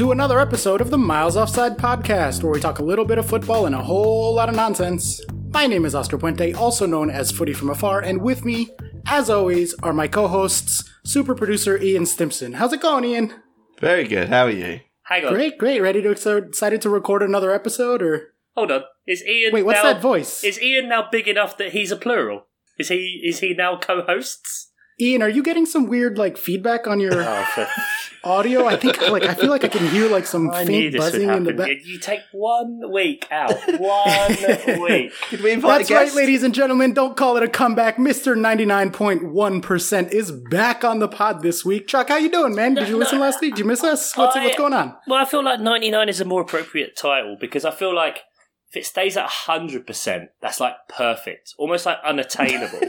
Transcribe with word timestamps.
Welcome 0.00 0.16
to 0.16 0.22
another 0.22 0.40
episode 0.40 0.80
of 0.80 0.88
the 0.88 0.96
Miles 0.96 1.36
Offside 1.36 1.76
podcast, 1.76 2.42
where 2.42 2.50
we 2.50 2.58
talk 2.58 2.78
a 2.78 2.82
little 2.82 3.04
bit 3.04 3.18
of 3.18 3.26
football 3.26 3.66
and 3.66 3.74
a 3.74 3.82
whole 3.82 4.34
lot 4.34 4.48
of 4.48 4.54
nonsense. 4.56 5.20
My 5.50 5.66
name 5.66 5.84
is 5.84 5.94
Oscar 5.94 6.16
Puente, 6.16 6.54
also 6.54 6.86
known 6.86 7.10
as 7.10 7.30
Footy 7.30 7.52
from 7.52 7.68
Afar, 7.68 8.00
and 8.00 8.22
with 8.22 8.42
me, 8.42 8.70
as 9.04 9.28
always, 9.28 9.74
are 9.82 9.92
my 9.92 10.08
co-hosts, 10.08 10.90
super 11.04 11.34
producer 11.34 11.76
Ian 11.76 12.06
Stimpson. 12.06 12.54
How's 12.54 12.72
it 12.72 12.80
going, 12.80 13.04
Ian? 13.04 13.34
Very 13.78 14.04
good. 14.08 14.30
How 14.30 14.46
are 14.46 14.50
you? 14.50 14.80
Hang 15.02 15.26
on. 15.26 15.34
Great, 15.34 15.58
great. 15.58 15.82
Ready 15.82 16.00
to 16.00 16.16
so 16.16 16.38
excited 16.38 16.80
to 16.80 16.88
record 16.88 17.22
another 17.22 17.52
episode, 17.52 18.00
or 18.00 18.32
Hold 18.56 18.70
on. 18.70 18.84
Is 19.06 19.22
Ian 19.26 19.52
wait, 19.52 19.66
what's 19.66 19.82
now, 19.82 19.92
that 19.92 20.00
voice? 20.00 20.42
Is 20.42 20.62
Ian 20.62 20.88
now 20.88 21.10
big 21.12 21.28
enough 21.28 21.58
that 21.58 21.72
he's 21.72 21.92
a 21.92 21.96
plural? 21.96 22.46
Is 22.78 22.88
he 22.88 23.20
is 23.22 23.40
he 23.40 23.52
now 23.52 23.76
co-hosts? 23.76 24.69
Ian, 25.00 25.22
are 25.22 25.28
you 25.28 25.42
getting 25.42 25.64
some 25.64 25.86
weird 25.86 26.18
like 26.18 26.36
feedback 26.36 26.86
on 26.86 27.00
your 27.00 27.14
oh, 27.14 27.66
audio? 28.24 28.66
I 28.66 28.76
think 28.76 29.00
like 29.08 29.22
I 29.22 29.34
feel 29.34 29.48
like 29.48 29.64
I 29.64 29.68
can 29.68 29.88
hear 29.88 30.10
like 30.10 30.26
some 30.26 30.50
I 30.50 30.66
faint 30.66 30.96
buzzing 30.96 31.22
in 31.22 31.44
the 31.44 31.52
happen. 31.52 31.56
back. 31.56 31.84
You 31.84 31.98
take 31.98 32.20
one 32.32 32.92
week 32.92 33.26
out. 33.30 33.50
One 33.80 34.80
week. 34.82 35.12
Did 35.30 35.40
we 35.42 35.52
invite 35.52 35.78
That's 35.78 35.90
a 35.90 35.94
right, 35.94 36.14
ladies 36.14 36.42
and 36.42 36.54
gentlemen. 36.54 36.92
Don't 36.92 37.16
call 37.16 37.36
it 37.36 37.42
a 37.42 37.48
comeback. 37.48 37.96
Mr. 37.96 38.36
99.1% 38.36 40.12
is 40.12 40.32
back 40.32 40.84
on 40.84 40.98
the 40.98 41.08
pod 41.08 41.42
this 41.42 41.64
week. 41.64 41.86
Chuck, 41.86 42.08
how 42.08 42.16
you 42.16 42.30
doing, 42.30 42.54
man? 42.54 42.74
Did 42.74 42.88
you 42.88 42.98
listen 42.98 43.20
last 43.20 43.40
week? 43.40 43.54
Did 43.54 43.60
you 43.60 43.64
miss 43.64 43.82
us? 43.82 44.14
What's, 44.16 44.36
I- 44.36 44.44
what's 44.44 44.56
going 44.56 44.74
on? 44.74 44.96
Well, 45.06 45.20
I 45.20 45.24
feel 45.24 45.42
like 45.42 45.60
99 45.60 46.08
is 46.08 46.20
a 46.20 46.24
more 46.24 46.42
appropriate 46.42 46.96
title 46.96 47.36
because 47.40 47.64
I 47.64 47.70
feel 47.70 47.94
like 47.94 48.20
if 48.68 48.76
it 48.76 48.86
stays 48.86 49.16
at 49.16 49.28
100%, 49.28 50.28
that's 50.40 50.60
like 50.60 50.74
perfect, 50.88 51.54
almost 51.58 51.86
like 51.86 51.98
unattainable. 52.04 52.80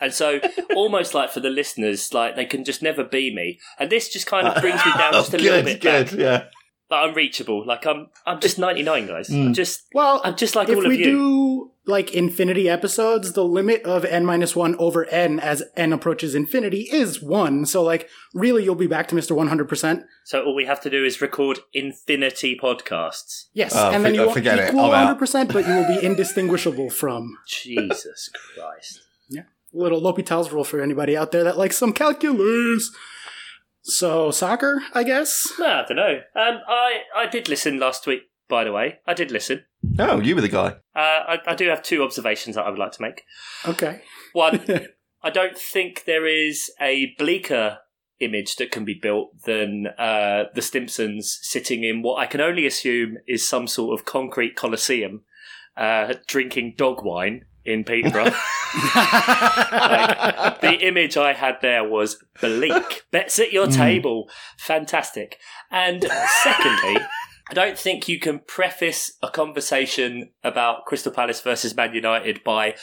And 0.00 0.12
so, 0.12 0.40
almost 0.74 1.14
like 1.14 1.30
for 1.30 1.40
the 1.40 1.50
listeners, 1.50 2.12
like 2.14 2.36
they 2.36 2.44
can 2.46 2.64
just 2.64 2.82
never 2.82 3.04
be 3.04 3.34
me. 3.34 3.58
And 3.78 3.90
this 3.90 4.08
just 4.08 4.26
kind 4.26 4.46
of 4.46 4.60
brings 4.60 4.84
me 4.84 4.92
down 4.92 5.12
just 5.14 5.34
a 5.34 5.36
good, 5.38 5.42
little 5.44 5.62
bit 5.64 5.80
good. 5.80 6.06
back. 6.10 6.18
Yeah. 6.18 6.44
Like 6.90 7.10
unreachable. 7.10 7.64
Like 7.64 7.86
I'm, 7.86 8.08
I'm 8.26 8.40
just 8.40 8.58
99, 8.58 9.06
guys. 9.06 9.28
Mm. 9.28 9.46
I'm 9.46 9.54
just, 9.54 9.82
Well, 9.94 10.20
I'm 10.24 10.34
just 10.36 10.56
like 10.56 10.68
if 10.68 10.76
all 10.76 10.84
of 10.84 10.88
we 10.88 10.98
you. 10.98 11.04
do 11.04 11.70
like 11.86 12.12
infinity 12.12 12.68
episodes, 12.68 13.32
the 13.34 13.44
limit 13.44 13.82
of 13.84 14.04
n 14.04 14.24
minus 14.26 14.56
1 14.56 14.74
over 14.76 15.04
n 15.06 15.38
as 15.38 15.62
n 15.76 15.92
approaches 15.92 16.34
infinity 16.34 16.88
is 16.90 17.22
1. 17.22 17.66
So, 17.66 17.84
like, 17.84 18.08
really, 18.34 18.64
you'll 18.64 18.74
be 18.74 18.88
back 18.88 19.06
to 19.08 19.14
Mr. 19.14 19.36
100%. 19.36 20.02
So 20.24 20.42
all 20.44 20.54
we 20.54 20.64
have 20.66 20.80
to 20.80 20.90
do 20.90 21.04
is 21.04 21.20
record 21.20 21.60
infinity 21.72 22.58
podcasts. 22.60 23.44
Yes. 23.52 23.72
Oh, 23.76 23.90
and 23.92 24.04
then 24.04 24.10
for- 24.12 24.16
you 24.16 24.22
oh, 24.22 24.26
won't 24.26 24.34
forget 24.38 24.58
it. 24.58 24.68
equal 24.70 24.88
100%, 24.88 25.52
but 25.52 25.68
you 25.68 25.74
will 25.74 25.86
be 26.00 26.02
indistinguishable 26.04 26.90
from. 26.90 27.36
Jesus 27.46 28.30
Christ. 28.56 29.00
Little 29.72 30.00
L'Hopital's 30.00 30.52
rule 30.52 30.64
for 30.64 30.80
anybody 30.80 31.16
out 31.16 31.32
there 31.32 31.44
that 31.44 31.58
likes 31.58 31.76
some 31.76 31.92
calculus. 31.92 32.90
So 33.82 34.30
soccer, 34.30 34.82
I 34.94 35.04
guess. 35.04 35.52
No, 35.58 35.66
I 35.66 35.84
don't 35.86 35.96
know. 35.96 36.20
Um, 36.36 36.58
I 36.68 37.00
I 37.16 37.26
did 37.26 37.48
listen 37.48 37.78
last 37.78 38.06
week. 38.06 38.22
By 38.48 38.64
the 38.64 38.72
way, 38.72 38.98
I 39.06 39.14
did 39.14 39.30
listen. 39.30 39.64
Oh, 39.98 40.20
you 40.20 40.34
were 40.34 40.40
the 40.40 40.48
guy. 40.48 40.76
Uh, 40.94 40.98
I, 41.36 41.38
I 41.46 41.54
do 41.54 41.68
have 41.68 41.82
two 41.82 42.02
observations 42.02 42.56
that 42.56 42.64
I 42.64 42.70
would 42.70 42.78
like 42.80 42.92
to 42.92 43.02
make. 43.02 43.22
Okay. 43.66 44.02
One, 44.32 44.60
I 45.22 45.30
don't 45.30 45.56
think 45.56 46.04
there 46.04 46.26
is 46.26 46.70
a 46.80 47.14
bleaker 47.16 47.78
image 48.18 48.56
that 48.56 48.70
can 48.70 48.84
be 48.84 48.98
built 49.00 49.42
than 49.44 49.86
uh, 49.98 50.44
the 50.54 50.60
Stimpsons 50.60 51.38
sitting 51.42 51.84
in 51.84 52.02
what 52.02 52.18
I 52.18 52.26
can 52.26 52.40
only 52.40 52.66
assume 52.66 53.18
is 53.26 53.48
some 53.48 53.66
sort 53.66 53.98
of 53.98 54.04
concrete 54.04 54.56
coliseum, 54.56 55.22
uh, 55.76 56.14
drinking 56.26 56.74
dog 56.76 57.04
wine 57.04 57.44
in 57.64 57.84
Peterborough. 57.84 58.32
Like, 58.92 60.60
the 60.60 60.78
image 60.80 61.16
I 61.16 61.32
had 61.32 61.56
there 61.62 61.88
was 61.88 62.22
bleak. 62.40 63.04
Bets 63.10 63.38
at 63.38 63.52
your 63.52 63.66
mm. 63.66 63.76
table. 63.76 64.30
Fantastic. 64.58 65.38
And 65.70 66.04
secondly, 66.42 66.96
I 67.50 67.54
don't 67.54 67.78
think 67.78 68.08
you 68.08 68.20
can 68.20 68.38
preface 68.46 69.16
a 69.22 69.28
conversation 69.28 70.30
about 70.44 70.84
Crystal 70.86 71.12
Palace 71.12 71.40
versus 71.40 71.74
Man 71.74 71.92
United 71.92 72.44
by 72.44 72.76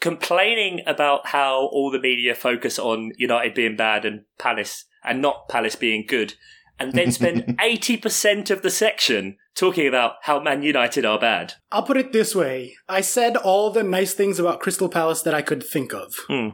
complaining 0.00 0.80
about 0.86 1.26
how 1.28 1.66
all 1.66 1.90
the 1.90 2.00
media 2.00 2.34
focus 2.34 2.78
on 2.78 3.12
United 3.18 3.52
being 3.52 3.76
bad 3.76 4.06
and 4.06 4.22
Palace 4.38 4.86
and 5.04 5.20
not 5.20 5.48
Palace 5.48 5.76
being 5.76 6.06
good. 6.08 6.34
And 6.78 6.92
then 6.92 7.12
spend 7.12 7.44
80% 7.58 8.50
of 8.50 8.62
the 8.62 8.70
section 8.70 9.36
talking 9.54 9.86
about 9.86 10.14
how 10.22 10.40
Man 10.40 10.62
United 10.64 11.04
are 11.04 11.18
bad. 11.20 11.54
I'll 11.70 11.84
put 11.84 11.96
it 11.96 12.12
this 12.12 12.34
way. 12.34 12.74
I 12.88 13.00
said 13.00 13.36
all 13.36 13.70
the 13.70 13.84
nice 13.84 14.12
things 14.12 14.40
about 14.40 14.58
Crystal 14.60 14.88
Palace 14.88 15.22
that 15.22 15.34
I 15.34 15.42
could 15.42 15.62
think 15.62 15.94
of. 15.94 16.14
Hmm. 16.28 16.48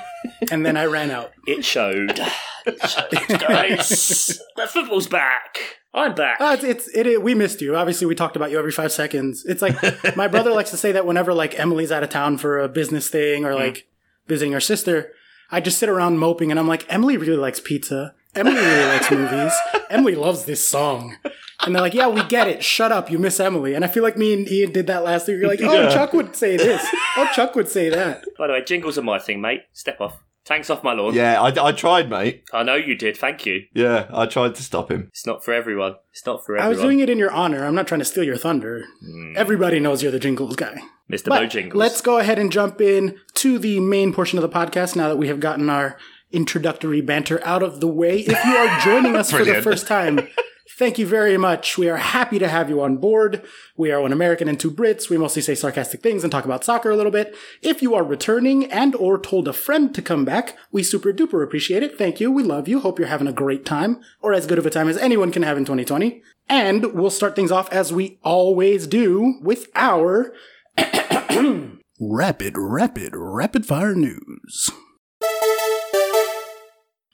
and 0.50 0.64
then 0.64 0.76
I 0.76 0.86
ran 0.86 1.10
out. 1.10 1.32
It 1.46 1.64
showed. 1.64 2.20
It 2.68 2.82
showed, 2.90 3.38
guys. 3.38 4.40
the 4.56 4.66
football's 4.66 5.06
back. 5.06 5.56
I'm 5.94 6.16
back. 6.16 6.40
Uh, 6.40 6.56
it's, 6.58 6.64
it's 6.64 6.88
it, 6.96 7.06
it- 7.06 7.22
we 7.22 7.32
missed 7.32 7.60
you. 7.60 7.76
Obviously, 7.76 8.08
we 8.08 8.16
talked 8.16 8.34
about 8.34 8.50
you 8.50 8.58
every 8.58 8.72
five 8.72 8.90
seconds. 8.90 9.44
It's 9.46 9.62
like 9.62 9.76
my 10.16 10.26
brother 10.26 10.50
likes 10.50 10.70
to 10.72 10.76
say 10.76 10.90
that 10.90 11.06
whenever 11.06 11.32
like 11.32 11.56
Emily's 11.60 11.92
out 11.92 12.02
of 12.02 12.08
town 12.08 12.38
for 12.38 12.58
a 12.58 12.68
business 12.68 13.08
thing 13.08 13.44
or 13.44 13.54
like 13.54 13.86
visiting 14.26 14.52
her 14.52 14.58
sister, 14.58 15.12
I 15.48 15.60
just 15.60 15.78
sit 15.78 15.88
around 15.88 16.18
moping 16.18 16.50
and 16.50 16.58
I'm 16.58 16.66
like, 16.66 16.84
Emily 16.92 17.16
really 17.16 17.36
likes 17.36 17.60
pizza. 17.60 18.16
Emily 18.36 18.56
really 18.56 18.84
likes 18.86 19.10
movies. 19.10 19.52
Emily 19.90 20.14
loves 20.14 20.44
this 20.44 20.66
song. 20.68 21.16
And 21.60 21.74
they're 21.74 21.82
like, 21.82 21.94
yeah, 21.94 22.08
we 22.08 22.22
get 22.24 22.48
it. 22.48 22.62
Shut 22.62 22.92
up. 22.92 23.10
You 23.10 23.18
miss 23.18 23.40
Emily. 23.40 23.74
And 23.74 23.84
I 23.84 23.88
feel 23.88 24.02
like 24.02 24.16
me 24.16 24.34
and 24.34 24.48
Ian 24.50 24.72
did 24.72 24.86
that 24.88 25.02
last 25.04 25.26
week. 25.26 25.38
You're 25.40 25.48
like, 25.48 25.60
oh, 25.62 25.72
Yeah. 25.72 25.88
Chuck 25.90 26.12
would 26.12 26.36
say 26.36 26.56
this. 26.56 26.86
Oh, 27.16 27.28
Chuck 27.34 27.54
would 27.54 27.68
say 27.68 27.88
that. 27.88 28.24
By 28.38 28.46
the 28.46 28.52
way, 28.52 28.62
jingles 28.64 28.98
are 28.98 29.02
my 29.02 29.18
thing, 29.18 29.40
mate. 29.40 29.62
Step 29.72 30.00
off. 30.00 30.22
Tanks 30.44 30.70
off 30.70 30.84
my 30.84 30.92
lawn. 30.92 31.12
Yeah, 31.12 31.40
I, 31.42 31.48
I 31.68 31.72
tried, 31.72 32.08
mate. 32.08 32.44
I 32.52 32.62
know 32.62 32.76
you 32.76 32.94
did. 32.94 33.16
Thank 33.16 33.46
you. 33.46 33.62
Yeah, 33.74 34.06
I 34.12 34.26
tried 34.26 34.54
to 34.54 34.62
stop 34.62 34.92
him. 34.92 35.08
It's 35.08 35.26
not 35.26 35.44
for 35.44 35.52
everyone. 35.52 35.96
It's 36.12 36.24
not 36.24 36.44
for 36.46 36.56
everyone. 36.56 36.66
I 36.66 36.68
was 36.68 36.80
doing 36.80 37.00
it 37.00 37.10
in 37.10 37.18
your 37.18 37.32
honor. 37.32 37.64
I'm 37.66 37.74
not 37.74 37.88
trying 37.88 37.98
to 37.98 38.04
steal 38.04 38.22
your 38.22 38.36
thunder. 38.36 38.84
Hmm. 39.00 39.32
Everybody 39.36 39.80
knows 39.80 40.04
you're 40.04 40.12
the 40.12 40.20
jingles 40.20 40.54
guy. 40.54 40.76
Mr. 41.10 41.30
But 41.30 41.42
Bojingles. 41.50 41.74
let's 41.74 42.00
go 42.00 42.18
ahead 42.18 42.38
and 42.38 42.52
jump 42.52 42.80
in 42.80 43.16
to 43.34 43.58
the 43.58 43.80
main 43.80 44.12
portion 44.12 44.38
of 44.38 44.42
the 44.42 44.48
podcast 44.48 44.94
now 44.94 45.08
that 45.08 45.16
we 45.16 45.26
have 45.28 45.40
gotten 45.40 45.68
our 45.68 45.96
introductory 46.36 47.00
banter 47.00 47.40
out 47.44 47.62
of 47.62 47.80
the 47.80 47.88
way. 47.88 48.20
If 48.20 48.44
you 48.44 48.56
are 48.56 48.80
joining 48.80 49.16
us 49.16 49.30
for 49.32 49.42
the 49.42 49.62
first 49.62 49.86
time, 49.86 50.28
thank 50.76 50.98
you 50.98 51.06
very 51.06 51.38
much. 51.38 51.78
We 51.78 51.88
are 51.88 51.96
happy 51.96 52.38
to 52.38 52.46
have 52.46 52.68
you 52.68 52.82
on 52.82 52.98
board. 52.98 53.42
We 53.74 53.90
are 53.90 54.02
one 54.02 54.12
American 54.12 54.46
and 54.46 54.60
two 54.60 54.70
Brits. 54.70 55.08
We 55.08 55.16
mostly 55.16 55.40
say 55.40 55.54
sarcastic 55.54 56.02
things 56.02 56.22
and 56.22 56.30
talk 56.30 56.44
about 56.44 56.62
soccer 56.62 56.90
a 56.90 56.96
little 56.96 57.10
bit. 57.10 57.34
If 57.62 57.80
you 57.80 57.94
are 57.94 58.04
returning 58.04 58.70
and 58.70 58.94
or 58.96 59.18
told 59.18 59.48
a 59.48 59.54
friend 59.54 59.94
to 59.94 60.02
come 60.02 60.26
back, 60.26 60.58
we 60.70 60.82
super 60.82 61.10
duper 61.10 61.42
appreciate 61.42 61.82
it. 61.82 61.96
Thank 61.96 62.20
you. 62.20 62.30
We 62.30 62.42
love 62.42 62.68
you. 62.68 62.80
Hope 62.80 62.98
you're 62.98 63.08
having 63.08 63.28
a 63.28 63.32
great 63.32 63.64
time 63.64 63.98
or 64.20 64.34
as 64.34 64.46
good 64.46 64.58
of 64.58 64.66
a 64.66 64.70
time 64.70 64.90
as 64.90 64.98
anyone 64.98 65.32
can 65.32 65.42
have 65.42 65.56
in 65.56 65.64
2020. 65.64 66.22
And 66.50 66.92
we'll 66.92 67.10
start 67.10 67.34
things 67.34 67.50
off 67.50 67.72
as 67.72 67.92
we 67.92 68.18
always 68.22 68.86
do 68.86 69.38
with 69.40 69.68
our 69.74 70.34
Rapid, 71.98 72.58
rapid, 72.58 73.16
rapid 73.16 73.64
fire 73.64 73.94
news. 73.94 74.70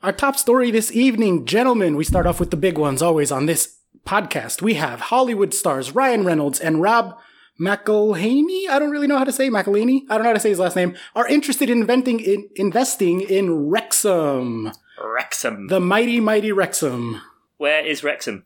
Our 0.02 0.10
top 0.10 0.36
story 0.36 0.72
this 0.72 0.90
evening, 0.90 1.44
gentlemen, 1.46 1.94
we 1.94 2.02
start 2.02 2.26
off 2.26 2.40
with 2.40 2.50
the 2.50 2.56
big 2.56 2.76
ones 2.76 3.02
always 3.02 3.30
on 3.30 3.46
this 3.46 3.78
podcast. 4.04 4.60
We 4.60 4.74
have 4.74 4.98
Hollywood 4.98 5.54
stars 5.54 5.94
Ryan 5.94 6.24
Reynolds 6.24 6.58
and 6.58 6.82
Rob 6.82 7.16
McElhenney. 7.60 8.68
I 8.68 8.80
don't 8.80 8.90
really 8.90 9.06
know 9.06 9.18
how 9.18 9.22
to 9.22 9.30
say 9.30 9.48
McElhenney. 9.48 10.00
I 10.10 10.14
don't 10.14 10.24
know 10.24 10.30
how 10.30 10.34
to 10.34 10.40
say 10.40 10.48
his 10.48 10.58
last 10.58 10.74
name. 10.74 10.96
Are 11.14 11.28
interested 11.28 11.70
in 11.70 11.82
inventing 11.82 12.18
in 12.18 12.48
investing 12.56 13.20
in 13.20 13.68
Wrexham, 13.68 14.72
Wrexham. 15.00 15.68
the 15.68 15.78
mighty 15.78 16.18
mighty 16.18 16.50
Wrexham. 16.50 17.20
Where 17.58 17.86
is 17.86 18.02
Wrexham? 18.02 18.44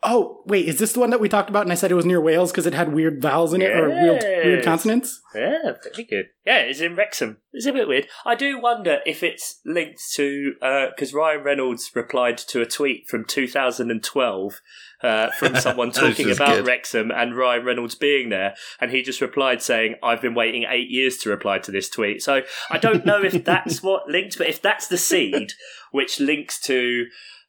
Oh 0.00 0.42
wait, 0.46 0.66
is 0.68 0.78
this 0.78 0.92
the 0.92 1.00
one 1.00 1.10
that 1.10 1.18
we 1.20 1.28
talked 1.28 1.50
about? 1.50 1.62
And 1.62 1.72
I 1.72 1.74
said 1.74 1.90
it 1.90 1.96
was 1.96 2.06
near 2.06 2.20
Wales 2.20 2.52
because 2.52 2.66
it 2.66 2.74
had 2.74 2.92
weird 2.92 3.20
vowels 3.20 3.52
in 3.52 3.60
it 3.62 3.76
or 3.76 3.88
weird, 3.88 4.22
weird 4.22 4.58
Yes. 4.58 4.64
consonants. 4.64 5.20
Yeah, 5.34 5.72
very 5.82 6.04
good. 6.04 6.26
Yeah, 6.46 6.58
it's 6.58 6.80
in 6.80 6.94
Wrexham. 6.94 7.38
It's 7.52 7.66
a 7.66 7.72
bit 7.72 7.88
weird. 7.88 8.06
I 8.24 8.36
do 8.36 8.60
wonder 8.60 9.00
if 9.04 9.24
it's 9.24 9.58
linked 9.66 10.00
to 10.14 10.54
because 10.60 11.12
Ryan 11.12 11.42
Reynolds 11.42 11.90
replied 11.96 12.38
to 12.38 12.60
a 12.60 12.66
tweet 12.66 13.08
from 13.08 13.24
2012 13.24 14.60
uh, 15.02 15.30
from 15.32 15.56
someone 15.60 15.88
This 15.88 15.98
talking 15.98 16.28
is 16.28 16.36
about 16.36 16.58
good. 16.58 16.66
Wrexham 16.66 17.10
and 17.10 17.36
Ryan 17.36 17.64
Reynolds 17.64 17.96
being 17.96 18.28
there, 18.28 18.54
and 18.80 18.92
he 18.92 19.02
just 19.02 19.20
replied 19.20 19.62
saying, 19.62 19.96
"I've 20.00 20.22
been 20.22 20.34
waiting 20.34 20.64
eight 20.68 20.90
years 20.90 21.18
to 21.18 21.30
reply 21.30 21.58
to 21.58 21.72
this 21.72 21.88
tweet." 21.88 22.22
So 22.22 22.42
I 22.70 22.78
don't 22.78 23.04
know 23.04 23.22
if 23.24 23.44
that's 23.44 23.82
what 23.82 24.08
linked, 24.08 24.38
but 24.38 24.46
if 24.46 24.62
that's 24.62 24.86
the 24.86 24.98
seed 24.98 25.54
which 25.90 26.20
links 26.20 26.60
to 26.60 27.06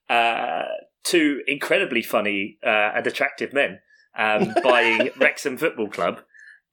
uh, 0.09 0.63
two 1.09 1.41
incredibly 1.47 2.01
funny 2.01 2.57
uh, 2.63 2.91
and 2.95 3.07
attractive 3.07 3.53
men 3.53 3.79
um, 4.17 4.53
buying 4.63 5.09
Wrexham 5.19 5.57
Football 5.57 5.89
Club. 5.89 6.21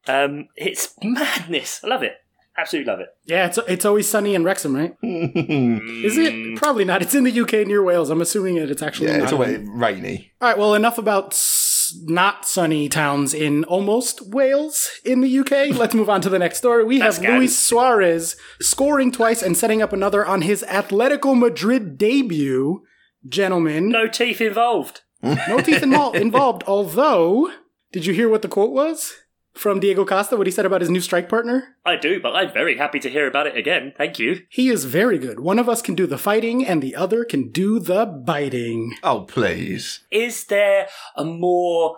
Um, 0.08 0.48
it's 0.56 0.94
madness. 1.02 1.80
I 1.82 1.88
love 1.88 2.02
it. 2.02 2.12
Absolutely 2.58 2.90
love 2.90 3.00
it. 3.00 3.08
Yeah, 3.26 3.46
it's 3.46 3.58
it's 3.68 3.84
always 3.84 4.08
sunny 4.08 4.34
in 4.34 4.42
Wrexham, 4.42 4.74
right? 4.74 4.96
Is 5.02 6.16
Mm. 6.16 6.52
it? 6.54 6.58
Probably 6.58 6.84
not. 6.86 7.02
It's 7.02 7.14
in 7.14 7.24
the 7.24 7.40
UK 7.40 7.66
near 7.66 7.82
Wales. 7.82 8.08
I'm 8.08 8.22
assuming 8.22 8.54
that 8.56 8.70
it's 8.70 8.82
actually 8.82 9.08
yeah, 9.08 9.18
not. 9.18 9.24
it's 9.24 9.32
always 9.32 9.58
rainy. 9.68 10.32
All 10.40 10.48
right. 10.48 10.56
Well, 10.58 10.74
enough 10.74 10.96
about 10.96 11.34
s- 11.34 11.94
not 12.04 12.46
sunny 12.48 12.88
towns 12.88 13.34
in 13.34 13.64
almost 13.64 14.26
Wales 14.30 14.90
in 15.04 15.20
the 15.20 15.38
UK. 15.40 15.50
Let's 15.76 15.94
move 15.94 16.08
on 16.08 16.22
to 16.22 16.30
the 16.30 16.38
next 16.38 16.56
story. 16.58 16.82
We 16.84 17.00
have 17.00 17.20
good. 17.20 17.28
Luis 17.36 17.58
Suarez 17.58 18.36
scoring 18.60 19.12
twice 19.12 19.42
and 19.42 19.54
setting 19.54 19.82
up 19.82 19.92
another 19.92 20.24
on 20.24 20.40
his 20.42 20.64
Atletico 20.66 21.38
Madrid 21.38 21.98
debut. 21.98 22.82
Gentlemen, 23.28 23.88
No 23.88 24.06
teeth 24.08 24.40
involved. 24.40 25.02
No 25.22 25.58
teeth 25.60 25.80
invo- 25.82 26.14
involved, 26.20 26.62
although, 26.66 27.50
did 27.92 28.06
you 28.06 28.12
hear 28.14 28.28
what 28.28 28.42
the 28.42 28.48
quote 28.48 28.72
was 28.72 29.14
from 29.54 29.80
Diego 29.80 30.04
Costa, 30.04 30.36
what 30.36 30.46
he 30.46 30.50
said 30.50 30.66
about 30.66 30.82
his 30.82 30.90
new 30.90 31.00
strike 31.00 31.28
partner? 31.28 31.76
I 31.84 31.96
do, 31.96 32.20
but 32.20 32.36
I'm 32.36 32.52
very 32.52 32.76
happy 32.76 32.98
to 33.00 33.08
hear 33.10 33.26
about 33.26 33.46
it 33.46 33.56
again. 33.56 33.92
Thank 33.96 34.18
you. 34.18 34.42
He 34.50 34.68
is 34.68 34.84
very 34.84 35.18
good. 35.18 35.40
One 35.40 35.58
of 35.58 35.68
us 35.68 35.80
can 35.82 35.94
do 35.94 36.06
the 36.06 36.18
fighting, 36.18 36.64
and 36.66 36.82
the 36.82 36.94
other 36.94 37.24
can 37.24 37.50
do 37.50 37.78
the 37.80 38.04
biting. 38.06 38.94
Oh, 39.02 39.22
please. 39.22 40.00
Is 40.10 40.44
there 40.44 40.88
a 41.16 41.24
more 41.24 41.96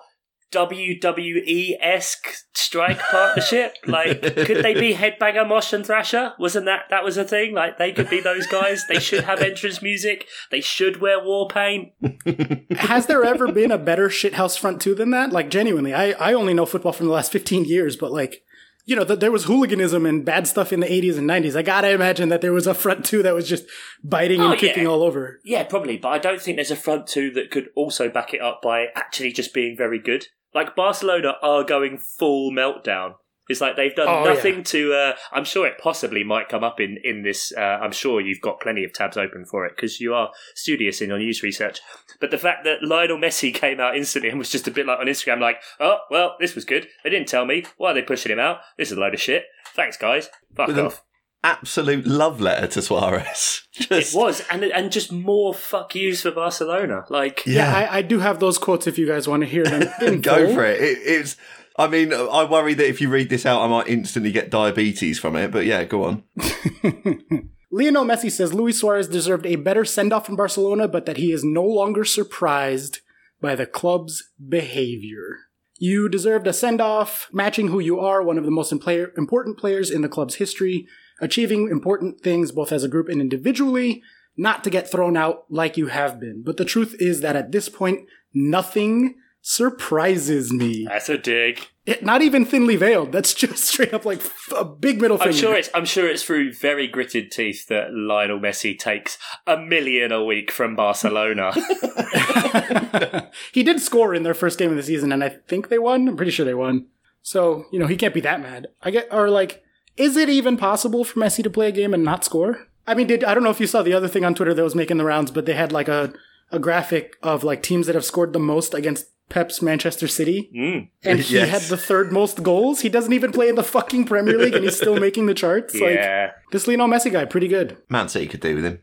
WWE 0.53 1.73
esque 1.81 2.29
strike 2.55 2.99
partnership? 2.99 3.75
Like, 3.87 4.21
could 4.21 4.63
they 4.63 4.75
be 4.75 4.95
Headbanger 4.95 5.49
Mosh 5.49 5.73
and 5.73 5.85
Thrasher? 5.85 6.35
Wasn't 6.39 6.67
that 6.67 6.83
that 6.91 7.03
was 7.05 7.17
a 7.17 7.25
thing? 7.25 7.55
Like, 7.55 7.79
they 7.79 7.93
could 7.93 8.11
be 8.11 8.21
those 8.21 8.47
guys. 8.47 8.85
They 8.89 8.99
should 9.01 9.25
have 9.25 9.41
entrance 9.41 9.81
music. 9.81 10.27
They 10.51 10.61
should 10.61 11.01
wear 11.01 11.23
war 11.25 11.49
paint. 11.49 11.93
Has 12.79 13.07
there 13.07 13.25
ever 13.25 13.51
been 13.51 13.71
a 13.71 13.79
better 13.79 14.09
shithouse 14.09 14.59
front 14.59 14.81
two 14.83 14.95
than 14.95 15.11
that? 15.11 15.33
Like, 15.33 15.49
genuinely, 15.51 15.95
I, 15.95 16.11
I 16.13 16.33
only 16.35 16.53
know 16.55 16.67
football 16.67 16.93
from 16.93 17.07
the 17.07 17.13
last 17.13 17.33
15 17.33 17.65
years, 17.65 17.97
but 17.97 18.13
like, 18.13 18.43
you 18.85 18.95
know, 18.97 19.05
th- 19.05 19.21
there 19.21 19.33
was 19.33 19.45
hooliganism 19.45 20.05
and 20.07 20.25
bad 20.25 20.47
stuff 20.47 20.73
in 20.73 20.81
the 20.81 20.87
80s 20.87 21.17
and 21.19 21.29
90s. 21.29 21.57
I 21.57 21.63
gotta 21.63 21.91
imagine 21.91 22.29
that 22.31 22.41
there 22.43 22.53
was 22.53 22.67
a 22.67 22.75
front 22.75 23.05
two 23.05 23.23
that 23.23 23.35
was 23.35 23.49
just 23.49 23.65
biting 24.05 24.41
and 24.41 24.53
Oh, 24.55 24.57
kicking 24.57 24.85
yeah. 24.85 24.89
all 24.89 25.03
over. 25.03 25.41
Yeah, 25.45 25.65
probably, 25.65 25.97
but 25.99 26.09
I 26.09 26.19
don't 26.19 26.41
think 26.41 26.57
there's 26.57 26.71
a 26.71 26.77
front 26.77 27.07
two 27.07 27.31
that 27.33 27.51
could 27.51 27.69
also 27.75 28.09
back 28.11 28.33
it 28.35 28.41
up 28.41 28.61
by 28.63 28.87
actually 28.95 29.33
just 29.33 29.53
being 29.55 29.77
very 29.77 29.99
good. 29.99 30.27
Like 30.55 30.77
Barcelona 30.77 31.35
are 31.43 31.65
going 31.65 31.99
full 31.99 32.51
meltdown. 32.51 33.15
It's 33.49 33.63
like 33.63 33.77
they've 33.77 33.95
done 33.95 34.09
Oh, 34.09 34.25
nothing 34.25 34.63
to. 34.65 34.93
Uh, 34.93 35.13
I'm 35.33 35.45
sure 35.45 35.67
it 35.67 35.79
possibly 35.79 36.23
might 36.23 36.51
come 36.51 36.63
up 36.63 36.81
in 36.81 36.99
in 37.03 37.23
this. 37.23 37.51
Uh, 37.57 37.61
I'm 37.61 37.93
sure 37.93 38.21
you've 38.21 38.43
got 38.43 38.61
plenty 38.61 38.85
of 38.85 38.93
tabs 38.93 39.17
open 39.17 39.47
for 39.47 39.65
it 39.65 39.73
because 39.75 40.01
you 40.01 40.13
are 40.13 40.31
studious 40.55 41.01
in 41.01 41.09
your 41.09 41.19
news 41.19 41.43
research. 41.43 41.81
But 42.21 42.31
the 42.31 42.37
fact 42.39 42.65
that 42.65 42.83
Lionel 42.83 43.17
Messi 43.17 43.55
came 43.63 43.81
out 43.81 43.97
instantly 43.97 44.29
and 44.29 44.39
was 44.39 44.51
just 44.51 44.69
a 44.69 44.71
bit 44.71 44.87
like 44.87 44.99
on 44.99 45.07
Instagram, 45.07 45.41
like, 45.41 45.63
oh 45.81 45.99
well, 46.11 46.37
this 46.39 46.55
was 46.55 46.67
good. 46.67 46.89
They 47.03 47.11
didn't 47.11 47.29
tell 47.29 47.47
me. 47.47 47.65
Why 47.79 47.93
are 47.93 47.95
they 47.95 48.03
pushing 48.03 48.31
him 48.33 48.39
out? 48.39 48.59
This 48.77 48.91
is 48.93 48.99
a 48.99 49.01
load 49.01 49.15
of 49.15 49.21
shit. 49.21 49.45
Thanks, 49.75 49.97
guys. 49.97 50.29
Fuck 50.55 50.69
With 50.69 50.79
off. 50.79 51.03
Absolute 51.45 52.07
love 52.07 52.41
letter 52.41 52.67
to 52.67 52.83
Suarez. 52.83 53.63
It 53.81 53.89
Just 54.01 54.15
was, 54.17 54.43
and 54.51 54.65
and 54.65 54.91
just 54.91 55.13
more 55.13 55.55
fuck 55.55 55.95
yous 55.95 56.23
for 56.23 56.33
Barcelona. 56.33 57.05
Like, 57.11 57.45
Yeah, 57.47 57.73
I, 57.73 57.99
I 57.99 58.03
do 58.03 58.19
have 58.19 58.41
those 58.41 58.59
quotes 58.59 58.89
if 58.89 58.99
you 58.99 59.07
guys 59.07 59.29
want 59.29 59.43
to 59.45 59.49
hear 59.49 59.65
them. 59.65 60.21
Go 60.21 60.47
full. 60.47 60.55
for 60.55 60.65
it. 60.65 60.81
it. 60.81 60.99
It's. 61.05 61.37
I 61.79 61.87
mean, 61.87 62.13
I 62.13 62.43
worry 62.43 62.75
that 62.75 62.89
if 62.89 63.01
you 63.01 63.09
read 63.09 63.31
this 63.31 63.47
out, 63.47 63.63
I 63.63 63.69
might 63.69 63.87
instantly 63.87 64.33
get 64.33 64.51
diabetes 64.51 65.21
from 65.21 65.37
it. 65.37 65.53
But 65.53 65.65
yeah, 65.65 65.85
go 65.85 66.03
on. 66.05 66.25
Lionel 67.71 68.05
Messi 68.05 68.33
says 68.33 68.53
Luis 68.55 68.81
Suarez 68.81 69.07
deserved 69.09 69.47
a 69.47 69.55
better 69.57 69.85
send 69.85 70.13
off 70.13 70.27
from 70.27 70.35
Barcelona, 70.37 70.89
but 70.89 71.07
that 71.07 71.19
he 71.19 71.31
is 71.33 71.45
no 71.45 71.63
longer 71.63 72.05
surprised 72.05 73.01
by 73.41 73.55
the 73.55 73.67
club's 73.67 74.25
behavior. 74.49 75.37
You 75.79 76.09
deserved 76.09 76.49
a 76.49 76.53
send 76.53 76.81
off, 76.81 77.29
matching 77.33 77.69
who 77.69 77.79
you 77.79 78.01
are, 78.01 78.23
one 78.23 78.39
of 78.39 78.45
the 78.45 78.51
most 78.51 78.73
im- 78.73 78.81
player- 78.81 79.13
important 79.17 79.59
players 79.59 79.91
in 79.91 80.03
the 80.03 80.09
club's 80.09 80.37
history, 80.37 80.87
achieving 81.21 81.69
important 81.69 82.21
things 82.21 82.53
both 82.53 82.73
as 82.73 82.85
a 82.85 82.89
group 82.89 83.09
and 83.09 83.21
individually, 83.21 84.03
not 84.37 84.65
to 84.65 84.71
get 84.71 84.91
thrown 84.91 85.17
out 85.17 85.45
like 85.49 85.77
you 85.77 85.89
have 85.89 86.21
been. 86.21 86.43
But 86.45 86.57
the 86.57 86.65
truth 86.65 86.95
is 86.99 87.21
that 87.21 87.37
at 87.37 87.53
this 87.53 87.69
point, 87.69 88.09
nothing 88.33 89.15
surprises 89.41 90.53
me. 90.53 90.85
that's 90.87 91.09
a 91.09 91.17
dig. 91.17 91.69
It, 91.87 92.05
not 92.05 92.21
even 92.21 92.45
thinly 92.45 92.77
veiled. 92.77 93.13
That's 93.13 93.33
just 93.33 93.65
straight 93.73 93.95
up 93.95 94.05
like 94.05 94.19
f- 94.19 94.53
a 94.55 94.65
big 94.65 95.01
middle 95.01 95.17
finger. 95.17 95.31
I'm 95.31 95.37
sure 95.37 95.55
it's 95.55 95.71
I'm 95.75 95.87
sure 95.87 96.07
it's 96.09 96.23
through 96.23 96.53
very 96.53 96.87
gritted 96.87 97.33
teeth 97.33 97.67
that 97.69 97.93
Lionel 97.93 98.39
Messi 98.39 98.79
takes 98.79 99.17
a 99.47 99.57
million 99.57 100.13
a 100.13 100.23
week 100.23 100.51
from 100.51 100.77
Barcelona. 100.77 101.53
he 103.53 103.63
did 103.63 103.81
score 103.81 104.15
in 104.15 104.23
their 104.23 104.35
first 104.35 104.59
game 104.59 104.71
of 104.71 104.77
the 104.77 104.83
season, 104.83 105.13
and 105.13 105.25
I 105.25 105.31
think 105.31 105.69
they 105.69 105.79
won. 105.79 106.09
I'm 106.09 106.17
pretty 106.17 106.33
sure 106.33 106.45
they 106.45 106.55
won. 106.55 106.89
So 107.23 107.65
you 107.73 107.79
know 107.79 107.87
he 107.87 107.97
can't 107.97 108.15
be 108.15 108.21
that 108.21 108.41
mad. 108.41 108.69
I 108.83 108.91
get 108.91 109.09
or 109.11 109.31
like, 109.31 109.63
is 109.99 110.17
it 110.17 110.29
even 110.29 110.57
possible 110.57 111.05
for 111.05 111.21
Messi 111.21 111.43
to 111.43 111.51
play 111.51 111.69
a 111.69 111.73
game 111.73 111.93
and 111.95 112.05
not 112.05 112.25
score? 112.25 112.67
I 112.87 112.95
mean, 112.95 113.07
did 113.07 113.23
I 113.25 113.35
don't 113.35 113.43
know 113.45 113.51
if 113.51 113.61
you 113.61 113.67
saw 113.67 113.83
the 113.83 113.93
other 113.93 114.09
thing 114.09 114.25
on 114.25 114.35
Twitter 114.35 114.55
that 114.55 114.63
was 114.65 114.75
making 114.75 114.97
the 114.99 115.05
rounds, 115.05 115.31
but 115.31 115.45
they 115.47 115.55
had 115.55 115.73
like 115.73 115.89
a 115.89 116.13
a 116.51 116.59
graphic 116.59 117.17
of 117.23 117.45
like 117.45 117.63
teams 117.63 117.87
that 117.87 117.95
have 117.95 118.05
scored 118.05 118.33
the 118.33 118.39
most 118.39 118.73
against 118.73 119.07
Pep's 119.29 119.61
Manchester 119.61 120.09
City, 120.09 120.49
Mm. 120.57 120.89
and 121.05 121.19
he 121.29 121.35
Yes. 121.35 121.51
had 121.51 121.63
the 121.63 121.77
third 121.77 122.11
most 122.13 122.43
goals. 122.43 122.81
He 122.81 122.89
doesn't 122.89 123.13
even 123.13 123.31
play 123.31 123.51
in 123.51 123.57
the 123.57 123.63
fucking 123.63 124.07
Premier 124.07 124.39
League, 124.39 124.55
and 124.55 124.65
he's 124.65 124.77
still 124.79 124.99
making 124.99 125.27
the 125.27 125.35
charts. 125.35 125.75
Like 125.81 125.97
Yeah. 125.97 126.31
this 126.51 126.67
Lionel 126.67 126.89
Messi 126.89 127.13
guy, 127.13 127.27
pretty 127.27 127.49
good. 127.49 127.77
Man 127.91 128.09
City 128.09 128.27
could 128.27 128.41
do 128.41 128.55
with 128.55 128.65
him. 128.65 128.79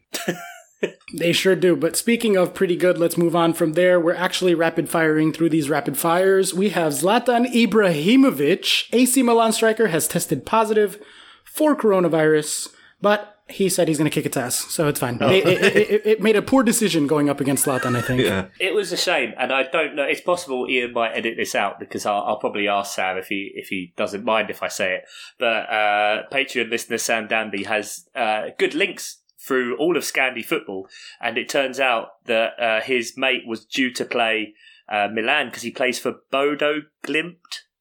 They 1.17 1.31
sure 1.33 1.55
do. 1.55 1.75
But 1.75 1.95
speaking 1.95 2.35
of 2.35 2.53
pretty 2.53 2.75
good, 2.75 2.97
let's 2.97 3.17
move 3.17 3.35
on 3.35 3.53
from 3.53 3.73
there. 3.73 3.99
We're 3.99 4.15
actually 4.15 4.53
rapid 4.55 4.89
firing 4.89 5.31
through 5.31 5.49
these 5.49 5.69
rapid 5.69 5.97
fires. 5.97 6.53
We 6.53 6.69
have 6.69 6.93
Zlatan 6.93 7.45
Ibrahimovic, 7.53 8.87
AC 8.93 9.23
Milan 9.23 9.51
striker, 9.53 9.87
has 9.87 10.07
tested 10.07 10.45
positive 10.45 10.99
for 11.43 11.75
coronavirus, 11.75 12.69
but 13.01 13.31
he 13.47 13.69
said 13.69 13.87
he's 13.87 13.99
going 13.99 14.09
to 14.09 14.13
kick 14.13 14.25
its 14.25 14.35
ass, 14.35 14.55
so 14.73 14.87
it's 14.87 14.99
fine. 14.99 15.19
It, 15.21 15.45
it- 15.47 15.75
it- 15.91 16.05
it 16.05 16.21
made 16.21 16.35
a 16.35 16.41
poor 16.41 16.63
decision 16.63 17.05
going 17.05 17.29
up 17.29 17.39
against 17.39 17.65
Zlatan, 17.65 17.95
I 17.95 18.01
think. 18.01 18.21
Yeah. 18.21 18.47
It 18.59 18.73
was 18.73 18.91
a 18.91 18.97
shame, 18.97 19.33
and 19.37 19.53
I 19.53 19.63
don't 19.63 19.95
know. 19.95 20.03
It's 20.03 20.21
possible 20.21 20.67
Ian 20.67 20.93
might 20.93 21.11
edit 21.11 21.35
this 21.37 21.53
out 21.53 21.79
because 21.79 22.05
I'll, 22.07 22.23
I'll 22.23 22.39
probably 22.39 22.67
ask 22.67 22.95
Sam 22.95 23.17
if 23.17 23.27
he 23.27 23.51
if 23.55 23.67
he 23.67 23.93
doesn't 23.95 24.25
mind 24.25 24.49
if 24.49 24.63
I 24.63 24.67
say 24.67 24.95
it. 24.95 25.03
But 25.37 25.69
uh, 25.69 26.23
Patreon 26.31 26.71
listener 26.71 26.97
Sam 26.97 27.27
Danby 27.27 27.63
has 27.65 28.09
uh, 28.15 28.47
good 28.57 28.73
links 28.73 29.17
through 29.45 29.77
all 29.77 29.95
of 29.97 30.03
Scandi 30.03 30.43
football, 30.43 30.87
and 31.21 31.37
it 31.37 31.49
turns 31.49 31.79
out 31.79 32.07
that 32.25 32.59
uh, 32.59 32.81
his 32.81 33.13
mate 33.17 33.43
was 33.45 33.65
due 33.65 33.91
to 33.93 34.05
play 34.05 34.53
uh, 34.89 35.07
Milan 35.11 35.47
because 35.47 35.63
he 35.63 35.71
plays 35.71 35.99
for 35.99 36.15
Bodo 36.31 36.81
Glimt. 37.05 37.37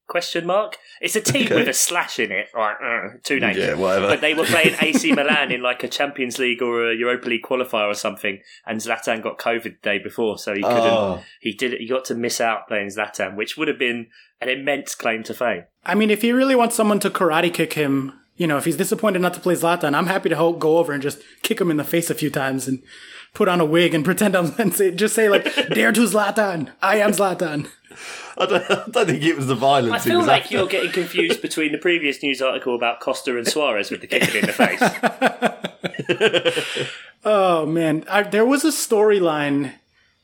Question 0.06 0.44
mark. 0.46 0.76
It's 1.00 1.16
a 1.16 1.20
team 1.22 1.46
Okay. 1.46 1.55
with 1.55 1.66
a 1.69 1.72
slash 1.72 2.19
in 2.19 2.31
it. 2.31 2.49
Right, 2.55 2.75
uh, 2.75 3.16
two 3.22 3.40
names. 3.40 3.56
Yeah, 3.56 3.72
whatever. 3.75 4.08
But 4.08 4.20
they 4.20 4.34
were 4.34 4.44
playing 4.44 4.76
AC 4.78 5.11
Milan 5.14 5.50
in 5.50 5.62
like 5.62 5.82
a 5.82 5.88
Champions 5.88 6.38
League 6.38 6.61
or 6.61 6.90
a 6.90 6.94
Europa 6.94 7.31
League 7.31 7.43
qualifier 7.43 7.88
or 7.90 7.94
something, 7.94 8.38
and 8.67 8.81
Zlatan 8.81 9.22
got 9.22 9.38
COVID 9.38 9.62
the 9.62 9.70
day 9.82 9.99
before, 9.99 10.37
so 10.37 10.52
he 10.55 10.60
couldn't. 10.62 10.78
Oh. 10.82 11.22
He 11.40 11.52
did. 11.55 11.81
He 11.81 11.88
got 11.88 12.05
to 12.06 12.14
miss 12.14 12.38
out 12.38 12.69
playing 12.69 12.88
Zlatan, 12.88 13.34
which 13.34 13.56
would 13.56 13.67
have 13.67 13.79
been 13.79 14.08
an 14.43 14.50
immense 14.50 14.94
claim 14.94 15.22
to 15.22 15.32
fame. 15.32 15.65
I 15.84 15.94
mean, 15.94 16.10
if 16.10 16.20
he 16.20 16.32
really 16.32 16.55
wants 16.55 16.77
someone 16.77 17.00
to 17.00 17.08
karate 17.08 17.53
kick 17.53 17.72
him, 17.72 18.12
you 18.36 18.46
know, 18.46 18.56
if 18.56 18.64
he's 18.64 18.76
disappointed 18.76 19.22
not 19.22 19.34
to 19.34 19.41
play 19.41 19.55
Zlatan, 19.55 19.94
I'm 19.94 20.06
happy 20.06 20.29
to 20.29 20.36
ho- 20.36 20.53
go 20.53 20.79
over 20.79 20.93
and 20.93 21.03
just 21.03 21.20
kick 21.43 21.60
him 21.60 21.70
in 21.70 21.76
the 21.76 21.84
face 21.84 22.10
a 22.10 22.14
few 22.14 22.31
times 22.31 22.67
and 22.69 22.82
put 23.32 23.48
on 23.48 23.60
a 23.60 23.64
wig 23.64 23.94
and 23.94 24.05
pretend 24.10 24.34
I'm 24.36 24.55
and 24.58 24.74
say, 24.74 24.91
just 24.93 25.14
say 25.14 25.29
like, 25.29 25.44
"Dare 25.74 25.93
to 25.93 26.00
Zlatan, 26.00 26.70
I 26.82 26.96
am 26.98 27.12
Zlatan." 27.12 27.69
I 28.36 28.46
don't, 28.46 28.69
I 28.69 28.84
don't 28.91 29.06
think 29.06 29.22
it 29.22 29.36
was 29.36 29.46
the 29.46 29.55
violence. 29.55 29.94
I 29.94 29.98
he 29.98 30.10
feel 30.10 30.19
was 30.19 30.26
like 30.26 30.43
after. 30.43 30.56
you're 30.56 30.67
getting 30.67 30.91
confused 30.91 31.41
between 31.41 31.70
the 31.70 31.79
previous 31.79 32.20
news 32.24 32.43
article 32.43 32.74
about 32.74 32.98
Costa 32.98 33.36
and 33.38 33.46
Suarez 33.46 33.93
with 33.93 34.00
the 34.00 34.08
kicking 34.08 34.34
in 34.41 34.46
the 34.46 34.53
face. 34.53 34.81
Oh 37.24 37.64
man, 37.67 38.05
I, 38.10 38.22
there 38.24 38.44
was 38.44 38.64
a 38.64 38.69
storyline 38.69 39.72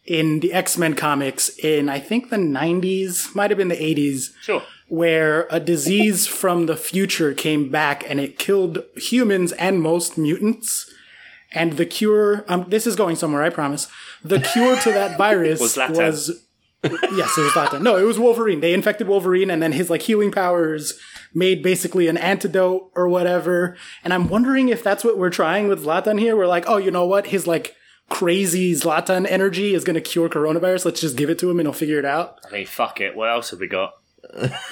in 0.05 0.40
the 0.40 0.52
X 0.52 0.76
Men 0.76 0.95
comics 0.95 1.49
in 1.59 1.88
I 1.88 1.99
think 2.00 2.31
the 2.31 2.37
'90s, 2.37 3.35
might 3.35 3.50
have 3.50 3.59
been 3.59 3.69
the 3.69 3.76
'80s, 3.76 4.31
Sure. 4.43 4.62
Where 4.91 5.47
a 5.53 5.61
disease 5.61 6.27
from 6.27 6.67
the 6.67 6.77
future 6.77 7.33
came 7.33 7.71
back 7.71 8.03
and 8.11 8.19
it 8.19 8.41
killed 8.41 8.83
humans 8.97 9.53
and 9.53 9.81
most 9.81 10.19
mutants. 10.19 10.93
And 11.53 11.75
the 11.75 11.87
cure, 11.87 12.45
um, 12.49 12.67
this 12.69 12.89
is 12.89 12.97
going 12.97 13.15
somewhere, 13.15 13.45
I 13.45 13.51
promise. 13.51 13.87
The 14.25 14.41
cure 14.41 14.77
to 14.77 14.91
that 14.91 15.17
virus 15.19 15.61
Was 15.61 15.77
was, 15.77 16.45
yes, 16.83 17.39
it 17.39 17.43
was 17.43 17.53
Zlatan. 17.53 17.83
No, 17.83 17.97
it 17.97 18.03
was 18.03 18.19
Wolverine. 18.19 18.59
They 18.59 18.75
infected 18.75 19.07
Wolverine, 19.07 19.49
and 19.49 19.63
then 19.63 19.73
his 19.73 19.91
like 19.91 20.03
healing 20.03 20.33
powers 20.33 20.99
made 21.33 21.63
basically 21.63 22.09
an 22.09 22.17
antidote 22.17 22.91
or 22.97 23.09
whatever. 23.09 23.77
And 24.03 24.13
I'm 24.13 24.29
wondering 24.29 24.71
if 24.71 24.83
that's 24.83 25.05
what 25.05 25.19
we're 25.19 25.31
trying 25.31 25.69
with 25.69 25.85
Zlatan 25.85 26.19
here. 26.19 26.37
We're 26.37 26.49
like, 26.49 26.65
oh, 26.67 26.79
you 26.79 26.91
know 26.91 27.07
what? 27.07 27.29
His 27.29 27.47
like 27.47 27.77
crazy 28.09 28.73
Zlatan 28.75 29.25
energy 29.31 29.73
is 29.73 29.85
going 29.85 29.95
to 29.95 30.01
cure 30.01 30.29
coronavirus. 30.29 30.85
Let's 30.85 31.01
just 31.01 31.17
give 31.17 31.31
it 31.31 31.39
to 31.39 31.49
him, 31.49 31.61
and 31.61 31.69
he'll 31.69 31.73
figure 31.73 32.01
it 32.01 32.05
out. 32.05 32.41
I 32.45 32.51
mean, 32.51 32.67
fuck 32.67 33.01
it. 33.01 33.15
What 33.15 33.31
else 33.31 33.51
have 33.51 33.61
we 33.61 33.69
got? 33.69 33.93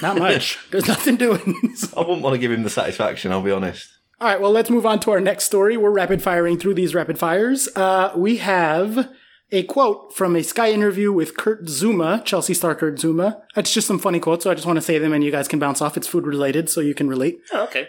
Not 0.03 0.19
much. 0.19 0.59
There's 0.71 0.89
nothing 0.89 1.17
doing. 1.17 1.41
I 1.97 2.01
wouldn't 2.01 2.23
want 2.23 2.35
to 2.35 2.39
give 2.39 2.51
him 2.53 2.63
the 2.63 2.71
satisfaction. 2.71 3.33
I'll 3.33 3.43
be 3.43 3.51
honest. 3.51 3.89
All 4.21 4.29
right, 4.29 4.41
well, 4.41 4.51
let's 4.51 4.69
move 4.71 4.85
on 4.85 4.99
to 5.01 5.13
our 5.13 5.21
next 5.21 5.45
story. 5.45 5.77
We're 5.77 5.91
rapid 5.91 6.23
firing 6.23 6.59
through 6.59 6.75
these 6.75 6.95
rapid 6.95 7.19
fires. 7.19 7.69
Uh, 7.77 8.13
we 8.17 8.39
have 8.39 9.09
a 9.53 9.63
quote 9.63 10.13
from 10.15 10.35
a 10.35 10.43
Sky 10.43 10.73
interview 10.73 11.13
with 11.13 11.37
Kurt 11.37 11.67
Zouma, 11.67 12.25
Chelsea 12.25 12.53
star 12.53 12.75
Kurt 12.75 12.97
Zouma. 12.97 13.41
It's 13.57 13.73
just 13.73 13.87
some 13.87 13.99
funny 14.01 14.19
quotes, 14.19 14.43
so 14.45 14.51
I 14.51 14.55
just 14.55 14.67
want 14.67 14.77
to 14.77 14.83
say 14.83 14.99
them 14.99 15.13
and 15.13 15.23
you 15.23 15.31
guys 15.31 15.47
can 15.47 15.59
bounce 15.61 15.81
off. 15.81 15.97
It's 15.97 16.07
food 16.09 16.27
related, 16.27 16.69
so 16.69 16.81
you 16.81 16.95
can 16.95 17.09
relate. 17.09 17.41
Oh, 17.53 17.65
okay. 17.65 17.89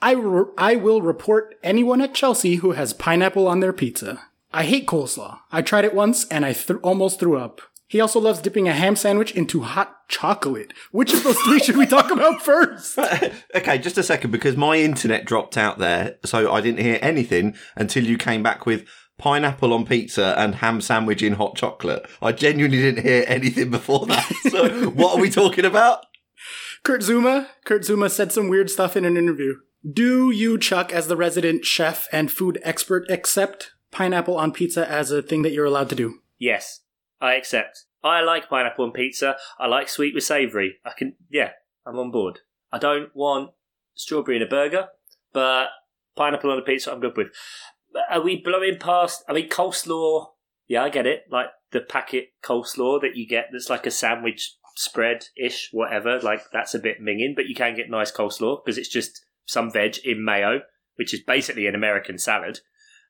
I, 0.00 0.12
re- 0.12 0.52
I 0.56 0.76
will 0.76 1.02
report 1.02 1.56
anyone 1.62 2.00
at 2.00 2.14
Chelsea 2.14 2.56
who 2.56 2.72
has 2.72 2.92
pineapple 2.92 3.48
on 3.48 3.60
their 3.60 3.72
pizza. 3.72 4.22
I 4.52 4.64
hate 4.64 4.86
coleslaw. 4.86 5.40
I 5.50 5.62
tried 5.62 5.84
it 5.84 5.94
once 5.94 6.26
and 6.28 6.44
I 6.44 6.52
th- 6.52 6.78
almost 6.82 7.18
threw 7.18 7.36
up. 7.38 7.60
He 7.94 8.00
also 8.00 8.18
loves 8.18 8.40
dipping 8.40 8.66
a 8.66 8.72
ham 8.72 8.96
sandwich 8.96 9.30
into 9.36 9.60
hot 9.60 10.08
chocolate. 10.08 10.72
Which 10.90 11.14
of 11.14 11.22
those 11.22 11.38
three 11.38 11.60
should 11.60 11.76
we 11.76 11.86
talk 11.86 12.10
about 12.10 12.42
first? 12.42 12.98
Okay, 13.54 13.78
just 13.78 13.96
a 13.96 14.02
second 14.02 14.32
because 14.32 14.56
my 14.56 14.78
internet 14.78 15.26
dropped 15.26 15.56
out 15.56 15.78
there, 15.78 16.16
so 16.24 16.52
I 16.52 16.60
didn't 16.60 16.80
hear 16.80 16.98
anything 17.00 17.54
until 17.76 18.02
you 18.02 18.18
came 18.18 18.42
back 18.42 18.66
with 18.66 18.84
pineapple 19.16 19.72
on 19.72 19.86
pizza 19.86 20.34
and 20.36 20.56
ham 20.56 20.80
sandwich 20.80 21.22
in 21.22 21.34
hot 21.34 21.54
chocolate. 21.54 22.04
I 22.20 22.32
genuinely 22.32 22.78
didn't 22.78 23.04
hear 23.04 23.24
anything 23.28 23.70
before 23.70 24.06
that. 24.06 24.28
So, 24.50 24.90
what 24.90 25.16
are 25.16 25.22
we 25.22 25.30
talking 25.30 25.64
about? 25.64 26.04
Kurt 26.82 27.02
Zouma. 27.02 27.46
Kurt 27.64 27.82
Zouma 27.82 28.10
said 28.10 28.32
some 28.32 28.48
weird 28.48 28.70
stuff 28.70 28.96
in 28.96 29.04
an 29.04 29.16
interview. 29.16 29.54
Do 29.88 30.32
you, 30.32 30.58
Chuck, 30.58 30.92
as 30.92 31.06
the 31.06 31.16
resident 31.16 31.64
chef 31.64 32.08
and 32.10 32.32
food 32.32 32.58
expert, 32.64 33.08
accept 33.08 33.70
pineapple 33.92 34.36
on 34.36 34.50
pizza 34.50 34.90
as 34.90 35.12
a 35.12 35.22
thing 35.22 35.42
that 35.42 35.52
you're 35.52 35.64
allowed 35.64 35.90
to 35.90 35.94
do? 35.94 36.18
Yes, 36.40 36.80
I 37.24 37.36
accept. 37.36 37.86
I 38.02 38.20
like 38.20 38.50
pineapple 38.50 38.84
on 38.84 38.92
pizza. 38.92 39.36
I 39.58 39.66
like 39.66 39.88
sweet 39.88 40.14
with 40.14 40.24
savoury. 40.24 40.76
I 40.84 40.90
can, 40.94 41.14
yeah, 41.30 41.52
I'm 41.86 41.98
on 41.98 42.10
board. 42.10 42.40
I 42.70 42.78
don't 42.78 43.16
want 43.16 43.52
strawberry 43.94 44.36
in 44.36 44.42
a 44.42 44.46
burger, 44.46 44.88
but 45.32 45.68
pineapple 46.16 46.50
on 46.50 46.58
a 46.58 46.62
pizza 46.62 46.92
I'm 46.92 47.00
good 47.00 47.16
with. 47.16 47.28
Are 48.10 48.20
we 48.20 48.42
blowing 48.42 48.76
past? 48.78 49.24
I 49.26 49.32
mean, 49.32 49.48
coleslaw. 49.48 50.26
Yeah, 50.68 50.82
I 50.84 50.90
get 50.90 51.06
it. 51.06 51.22
Like 51.30 51.46
the 51.70 51.80
packet 51.80 52.28
coleslaw 52.42 53.00
that 53.00 53.16
you 53.16 53.26
get 53.26 53.46
that's 53.52 53.70
like 53.70 53.86
a 53.86 53.90
sandwich 53.90 54.56
spread 54.76 55.28
ish, 55.34 55.70
whatever. 55.72 56.20
Like 56.20 56.42
that's 56.52 56.74
a 56.74 56.78
bit 56.78 57.00
minging, 57.00 57.34
but 57.34 57.46
you 57.46 57.54
can 57.54 57.74
get 57.74 57.88
nice 57.88 58.12
coleslaw 58.12 58.62
because 58.62 58.76
it's 58.76 58.90
just 58.90 59.24
some 59.46 59.70
veg 59.70 59.96
in 60.04 60.22
mayo, 60.22 60.60
which 60.96 61.14
is 61.14 61.22
basically 61.22 61.66
an 61.66 61.74
American 61.74 62.18
salad. 62.18 62.60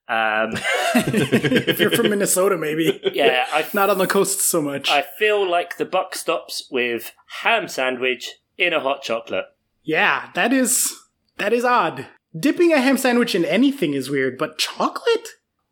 Um, 0.07 0.53
if 0.95 1.81
you're 1.81 1.91
from 1.91 2.11
Minnesota, 2.11 2.57
maybe. 2.59 3.01
yeah, 3.15 3.47
I, 3.53 3.67
Not 3.75 3.89
on 3.91 3.99
the 3.99 4.07
coast 4.07 4.41
so 4.41 4.61
much. 4.61 4.91
I 4.91 5.05
feel 5.19 5.49
like 5.49 5.77
the 5.79 5.85
buck 5.87 6.15
stops 6.15 6.69
with 6.71 7.13
ham 7.43 7.69
sandwich 7.69 8.33
in 8.59 8.73
a 8.73 8.81
hot 8.81 9.03
chocolate. 9.03 9.47
yeah, 9.83 10.31
that 10.35 10.53
is 10.53 10.95
that 11.39 11.53
is 11.53 11.65
odd. 11.65 12.07
Dipping 12.39 12.73
a 12.73 12.81
ham 12.81 12.99
sandwich 12.99 13.35
in 13.35 13.45
anything 13.45 13.95
is 13.95 14.11
weird, 14.11 14.37
but 14.39 14.59
chocolate? 14.59 15.29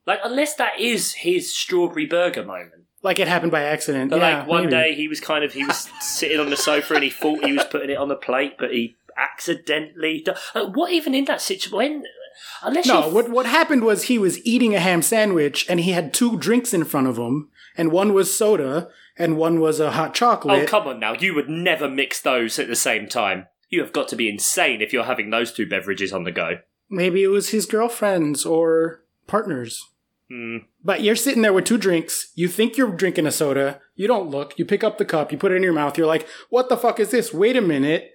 Like, 0.07 0.21
unless 0.25 0.55
that 0.57 0.79
is 0.81 1.13
his 1.15 1.55
strawberry 1.55 2.07
burger 2.07 2.45
moment. 2.45 2.85
Like 3.03 3.19
it 3.19 3.27
happened 3.29 3.53
by 3.53 3.63
accident. 3.65 4.11
But 4.11 4.21
yeah, 4.21 4.39
like 4.39 4.47
one 4.47 4.65
maybe. 4.67 4.71
day 4.77 4.95
he 4.95 5.09
was 5.09 5.21
kind 5.21 5.45
of 5.45 5.53
he 5.53 5.65
was 5.65 5.89
sitting 6.01 6.39
on 6.41 6.51
the 6.51 6.57
sofa 6.57 6.95
and 6.95 7.03
he 7.05 7.11
thought 7.11 7.45
he 7.45 7.53
was 7.53 7.65
putting 7.65 7.91
it 7.91 7.99
on 7.99 8.09
the 8.09 8.15
plate, 8.17 8.55
but 8.59 8.71
he 8.73 8.95
accidentally. 9.17 10.23
do- 10.25 10.33
Like, 10.55 10.75
what 10.77 10.93
even 10.93 11.15
in 11.15 11.25
that 11.27 11.41
situation? 11.41 11.77
When 11.77 12.05
unless 12.63 12.87
No, 12.87 13.07
you 13.09 13.15
what 13.15 13.31
what 13.31 13.47
happened 13.47 13.85
was 13.85 14.05
he 14.05 14.19
was 14.19 14.45
eating 14.45 14.75
a 14.75 14.81
ham 14.81 15.03
sandwich 15.03 15.67
and 15.69 15.81
he 15.81 15.93
had 15.93 16.13
two 16.13 16.39
drinks 16.39 16.73
in 16.75 16.85
front 16.85 17.07
of 17.07 17.17
him, 17.19 17.49
and 17.77 17.93
one 17.93 18.13
was 18.13 18.37
soda 18.37 18.89
and 19.17 19.37
one 19.37 19.61
was 19.61 19.79
a 19.81 19.93
hot 19.93 20.15
chocolate. 20.15 20.63
oh 20.63 20.67
come 20.67 20.87
on 20.87 21.01
now, 21.01 21.15
you 21.15 21.35
would 21.35 21.49
never 21.49 21.89
mix 21.89 22.21
those 22.21 22.59
at 22.59 22.69
the 22.69 22.77
same 22.77 23.09
time. 23.09 23.47
You 23.69 23.81
have 23.81 23.93
got 23.93 24.09
to 24.09 24.17
be 24.17 24.29
insane 24.29 24.83
if 24.83 24.93
you're 24.93 25.05
having 25.05 25.31
those 25.31 25.53
two 25.53 25.67
beverages 25.67 26.13
on 26.13 26.25
the 26.25 26.33
go. 26.33 26.59
Maybe 26.91 27.23
it 27.23 27.29
was 27.29 27.51
his 27.51 27.65
girlfriends 27.67 28.45
or 28.45 29.03
partners. 29.27 29.89
Hmm. 30.31 30.59
But 30.85 31.03
you're 31.03 31.17
sitting 31.17 31.43
there 31.43 31.53
with 31.53 31.65
two 31.65 31.79
drinks. 31.79 32.33
You 32.35 32.49
think 32.49 32.77
you're 32.77 32.91
drinking 32.93 33.27
a 33.27 33.31
soda. 33.31 33.81
You 33.95 34.09
don't 34.09 34.31
look. 34.31 34.59
You 34.59 34.65
pick 34.65 34.83
up 34.85 34.99
the 34.99 35.05
cup. 35.05 35.33
You 35.33 35.39
put 35.39 35.53
it 35.53 35.57
in 35.57 35.63
your 35.63 35.73
mouth. 35.73 35.97
You're 35.97 36.07
like, 36.07 36.27
"What 36.51 36.69
the 36.69 36.77
fuck 36.77 37.01
is 37.01 37.11
this? 37.11 37.33
Wait 37.33 37.57
a 37.57 37.61
minute! 37.61 38.12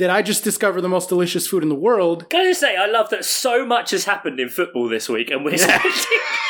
Did 0.00 0.08
I 0.08 0.22
just 0.22 0.42
discover 0.42 0.80
the 0.80 0.88
most 0.88 1.10
delicious 1.10 1.46
food 1.46 1.62
in 1.62 1.68
the 1.68 1.74
world?" 1.74 2.30
Can 2.30 2.40
I 2.40 2.44
just 2.44 2.60
say, 2.60 2.74
I 2.74 2.86
love 2.86 3.10
that 3.10 3.22
so 3.22 3.66
much 3.66 3.90
has 3.90 4.06
happened 4.06 4.40
in 4.40 4.48
football 4.48 4.88
this 4.88 5.10
week, 5.10 5.30
and 5.30 5.44
we're 5.44 5.58
spending 5.58 5.92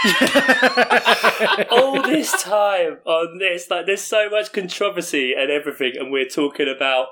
all 1.73 2.01
this 2.01 2.31
time 2.45 2.99
on 3.05 3.39
this. 3.39 3.69
Like, 3.69 3.87
there's 3.87 4.03
so 4.03 4.31
much 4.31 4.53
controversy 4.53 5.35
and 5.37 5.51
everything, 5.51 5.95
and 5.99 6.13
we're 6.13 6.29
talking 6.29 6.73
about 6.73 7.09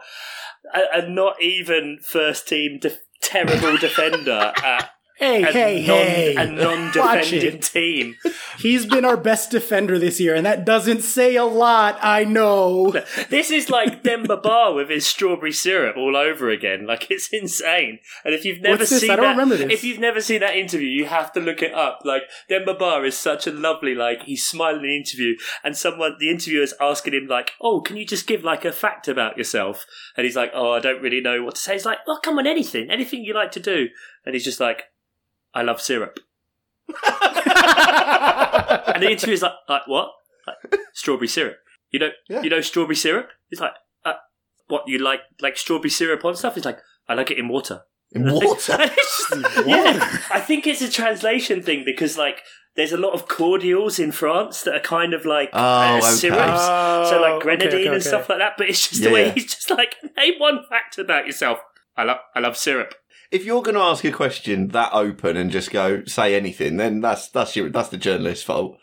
a, 0.73 1.01
a 1.01 1.09
not 1.09 1.43
even 1.43 1.99
first 2.01 2.47
team 2.47 2.79
def- 2.81 3.01
terrible 3.21 3.77
defender 3.81 4.53
at 4.63 4.91
Hey, 5.19 5.43
a, 5.43 5.51
hey, 5.51 5.85
non, 5.85 5.97
hey! 5.97 6.35
a 6.37 6.47
non-defending 6.47 7.59
team. 7.59 8.15
He's 8.59 8.87
been 8.87 9.05
our 9.05 9.17
best 9.17 9.51
defender 9.51 9.99
this 9.99 10.21
year, 10.21 10.37
and 10.37 10.47
that 10.47 10.65
doesn't 10.65 11.03
say 11.03 11.35
a 11.35 11.45
lot. 11.45 11.99
I 12.01 12.23
know. 12.23 12.93
This 13.29 13.51
is 13.51 13.69
like 13.69 14.05
Demba 14.05 14.37
Ba 14.37 14.73
with 14.73 14.91
his 14.91 15.09
strawberry 15.09 15.51
syrup 15.51 15.97
all 15.97 16.17
over 16.17 16.51
again. 16.51 16.87
Like 16.87 17.11
it's 17.11 17.29
insane. 17.33 17.99
And 18.25 18.33
if 18.33 18.45
you've 18.45 18.61
never 18.61 18.87
seen 18.87 19.09
that, 19.09 19.71
if 19.73 19.83
you've 19.83 19.99
never 19.99 20.21
seen 20.21 20.39
that 20.39 20.57
interview, 20.57 20.87
you 20.87 21.07
have 21.07 21.33
to 21.33 21.41
look 21.41 21.63
it 21.63 21.75
up. 21.75 22.03
Like 22.05 22.23
Demba 22.49 22.75
Ba 22.75 23.03
is 23.03 23.19
such 23.19 23.49
a 23.49 23.53
lovely, 23.53 23.97
like 23.97 24.23
he's 24.23 24.47
smiling 24.47 24.85
in 24.85 24.89
the 24.89 24.97
interview, 24.97 25.37
and 25.65 25.77
someone, 25.77 26.15
the 26.21 26.31
interviewer's 26.31 26.75
asking 26.81 27.15
him 27.15 27.27
like, 27.27 27.53
"Oh, 27.61 27.81
can 27.81 27.97
you 27.97 28.07
just 28.07 28.29
give 28.29 28.45
like 28.45 28.65
a 28.65 28.71
fact 28.71 29.09
about 29.09 29.37
yourself?" 29.37 29.85
And 30.17 30.25
he's 30.25 30.37
like, 30.37 30.53
"Oh, 30.55 30.73
I 30.73 30.79
don't 30.79 31.03
really 31.03 31.21
know 31.21 31.43
what 31.43 31.57
to 31.57 31.61
say." 31.61 31.73
He's 31.73 31.87
like, 31.87 31.99
"Oh, 32.07 32.21
come 32.23 32.39
on, 32.39 32.47
anything, 32.47 32.89
anything 32.89 33.25
you 33.25 33.35
like 33.35 33.51
to 33.53 33.61
do." 33.61 33.89
And 34.25 34.35
he's 34.35 34.45
just 34.45 34.61
like, 34.61 34.85
"I 35.55 35.63
love 35.63 35.81
syrup." 35.81 36.19
And 38.95 39.03
the 39.03 39.11
interviewer's 39.11 39.43
like, 39.43 39.53
like 39.69 39.83
what? 39.87 40.11
Like, 40.47 40.81
strawberry 40.95 41.29
syrup. 41.29 41.57
You 41.91 42.01
know, 42.01 42.11
Yeah. 42.29 42.43
you 42.43 42.51
know 42.51 42.61
strawberry 42.61 42.97
syrup. 42.97 43.29
He's 43.49 43.61
like, 43.61 43.73
uh, 44.05 44.15
what? 44.69 44.85
You 44.87 44.99
like 44.99 45.21
like 45.41 45.57
strawberry 45.57 45.91
syrup 45.91 46.25
on 46.25 46.35
stuff? 46.37 46.55
He's 46.55 46.65
like, 46.65 46.79
I 47.09 47.15
like 47.15 47.31
it 47.31 47.39
in 47.39 47.49
water. 47.49 47.83
In 48.13 48.25
water? 48.33 48.73
And 48.81 48.91
just- 48.91 49.67
yeah, 49.67 50.19
I 50.33 50.41
think 50.41 50.67
it's 50.67 50.81
a 50.83 50.91
translation 50.91 51.63
thing 51.63 51.83
because 51.85 52.17
like 52.19 52.41
there's 52.77 52.93
a 52.93 52.97
lot 52.97 53.13
of 53.13 53.29
cordials 53.29 53.99
in 53.99 54.13
France 54.13 54.63
that 54.63 54.75
are 54.75 54.81
kind 54.81 55.13
of 55.15 55.25
like 55.27 55.51
Oh, 55.53 55.59
uh, 55.59 55.99
okay. 55.99 56.07
syrups. 56.07 56.63
so 56.63 57.19
Oh, 57.19 57.21
like 57.21 57.33
okay, 57.35 57.43
grenadine 57.45 57.81
okay, 57.89 57.95
and 57.95 58.03
stuff 58.03 58.29
like 58.29 58.39
that. 58.39 58.55
But 58.57 58.69
it's 58.69 58.89
just 58.89 59.03
Yeah, 59.03 59.09
the 59.09 59.15
way 59.15 59.27
yeah. 59.27 59.33
he's 59.33 59.47
just 59.55 59.71
like, 59.71 59.97
name 60.17 60.35
one 60.39 60.61
fact 60.69 60.99
about 60.99 61.27
yourself. 61.27 61.59
I 61.97 62.05
love 62.05 62.19
I 62.35 62.41
love 62.41 62.57
syrup. 62.57 62.95
If 63.31 63.45
you're 63.45 63.63
going 63.63 63.75
to 63.75 63.81
ask 63.83 64.05
a 64.05 64.13
question 64.13 64.69
that 64.69 64.93
open 64.93 65.37
and 65.37 65.51
just 65.51 65.71
go 65.71 66.05
say 66.07 66.35
anything, 66.35 66.77
then 66.79 67.01
that's 67.01 67.29
that's 67.29 67.55
your 67.57 67.69
that's 67.71 67.91
the 67.91 67.97
journalist's 67.99 68.45
fault. 68.45 68.79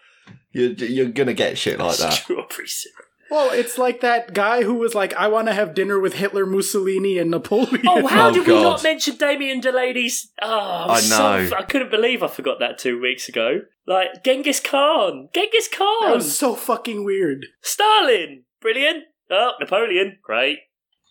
You're 0.52 0.72
you're 0.74 1.10
going 1.10 1.28
to 1.28 1.34
get 1.34 1.58
shit 1.58 1.80
like 1.80 1.98
that. 1.98 2.14
Strawberry 2.14 2.68
syrup. 2.68 2.96
Well, 3.32 3.52
it's 3.52 3.80
like 3.80 4.02
that 4.02 4.36
guy 4.36 4.62
who 4.62 4.76
was 4.76 4.94
like, 4.94 5.14
"I 5.16 5.28
want 5.28 5.48
to 5.48 5.54
have 5.56 5.74
dinner 5.74 6.00
with 6.00 6.14
Hitler, 6.14 6.46
Mussolini, 6.46 7.18
and 7.18 7.32
Napoleon." 7.32 7.82
Oh, 7.88 8.06
how 8.06 8.30
Oh, 8.30 8.32
did 8.32 8.46
we 8.46 8.54
not 8.54 8.84
mention 8.84 9.16
Damien 9.16 9.62
Delaney's? 9.62 10.32
Oh, 10.42 10.84
I'm 10.84 10.90
I 10.92 11.00
so 11.00 11.18
know. 11.18 11.34
f- 11.38 11.54
I 11.54 11.64
couldn't 11.64 11.90
believe 11.90 12.22
I 12.22 12.28
forgot 12.28 12.60
that 12.60 12.78
two 12.78 13.02
weeks 13.02 13.28
ago. 13.28 13.62
Like 13.88 14.24
Genghis 14.24 14.60
Khan, 14.60 15.30
Genghis 15.34 15.68
Khan. 15.68 15.88
that 16.02 16.06
Khan, 16.10 16.16
was 16.18 16.38
so 16.38 16.54
fucking 16.56 17.04
weird. 17.04 17.48
Stalin, 17.64 18.44
brilliant. 18.62 19.06
Oh, 19.32 19.54
Napoleon, 19.60 20.20
great. 20.24 20.60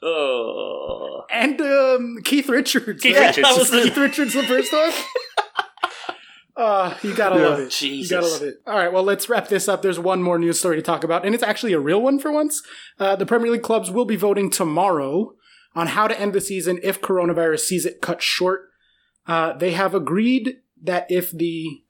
Oh, 0.07 1.25
And 1.31 1.61
um, 1.61 2.17
Keith 2.25 2.49
Richards. 2.49 3.03
Keith 3.03 3.15
Yeah, 3.17 3.29
Richards. 3.29 3.49
was 3.57 3.71
Keith 3.71 3.97
Richards 3.97 4.35
the 4.35 4.43
first 4.45 4.73
one. 4.73 4.93
Uh, 6.57 6.95
you 7.03 7.13
gotta 7.17 7.35
Yeah. 7.41 7.49
love 7.49 7.59
it. 7.59 7.71
Jesus. 7.73 8.11
You 8.13 8.17
gotta 8.17 8.33
love 8.33 8.43
it. 8.43 8.55
All 8.65 8.77
right, 8.77 8.93
well, 8.93 9.03
let's 9.03 9.29
wrap 9.29 9.49
this 9.49 9.67
up. 9.69 9.83
There's 9.83 9.99
one 9.99 10.23
more 10.23 10.39
news 10.39 10.61
story 10.61 10.77
to 10.77 10.83
talk 10.83 11.03
about, 11.03 11.25
and 11.27 11.35
it's 11.35 11.43
actually 11.43 11.73
a 11.73 11.81
real 11.81 12.01
one 12.01 12.21
for 12.21 12.31
once. 12.31 12.63
Uh, 12.97 13.17
the 13.17 13.27
Premier 13.27 13.51
League 13.51 13.63
clubs 13.65 13.91
will 13.91 14.05
be 14.05 14.15
voting 14.15 14.51
tomorrow 14.51 15.35
on 15.75 15.89
how 15.89 16.07
to 16.07 16.19
end 16.19 16.33
the 16.33 16.41
season 16.41 16.79
if 16.85 17.01
coronavirus 17.01 17.59
sees 17.61 17.85
it 17.85 18.01
cut 18.01 18.23
short. 18.23 18.69
Uh, 19.27 19.55
they 19.55 19.73
have 19.73 19.97
agreed 19.97 20.59
that 20.81 21.07
if 21.11 21.33
the 21.33 21.83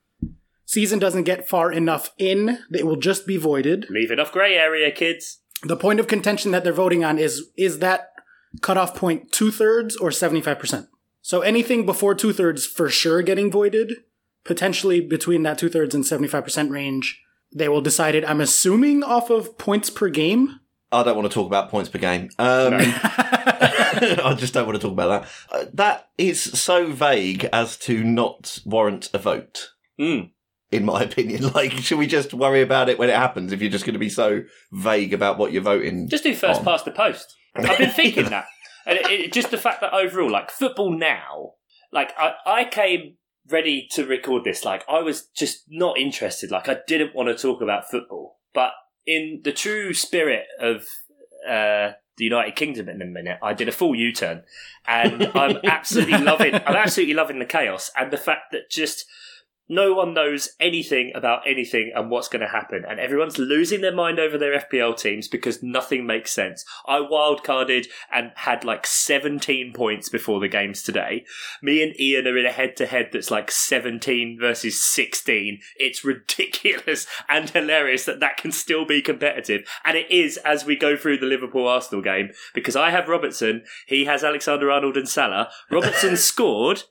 season 0.65 0.99
doesn't 0.99 1.25
get 1.25 1.47
far 1.47 1.71
enough 1.71 2.13
in, 2.17 2.61
it 2.73 2.87
will 2.87 2.97
just 2.97 3.27
be 3.27 3.37
voided. 3.37 3.85
leave 3.91 4.11
enough 4.11 4.33
grey 4.33 4.55
area, 4.55 4.91
kids. 4.91 5.41
The 5.65 5.77
point 5.77 6.01
of 6.01 6.07
contention 6.07 6.51
that 6.53 6.63
they're 6.65 6.73
voting 6.73 7.05
on 7.05 7.19
is 7.19 7.51
is 7.57 7.79
that 7.79 8.13
cutoff 8.61 8.95
point 8.95 9.33
two 9.33 9.51
thirds 9.51 9.97
or 9.97 10.11
seventy 10.11 10.41
five 10.41 10.59
percent. 10.59 10.89
So 11.23 11.41
anything 11.41 11.87
before 11.87 12.15
two 12.15 12.33
thirds 12.33 12.67
for 12.67 12.89
sure 12.89 13.23
getting 13.23 13.51
voided. 13.51 14.05
Potentially 14.45 15.01
between 15.01 15.43
that 15.45 15.57
two 15.57 15.71
thirds 15.71 15.95
and 15.95 16.05
seventy 16.05 16.29
five 16.29 16.45
percent 16.45 16.71
range, 16.71 17.23
they 17.55 17.69
will 17.69 17.81
decide 17.81 18.15
it. 18.15 18.29
I'm 18.29 18.43
assuming 18.43 19.03
off 19.03 19.31
of 19.31 19.57
points 19.57 19.89
per 19.89 20.11
game. 20.11 20.61
I 20.93 21.03
don't 21.03 21.17
want 21.17 21.29
to 21.29 21.35
talk 21.35 21.47
about 21.47 21.71
points 21.71 21.89
per 21.89 21.99
game. 21.99 22.29
Um, 22.39 22.75
I 22.79 24.37
just 24.39 24.53
don't 24.53 24.67
want 24.67 24.77
to 24.77 24.83
talk 24.83 24.93
about 24.93 25.23
that. 25.23 25.31
Uh, 25.51 25.65
that 25.73 26.09
is 26.19 26.41
so 26.43 26.93
vague 26.93 27.49
as 27.53 27.77
to 27.79 28.05
not 28.05 28.59
warrant 28.67 29.11
a 29.15 29.19
vote, 29.19 29.71
Mm. 29.99 30.31
In 30.71 30.85
my 30.85 31.03
opinion. 31.11 31.53
Like, 31.53 31.73
should 31.73 31.99
we 31.99 32.07
just 32.07 32.35
worry 32.35 32.63
about 32.63 32.89
it 32.89 32.99
when 32.99 33.09
it 33.09 33.17
happens 33.17 33.53
if 33.53 33.61
you're 33.61 33.71
just 33.71 33.85
going 33.85 33.95
to 33.95 33.99
be 33.99 34.09
so 34.09 34.43
vague 34.73 35.13
about 35.13 35.39
what 35.39 35.53
you're 35.53 35.63
voting? 35.63 36.09
Just 36.09 36.25
do 36.25 36.35
first 36.35 36.61
on? 36.61 36.65
past 36.65 36.85
the 36.85 36.91
post. 36.91 37.35
I've 37.55 37.79
been 37.79 37.91
thinking 37.93 38.31
that, 38.31 38.47
and 38.87 38.99
it, 38.99 39.11
it, 39.11 39.33
just 39.33 39.51
the 39.51 39.59
fact 39.59 39.81
that 39.81 39.95
overall, 39.95 40.31
like 40.31 40.51
football 40.51 40.97
now, 40.97 41.53
like 41.93 42.13
I, 42.19 42.35
I 42.47 42.65
came 42.65 43.17
ready 43.51 43.87
to 43.93 44.05
record 44.07 44.45
this. 44.45 44.65
Like 44.65 44.85
I 44.89 45.01
was 45.01 45.27
just 45.37 45.65
not 45.69 45.99
interested. 45.99 46.51
Like 46.51 46.69
I 46.69 46.79
didn't 46.87 47.15
want 47.15 47.29
to 47.29 47.41
talk 47.41 47.61
about 47.61 47.91
football, 47.91 48.39
but 48.53 48.73
in 49.07 49.41
the 49.45 49.53
true 49.53 49.93
spirit 49.95 50.47
of 50.61 50.87
uh, 51.49 51.93
the 52.17 52.25
United 52.25 52.57
Kingdom 52.57 52.89
in 52.89 53.03
a 53.03 53.07
minute, 53.07 53.39
I 53.43 53.55
did 53.55 53.69
a 53.69 53.73
full 53.73 53.95
U 53.95 54.13
turn, 54.13 54.43
and 54.87 55.31
I'm 55.35 55.59
absolutely 55.65 56.19
loving. 56.19 56.55
I'm 56.55 56.77
absolutely 56.77 57.15
loving 57.15 57.39
the 57.39 57.45
chaos 57.45 57.91
and 57.97 58.11
the 58.11 58.17
fact 58.17 58.53
that 58.53 58.71
just 58.71 59.05
no 59.69 59.95
one 59.95 60.15
knows 60.15 60.51
anything 60.61 61.13
about 61.15 61.43
anything 61.47 61.93
and 61.95 62.11
what's 62.11 62.29
going 62.29 62.43
to 62.43 62.49
happen, 62.49 62.85
and 62.87 63.01
everyone's 63.01 63.39
losing 63.39 63.81
their 63.81 63.95
mind 63.95 64.19
over 64.19 64.37
their 64.37 64.59
FPL 64.59 64.97
teams 64.97 65.29
because 65.29 65.63
nothing 65.63 66.07
makes 66.07 66.33
sense. 66.33 66.65
I 66.87 66.99
wildcarded 66.99 67.87
and 68.13 68.33
had 68.37 68.65
like 68.65 68.87
17 68.87 69.73
points 69.73 70.09
before 70.09 70.41
the 70.41 70.49
games 70.49 70.83
today. 70.83 71.25
Me 71.63 71.83
and 71.83 71.99
Ian 71.99 72.27
are 72.27 72.39
in 72.39 72.47
a 72.47 72.53
head 72.53 72.77
to 72.77 72.87
head 72.87 73.11
that's 73.13 73.31
like 73.31 73.51
17 73.51 74.39
versus 74.41 74.83
16. 74.83 75.61
It's 75.77 76.05
ridiculous 76.05 77.07
and 77.29 77.49
hilarious 77.49 78.05
that 78.05 78.21
that 78.21 78.37
can 78.37 78.53
still 78.53 78.85
be 78.85 79.01
competitive, 79.01 79.67
and 79.85 79.97
it 79.97 80.11
is 80.11 80.37
as 80.39 80.65
we 80.65 80.77
go 80.77 80.97
through 80.97 81.19
the 81.19 81.27
Liverpool 81.27 81.67
Arsenal 81.67 82.03
game 82.03 82.31
because 82.55 82.77
I 82.77 82.91
have 82.91 83.09
Robertson, 83.09 83.65
he 83.87 84.05
has 84.05 84.23
Alexander 84.23 84.71
Arnold 84.71 84.97
and 84.97 85.09
Salah. 85.09 85.51
Robertson 85.71 86.17
scored 86.17 86.85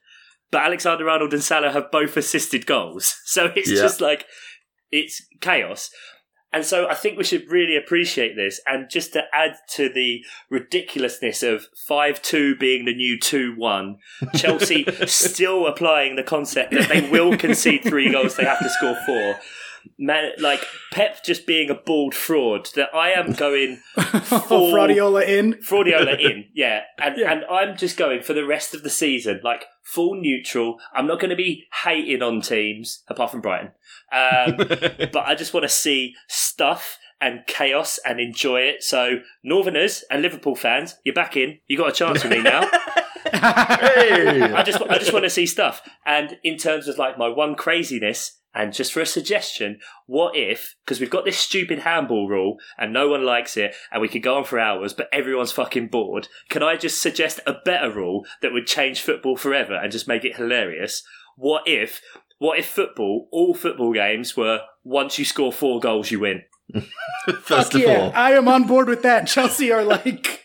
but 0.54 0.62
Alexander 0.62 1.10
Arnold 1.10 1.34
and 1.34 1.44
Salah 1.44 1.72
have 1.72 1.92
both 1.92 2.16
assisted 2.16 2.66
goals. 2.66 3.16
So 3.26 3.52
it's 3.56 3.70
Yeah. 3.70 3.82
just 3.82 4.00
like 4.00 4.26
it's 4.92 5.22
chaos. 5.42 5.90
And 6.56 6.64
so 6.64 6.88
I 6.88 6.94
think 6.94 7.18
we 7.18 7.24
should 7.24 7.50
really 7.50 7.76
appreciate 7.76 8.36
this. 8.36 8.62
And 8.68 8.88
just 8.88 9.12
to 9.14 9.24
add 9.34 9.56
to 9.72 9.90
the 9.90 10.24
ridiculousness 10.52 11.42
of 11.42 11.66
5 11.88 12.22
2 12.22 12.56
being 12.58 12.86
the 12.86 12.94
new 12.94 13.20
2 13.20 13.56
1, 13.58 13.98
Chelsea 14.36 14.86
still 15.08 15.66
applying 15.66 16.16
the 16.16 16.22
concept 16.24 16.72
that 16.74 16.88
they 16.90 17.10
will 17.10 17.36
concede 17.38 17.82
three 17.84 18.12
goals, 18.12 18.36
they 18.36 18.46
have 18.46 18.60
to 18.60 18.70
score 18.70 18.96
four. 19.06 19.40
Man, 19.98 20.32
like 20.40 20.62
Pep 20.92 21.24
just 21.24 21.46
being 21.46 21.70
a 21.70 21.76
bald 21.76 22.16
fraud, 22.16 22.70
that 22.76 22.94
I 22.94 23.12
am 23.12 23.34
going 23.34 23.82
Oh, 23.98 24.72
Fraudiola 24.74 25.28
in. 25.28 25.54
Fraudiola 25.56 26.20
in, 26.20 26.46
yeah. 26.54 26.82
And 27.00 27.18
Yeah. 27.18 27.32
and 27.32 27.46
I'm 27.46 27.78
just 27.78 27.98
going 27.98 28.22
for 28.24 28.34
the 28.34 28.46
rest 28.46 28.74
of 28.74 28.84
the 28.84 28.90
season, 28.90 29.42
like 29.44 29.66
full 29.84 30.16
neutral. 30.16 30.78
I'm 30.94 31.08
not 31.08 31.20
going 31.20 31.30
to 31.30 31.36
be 31.36 31.66
hating 31.84 32.22
on 32.22 32.42
teams 32.42 33.04
apart 33.08 33.32
from 33.32 33.42
Brighton, 33.42 33.72
um, 34.12 34.58
but 34.58 35.18
I 35.26 35.36
just 35.36 35.54
want 35.54 35.64
to 35.64 35.70
see 35.70 36.16
stuff 36.28 36.98
and 37.22 37.46
chaos 37.48 38.00
and 38.06 38.20
enjoy 38.20 38.62
it. 38.62 38.84
So 38.84 39.20
Northerners 39.44 40.04
and 40.12 40.22
Liverpool 40.22 40.56
fans, 40.56 40.96
you're 41.06 41.16
back 41.16 41.38
in. 41.38 41.60
You 41.68 41.78
got 41.78 41.90
a 41.90 41.94
chance 41.94 42.24
with 42.24 42.32
me 42.32 42.42
now. 42.42 42.70
Hey! 43.32 44.42
I 44.42 44.64
just 44.64 44.82
I 44.82 44.98
just 44.98 45.14
want 45.14 45.24
to 45.24 45.30
see 45.30 45.46
stuff. 45.46 45.82
And 46.06 46.38
in 46.44 46.58
terms 46.58 46.88
of 46.88 46.98
like 46.98 47.18
my 47.18 47.28
one 47.30 47.56
craziness, 47.56 48.40
and 48.54 48.74
just 48.74 48.94
for 48.94 49.02
a 49.02 49.06
suggestion, 49.06 49.80
what 50.06 50.36
if 50.36 50.76
because 50.84 51.00
we've 51.00 51.10
got 51.10 51.26
this 51.26 51.38
stupid 51.38 51.80
handball 51.80 52.28
rule 52.28 52.58
and 52.78 52.94
no 52.94 53.10
one 53.10 53.26
likes 53.26 53.58
it, 53.58 53.76
and 53.92 54.02
we 54.02 54.08
could 54.08 54.24
go 54.24 54.38
on 54.38 54.44
for 54.44 54.60
hours, 54.60 54.94
but 54.94 55.10
everyone's 55.12 55.52
fucking 55.52 55.88
bored. 55.88 56.28
Can 56.50 56.64
I 56.64 56.76
just 56.76 57.02
suggest 57.02 57.40
a 57.46 57.56
better 57.66 57.92
rule 57.92 58.26
that 58.42 58.54
would 58.54 58.68
change 58.68 59.02
football 59.02 59.38
forever 59.38 59.76
and 59.76 59.92
just 59.92 60.08
make 60.08 60.24
it 60.24 60.38
hilarious? 60.38 61.04
What 61.36 61.68
if 61.68 62.02
what 62.38 62.60
if 62.60 62.66
football, 62.66 63.30
all 63.32 63.54
football 63.54 63.94
games 63.94 64.36
were 64.36 64.62
once 64.84 65.18
you 65.18 65.26
score 65.26 65.54
four 65.54 65.80
goals, 65.80 66.12
you 66.12 66.20
win? 66.20 66.44
First 67.42 67.72
Fuck 67.72 67.76
of 67.76 67.82
yeah, 67.82 68.00
all, 68.00 68.12
I 68.14 68.32
am 68.32 68.48
on 68.48 68.68
board 68.68 68.88
with 68.88 69.02
that. 69.04 69.28
Chelsea 69.28 69.72
are 69.72 69.84
like 69.84 70.44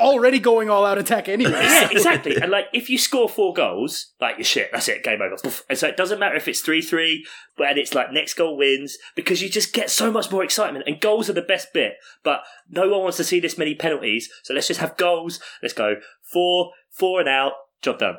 already 0.00 0.38
going 0.38 0.68
all 0.70 0.84
out 0.84 0.98
attack 0.98 1.28
anyway. 1.28 1.52
Yeah, 1.52 1.88
exactly. 1.92 2.36
And 2.36 2.50
like, 2.50 2.66
if 2.72 2.90
you 2.90 2.98
score 2.98 3.28
four 3.28 3.54
goals, 3.54 4.12
like 4.20 4.36
you're 4.36 4.44
shit. 4.44 4.70
That's 4.72 4.88
it. 4.88 5.02
Game 5.04 5.20
over. 5.22 5.36
Poof. 5.42 5.62
And 5.68 5.78
so 5.78 5.88
it 5.88 5.96
doesn't 5.96 6.18
matter 6.18 6.36
if 6.36 6.48
it's 6.48 6.60
three 6.60 6.82
three, 6.82 7.26
but 7.56 7.68
and 7.68 7.78
it's 7.78 7.94
like 7.94 8.12
next 8.12 8.34
goal 8.34 8.56
wins 8.56 8.98
because 9.14 9.42
you 9.42 9.48
just 9.48 9.72
get 9.72 9.90
so 9.90 10.10
much 10.10 10.30
more 10.30 10.42
excitement. 10.44 10.84
And 10.86 11.00
goals 11.00 11.30
are 11.30 11.34
the 11.34 11.42
best 11.42 11.68
bit. 11.72 11.94
But 12.22 12.42
no 12.70 12.88
one 12.88 13.02
wants 13.02 13.16
to 13.18 13.24
see 13.24 13.40
this 13.40 13.56
many 13.58 13.74
penalties. 13.74 14.28
So 14.42 14.54
let's 14.54 14.68
just 14.68 14.80
have 14.80 14.96
goals. 14.96 15.40
Let's 15.62 15.74
go 15.74 15.96
four, 16.22 16.72
four 16.90 17.20
and 17.20 17.28
out. 17.28 17.52
Job 17.82 17.98
done. 17.98 18.16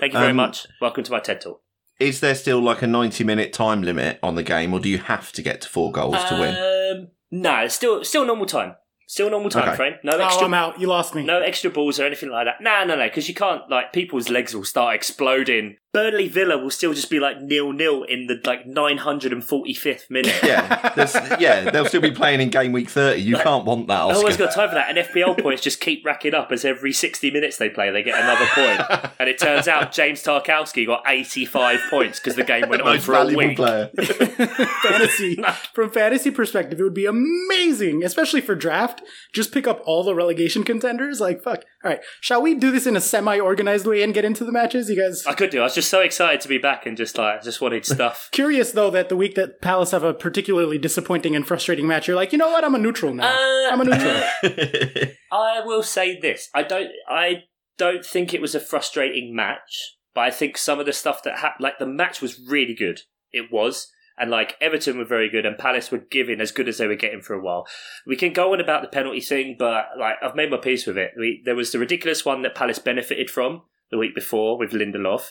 Thank 0.00 0.12
you 0.12 0.18
very 0.18 0.30
Um, 0.30 0.36
much. 0.36 0.66
Welcome 0.80 1.04
to 1.04 1.12
my 1.12 1.20
TED 1.20 1.40
talk. 1.40 1.60
is 1.98 2.20
there 2.20 2.34
still 2.34 2.60
like 2.60 2.82
a 2.82 2.86
90 2.86 3.24
minute 3.24 3.52
time 3.52 3.82
limit 3.82 4.18
on 4.22 4.34
the 4.36 4.42
game, 4.44 4.72
or 4.72 4.78
do 4.80 4.88
you 4.88 4.98
have 4.98 5.32
to 5.32 5.42
get 5.42 5.60
to 5.62 5.68
four 5.68 5.90
goals 5.90 6.22
to 6.28 6.34
win? 6.38 6.54
Um, 7.00 7.08
no, 7.30 7.56
it's 7.64 7.74
still 7.74 8.04
still 8.04 8.24
normal 8.24 8.46
time. 8.46 8.76
Still 9.10 9.30
normal 9.30 9.48
time 9.48 9.68
Okay. 9.68 9.76
frame. 9.76 9.94
No 10.04 10.12
Oh, 10.18 10.20
extra 10.26 10.44
I'm 10.46 10.52
out. 10.52 10.78
You 10.78 10.86
lost 10.86 11.14
me. 11.14 11.24
No 11.24 11.40
extra 11.40 11.70
balls 11.70 11.98
or 11.98 12.04
anything 12.04 12.28
like 12.28 12.44
that. 12.44 12.60
No, 12.60 12.84
no, 12.84 12.94
no, 12.94 13.06
because 13.08 13.26
you 13.26 13.34
can't, 13.34 13.62
like, 13.70 13.90
people's 13.90 14.28
legs 14.28 14.54
will 14.54 14.64
start 14.64 14.94
exploding. 14.94 15.78
Burnley 15.92 16.28
Villa 16.28 16.58
will 16.58 16.70
still 16.70 16.92
just 16.92 17.08
be 17.08 17.18
like 17.18 17.40
nil 17.40 17.72
nil 17.72 18.02
in 18.02 18.26
the, 18.26 18.38
like, 18.44 18.66
945th 18.66 20.10
minute. 20.10 20.34
Yeah, 20.44 21.38
yeah, 21.40 21.70
they'll 21.70 21.86
still 21.86 22.00
be 22.02 22.10
playing 22.10 22.40
in 22.40 22.50
game 22.50 22.72
week 22.72 22.90
30. 22.90 23.20
You 23.22 23.36
can't 23.36 23.64
want 23.64 23.86
that, 23.88 24.08
No 24.08 24.20
one's 24.20 24.34
Oscar. 24.34 24.44
got 24.44 24.54
time 24.54 24.68
for 24.68 24.74
that. 24.74 24.90
And 24.94 24.98
FPL 25.08 25.42
points 25.42 25.62
just 25.62 25.80
keep 25.80 26.04
racking 26.04 26.34
up 26.34 26.52
as 26.52 26.64
every 26.64 26.92
60 26.92 27.30
minutes 27.30 27.56
they 27.56 27.70
play, 27.70 27.90
they 27.90 28.02
get 28.02 28.18
another 28.22 28.46
point. 28.54 29.12
And 29.18 29.28
it 29.28 29.38
turns 29.38 29.66
out 29.66 29.90
James 29.90 30.22
Tarkowski 30.22 30.86
got 30.86 31.02
85 31.06 31.80
points 31.90 32.20
because 32.20 32.36
the 32.36 32.44
game 32.44 32.68
went 32.68 32.82
on 32.82 33.00
for 33.00 33.14
a 33.14 33.16
valuable 33.16 33.48
week. 33.48 33.56
player. 33.56 33.90
fantasy 34.82 35.42
from 35.74 35.90
fantasy 35.90 36.30
perspective, 36.30 36.78
it 36.78 36.82
would 36.82 36.94
be 36.94 37.06
amazing, 37.06 38.04
especially 38.04 38.40
for 38.40 38.54
draft. 38.54 39.02
Just 39.34 39.52
pick 39.52 39.66
up 39.66 39.82
all 39.84 40.04
the 40.04 40.14
relegation 40.14 40.62
contenders. 40.62 41.20
Like 41.20 41.42
fuck. 41.42 41.64
All 41.84 41.90
right, 41.92 42.00
shall 42.20 42.42
we 42.42 42.54
do 42.54 42.72
this 42.72 42.86
in 42.86 42.96
a 42.96 43.00
semi-organized 43.00 43.86
way 43.86 44.02
and 44.02 44.12
get 44.12 44.24
into 44.24 44.44
the 44.44 44.50
matches? 44.50 44.90
You 44.90 44.96
guys. 44.96 45.24
I 45.26 45.34
could 45.34 45.50
do. 45.50 45.60
I 45.60 45.64
was 45.64 45.76
just 45.76 45.88
so 45.88 46.00
excited 46.00 46.40
to 46.40 46.48
be 46.48 46.58
back 46.58 46.86
and 46.86 46.96
just 46.96 47.16
like, 47.16 47.42
just 47.42 47.60
wanted 47.60 47.84
stuff. 47.86 48.28
Curious 48.32 48.72
though 48.72 48.90
that 48.90 49.08
the 49.08 49.16
week 49.16 49.36
that 49.36 49.60
Palace 49.62 49.92
have 49.92 50.02
a 50.02 50.12
particularly 50.12 50.78
disappointing 50.78 51.36
and 51.36 51.46
frustrating 51.46 51.86
match, 51.86 52.08
you're 52.08 52.16
like, 52.16 52.32
you 52.32 52.38
know 52.38 52.48
what? 52.48 52.64
I'm 52.64 52.74
a 52.74 52.78
neutral 52.78 53.14
now. 53.14 53.28
Uh, 53.28 53.72
I'm 53.72 53.80
a 53.80 53.84
neutral. 53.84 55.12
I 55.32 55.60
will 55.64 55.84
say 55.84 56.18
this: 56.18 56.48
I 56.52 56.64
don't, 56.64 56.90
I 57.08 57.44
don't 57.76 58.04
think 58.04 58.34
it 58.34 58.40
was 58.42 58.56
a 58.56 58.60
frustrating 58.60 59.34
match, 59.34 59.96
but 60.14 60.22
I 60.22 60.30
think 60.32 60.58
some 60.58 60.80
of 60.80 60.86
the 60.86 60.92
stuff 60.92 61.22
that 61.22 61.38
happened, 61.38 61.62
like 61.62 61.78
the 61.78 61.86
match 61.86 62.20
was 62.20 62.40
really 62.40 62.74
good. 62.74 63.02
It 63.30 63.52
was, 63.52 63.88
and 64.20 64.30
like 64.30 64.56
Everton 64.60 64.98
were 64.98 65.04
very 65.04 65.28
good, 65.28 65.46
and 65.46 65.56
Palace 65.58 65.90
were 65.90 65.98
giving 65.98 66.40
as 66.40 66.52
good 66.52 66.68
as 66.68 66.78
they 66.78 66.86
were 66.86 66.94
getting 66.96 67.20
for 67.20 67.34
a 67.34 67.40
while. 67.40 67.66
We 68.06 68.16
can 68.16 68.32
go 68.32 68.52
on 68.52 68.60
about 68.60 68.82
the 68.82 68.88
penalty 68.88 69.20
thing, 69.20 69.56
but 69.58 69.86
like 69.98 70.16
I've 70.22 70.34
made 70.36 70.50
my 70.50 70.56
peace 70.56 70.86
with 70.86 70.98
it. 70.98 71.12
We, 71.18 71.42
there 71.44 71.54
was 71.56 71.72
the 71.72 71.78
ridiculous 71.78 72.24
one 72.24 72.42
that 72.42 72.54
Palace 72.54 72.78
benefited 72.78 73.30
from 73.30 73.62
the 73.90 73.98
week 73.98 74.14
before 74.14 74.58
with 74.58 74.72
Lindelof. 74.72 75.30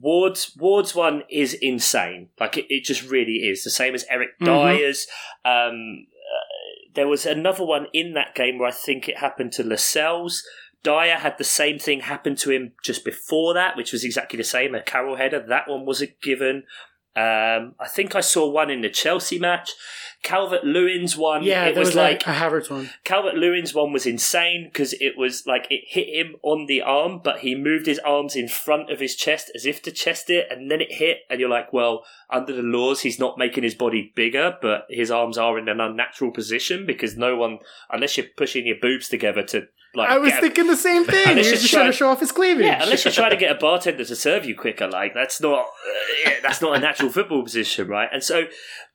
Ward's 0.00 0.56
Ward's 0.56 0.94
one 0.94 1.22
is 1.30 1.54
insane. 1.54 2.28
Like 2.38 2.56
it, 2.56 2.66
it 2.68 2.84
just 2.84 3.08
really 3.08 3.48
is 3.48 3.64
the 3.64 3.70
same 3.70 3.94
as 3.94 4.04
Eric 4.08 4.38
Mhm. 4.40 4.46
Dier's. 4.46 5.06
Um, 5.44 6.06
uh, 6.16 6.90
there 6.94 7.08
was 7.08 7.26
another 7.26 7.64
one 7.64 7.86
in 7.92 8.14
that 8.14 8.34
game 8.34 8.58
where 8.58 8.68
I 8.68 8.72
think 8.72 9.08
it 9.08 9.18
happened 9.18 9.52
to 9.52 9.64
Lascelles. 9.64 10.44
Dier 10.82 11.18
had 11.18 11.36
the 11.36 11.44
same 11.44 11.78
thing 11.78 12.00
happen 12.00 12.34
to 12.36 12.50
him 12.50 12.72
just 12.82 13.04
before 13.04 13.52
that, 13.52 13.76
which 13.76 13.92
was 13.92 14.02
exactly 14.04 14.36
the 14.38 14.44
same. 14.44 14.74
A 14.74 14.80
Carroll 14.82 15.16
header. 15.16 15.44
That 15.46 15.68
one 15.68 15.84
wasn't 15.84 16.20
given. 16.22 16.64
Um, 17.16 17.74
I 17.80 17.88
think 17.88 18.14
I 18.14 18.20
saw 18.20 18.48
one 18.48 18.70
in 18.70 18.82
the 18.82 18.88
Chelsea 18.88 19.38
match. 19.38 19.72
Calvert 20.22 20.64
Lewin's 20.64 21.16
one. 21.16 21.42
yeah, 21.42 21.64
it 21.64 21.76
was, 21.76 21.88
was, 21.88 21.96
like 21.96 22.26
a, 22.26 22.30
a 22.30 22.60
one. 22.68 22.90
Calvert 23.04 23.36
Lewin's 23.36 23.74
one 23.74 23.92
was 23.92 24.06
insane 24.06 24.68
because 24.70 24.92
it 25.00 25.16
was 25.16 25.46
like 25.46 25.66
it 25.70 25.82
hit 25.88 26.08
him 26.08 26.36
on 26.42 26.66
the 26.66 26.82
arm, 26.82 27.20
but 27.24 27.40
he 27.40 27.54
moved 27.54 27.86
his 27.86 27.98
arms 28.00 28.36
in 28.36 28.46
front 28.46 28.90
of 28.90 29.00
his 29.00 29.16
chest 29.16 29.50
as 29.54 29.64
if 29.64 29.82
to 29.82 29.90
chest 29.90 30.28
it, 30.28 30.46
and 30.50 30.70
then 30.70 30.80
it 30.80 30.92
hit. 30.92 31.20
And 31.30 31.40
you're 31.40 31.48
like, 31.48 31.72
well, 31.72 32.04
under 32.28 32.52
the 32.52 32.62
laws, 32.62 33.00
he's 33.00 33.18
not 33.18 33.38
making 33.38 33.64
his 33.64 33.74
body 33.74 34.12
bigger, 34.14 34.56
but 34.60 34.84
his 34.90 35.10
arms 35.10 35.38
are 35.38 35.58
in 35.58 35.68
an 35.68 35.80
unnatural 35.80 36.30
position 36.30 36.84
because 36.86 37.16
no 37.16 37.34
one, 37.34 37.58
unless 37.90 38.16
you're 38.16 38.26
pushing 38.36 38.66
your 38.66 38.76
boobs 38.80 39.08
together 39.08 39.42
to 39.44 39.68
like. 39.94 40.08
I 40.10 40.18
was 40.18 40.30
get 40.32 40.40
thinking 40.40 40.66
the 40.66 40.76
same 40.76 41.04
thing. 41.06 41.36
You're 41.36 41.44
just 41.44 41.70
trying 41.70 41.86
to 41.86 41.92
show 41.92 42.08
off 42.08 42.20
his 42.20 42.32
cleavage. 42.32 42.64
yeah, 42.64 42.82
unless 42.82 43.04
you're 43.04 43.12
trying 43.12 43.30
to 43.30 43.36
get 43.36 43.50
a 43.54 43.58
bartender 43.58 44.04
to 44.04 44.16
serve 44.16 44.44
you 44.44 44.54
quicker, 44.56 44.88
like 44.88 45.14
that's 45.14 45.40
not 45.40 45.66
uh, 46.26 46.30
that's 46.42 46.60
not 46.62 46.76
a 46.76 46.80
natural 46.80 47.10
football 47.10 47.42
position, 47.42 47.88
right? 47.88 48.08
And 48.12 48.22
so, 48.22 48.44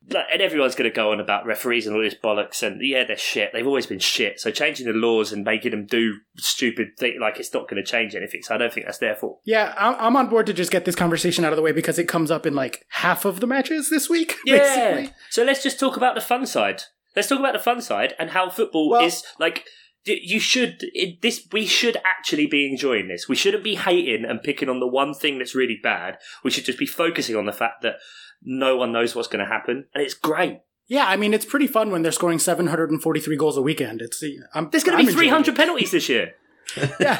like, 0.09 0.25
and 0.31 0.41
everyone's 0.41 0.75
going 0.75 0.89
to 0.89 0.95
go 0.95 1.11
on 1.11 1.19
about 1.19 1.45
referees 1.45 1.87
and 1.87 1.95
all 1.95 2.01
this 2.01 2.15
bollocks, 2.15 2.61
and 2.63 2.79
yeah, 2.81 3.03
they're 3.03 3.17
shit. 3.17 3.51
They've 3.53 3.65
always 3.67 3.85
been 3.87 3.99
shit. 3.99 4.39
So 4.39 4.51
changing 4.51 4.85
the 4.87 4.93
laws 4.93 5.31
and 5.33 5.43
making 5.43 5.71
them 5.71 5.85
do 5.85 6.13
stupid 6.37 6.89
things, 6.99 7.17
like 7.19 7.39
it's 7.39 7.53
not 7.53 7.67
going 7.67 7.83
to 7.83 7.89
change 7.89 8.15
anything. 8.15 8.41
So 8.43 8.55
I 8.55 8.57
don't 8.57 8.71
think 8.73 8.85
that's 8.85 8.99
their 8.99 9.15
fault. 9.15 9.41
Yeah, 9.45 9.73
I'm 9.77 9.95
I'm 9.99 10.15
on 10.15 10.27
board 10.29 10.45
to 10.47 10.53
just 10.53 10.71
get 10.71 10.85
this 10.85 10.95
conversation 10.95 11.43
out 11.45 11.51
of 11.51 11.57
the 11.57 11.63
way 11.63 11.71
because 11.71 11.99
it 11.99 12.07
comes 12.07 12.31
up 12.31 12.45
in 12.45 12.53
like 12.55 12.85
half 12.89 13.25
of 13.25 13.39
the 13.39 13.47
matches 13.47 13.89
this 13.89 14.09
week. 14.09 14.35
Yeah. 14.45 14.57
Basically. 14.93 15.15
So 15.31 15.43
let's 15.43 15.63
just 15.63 15.79
talk 15.79 15.97
about 15.97 16.15
the 16.15 16.21
fun 16.21 16.45
side. 16.45 16.83
Let's 17.15 17.27
talk 17.29 17.39
about 17.39 17.53
the 17.53 17.59
fun 17.59 17.81
side 17.81 18.13
and 18.19 18.29
how 18.29 18.49
football 18.49 18.89
Well- 18.91 19.05
is 19.05 19.23
like. 19.39 19.65
You 20.05 20.39
should 20.39 20.77
it, 20.93 21.21
this. 21.21 21.47
We 21.51 21.65
should 21.65 21.97
actually 22.05 22.45
be 22.45 22.67
enjoying 22.67 23.07
this. 23.07 23.27
We 23.27 23.35
shouldn't 23.35 23.63
be 23.63 23.75
hating 23.75 24.25
and 24.25 24.41
picking 24.41 24.69
on 24.69 24.79
the 24.79 24.87
one 24.87 25.13
thing 25.13 25.39
that's 25.39 25.55
really 25.55 25.79
bad. 25.81 26.17
We 26.43 26.51
should 26.51 26.65
just 26.65 26.77
be 26.77 26.85
focusing 26.85 27.35
on 27.35 27.45
the 27.45 27.53
fact 27.53 27.81
that 27.81 27.95
no 28.43 28.77
one 28.77 28.91
knows 28.91 29.15
what's 29.15 29.27
going 29.27 29.43
to 29.43 29.51
happen, 29.51 29.85
and 29.93 30.03
it's 30.03 30.13
great. 30.13 30.59
Yeah, 30.87 31.07
I 31.07 31.17
mean 31.17 31.33
it's 31.33 31.45
pretty 31.45 31.67
fun 31.67 31.89
when 31.91 32.03
they're 32.03 32.11
scoring 32.11 32.39
743 32.39 33.37
goals 33.37 33.57
a 33.57 33.61
weekend. 33.61 34.01
It's 34.01 34.23
I'm, 34.53 34.69
There's 34.69 34.83
going 34.83 34.97
to 34.97 35.03
be 35.03 35.09
enjoying 35.09 35.29
300 35.29 35.55
penalties 35.55 35.91
this 35.91 36.09
year. 36.09 36.33
Yeah, 36.99 37.17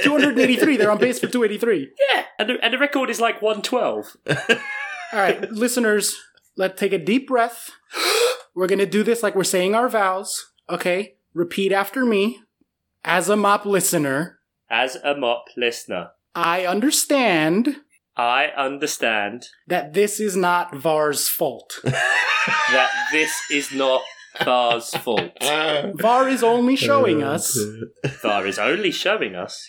283. 0.00 0.76
They're 0.76 0.90
on 0.90 0.98
pace 0.98 1.20
for 1.20 1.28
283. 1.28 1.88
Yeah, 2.12 2.24
and 2.38 2.48
the, 2.50 2.64
and 2.64 2.74
the 2.74 2.78
record 2.78 3.10
is 3.10 3.20
like 3.20 3.40
112. 3.40 4.16
All 5.12 5.18
right, 5.18 5.50
listeners, 5.52 6.16
let's 6.56 6.78
take 6.78 6.92
a 6.92 6.98
deep 6.98 7.28
breath. 7.28 7.70
We're 8.54 8.66
gonna 8.66 8.86
do 8.86 9.04
this 9.04 9.22
like 9.22 9.36
we're 9.36 9.44
saying 9.44 9.76
our 9.76 9.88
vows. 9.88 10.50
Okay, 10.68 11.14
repeat 11.38 11.72
after 11.72 12.04
me. 12.04 12.40
As 13.04 13.28
a 13.28 13.36
mop 13.36 13.64
listener, 13.64 14.40
As 14.68 14.96
a 14.96 15.14
mop 15.14 15.44
listener, 15.56 16.10
I 16.34 16.66
understand 16.66 17.76
I 18.16 18.48
understand 18.56 19.46
that 19.68 19.94
this 19.94 20.18
is 20.18 20.36
not 20.36 20.74
VAR's 20.74 21.28
fault. 21.28 21.78
that 21.84 22.90
this 23.12 23.32
is 23.52 23.72
not 23.72 24.02
VAR's 24.44 24.90
fault. 24.96 25.30
VAR 25.40 26.28
is 26.28 26.42
only 26.42 26.74
showing 26.74 27.22
us 27.22 27.56
VAR 28.20 28.46
is 28.46 28.58
only 28.58 28.90
showing 28.90 29.36
us 29.36 29.64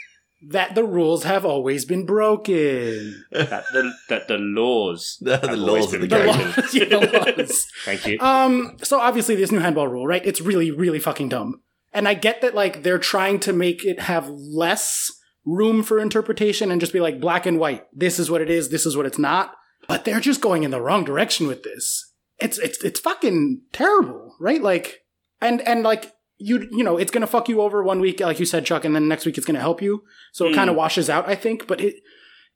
that 0.47 0.73
the 0.75 0.83
rules 0.85 1.23
have 1.23 1.45
always 1.45 1.85
been 1.85 2.05
broken. 2.05 3.23
that 3.31 3.65
the 3.73 3.91
that 4.09 4.27
the 4.27 4.37
laws 4.37 5.17
The- 5.21 5.37
the 5.41 5.47
have 5.49 5.57
laws 5.59 5.93
of 5.93 6.01
the 6.01 6.07
been 6.07 6.25
game. 6.25 6.27
laws, 6.27 6.73
yeah, 6.73 6.85
the 6.85 7.35
laws. 7.37 7.67
Thank 7.85 8.07
you. 8.07 8.19
Um, 8.19 8.77
so 8.81 8.99
obviously 8.99 9.35
this 9.35 9.51
new 9.51 9.59
handball 9.59 9.87
rule, 9.87 10.07
right? 10.07 10.25
It's 10.25 10.41
really, 10.41 10.71
really 10.71 10.99
fucking 10.99 11.29
dumb. 11.29 11.61
And 11.91 12.07
I 12.07 12.13
get 12.13 12.41
that 12.41 12.53
like 12.55 12.83
they're 12.83 12.99
trying 12.99 13.39
to 13.41 13.53
make 13.53 13.83
it 13.83 14.01
have 14.01 14.29
less 14.29 15.11
room 15.45 15.81
for 15.83 15.99
interpretation 15.99 16.69
and 16.71 16.79
just 16.79 16.93
be 16.93 16.99
like 16.99 17.19
black 17.19 17.45
and 17.45 17.59
white. 17.59 17.85
This 17.93 18.19
is 18.19 18.29
what 18.29 18.41
it 18.41 18.49
is, 18.49 18.69
this 18.69 18.85
is 18.85 18.95
what 18.95 19.05
it's 19.05 19.17
not. 19.19 19.55
But 19.87 20.05
they're 20.05 20.19
just 20.19 20.41
going 20.41 20.63
in 20.63 20.71
the 20.71 20.81
wrong 20.81 21.03
direction 21.03 21.47
with 21.47 21.63
this. 21.63 22.13
It's 22.37 22.57
it's 22.59 22.81
it's 22.83 22.99
fucking 22.99 23.61
terrible, 23.73 24.35
right? 24.39 24.61
Like 24.61 24.99
and 25.41 25.61
and 25.67 25.83
like 25.83 26.13
you 26.39 26.67
you 26.71 26.83
know, 26.83 26.97
it's 26.97 27.11
gonna 27.11 27.27
fuck 27.27 27.47
you 27.49 27.61
over 27.61 27.83
one 27.83 27.99
week, 27.99 28.19
like 28.21 28.39
you 28.39 28.45
said, 28.45 28.65
Chuck, 28.65 28.85
and 28.85 28.95
then 28.95 29.07
next 29.07 29.25
week 29.25 29.37
it's 29.37 29.45
gonna 29.45 29.59
help 29.59 29.81
you. 29.81 30.03
So 30.31 30.45
it 30.45 30.49
Hmm. 30.49 30.55
kind 30.55 30.69
of 30.69 30.75
washes 30.75 31.09
out, 31.09 31.27
I 31.29 31.35
think. 31.35 31.67
But 31.67 31.81
it 31.81 31.95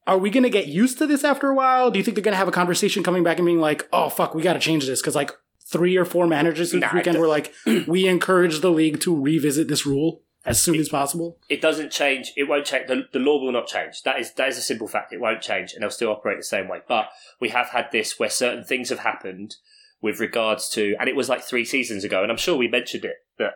are 0.07 0.17
we 0.17 0.29
gonna 0.29 0.49
get 0.49 0.67
used 0.67 0.97
to 0.97 1.07
this 1.07 1.23
after 1.23 1.49
a 1.49 1.55
while? 1.55 1.91
Do 1.91 1.97
you 1.99 2.03
think 2.03 2.15
they're 2.15 2.23
gonna 2.23 2.35
have 2.37 2.47
a 2.47 2.51
conversation 2.51 3.03
coming 3.03 3.23
back 3.23 3.37
and 3.37 3.45
being 3.45 3.59
like, 3.61 3.87
oh 3.93 4.09
fuck, 4.09 4.33
we 4.33 4.41
gotta 4.41 4.59
change 4.59 4.85
this? 4.85 5.01
Because 5.01 5.15
like 5.15 5.31
three 5.65 5.95
or 5.97 6.05
four 6.05 6.27
managers 6.27 6.71
this 6.71 6.81
Nah, 6.81 6.93
weekend 6.93 7.17
were 7.19 7.27
like, 7.27 7.53
we 7.87 8.07
encourage 8.07 8.59
the 8.61 8.71
league 8.71 8.99
to 9.01 9.15
revisit 9.19 9.67
this 9.67 9.85
rule 9.85 10.21
as 10.45 10.61
soon 10.61 10.75
as 10.75 10.89
possible. 10.89 11.37
it 11.47 11.61
doesn't 11.61 11.89
change. 11.89 12.33
It 12.35 12.49
won't 12.49 12.65
change. 12.65 12.87
The, 12.87 13.07
the 13.13 13.19
law 13.19 13.41
will 13.41 13.53
not 13.53 13.65
change. 13.67 14.03
That 14.03 14.19
is 14.19 14.33
that 14.33 14.49
is 14.49 14.57
a 14.57 14.61
simple 14.61 14.87
fact. 14.89 15.13
It 15.13 15.21
won't 15.21 15.41
change, 15.41 15.73
and 15.73 15.81
they'll 15.81 15.89
still 15.89 16.09
operate 16.11 16.37
the 16.37 16.43
same 16.43 16.67
way. 16.67 16.79
But 16.87 17.09
we 17.39 17.49
have 17.49 17.67
had 17.69 17.87
this 17.93 18.19
where 18.19 18.29
certain 18.29 18.63
things 18.65 18.89
have 18.89 18.99
happened 18.99 19.55
with 20.01 20.19
regards 20.19 20.67
to, 20.71 20.95
and 20.99 21.07
it 21.07 21.15
was 21.15 21.29
like 21.29 21.43
three 21.43 21.63
seasons 21.63 22.03
ago, 22.03 22.21
and 22.23 22.29
I'm 22.31 22.37
sure 22.37 22.57
we 22.57 22.67
mentioned 22.67 23.05
it 23.05 23.15
that 23.37 23.53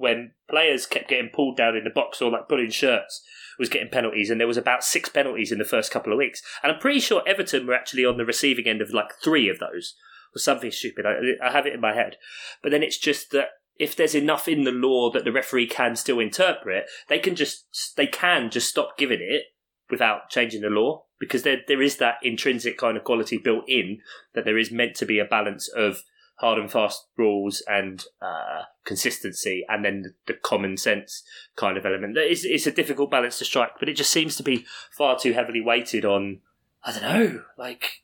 when 0.00 0.32
players 0.48 0.86
kept 0.86 1.10
getting 1.10 1.28
pulled 1.28 1.58
down 1.58 1.76
in 1.76 1.84
the 1.84 1.90
box 1.90 2.22
or 2.22 2.30
like 2.30 2.48
pulling 2.48 2.70
shirts 2.70 3.22
was 3.58 3.68
getting 3.68 3.90
penalties, 3.90 4.30
and 4.30 4.40
there 4.40 4.48
was 4.48 4.56
about 4.56 4.82
six 4.82 5.10
penalties 5.10 5.52
in 5.52 5.58
the 5.58 5.64
first 5.64 5.90
couple 5.92 6.10
of 6.10 6.16
weeks, 6.16 6.42
and 6.62 6.72
I'm 6.72 6.78
pretty 6.78 7.00
sure 7.00 7.22
Everton 7.26 7.66
were 7.66 7.74
actually 7.74 8.06
on 8.06 8.16
the 8.16 8.24
receiving 8.24 8.66
end 8.66 8.80
of 8.80 8.94
like 8.94 9.12
three 9.22 9.50
of 9.50 9.58
those 9.58 9.94
or 10.34 10.38
something 10.38 10.70
stupid. 10.70 11.04
I, 11.04 11.46
I 11.46 11.52
have 11.52 11.66
it 11.66 11.74
in 11.74 11.82
my 11.82 11.94
head, 11.94 12.16
but 12.62 12.72
then 12.72 12.82
it's 12.82 12.96
just 12.96 13.30
that 13.32 13.48
if 13.76 13.94
there's 13.94 14.14
enough 14.14 14.48
in 14.48 14.64
the 14.64 14.72
law 14.72 15.10
that 15.10 15.24
the 15.24 15.32
referee 15.32 15.66
can 15.66 15.96
still 15.96 16.18
interpret, 16.18 16.86
they 17.08 17.18
can 17.18 17.36
just 17.36 17.66
they 17.98 18.06
can 18.06 18.48
just 18.48 18.70
stop 18.70 18.96
giving 18.96 19.20
it 19.20 19.42
without 19.90 20.30
changing 20.30 20.62
the 20.62 20.70
law 20.70 21.04
because 21.18 21.42
there 21.42 21.58
there 21.68 21.82
is 21.82 21.98
that 21.98 22.16
intrinsic 22.22 22.78
kind 22.78 22.96
of 22.96 23.04
quality 23.04 23.36
built 23.36 23.64
in 23.68 23.98
that 24.34 24.46
there 24.46 24.56
is 24.56 24.72
meant 24.72 24.96
to 24.96 25.04
be 25.04 25.18
a 25.18 25.26
balance 25.26 25.68
of 25.68 26.04
hard 26.40 26.58
and 26.58 26.70
fast 26.70 27.06
rules 27.16 27.62
and 27.68 28.04
uh, 28.20 28.62
consistency, 28.84 29.64
and 29.68 29.84
then 29.84 30.02
the, 30.02 30.32
the 30.32 30.38
common 30.42 30.76
sense 30.76 31.22
kind 31.56 31.76
of 31.76 31.86
element. 31.86 32.16
It's, 32.16 32.44
it's 32.44 32.66
a 32.66 32.72
difficult 32.72 33.10
balance 33.10 33.38
to 33.38 33.44
strike, 33.44 33.72
but 33.78 33.88
it 33.88 33.94
just 33.94 34.10
seems 34.10 34.36
to 34.36 34.42
be 34.42 34.64
far 34.90 35.18
too 35.18 35.32
heavily 35.32 35.60
weighted 35.60 36.04
on. 36.04 36.40
I 36.82 36.92
don't 36.92 37.02
know, 37.02 37.42
like. 37.58 38.02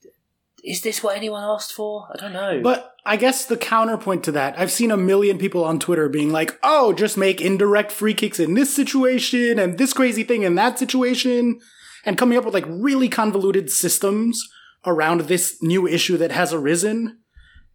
Is 0.65 0.83
this 0.83 1.01
what 1.01 1.17
anyone 1.17 1.45
asked 1.45 1.73
for? 1.73 2.09
I 2.13 2.17
don't 2.17 2.33
know. 2.33 2.61
But 2.61 2.93
I 3.05 3.17
guess 3.17 3.45
the 3.45 3.57
counterpoint 3.57 4.25
to 4.25 4.33
that, 4.33 4.59
I've 4.59 4.73
seen 4.73 4.91
a 4.91 4.97
million 4.97 5.39
people 5.39 5.65
on 5.65 5.79
Twitter 5.79 6.09
being 6.09 6.33
like, 6.33 6.59
oh, 6.61 6.93
just 6.93 7.17
make 7.17 7.41
indirect 7.41 7.93
free 7.93 8.15
kicks 8.15 8.41
in 8.41 8.55
this 8.55 8.75
situation 8.75 9.61
and 9.61 9.79
this 9.79 9.93
crazy 9.93 10.25
thing 10.25 10.43
in 10.43 10.57
that 10.57 10.77
situation, 10.77 11.61
and 12.05 12.19
coming 12.19 12.37
up 12.37 12.45
with 12.45 12.55
like 12.55 12.65
really 12.67 13.09
convoluted 13.09 13.71
systems 13.71 14.45
around 14.85 15.21
this 15.23 15.63
new 15.63 15.87
issue 15.87 16.17
that 16.17 16.33
has 16.33 16.53
arisen. 16.53 17.21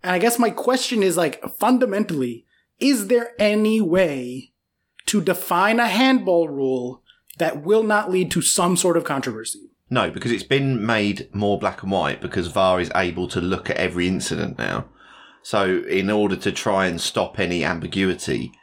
And 0.04 0.14
I 0.14 0.20
guess 0.20 0.40
my 0.40 0.50
question 0.50 1.04
is 1.04 1.18
like, 1.18 1.44
fundamentally, 1.58 2.46
is 2.80 3.08
there 3.08 3.32
any 3.40 3.82
way 3.82 4.54
to 5.08 5.22
define 5.22 5.80
a 5.80 5.88
handball 5.88 6.50
rule 6.50 7.04
that 7.38 7.64
will 7.64 7.84
not 7.84 8.12
lead 8.12 8.32
to 8.32 8.42
some 8.42 8.76
sort 8.76 8.98
of 8.98 9.04
controversy? 9.04 9.72
No, 9.90 10.10
because 10.10 10.32
it's 10.32 10.44
been 10.44 10.86
made 10.86 11.30
more 11.34 11.60
black 11.60 11.84
and 11.84 11.92
white 11.92 12.22
because 12.22 12.48
VAR 12.48 12.80
is 12.80 12.92
able 12.96 13.28
to 13.28 13.42
look 13.42 13.70
at 13.70 13.78
every 13.78 14.08
incident 14.08 14.58
now. 14.58 14.86
So 15.44 15.82
in 15.84 16.10
order 16.10 16.36
to 16.38 16.52
try 16.52 16.86
and 16.86 17.02
stop 17.02 17.40
any 17.40 17.64
ambiguity, 17.64 18.54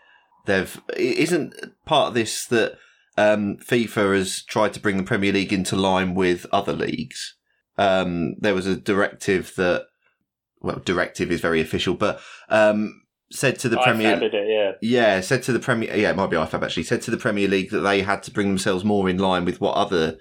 they've 0.46 0.81
isn't 0.96 1.55
part 1.85 2.09
of 2.09 2.14
this 2.14 2.46
that 2.46 2.79
um, 3.18 3.57
FIFA 3.59 4.16
has 4.16 4.42
tried 4.42 4.72
to 4.74 4.81
bring 4.81 4.96
the 4.96 5.03
Premier 5.03 5.33
League 5.33 5.53
into 5.53 5.77
line 5.77 6.14
with 6.14 6.46
other 6.53 6.72
leagues. 6.72 7.35
Um, 7.77 8.37
there 8.38 8.55
was 8.55 8.66
a 8.66 8.77
directive 8.77 9.53
that, 9.57 9.87
well, 10.61 10.81
directive 10.85 11.31
is 11.31 11.40
very 11.40 11.61
official, 11.61 11.94
but 11.94 12.21
um, 12.49 13.03
said 13.31 13.59
to 13.61 13.68
the 13.68 13.79
I 13.79 13.85
Premier 13.85 14.18
it, 14.23 14.33
yeah. 14.33 14.73
yeah, 14.81 15.21
said 15.21 15.42
to 15.44 15.53
the 15.53 15.59
Premier. 15.59 15.94
Yeah, 15.94 16.11
it 16.11 16.16
might 16.16 16.31
be 16.31 16.37
IFAB 16.37 16.62
actually. 16.62 16.85
Said 16.85 17.03
to 17.03 17.11
the 17.11 17.16
Premier 17.16 17.49
League 17.49 17.71
that 17.71 17.81
they 17.81 18.03
had 18.03 18.23
to 18.25 18.31
bring 18.31 18.49
themselves 18.49 18.85
more 18.85 19.09
in 19.09 19.18
line 19.18 19.44
with 19.44 19.61
what 19.61 19.75
other 19.75 20.18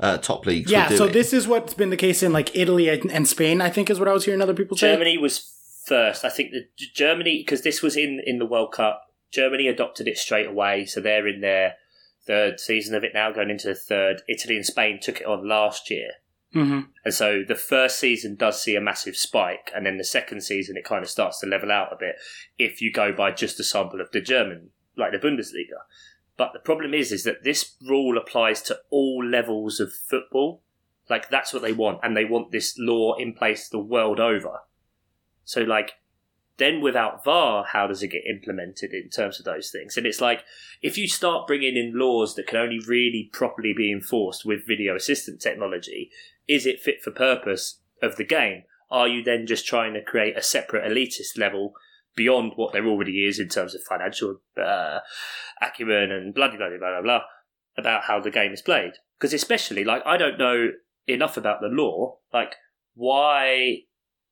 uh, 0.00 0.18
top 0.18 0.46
leagues 0.46 0.70
Yeah, 0.70 0.84
were 0.84 0.88
doing. 0.96 0.98
so 0.98 1.06
this 1.08 1.32
is 1.32 1.46
what's 1.46 1.74
been 1.74 1.90
the 1.90 1.96
case 1.96 2.22
in 2.22 2.32
like 2.32 2.54
Italy 2.56 2.88
and 2.88 3.10
and 3.10 3.28
Spain, 3.28 3.60
I 3.60 3.70
think 3.70 3.90
is 3.90 3.98
what 3.98 4.08
I 4.08 4.12
was 4.12 4.24
hearing 4.24 4.42
other 4.42 4.54
people 4.54 4.76
say. 4.76 4.92
Germany 4.92 5.18
was 5.18 5.52
first. 5.86 6.24
I 6.24 6.28
think 6.28 6.50
that 6.52 6.68
Germany, 6.94 7.38
because 7.38 7.62
this 7.62 7.82
was 7.82 7.96
in, 7.96 8.20
in 8.24 8.38
the 8.38 8.46
World 8.46 8.72
Cup, 8.72 9.02
Germany 9.32 9.68
adopted 9.68 10.08
it 10.08 10.18
straight 10.18 10.46
away. 10.46 10.84
So 10.84 11.00
they're 11.00 11.26
in 11.26 11.40
their 11.40 11.74
third 12.26 12.58
season 12.60 12.94
of 12.94 13.04
it 13.04 13.12
now, 13.14 13.30
going 13.32 13.50
into 13.50 13.68
the 13.68 13.74
third. 13.74 14.22
Italy 14.28 14.56
and 14.56 14.66
Spain 14.66 14.98
took 15.00 15.20
it 15.20 15.26
on 15.26 15.48
last 15.48 15.90
year. 15.90 16.10
Hmm 16.56 16.80
And 17.04 17.12
so 17.12 17.42
the 17.46 17.54
first 17.54 17.98
season 17.98 18.34
does 18.34 18.62
see 18.62 18.76
a 18.76 18.80
massive 18.80 19.14
spike, 19.14 19.70
and 19.74 19.84
then 19.84 19.98
the 19.98 20.04
second 20.04 20.40
season 20.40 20.76
it 20.78 20.84
kind 20.84 21.02
of 21.02 21.10
starts 21.10 21.38
to 21.40 21.46
level 21.46 21.70
out 21.70 21.92
a 21.92 21.96
bit 21.96 22.16
if 22.58 22.80
you 22.80 22.90
go 22.90 23.12
by 23.12 23.30
just 23.30 23.60
a 23.60 23.64
sample 23.64 24.00
of 24.00 24.10
the 24.10 24.22
German, 24.22 24.70
like 24.96 25.12
the 25.12 25.18
Bundesliga. 25.18 25.84
But 26.38 26.54
the 26.54 26.58
problem 26.58 26.94
is, 26.94 27.12
is 27.12 27.24
that 27.24 27.44
this 27.44 27.74
rule 27.86 28.16
applies 28.16 28.62
to 28.62 28.78
all 28.90 29.22
levels 29.22 29.80
of 29.80 29.92
football. 29.92 30.62
Like 31.10 31.28
that's 31.28 31.52
what 31.52 31.62
they 31.62 31.72
want, 31.72 32.00
and 32.02 32.16
they 32.16 32.24
want 32.24 32.52
this 32.52 32.74
law 32.78 33.14
in 33.16 33.34
place 33.34 33.68
the 33.68 33.78
world 33.78 34.18
over. 34.18 34.60
So 35.44 35.60
like, 35.60 35.92
then 36.56 36.80
without 36.80 37.22
VAR, 37.22 37.64
how 37.64 37.86
does 37.86 38.02
it 38.02 38.12
get 38.12 38.22
implemented 38.26 38.94
in 38.94 39.10
terms 39.10 39.38
of 39.38 39.44
those 39.44 39.70
things? 39.70 39.98
And 39.98 40.06
it's 40.06 40.22
like, 40.22 40.42
if 40.80 40.96
you 40.96 41.06
start 41.06 41.46
bringing 41.46 41.76
in 41.76 41.98
laws 41.98 42.34
that 42.34 42.46
can 42.46 42.58
only 42.58 42.80
really 42.86 43.28
properly 43.30 43.74
be 43.76 43.92
enforced 43.92 44.46
with 44.46 44.66
video 44.66 44.96
assistant 44.96 45.40
technology, 45.40 46.10
is 46.48 46.66
it 46.66 46.80
fit 46.80 47.02
for 47.02 47.10
purpose 47.10 47.80
of 48.02 48.16
the 48.16 48.24
game? 48.24 48.64
Are 48.90 49.08
you 49.08 49.22
then 49.22 49.46
just 49.46 49.66
trying 49.66 49.94
to 49.94 50.02
create 50.02 50.36
a 50.36 50.42
separate 50.42 50.88
elitist 50.90 51.38
level 51.38 51.72
beyond 52.14 52.52
what 52.56 52.72
there 52.72 52.86
already 52.86 53.26
is 53.26 53.38
in 53.38 53.48
terms 53.48 53.74
of 53.74 53.82
financial 53.82 54.40
uh, 54.56 55.00
acumen 55.60 56.10
and 56.10 56.34
blah 56.34 56.48
blah 56.48 56.56
blah 56.56 56.78
blah 56.78 57.02
blah 57.02 57.20
about 57.76 58.04
how 58.04 58.20
the 58.20 58.30
game 58.30 58.52
is 58.52 58.62
played? 58.62 58.92
Because 59.18 59.32
especially 59.32 59.84
like 59.84 60.02
I 60.06 60.16
don't 60.16 60.38
know 60.38 60.70
enough 61.06 61.36
about 61.36 61.60
the 61.60 61.68
law. 61.68 62.18
Like 62.32 62.54
why 62.94 63.82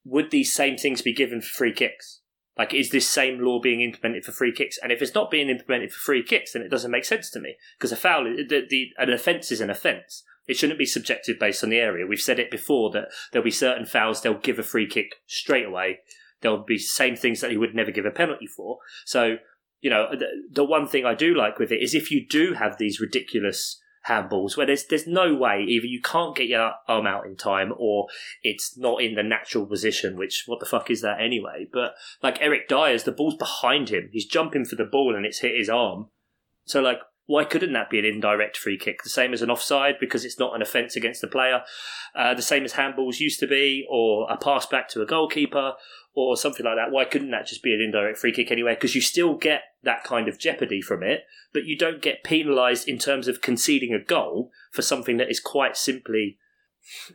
would 0.04 0.30
these 0.30 0.52
same 0.52 0.76
things 0.76 1.02
be 1.02 1.12
given 1.12 1.40
for 1.40 1.48
free 1.48 1.72
kicks? 1.72 2.20
Like, 2.56 2.72
is 2.72 2.90
this 2.90 3.08
same 3.08 3.40
law 3.40 3.60
being 3.60 3.80
implemented 3.80 4.24
for 4.24 4.32
free 4.32 4.52
kicks? 4.52 4.78
And 4.80 4.92
if 4.92 5.02
it's 5.02 5.14
not 5.14 5.30
being 5.30 5.48
implemented 5.48 5.92
for 5.92 5.98
free 5.98 6.22
kicks, 6.22 6.52
then 6.52 6.62
it 6.62 6.70
doesn't 6.70 6.90
make 6.90 7.04
sense 7.04 7.30
to 7.30 7.40
me 7.40 7.56
because 7.76 7.90
a 7.90 7.96
foul, 7.96 8.24
the, 8.24 8.62
the, 8.68 8.90
an 8.96 9.10
offence 9.10 9.50
is 9.50 9.60
an 9.60 9.70
offence. 9.70 10.22
It 10.46 10.56
shouldn't 10.56 10.78
be 10.78 10.86
subjective 10.86 11.38
based 11.38 11.64
on 11.64 11.70
the 11.70 11.78
area. 11.78 12.06
We've 12.06 12.20
said 12.20 12.38
it 12.38 12.50
before 12.50 12.90
that 12.90 13.08
there'll 13.32 13.44
be 13.44 13.50
certain 13.50 13.86
fouls 13.86 14.20
they'll 14.20 14.34
give 14.34 14.58
a 14.58 14.62
free 14.62 14.86
kick 14.86 15.16
straight 15.26 15.66
away. 15.66 16.00
There'll 16.40 16.64
be 16.64 16.78
same 16.78 17.16
things 17.16 17.40
that 17.40 17.50
he 17.50 17.56
would 17.56 17.74
never 17.74 17.90
give 17.90 18.04
a 18.04 18.10
penalty 18.10 18.46
for. 18.46 18.78
So, 19.06 19.36
you 19.80 19.90
know, 19.90 20.08
the, 20.10 20.26
the 20.50 20.64
one 20.64 20.86
thing 20.86 21.06
I 21.06 21.14
do 21.14 21.34
like 21.34 21.58
with 21.58 21.72
it 21.72 21.82
is 21.82 21.94
if 21.94 22.10
you 22.10 22.26
do 22.26 22.54
have 22.54 22.76
these 22.76 23.00
ridiculous 23.00 23.80
handballs 24.08 24.56
where 24.56 24.66
there's 24.66 24.84
there's 24.86 25.06
no 25.06 25.34
way 25.34 25.64
either 25.66 25.86
you 25.86 26.00
can't 26.00 26.36
get 26.36 26.48
your 26.48 26.72
arm 26.88 27.06
out 27.06 27.26
in 27.26 27.36
time 27.36 27.72
or 27.78 28.06
it's 28.42 28.76
not 28.76 29.02
in 29.02 29.14
the 29.14 29.22
natural 29.22 29.66
position. 29.66 30.16
Which 30.16 30.44
what 30.46 30.60
the 30.60 30.66
fuck 30.66 30.90
is 30.90 31.00
that 31.00 31.20
anyway? 31.20 31.66
But 31.72 31.94
like 32.22 32.38
Eric 32.40 32.68
Dier's, 32.68 33.04
the 33.04 33.12
ball's 33.12 33.36
behind 33.36 33.88
him. 33.88 34.10
He's 34.12 34.26
jumping 34.26 34.64
for 34.64 34.76
the 34.76 34.84
ball 34.84 35.14
and 35.16 35.24
it's 35.24 35.40
hit 35.40 35.56
his 35.56 35.68
arm. 35.68 36.08
So 36.66 36.80
like, 36.80 36.98
why 37.26 37.44
couldn't 37.44 37.72
that 37.72 37.90
be 37.90 37.98
an 37.98 38.04
indirect 38.04 38.56
free 38.56 38.76
kick? 38.76 39.02
The 39.02 39.08
same 39.08 39.32
as 39.32 39.40
an 39.40 39.50
offside 39.50 39.94
because 39.98 40.24
it's 40.24 40.38
not 40.38 40.54
an 40.54 40.62
offence 40.62 40.94
against 40.94 41.20
the 41.20 41.26
player. 41.26 41.62
Uh, 42.14 42.34
the 42.34 42.42
same 42.42 42.64
as 42.64 42.74
handballs 42.74 43.18
used 43.18 43.40
to 43.40 43.46
be, 43.46 43.86
or 43.90 44.30
a 44.30 44.36
pass 44.36 44.66
back 44.66 44.88
to 44.90 45.02
a 45.02 45.06
goalkeeper, 45.06 45.72
or 46.14 46.36
something 46.36 46.64
like 46.64 46.76
that. 46.76 46.92
Why 46.92 47.04
couldn't 47.04 47.30
that 47.30 47.46
just 47.46 47.62
be 47.62 47.72
an 47.72 47.80
indirect 47.80 48.18
free 48.18 48.32
kick 48.32 48.50
anyway? 48.50 48.74
Because 48.74 48.94
you 48.94 49.00
still 49.00 49.34
get 49.34 49.62
that 49.82 50.04
kind 50.04 50.28
of 50.28 50.38
jeopardy 50.38 50.80
from 50.80 51.02
it, 51.02 51.24
but 51.52 51.64
you 51.64 51.76
don't 51.76 52.02
get 52.02 52.24
penalised 52.24 52.86
in 52.86 52.98
terms 52.98 53.26
of 53.26 53.40
conceding 53.40 53.94
a 53.94 53.98
goal 53.98 54.50
for 54.70 54.82
something 54.82 55.16
that 55.16 55.30
is 55.30 55.40
quite 55.40 55.76
simply 55.76 56.38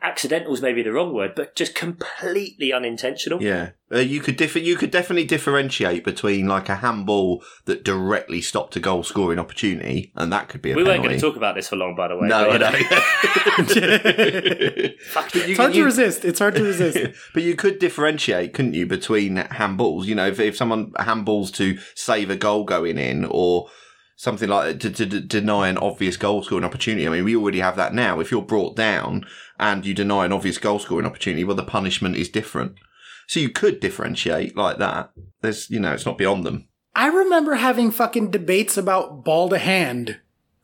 accidental's 0.02 0.62
maybe 0.62 0.82
the 0.84 0.92
wrong 0.92 1.14
word, 1.14 1.34
but 1.36 1.56
just 1.56 1.76
completely 1.76 2.74
unintentional. 2.74 3.42
Yeah, 3.42 3.72
uh, 3.94 4.00
you 4.00 4.20
could 4.22 4.38
differ. 4.38 4.60
You 4.60 4.76
could 4.76 4.92
definitely 4.92 5.26
differentiate 5.26 6.04
between 6.04 6.48
like 6.48 6.70
a 6.70 6.76
handball 6.76 7.44
that 7.66 7.84
directly 7.84 8.42
stopped 8.42 8.76
a 8.76 8.80
goal 8.80 9.04
scoring 9.04 9.40
opportunity, 9.40 10.12
and 10.16 10.32
that 10.34 10.50
could 10.50 10.62
be 10.62 10.72
a 10.72 10.76
we 10.76 10.84
weren't 10.84 11.04
going 11.04 11.16
to 11.16 11.22
talk 11.22 11.36
about 11.36 11.56
this 11.56 11.70
for 11.70 11.76
long, 11.76 11.96
by 11.96 12.08
the 12.08 12.16
way. 12.18 12.28
no, 12.28 12.46
but, 12.50 12.64
I 12.64 12.78
you 12.78 12.84
know, 12.84 12.90
know. 12.90 14.90
fuck 15.04 15.32
But 15.32 15.36
it. 15.36 15.46
you- 15.48 15.52
It's 15.52 15.58
hard 15.58 15.76
you- 15.76 15.82
to 15.82 15.86
resist. 15.86 16.26
It's 16.26 16.40
hard 16.40 16.56
to 16.56 16.64
resist. 16.64 17.16
but 17.34 17.44
you 17.44 17.56
could 17.56 17.80
differentiate, 17.80 18.54
couldn't 18.54 18.74
you, 18.74 18.86
between 18.86 19.38
handballs? 19.38 20.06
You 20.06 20.16
know, 20.16 20.28
if, 20.28 20.40
if 20.40 20.56
someone 20.56 20.92
handballs 20.94 21.54
to 21.56 21.78
save 21.96 22.30
a 22.30 22.36
goal 22.36 22.64
going 22.64 22.98
in 22.98 23.26
or 23.26 23.70
something 24.20 24.50
like 24.50 24.82
to, 24.82 24.90
to, 24.90 25.06
to 25.06 25.22
deny 25.22 25.70
an 25.70 25.78
obvious 25.78 26.18
goal 26.18 26.44
scoring 26.44 26.66
opportunity. 26.66 27.08
I 27.08 27.10
mean, 27.10 27.24
we 27.24 27.38
already 27.38 27.62
have 27.62 27.78
that 27.78 27.94
now. 27.94 28.20
If 28.20 28.32
you're 28.32 28.42
brought 28.42 28.76
down 28.76 29.26
and 29.58 29.86
you 29.86 29.94
deny 29.94 30.26
an 30.26 30.34
obvious 30.34 30.58
goal 30.58 30.78
scoring 30.78 31.06
opportunity, 31.06 31.46
well, 31.46 31.56
the 31.56 31.64
punishment 31.64 32.18
is 32.18 32.28
different. 32.28 32.74
So 33.28 33.40
you 33.40 33.48
could 33.48 33.80
differentiate 33.80 34.58
like 34.58 34.78
that. 34.78 35.12
There's, 35.40 35.70
you 35.70 35.80
know, 35.80 35.94
it's 35.94 36.06
not 36.06 36.18
beyond 36.18 36.46
them. 36.46 36.68
I 36.94 37.08
remember 37.08 37.56
having 37.56 37.92
fucking 37.92 38.32
debates 38.32 38.76
about 38.76 39.24
ball 39.24 39.48
to 39.50 39.58
hand 39.58 40.20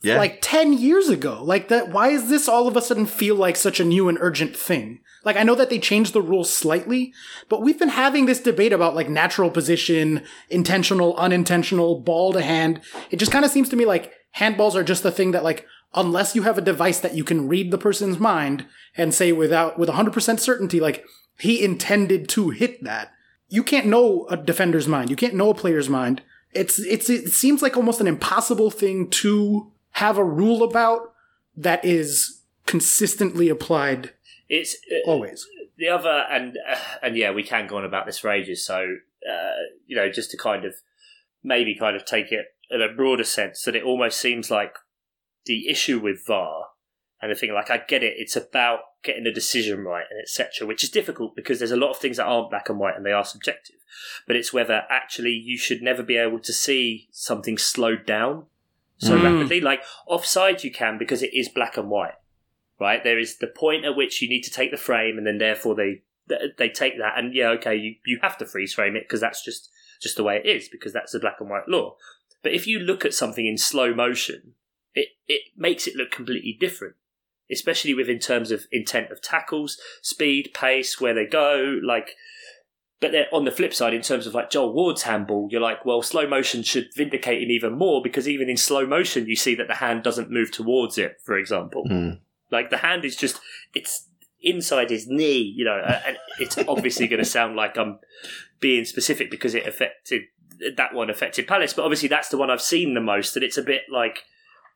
Yeah. 0.05 0.17
like 0.17 0.39
10 0.41 0.73
years 0.73 1.09
ago. 1.09 1.43
Like 1.43 1.67
that 1.69 1.89
why 1.89 2.09
is 2.09 2.29
this 2.29 2.47
all 2.47 2.67
of 2.67 2.77
a 2.77 2.81
sudden 2.81 3.05
feel 3.05 3.35
like 3.35 3.55
such 3.55 3.79
a 3.79 3.85
new 3.85 4.07
and 4.07 4.17
urgent 4.21 4.55
thing? 4.55 4.99
Like 5.23 5.35
I 5.35 5.43
know 5.43 5.55
that 5.55 5.69
they 5.69 5.79
changed 5.79 6.13
the 6.13 6.21
rules 6.21 6.53
slightly, 6.53 7.13
but 7.49 7.61
we've 7.61 7.79
been 7.79 7.89
having 7.89 8.25
this 8.25 8.39
debate 8.39 8.71
about 8.71 8.95
like 8.95 9.09
natural 9.09 9.49
position, 9.49 10.23
intentional, 10.49 11.15
unintentional, 11.17 11.99
ball 11.99 12.31
to 12.33 12.41
hand. 12.41 12.81
It 13.09 13.17
just 13.17 13.31
kind 13.31 13.43
of 13.43 13.51
seems 13.51 13.69
to 13.69 13.75
me 13.75 13.85
like 13.85 14.13
handballs 14.37 14.75
are 14.75 14.83
just 14.83 15.03
the 15.03 15.11
thing 15.11 15.31
that 15.31 15.43
like 15.43 15.65
unless 15.95 16.35
you 16.35 16.43
have 16.43 16.57
a 16.57 16.61
device 16.61 16.99
that 16.99 17.15
you 17.15 17.23
can 17.23 17.47
read 17.47 17.71
the 17.71 17.77
person's 17.77 18.19
mind 18.19 18.65
and 18.95 19.13
say 19.13 19.31
without 19.31 19.79
with 19.79 19.89
100% 19.89 20.39
certainty 20.39 20.79
like 20.79 21.05
he 21.39 21.63
intended 21.63 22.29
to 22.29 22.49
hit 22.51 22.83
that. 22.83 23.11
You 23.49 23.63
can't 23.63 23.87
know 23.87 24.25
a 24.29 24.37
defender's 24.37 24.87
mind. 24.87 25.09
You 25.09 25.15
can't 25.15 25.35
know 25.35 25.49
a 25.49 25.55
player's 25.55 25.89
mind. 25.89 26.21
It's 26.51 26.79
it's 26.79 27.09
it 27.09 27.29
seems 27.29 27.61
like 27.61 27.75
almost 27.75 27.99
an 28.01 28.07
impossible 28.07 28.71
thing 28.71 29.09
to 29.09 29.71
have 29.95 30.17
a 30.17 30.23
rule 30.23 30.62
about 30.62 31.13
that 31.55 31.86
is 31.86 32.41
consistently 32.65 33.47
applied 33.47 34.12
It's 34.49 34.75
uh, 34.91 35.10
always. 35.10 35.47
the 35.77 35.88
other, 35.88 36.25
and 36.29 36.58
uh, 36.69 36.77
and 37.01 37.15
yeah, 37.15 37.31
we 37.31 37.43
can 37.43 37.67
go 37.67 37.77
on 37.77 37.86
about 37.86 38.05
this 38.05 38.19
for 38.19 38.29
ages. 38.29 38.65
So 38.65 38.97
uh, 39.29 39.51
you 39.88 39.95
know, 39.95 40.10
just 40.12 40.31
to 40.31 40.38
kind 40.38 40.65
of 40.65 40.75
maybe 41.43 41.75
kind 41.75 41.95
of 41.95 42.05
take 42.05 42.31
it 42.31 42.45
in 42.69 42.81
a 42.81 42.93
broader 42.93 43.23
sense, 43.23 43.63
that 43.63 43.75
it 43.75 43.84
almost 43.84 44.19
seems 44.19 44.51
like 44.51 44.75
the 45.45 45.69
issue 45.69 45.99
with 45.99 46.25
VAR 46.27 46.65
and 47.21 47.31
the 47.31 47.36
thing 47.36 47.53
like 47.53 47.69
I 47.69 47.77
get 47.77 48.03
it, 48.03 48.15
it's 48.17 48.36
about 48.36 48.79
getting 49.01 49.23
the 49.23 49.31
decision 49.31 49.86
right 49.86 50.05
and 50.10 50.19
etc., 50.21 50.67
which 50.67 50.84
is 50.84 50.89
difficult 50.89 51.38
because 51.38 51.60
there's 51.60 51.71
a 51.71 51.77
lot 51.77 51.91
of 51.91 51.97
things 51.97 52.17
that 52.17 52.25
aren't 52.25 52.49
black 52.49 52.67
and 52.67 52.79
white 52.79 52.97
and 52.97 53.05
they 53.05 53.13
are 53.13 53.23
subjective. 53.23 53.77
But 54.27 54.36
it's 54.36 54.51
whether 54.51 54.84
actually 54.89 55.31
you 55.31 55.58
should 55.58 55.81
never 55.81 56.03
be 56.03 56.17
able 56.17 56.39
to 56.39 56.51
see 56.51 57.08
something 57.12 57.58
slowed 57.58 58.05
down 58.05 58.47
so 58.97 59.17
Mm. 59.17 59.23
rapidly. 59.23 59.62
Like 59.62 59.84
offside, 60.08 60.63
you 60.63 60.71
can 60.71 60.97
because 60.97 61.21
it 61.23 61.34
is 61.34 61.49
black 61.49 61.77
and 61.77 61.89
white, 61.89 62.15
right? 62.79 63.03
There 63.03 63.19
is 63.19 63.38
the 63.38 63.47
point 63.47 63.86
at 63.86 63.95
which 63.95 64.21
you 64.21 64.29
need 64.29 64.43
to 64.43 64.51
take 64.51 64.71
the 64.71 64.77
frame, 64.77 65.17
and 65.17 65.25
then 65.27 65.38
therefore 65.38 65.75
they 65.75 66.01
they 66.58 66.69
take 66.69 66.97
that, 66.97 67.17
and 67.17 67.34
yeah, 67.36 67.49
okay, 67.49 67.75
you, 67.75 67.95
you 68.05 68.19
have 68.21 68.38
to 68.39 68.45
freeze 68.45 68.73
frame 68.73 68.95
it 68.95 69.03
because 69.03 69.21
that's 69.21 69.43
just 69.43 69.69
just 70.01 70.17
the 70.17 70.23
way 70.23 70.38
it 70.38 70.45
is 70.45 70.67
because 70.69 70.91
that's 70.93 71.12
the 71.12 71.19
black 71.19 71.38
and 71.39 71.49
white 71.49 71.67
law. 71.67 71.95
But 72.41 72.53
if 72.53 72.67
you 72.67 72.79
look 72.79 73.05
at 73.05 73.13
something 73.13 73.45
in 73.45 73.58
slow 73.58 73.93
motion, 73.93 74.53
it 74.93 75.10
it 75.27 75.41
makes 75.55 75.88
it 75.88 75.95
look 75.95 76.12
completely 76.12 76.58
different, 76.60 76.95
especially 77.51 77.93
with 77.93 78.10
in 78.10 78.19
terms 78.19 78.51
of 78.51 78.65
intent 78.71 79.12
of 79.12 79.21
tackles, 79.21 79.79
speed, 80.01 80.51
pace, 80.53 80.99
where 80.99 81.13
they 81.13 81.25
go, 81.25 81.79
like. 81.84 82.15
But 83.01 83.12
then 83.12 83.25
on 83.34 83.43
the 83.45 83.51
flip 83.51 83.73
side, 83.73 83.93
in 83.93 84.01
terms 84.01 84.25
of 84.25 84.34
like 84.34 84.49
Joel 84.49 84.73
Ward's 84.73 85.03
handball, 85.03 85.49
you're 85.51 85.62
like, 85.62 85.86
well, 85.86 86.01
slow 86.01 86.27
motion 86.27 86.63
should 86.63 86.93
vindicate 86.95 87.43
him 87.43 87.51
even 87.51 87.77
more 87.77 88.01
because 88.01 88.27
even 88.27 88.49
in 88.49 88.58
slow 88.58 88.86
motion, 88.88 89.27
you 89.27 89.36
see 89.36 89.53
that 89.55 89.67
the 89.67 89.75
hand 89.75 90.01
doesn't 90.03 90.31
move 90.31 90.51
towards 90.51 90.97
it, 90.97 91.17
for 91.23 91.38
example. 91.38 91.84
Mm. 91.89 92.19
Like 92.51 92.69
the 92.69 92.77
hand 92.77 93.03
is 93.03 93.15
just, 93.17 93.39
it's 93.73 94.08
inside 94.41 94.89
his 94.89 95.08
knee, 95.08 95.41
you 95.41 95.65
know, 95.65 95.77
uh, 95.77 96.01
and 96.08 96.17
it's 96.39 96.58
obviously 96.67 97.08
going 97.08 97.21
to 97.21 97.29
sound 97.29 97.55
like 97.58 97.77
I'm 97.77 97.99
being 98.62 98.86
specific 98.86 99.29
because 99.29 99.55
it 99.55 99.67
affected, 99.67 100.23
that 100.77 100.93
one 100.93 101.10
affected 101.10 101.47
Palace, 101.47 101.73
but 101.73 101.84
obviously 101.84 102.08
that's 102.08 102.29
the 102.29 102.38
one 102.38 102.49
I've 102.49 102.62
seen 102.62 102.93
the 102.93 103.01
most, 103.01 103.36
and 103.36 103.43
it's 103.43 103.58
a 103.58 103.62
bit 103.62 103.81
like, 103.91 104.19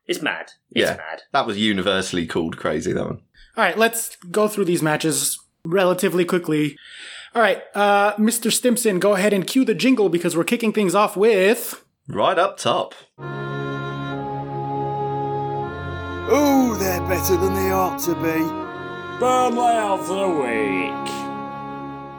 it's 0.07 0.21
mad. 0.21 0.51
It's 0.71 0.89
Yeah. 0.89 0.97
mad. 0.97 1.21
That 1.31 1.47
was 1.47 1.57
universally 1.57 2.27
called 2.27 2.57
crazy, 2.57 2.91
that 2.91 3.05
one. 3.05 3.21
All 3.55 3.63
right, 3.63 3.77
let's 3.77 4.17
go 4.29 4.47
through 4.49 4.65
these 4.65 4.81
matches 4.81 5.39
relatively 5.63 6.25
quickly. 6.25 6.77
All 7.35 7.41
right, 7.41 7.61
uh, 7.75 8.15
Mr. 8.15 8.51
Stimpson, 8.51 8.99
go 8.99 9.13
ahead 9.13 9.33
and 9.33 9.45
cue 9.45 9.63
the 9.63 9.75
jingle 9.75 10.09
because 10.09 10.35
we're 10.35 10.43
kicking 10.43 10.73
things 10.73 10.95
off 10.95 11.15
with. 11.15 11.85
Right 12.07 12.39
up 12.39 12.57
top. 12.57 12.95
Oh, 16.31 16.75
they're 16.79 17.01
better 17.07 17.37
than 17.37 17.53
they 17.53 17.71
ought 17.71 17.99
to 18.01 18.15
be. 18.15 19.19
Burnley 19.19 19.77
of 19.77 20.07
the 20.07 20.27
week. 20.27 21.18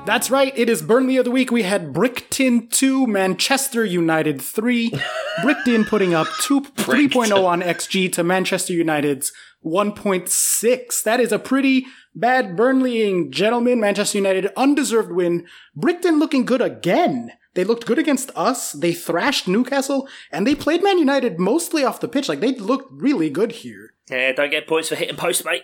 That's 0.07 0.31
right, 0.31 0.53
it 0.57 0.69
is 0.69 0.83
Burnley 0.83 1.19
of 1.19 1.25
the 1.25 1.31
Week. 1.31 1.53
We 1.53 1.63
had 1.63 1.93
Brighton 1.93 2.69
2, 2.69 3.07
Manchester 3.07 3.85
United 3.85 4.41
3. 4.41 4.93
Brighton 5.43 5.85
putting 5.85 6.15
up 6.15 6.27
2, 6.43 6.63
3.0 6.63 7.45
on 7.45 7.61
XG 7.61 8.11
to 8.15 8.25
Manchester 8.25 8.73
United's 8.73 9.33
1.6. 9.65 11.03
That 11.05 11.21
is 11.21 11.33
a 11.33 11.39
pretty 11.39 11.87
bad 12.15 12.57
Burnleying, 12.57 13.31
gentlemen. 13.31 13.79
Manchester 13.79 14.19
United, 14.19 14.51
undeserved 14.57 15.13
win. 15.13 15.47
Brighton 15.77 16.19
looking 16.19 16.45
good 16.45 16.63
again. 16.63 17.33
They 17.55 17.65
looked 17.65 17.87
good 17.87 17.99
against 17.99 18.31
us. 18.35 18.73
They 18.73 18.93
thrashed 18.93 19.49
Newcastle, 19.49 20.09
and 20.33 20.47
they 20.47 20.55
played 20.55 20.83
Man 20.83 20.99
United 20.99 21.39
mostly 21.39 21.85
off 21.85 22.01
the 22.01 22.09
pitch. 22.09 22.29
Like, 22.29 22.41
they 22.41 22.55
looked 22.55 22.91
really 22.93 23.29
good 23.29 23.53
here. 23.53 23.95
Yeah, 24.11 24.33
don't 24.33 24.51
get 24.51 24.67
points 24.67 24.89
for 24.89 24.97
hitting 24.97 25.17
post, 25.17 25.45
mate. 25.45 25.63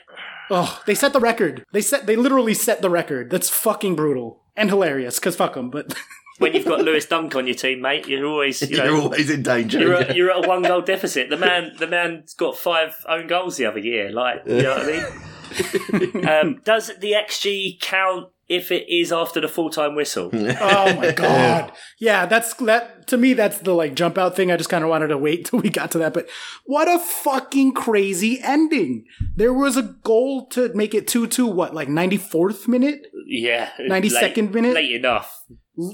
Oh, 0.51 0.83
they 0.87 0.95
set 0.95 1.13
the 1.13 1.21
record. 1.21 1.65
They 1.73 1.81
set, 1.81 2.07
they 2.07 2.17
literally 2.17 2.55
set 2.55 2.83
the 2.83 2.91
record. 2.91 3.31
That's 3.31 3.51
fucking 3.51 3.97
brutal 3.97 4.43
and 4.57 4.71
hilarious. 4.71 5.19
Cause 5.19 5.37
fuck 5.37 5.55
them. 5.55 5.71
But 5.71 5.95
When 6.39 6.53
you've 6.53 6.67
got 6.67 6.81
Lewis 6.83 7.07
Dunk 7.07 7.35
on 7.35 7.47
your 7.47 7.57
team, 7.57 7.81
mate, 7.81 8.07
you're 8.07 8.27
always, 8.27 8.61
you 8.61 8.77
know, 8.77 8.85
You're 8.85 9.01
always 9.01 9.31
in 9.31 9.43
danger. 9.43 9.81
You're 9.81 9.95
at, 9.95 10.17
you're 10.17 10.31
at 10.31 10.45
a 10.45 10.49
one 10.49 10.63
goal 10.63 10.83
deficit. 10.83 11.31
The 11.31 11.37
man, 11.37 11.73
the 11.79 11.87
man's 11.87 12.35
got 12.35 12.57
five 12.59 12.95
own 13.09 13.27
goals 13.27 13.57
the 13.57 13.65
other 13.65 13.79
year. 13.79 14.13
Like, 14.13 14.43
you 14.47 14.63
know 14.63 14.77
what 14.77 14.83
I 14.83 16.13
mean? 16.13 16.29
um, 16.29 16.61
does 16.65 16.91
the 16.99 17.13
XG 17.13 17.81
count 17.81 18.29
if 18.49 18.71
it 18.71 18.89
is 18.89 19.13
after 19.13 19.41
the 19.41 19.49
full 19.49 19.71
time 19.71 19.95
whistle? 19.95 20.31
oh 20.35 20.95
my 20.95 21.13
god, 21.13 21.73
yeah, 21.99 22.27
that's 22.27 22.55
that 22.55 23.07
to 23.09 23.17
me. 23.17 23.33
That's 23.33 23.59
the 23.59 23.73
like 23.73 23.95
jump 23.95 24.19
out 24.19 24.37
thing. 24.37 24.51
I 24.51 24.57
just 24.57 24.71
kind 24.71 24.85
of 24.85 24.91
wanted 24.91 25.09
to 25.09 25.19
wait 25.19 25.45
till 25.47 25.61
we 25.61 25.71
got 25.71 25.91
to 25.93 25.99
that. 25.99 26.15
But 26.15 26.29
what 26.65 26.89
a 26.89 26.99
fucking 26.99 27.75
crazy 27.75 28.41
ending! 28.43 29.05
There 29.35 29.53
was 29.53 29.77
a 29.77 29.83
goal 29.83 30.47
to 30.49 30.73
make 30.75 30.95
it 30.95 31.07
two 31.07 31.27
two. 31.27 31.47
What 31.47 31.75
like 31.75 31.89
ninety 31.89 32.17
fourth 32.17 32.69
minute? 32.69 33.07
Yeah, 33.27 33.71
92nd 33.81 34.55
minute? 34.55 34.75
late 34.75 34.93
enough. 34.93 35.45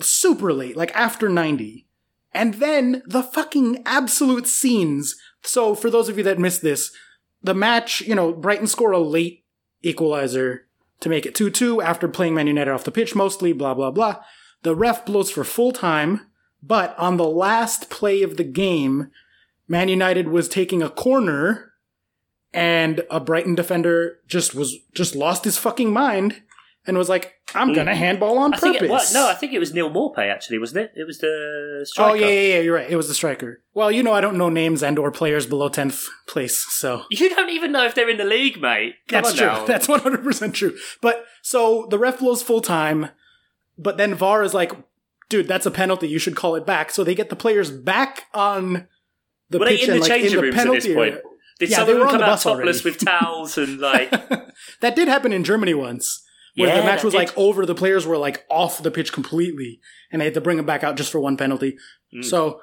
super 0.00 0.52
late, 0.52 0.76
like 0.76 0.94
after 0.94 1.28
90. 1.28 1.88
And 2.34 2.54
then 2.54 3.02
the 3.06 3.22
fucking 3.22 3.82
absolute 3.86 4.46
scenes. 4.46 5.16
So 5.42 5.74
for 5.74 5.90
those 5.90 6.08
of 6.08 6.18
you 6.18 6.24
that 6.24 6.38
missed 6.38 6.62
this, 6.62 6.94
the 7.42 7.54
match, 7.54 8.00
you 8.02 8.14
know, 8.14 8.32
Brighton 8.32 8.66
score 8.66 8.92
a 8.92 8.98
late 8.98 9.44
equalizer 9.82 10.68
to 11.02 11.08
make 11.08 11.26
it 11.26 11.34
2-2 11.34 11.82
after 11.82 12.08
playing 12.08 12.34
Man 12.34 12.46
United 12.46 12.70
off 12.70 12.84
the 12.84 12.90
pitch 12.90 13.14
mostly, 13.14 13.52
blah, 13.52 13.74
blah, 13.74 13.90
blah. 13.90 14.22
The 14.62 14.74
ref 14.74 15.04
blows 15.04 15.30
for 15.30 15.44
full 15.44 15.72
time, 15.72 16.26
but 16.62 16.96
on 16.98 17.16
the 17.16 17.26
last 17.26 17.90
play 17.90 18.22
of 18.22 18.36
the 18.36 18.44
game, 18.44 19.10
Man 19.68 19.88
United 19.88 20.28
was 20.28 20.48
taking 20.48 20.82
a 20.82 20.90
corner 20.90 21.72
and 22.54 23.04
a 23.10 23.18
Brighton 23.18 23.54
defender 23.54 24.18
just 24.26 24.54
was, 24.54 24.76
just 24.94 25.14
lost 25.14 25.44
his 25.44 25.58
fucking 25.58 25.92
mind 25.92 26.42
and 26.86 26.96
was 26.96 27.08
like, 27.08 27.34
I'm 27.54 27.72
gonna 27.72 27.94
handball 27.94 28.38
on 28.38 28.54
I 28.54 28.56
think 28.56 28.76
purpose. 28.78 28.88
it 28.88 28.92
was, 28.92 29.14
no, 29.14 29.28
I 29.28 29.34
think 29.34 29.52
it 29.52 29.58
was 29.58 29.72
Neal 29.74 29.90
Maupay 29.90 30.30
actually, 30.30 30.58
wasn't 30.58 30.84
it? 30.86 30.92
It 30.96 31.06
was 31.06 31.18
the 31.18 31.78
oh, 31.80 31.84
striker. 31.84 32.10
Oh 32.10 32.14
yeah, 32.14 32.26
yeah, 32.26 32.54
yeah. 32.54 32.58
You're 32.60 32.74
right. 32.74 32.90
It 32.90 32.96
was 32.96 33.08
the 33.08 33.14
striker. 33.14 33.60
Well, 33.74 33.90
you 33.90 34.02
know, 34.02 34.12
I 34.12 34.20
don't 34.20 34.36
know 34.36 34.48
names 34.48 34.82
and 34.82 34.98
or 34.98 35.10
players 35.10 35.46
below 35.46 35.68
tenth 35.68 36.06
place, 36.26 36.58
so 36.58 37.02
You 37.10 37.28
don't 37.30 37.50
even 37.50 37.72
know 37.72 37.84
if 37.84 37.94
they're 37.94 38.08
in 38.08 38.18
the 38.18 38.24
league, 38.24 38.60
mate. 38.60 38.94
Come 39.08 39.22
that's 39.22 39.34
true. 39.34 39.46
now. 39.46 39.64
That's 39.72 39.88
one 39.88 40.00
hundred 40.00 40.24
percent 40.24 40.54
true. 40.54 40.76
But 41.00 41.24
so 41.42 41.86
the 41.90 41.98
ref 41.98 42.18
blows 42.18 42.42
full 42.42 42.60
time, 42.60 43.08
but 43.78 43.96
then 43.96 44.14
VAR 44.14 44.42
is 44.42 44.54
like, 44.54 44.72
"Dude, 45.28 45.48
that's 45.48 45.66
a 45.66 45.70
penalty. 45.70 46.08
You 46.08 46.18
should 46.18 46.36
call 46.36 46.54
it 46.54 46.66
back." 46.66 46.90
So 46.90 47.04
they 47.04 47.14
get 47.14 47.30
the 47.30 47.36
players 47.36 47.70
back 47.70 48.26
on 48.34 48.86
the 49.50 49.58
Were 49.58 49.66
they 49.66 49.76
pitch 49.76 49.88
in 49.88 49.94
the 49.94 50.00
like 50.00 50.22
in 50.22 50.32
the 50.40 50.52
penalty 50.52 50.80
this 50.88 50.94
point? 50.94 51.12
area. 51.14 51.22
Did 51.58 51.70
Yeah, 51.70 51.76
some 51.78 51.86
they 51.86 51.92
of 51.92 51.98
them 51.98 52.06
on 52.08 52.12
come 52.12 52.20
the 52.20 52.26
out 52.26 52.40
topless 52.40 52.84
already. 52.84 52.90
with 52.96 52.98
towels 53.04 53.58
and 53.58 53.78
like? 53.78 54.10
that 54.80 54.96
did 54.96 55.06
happen 55.08 55.32
in 55.32 55.44
Germany 55.44 55.74
once, 55.74 56.21
where 56.56 56.68
Yeah, 56.68 56.80
the 56.80 56.86
match 56.86 57.02
was 57.04 57.12
did. 57.14 57.18
like 57.18 57.36
over. 57.36 57.64
The 57.66 57.74
players 57.74 58.06
were 58.06 58.16
like 58.18 58.44
off 58.50 58.82
the 58.82 58.90
pitch 58.90 59.12
completely, 59.12 59.80
and 60.10 60.20
they 60.20 60.26
had 60.26 60.34
to 60.34 60.40
bring 60.40 60.56
them 60.56 60.66
back 60.66 60.82
out 60.84 60.96
just 60.96 61.10
for 61.12 61.20
one 61.20 61.36
penalty. 61.36 61.76
Mm. 62.14 62.24
So 62.24 62.60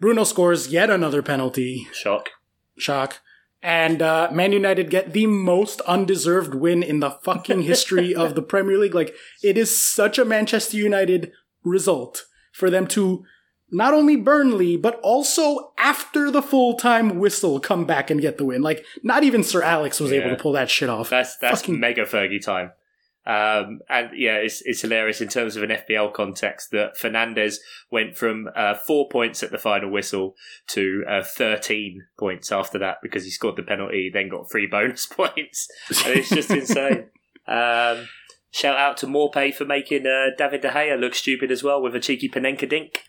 Bruno 0.00 0.24
scores 0.24 0.68
yet 0.68 0.90
another 0.90 1.22
penalty. 1.22 1.86
Shock. 1.92 2.30
shock. 2.78 3.20
And 3.62 4.00
uh, 4.00 4.30
Man 4.32 4.52
United 4.52 4.88
get 4.88 5.12
the 5.12 5.26
most 5.26 5.82
undeserved 5.82 6.54
win 6.54 6.82
in 6.82 7.00
the 7.00 7.10
fucking 7.10 7.62
history 7.62 8.14
of 8.22 8.34
the 8.34 8.40
Premier 8.42 8.78
League. 8.78 8.94
Like, 8.94 9.14
it 9.42 9.58
is 9.58 9.76
such 9.80 10.18
a 10.18 10.24
Manchester 10.24 10.78
United 10.78 11.30
result 11.62 12.24
for 12.52 12.70
them 12.70 12.86
to 12.86 13.22
not 13.70 13.92
only 13.92 14.16
Burnley, 14.16 14.78
but 14.78 14.98
also 15.02 15.72
after 15.76 16.30
the 16.30 16.40
full 16.42 16.74
time 16.76 17.18
whistle 17.18 17.60
come 17.60 17.84
back 17.84 18.10
and 18.10 18.20
get 18.22 18.38
the 18.38 18.46
win. 18.46 18.62
Like, 18.62 18.82
not 19.02 19.24
even 19.24 19.42
Sir 19.44 19.62
Alex 19.62 20.00
was 20.00 20.10
able 20.10 20.30
to 20.30 20.36
pull 20.42 20.52
that 20.52 20.70
shit 20.70 20.88
off. 20.88 21.10
That's 21.10 21.36
that's 21.36 21.60
Fucking- 21.60 21.78
mega 21.78 22.04
Fergie 22.06 22.42
time. 22.42 22.72
Um, 23.30 23.78
and 23.88 24.10
yeah, 24.16 24.36
it's, 24.36 24.60
it's 24.64 24.80
hilarious 24.82 25.20
in 25.20 25.28
terms 25.28 25.54
of 25.54 25.62
an 25.62 25.70
FPL 25.70 26.12
context 26.12 26.70
that 26.72 26.96
Fernandes 27.00 27.56
went 27.90 28.16
from 28.16 28.48
uh, 28.56 28.74
four 28.74 29.08
points 29.08 29.42
at 29.42 29.50
the 29.52 29.58
final 29.58 29.90
whistle 29.90 30.34
to 30.68 31.04
uh, 31.08 31.22
13 31.22 32.06
points 32.18 32.50
after 32.50 32.78
that 32.80 32.96
because 33.02 33.24
he 33.24 33.30
scored 33.30 33.56
the 33.56 33.62
penalty, 33.62 34.10
then 34.12 34.28
got 34.28 34.50
three 34.50 34.66
bonus 34.70 35.06
points. 35.06 35.68
And 36.04 36.16
it's 36.18 36.30
just 36.30 36.50
insane. 36.50 37.06
Um, 37.46 38.08
shout 38.50 38.76
out 38.76 38.96
to 38.98 39.06
Maupay 39.06 39.54
for 39.54 39.64
making 39.64 40.06
uh, 40.06 40.30
David 40.36 40.62
De 40.62 40.68
Gea 40.70 40.98
look 40.98 41.14
stupid 41.14 41.50
as 41.52 41.62
well 41.62 41.80
with 41.80 41.94
a 41.94 42.00
cheeky 42.00 42.28
Panenka 42.28 42.68
dink. 42.68 43.04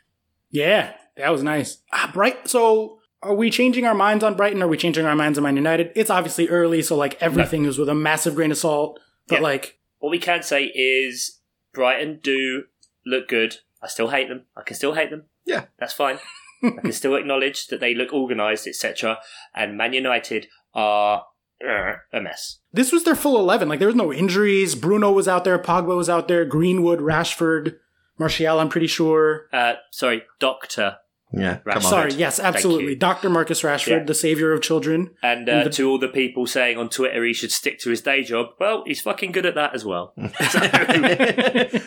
Yeah, 0.52 0.94
that 1.18 1.30
was 1.32 1.42
nice. 1.44 1.82
Ah, 1.94 2.12
Bright. 2.14 2.48
So, 2.48 3.00
are 3.24 3.34
we 3.36 3.50
changing 3.50 3.86
our 3.86 3.94
minds 3.96 4.24
on 4.24 4.36
Brighton? 4.36 4.62
Or 4.62 4.66
are 4.66 4.70
we 4.70 4.78
changing 4.78 5.06
our 5.06 5.16
minds 5.16 5.38
on 5.38 5.44
Man 5.46 5.56
United? 5.56 5.92
It's 5.96 6.10
obviously 6.10 6.48
early, 6.50 6.82
so 6.82 6.96
like 6.96 7.22
everything 7.22 7.66
is 7.66 7.78
with 7.78 7.90
a 7.90 7.96
massive 7.96 8.36
grain 8.36 8.52
of 8.52 8.58
salt. 8.58 9.00
But 9.28 9.36
Yeah. 9.38 9.42
like, 9.42 9.78
What 10.02 10.10
we 10.10 10.20
can 10.20 10.44
say 10.44 10.66
is 10.66 11.40
Brighton 11.74 12.20
do 12.22 12.66
look 13.06 13.28
good. 13.30 13.58
I 13.82 13.88
still 13.88 14.10
hate 14.10 14.28
them. 14.28 14.44
I 14.58 14.64
can 14.64 14.76
still 14.76 14.94
hate 14.94 15.10
them. 15.10 15.24
Yeah. 15.46 15.66
That's 15.80 15.94
fine. 15.94 16.18
I 16.64 16.82
can 16.82 16.92
still 16.92 17.16
acknowledge 17.16 17.68
that 17.68 17.80
they 17.80 17.96
look 17.96 18.12
organised, 18.14 18.68
etc. 18.68 19.20
And 19.56 19.78
Man 19.78 19.94
United 19.94 20.48
are 20.76 21.26
uh, 21.64 21.94
a 22.12 22.20
mess. 22.22 22.58
this 22.74 22.92
was 22.92 23.04
their 23.04 23.16
full 23.16 23.40
eleven. 23.40 23.70
Like 23.70 23.80
there 23.80 23.88
was 23.88 23.96
no 23.96 24.12
injuries. 24.12 24.76
Bruno 24.76 25.12
was 25.12 25.28
out 25.28 25.44
there. 25.44 25.58
Pogba 25.60 25.96
was 25.96 26.10
out 26.10 26.28
there. 26.28 26.46
Greenwood, 26.46 27.00
Rashford, 27.00 27.78
Martial. 28.20 28.60
I'm 28.60 28.70
pretty 28.70 28.88
sure. 28.88 29.48
Uh, 29.54 29.74
sorry, 29.92 30.24
Doctor. 30.40 30.98
Yeah, 31.34 31.60
Right. 31.64 31.74
come. 31.74 31.82
Sorry, 31.82 32.14
yes, 32.14 32.40
absolutely. 32.40 32.96
Dr. 32.96 33.30
Marcus 33.30 33.62
Rashford, 33.62 33.88
Yeah. 33.88 34.04
the 34.04 34.14
savior 34.14 34.52
of 34.52 34.62
children. 34.62 35.12
And 35.24 35.50
uh, 35.50 35.70
to 35.70 35.90
all 35.90 35.98
the 35.98 36.10
people 36.10 36.46
saying 36.46 36.78
on 36.78 36.90
Twitter 36.90 37.24
he 37.24 37.34
should 37.34 37.52
stick 37.52 37.80
to 37.80 37.90
his 37.90 38.02
day 38.02 38.24
job, 38.24 38.48
well, 38.60 38.84
he's 38.86 39.02
fucking 39.02 39.32
good 39.32 39.46
at 39.46 39.56
that 39.56 39.74
as 39.74 39.86
well. 39.86 40.14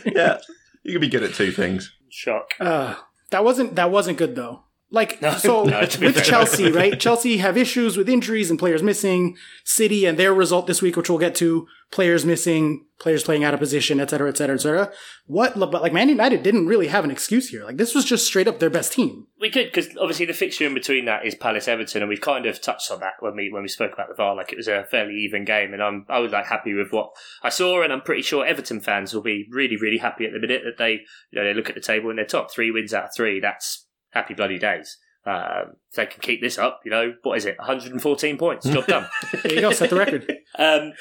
yeah, 0.06 0.38
you 0.82 0.92
can 0.92 1.00
be 1.00 1.08
good 1.08 1.22
at 1.22 1.34
two 1.34 1.52
things. 1.52 1.92
Shock. 2.08 2.54
Uh, 2.60 2.94
that 3.30 3.44
wasn't 3.44 3.74
that 3.76 3.90
wasn't 3.90 4.18
good 4.18 4.36
though. 4.36 4.62
Like 4.94 5.20
No, 5.20 5.32
so 5.36 5.64
no, 5.64 5.80
with. 5.80 6.22
Chelsea, 6.22 6.70
right? 6.70 6.98
Chelsea 6.98 7.38
have 7.38 7.56
issues 7.56 7.96
with 7.96 8.08
injuries 8.08 8.48
and 8.48 8.58
players 8.58 8.82
missing. 8.82 9.36
City 9.64 10.06
and 10.06 10.16
their 10.16 10.32
result 10.32 10.68
this 10.68 10.80
week, 10.80 10.96
which 10.96 11.10
we'll 11.10 11.18
get 11.18 11.34
to, 11.36 11.66
players 11.90 12.24
missing, 12.24 12.86
players 13.00 13.24
playing 13.24 13.42
out 13.42 13.54
of 13.54 13.60
position, 13.60 13.98
et 13.98 14.10
cetera, 14.10 14.28
et 14.28 14.36
cetera, 14.36 14.54
et 14.54 14.60
cetera. 14.60 14.92
What? 15.26 15.58
But 15.58 15.82
like 15.82 15.92
Man 15.92 16.08
United 16.08 16.44
didn't 16.44 16.68
really 16.68 16.86
have 16.86 17.02
an 17.02 17.10
excuse 17.10 17.48
here. 17.48 17.64
Like 17.64 17.76
this 17.76 17.92
was 17.92 18.04
just 18.04 18.24
straight 18.24 18.46
up 18.46 18.60
their 18.60 18.70
best 18.70 18.92
team. 18.92 19.26
We 19.40 19.50
could 19.50 19.66
because 19.66 19.88
obviously 19.96 20.26
the 20.26 20.32
fixture 20.32 20.64
in 20.64 20.74
between 20.74 21.06
that 21.06 21.26
is 21.26 21.34
Palace 21.34 21.66
Everton, 21.66 22.02
and 22.02 22.08
we've 22.08 22.20
kind 22.20 22.46
of 22.46 22.60
touched 22.60 22.92
on 22.92 23.00
that 23.00 23.14
when 23.18 23.34
we 23.34 23.50
when 23.50 23.62
we 23.62 23.68
spoke 23.68 23.92
about 23.92 24.08
the 24.08 24.14
VAR. 24.14 24.36
Like 24.36 24.52
it 24.52 24.56
was 24.56 24.68
a 24.68 24.84
fairly 24.84 25.14
even 25.14 25.44
game, 25.44 25.72
and 25.72 25.82
I'm 25.82 26.06
I 26.08 26.20
was 26.20 26.30
like 26.30 26.46
happy 26.46 26.72
with 26.72 26.92
what 26.92 27.10
I 27.42 27.48
saw, 27.48 27.82
and 27.82 27.92
I'm 27.92 28.02
pretty 28.02 28.22
sure 28.22 28.46
Everton 28.46 28.80
fans 28.80 29.12
will 29.12 29.22
be 29.22 29.48
really 29.50 29.76
really 29.76 29.98
happy 29.98 30.24
at 30.24 30.32
the 30.32 30.40
minute 30.40 30.62
that 30.64 30.78
they 30.78 31.00
you 31.30 31.40
know 31.40 31.44
they 31.44 31.54
look 31.54 31.68
at 31.68 31.74
the 31.74 31.80
table 31.80 32.10
and 32.10 32.18
they're 32.18 32.26
top 32.26 32.52
three 32.52 32.70
wins 32.70 32.94
out 32.94 33.04
of 33.04 33.10
three. 33.16 33.40
That's 33.40 33.83
happy 34.14 34.34
bloody 34.34 34.58
days. 34.58 34.96
Um, 35.26 35.76
if 35.88 35.96
they 35.96 36.06
can 36.06 36.20
keep 36.20 36.42
this 36.42 36.58
up, 36.58 36.82
you 36.84 36.90
know 36.90 37.14
what 37.22 37.38
is 37.38 37.46
it? 37.46 37.58
114 37.58 38.36
points, 38.36 38.68
job 38.68 38.86
done. 38.86 39.08
There 39.42 39.54
you 39.54 39.60
go, 39.60 39.72
set 39.72 39.90
the 39.90 39.96
record. 39.96 40.32
Um, 40.56 40.92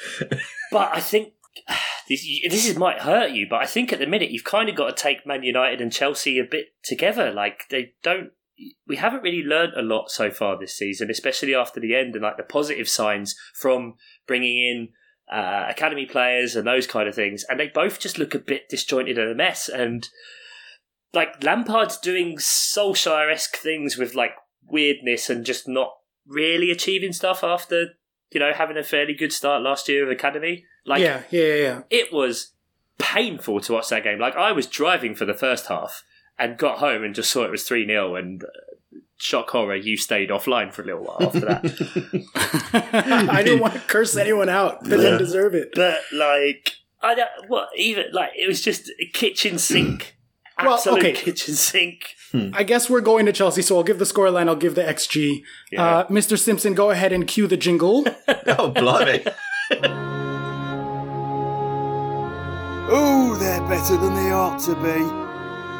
but 0.72 0.90
I 0.92 0.98
think 0.98 1.34
this, 2.08 2.26
this 2.48 2.68
is, 2.68 2.76
might 2.76 3.02
hurt 3.02 3.30
you, 3.30 3.46
but 3.48 3.62
I 3.62 3.66
think 3.66 3.92
at 3.92 4.00
the 4.00 4.06
minute 4.06 4.32
you've 4.32 4.42
kind 4.42 4.68
of 4.68 4.74
got 4.74 4.96
to 4.96 5.00
take 5.00 5.24
Man 5.24 5.44
United 5.44 5.80
and 5.80 5.92
Chelsea 5.92 6.40
a 6.40 6.44
bit 6.44 6.74
together. 6.82 7.32
Like 7.32 7.68
they 7.70 7.92
don't, 8.02 8.30
we 8.88 8.96
haven't 8.96 9.22
really 9.22 9.44
learnt 9.44 9.76
a 9.76 9.82
lot 9.82 10.10
so 10.10 10.28
far 10.28 10.58
this 10.58 10.76
season, 10.76 11.08
especially 11.08 11.54
after 11.54 11.78
the 11.78 11.94
end 11.94 12.16
and 12.16 12.22
like 12.24 12.36
the 12.36 12.42
positive 12.42 12.88
signs 12.88 13.36
from 13.54 13.94
bringing 14.26 14.56
in 14.56 14.88
uh, 15.32 15.66
academy 15.68 16.06
players 16.06 16.56
and 16.56 16.66
those 16.66 16.88
kind 16.88 17.08
of 17.08 17.14
things. 17.14 17.44
And 17.48 17.60
they 17.60 17.68
both 17.68 18.00
just 18.00 18.18
look 18.18 18.34
a 18.34 18.40
bit 18.40 18.68
disjointed 18.68 19.18
and 19.18 19.30
a 19.30 19.34
mess. 19.36 19.68
And 19.68 20.08
like 21.14 21.42
Lampard's 21.42 21.96
doing 21.96 22.36
Solskjaer 22.36 23.32
esque 23.32 23.56
things 23.56 23.96
with 23.96 24.14
like 24.14 24.32
weirdness 24.66 25.30
and 25.30 25.44
just 25.44 25.68
not 25.68 25.94
really 26.26 26.70
achieving 26.70 27.12
stuff 27.12 27.44
after 27.44 27.90
you 28.32 28.40
know 28.40 28.52
having 28.52 28.76
a 28.76 28.82
fairly 28.82 29.14
good 29.14 29.32
start 29.32 29.62
last 29.62 29.88
year 29.88 30.04
of 30.04 30.10
academy. 30.10 30.64
Like 30.84 31.00
yeah, 31.00 31.22
yeah, 31.30 31.42
yeah, 31.42 31.54
yeah. 31.54 31.80
it 31.90 32.12
was 32.12 32.52
painful 32.98 33.60
to 33.60 33.72
watch 33.72 33.88
that 33.88 34.04
game. 34.04 34.18
Like 34.18 34.36
I 34.36 34.52
was 34.52 34.66
driving 34.66 35.14
for 35.14 35.24
the 35.24 35.34
first 35.34 35.66
half 35.66 36.02
and 36.38 36.58
got 36.58 36.78
home 36.78 37.04
and 37.04 37.14
just 37.14 37.30
saw 37.30 37.44
it 37.44 37.50
was 37.50 37.64
three 37.64 37.86
0 37.86 38.16
and. 38.16 38.44
Uh, 38.44 38.48
Shock 39.16 39.50
horror! 39.50 39.76
You 39.76 39.96
stayed 39.96 40.30
offline 40.30 40.72
for 40.72 40.82
a 40.82 40.86
little 40.86 41.04
while 41.04 41.22
after 41.22 41.40
that. 41.40 41.62
I 43.32 43.42
didn't 43.44 43.60
want 43.60 43.74
to 43.74 43.80
curse 43.80 44.16
anyone 44.16 44.48
out. 44.48 44.82
They 44.82 44.96
didn't 44.96 45.18
deserve 45.18 45.54
it. 45.54 45.70
but 45.74 46.00
like, 46.12 46.72
I 47.00 47.14
don't. 47.14 47.30
What 47.46 47.68
even 47.76 48.06
like 48.12 48.32
it 48.36 48.48
was 48.48 48.60
just 48.60 48.90
a 49.00 49.06
kitchen 49.06 49.58
sink, 49.58 50.16
Well, 50.62 50.80
okay. 50.86 51.12
kitchen 51.12 51.54
sink. 51.54 52.14
I 52.52 52.64
guess 52.64 52.90
we're 52.90 53.00
going 53.00 53.26
to 53.26 53.32
Chelsea, 53.32 53.62
so 53.62 53.76
I'll 53.76 53.84
give 53.84 54.00
the 54.00 54.04
scoreline. 54.04 54.48
I'll 54.48 54.56
give 54.56 54.74
the 54.74 54.82
XG. 54.82 55.42
Yeah. 55.70 55.98
Uh, 55.98 56.06
Mr. 56.08 56.36
Stimpson, 56.36 56.74
go 56.74 56.90
ahead 56.90 57.12
and 57.12 57.26
cue 57.26 57.46
the 57.46 57.56
jingle. 57.56 58.04
Oh, 58.46 58.70
blimey. 58.70 59.24
Oh, 62.96 63.34
they're 63.40 63.60
better 63.62 63.96
than 63.96 64.14
they 64.14 64.30
ought 64.30 64.60
to 64.64 64.74
be. 64.76 65.24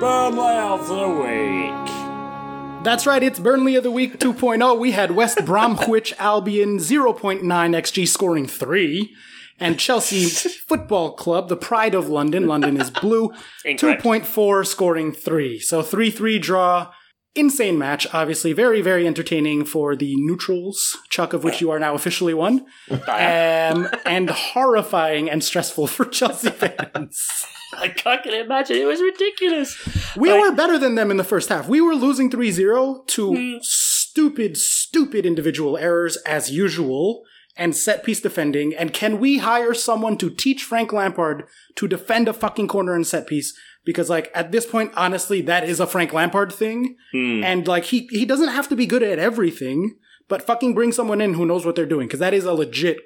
Burnley 0.00 0.56
of 0.56 0.88
the 0.88 1.08
week. 1.08 2.82
That's 2.82 3.06
right, 3.06 3.22
it's 3.22 3.38
Burnley 3.38 3.76
of 3.76 3.82
the 3.84 3.90
Week 3.90 4.18
2.0. 4.18 4.78
We 4.78 4.92
had 4.92 5.12
West 5.12 5.44
Bromwich 5.44 6.14
Albion 6.18 6.78
0.9 6.78 7.40
XG 7.42 8.08
scoring 8.08 8.46
3. 8.46 9.14
And 9.60 9.78
Chelsea 9.78 10.26
Football 10.68 11.12
Club, 11.12 11.48
the 11.48 11.56
pride 11.56 11.94
of 11.94 12.08
London, 12.08 12.46
London 12.46 12.80
is 12.80 12.90
blue, 12.90 13.30
Incorrect. 13.64 14.02
2.4 14.02 14.66
scoring 14.66 15.12
3. 15.12 15.58
So 15.60 15.82
3 15.82 16.10
3 16.10 16.38
draw. 16.38 16.92
Insane 17.36 17.76
match, 17.78 18.06
obviously. 18.12 18.52
Very, 18.52 18.80
very 18.80 19.08
entertaining 19.08 19.64
for 19.64 19.96
the 19.96 20.14
neutrals, 20.16 20.96
Chuck, 21.10 21.32
of 21.32 21.42
which 21.42 21.60
you 21.60 21.68
are 21.72 21.80
now 21.80 21.94
officially 21.94 22.32
one. 22.32 22.64
Um, 23.08 23.88
and 24.06 24.30
horrifying 24.30 25.28
and 25.28 25.42
stressful 25.42 25.88
for 25.88 26.04
Chelsea 26.04 26.50
fans. 26.50 27.26
I 27.76 27.88
can't 27.88 28.24
imagine. 28.26 28.76
It 28.76 28.84
was 28.84 29.00
ridiculous. 29.02 29.76
We 30.16 30.30
Like- 30.30 30.40
were 30.42 30.52
better 30.52 30.78
than 30.78 30.94
them 30.94 31.10
in 31.10 31.16
the 31.16 31.24
first 31.24 31.48
half. 31.48 31.68
We 31.68 31.80
were 31.80 31.96
losing 31.96 32.30
3 32.30 32.52
0 32.52 33.02
to 33.08 33.34
Hmm. 33.34 33.56
stupid, 33.62 34.56
stupid 34.56 35.26
individual 35.26 35.76
errors 35.76 36.16
as 36.18 36.52
usual 36.52 37.24
and 37.56 37.76
set 37.76 38.04
piece 38.04 38.20
defending. 38.20 38.74
And 38.74 38.92
can 38.92 39.18
we 39.18 39.38
hire 39.38 39.74
someone 39.74 40.16
to 40.18 40.30
teach 40.30 40.64
Frank 40.64 40.92
Lampard 40.92 41.44
to 41.76 41.88
defend 41.88 42.28
a 42.28 42.32
fucking 42.32 42.68
corner 42.68 42.94
and 42.94 43.06
set 43.06 43.26
piece? 43.26 43.56
Because, 43.84 44.08
like, 44.08 44.30
at 44.34 44.50
this 44.50 44.66
point, 44.66 44.92
honestly, 44.96 45.40
that 45.42 45.68
is 45.68 45.78
a 45.78 45.86
Frank 45.86 46.12
Lampard 46.12 46.52
thing. 46.52 46.96
Hmm. 47.12 47.44
And, 47.44 47.68
like, 47.68 47.84
he, 47.84 48.08
he 48.10 48.24
doesn't 48.24 48.48
have 48.48 48.68
to 48.68 48.76
be 48.76 48.86
good 48.86 49.02
at 49.02 49.18
everything, 49.18 49.96
but 50.28 50.42
fucking 50.42 50.74
bring 50.74 50.90
someone 50.90 51.20
in 51.20 51.34
who 51.34 51.46
knows 51.46 51.66
what 51.66 51.76
they're 51.76 51.86
doing. 51.86 52.06
Because 52.06 52.20
that 52.20 52.34
is 52.34 52.44
a 52.44 52.54
legit 52.54 52.98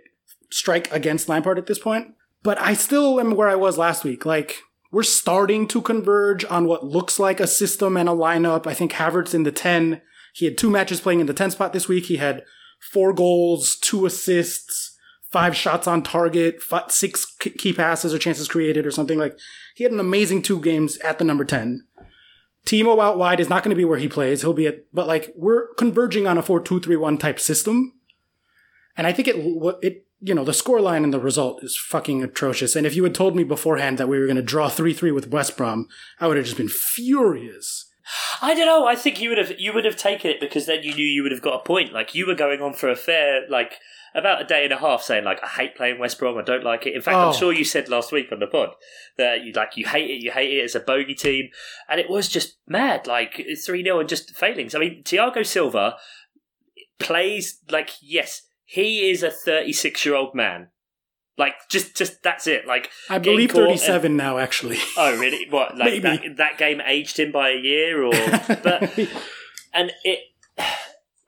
strike 0.51 0.91
against 0.93 1.29
Lampard 1.29 1.59
at 1.59 1.67
this 1.67 1.79
point. 1.79 2.15
But 2.43 2.61
I 2.61 2.75
still 2.75 3.21
am 3.21 3.33
where 3.33 3.49
I 3.49 3.57
was 3.57 3.77
last 3.77 4.05
week. 4.05 4.25
Like, 4.25 4.59
we're 4.91 5.03
starting 5.03 5.67
to 5.69 5.83
converge 5.83 6.45
on 6.47 6.67
what 6.67 6.85
looks 6.85 7.19
like 7.19 7.41
a 7.41 7.47
system 7.47 7.97
and 7.97 8.09
a 8.09 8.13
lineup. 8.13 8.67
I 8.67 8.75
think 8.75 8.93
Havertz 8.93 9.35
in 9.35 9.43
the 9.43 9.53
10. 9.53 10.01
He 10.33 10.45
had 10.45 10.57
two 10.57 10.71
matches 10.71 11.01
playing 11.01 11.21
in 11.21 11.27
the 11.27 11.35
10 11.35 11.51
spot 11.51 11.73
this 11.73 11.89
week. 11.89 12.07
He 12.07 12.17
had 12.17 12.45
four 12.79 13.13
goals, 13.13 13.77
two 13.77 14.07
assists, 14.07 14.97
five 15.31 15.57
shots 15.57 15.87
on 15.87 16.03
target, 16.03 16.63
fi- 16.63 16.89
six 16.89 17.27
key 17.39 17.73
passes 17.73 18.15
or 18.15 18.19
chances 18.19 18.49
created 18.49 18.87
or 18.87 18.91
something. 18.91 19.19
Like, 19.19 19.39
he 19.75 19.85
had 19.85 19.93
an 19.93 20.01
amazing 20.01 20.43
two 20.43 20.61
games 20.61 20.97
at 20.99 21.19
the 21.19 21.25
number 21.25 21.45
10. 21.45 21.87
Timo 22.65 23.03
out 23.03 23.19
wide 23.19 23.41
is 23.41 23.49
not 23.49 23.63
going 23.63 23.71
to 23.71 23.77
be 23.77 23.85
where 23.85 23.99
he 23.99 24.09
plays. 24.09 24.43
He'll 24.43 24.53
be 24.53 24.67
at, 24.67 24.85
but 24.93 25.07
like, 25.07 25.33
we're 25.37 25.73
converging 25.75 26.27
on 26.27 26.39
a 26.39 26.43
4 26.43 26.61
2 26.61 26.81
3 26.81 26.97
1 26.97 27.19
type 27.19 27.41
system. 27.41 27.95
And 28.97 29.07
I 29.07 29.13
think 29.13 29.29
it, 29.29 29.37
it, 29.81 30.07
you 30.21 30.35
know, 30.35 30.45
the 30.45 30.53
scoreline 30.53 31.05
and 31.05 31.15
the 31.15 31.21
result 31.21 31.63
is 31.63 31.77
fucking 31.77 32.23
atrocious. 32.23 32.75
And 32.75 32.87
if 32.87 32.97
you 32.97 33.05
had 33.05 33.15
told 33.15 33.37
me 33.37 33.45
beforehand 33.45 33.97
that 33.99 34.09
we 34.09 34.19
were 34.19 34.27
going 34.27 34.37
to 34.37 34.43
draw 34.43 34.69
3 34.69 34.93
3 34.93 35.13
with 35.13 35.31
West 35.31 35.57
Brom, 35.57 35.89
I 36.21 36.27
would 36.27 36.37
have 36.37 36.47
just 36.47 36.59
been 36.59 36.69
furious. 36.69 37.88
I 38.41 38.55
don't 38.55 38.67
know. 38.67 38.87
I 38.87 38.95
think 38.97 39.21
you 39.21 39.29
would 39.31 39.39
have 39.39 39.53
you 39.59 39.73
would 39.73 39.85
have 39.85 39.97
taken 39.97 40.31
it 40.31 40.41
because 40.41 40.67
then 40.67 40.83
you 40.83 40.95
knew 40.95 41.05
you 41.05 41.23
would 41.23 41.33
have 41.33 41.43
got 41.43 41.61
a 41.61 41.65
point. 41.65 41.93
Like 41.93 42.15
you 42.15 42.27
were 42.27 42.35
going 42.35 42.61
on 42.61 42.73
for 42.73 42.89
a 42.89 42.97
fair 42.97 43.49
like 43.49 43.75
about 44.15 44.41
a 44.41 44.45
day 44.45 44.65
and 44.65 44.73
a 44.73 44.79
half 44.79 45.03
saying 45.03 45.25
like 45.25 45.43
I 45.43 45.49
hate 45.49 45.77
playing 45.77 45.99
West 45.99 46.19
Brom. 46.19 46.39
I 46.39 46.43
don't 46.43 46.65
like 46.65 46.87
it. 46.87 46.95
In 46.95 47.03
fact, 47.03 47.17
Oh. 47.17 47.29
I'm 47.29 47.35
sure 47.35 47.53
you 47.53 47.65
said 47.65 47.89
last 47.89 48.13
week 48.13 48.33
on 48.33 48.39
the 48.41 48.47
pod 48.47 48.71
that 49.17 49.45
you 49.45 49.53
like 49.53 49.77
you 49.77 49.87
hate 49.87 50.11
it. 50.11 50.23
You 50.23 50.31
hate 50.31 50.51
it. 50.51 50.65
It's 50.65 50.75
a 50.75 50.81
bogey 50.81 51.15
team, 51.15 51.49
and 51.89 52.01
it 52.01 52.09
was 52.09 52.29
just 52.29 52.59
mad. 52.67 53.07
Like 53.07 53.45
three 53.65 53.83
0 53.83 54.01
and 54.01 54.09
just 54.09 54.35
failings. 54.35 54.75
I 54.75 54.79
mean, 54.79 55.03
Thiago 55.05 55.45
Silva 55.45 55.97
plays 56.99 57.61
like 57.71 57.91
yes. 58.03 58.43
he 58.65 59.11
is 59.11 59.23
a 59.23 59.31
36 59.31 60.05
year 60.05 60.15
old 60.15 60.35
man. 60.35 60.69
Like, 61.39 61.55
just, 61.71 61.97
just 61.97 62.23
that's 62.23 62.49
it. 62.49 62.67
Like, 62.67 62.91
I 63.09 63.19
believe 63.19 63.53
37 63.53 64.17
now, 64.17 64.39
actually. 64.39 64.79
Oh, 64.97 65.17
really? 65.17 65.47
What? 65.49 65.79
Like 65.79 66.03
that, 66.03 66.37
that 66.37 66.59
game 66.59 66.83
aged 66.85 67.21
him 67.21 67.31
by 67.31 67.51
a 67.51 67.57
year, 67.57 68.03
or 68.05 68.11
but 68.63 68.99
and 69.73 69.93
it. 70.03 70.19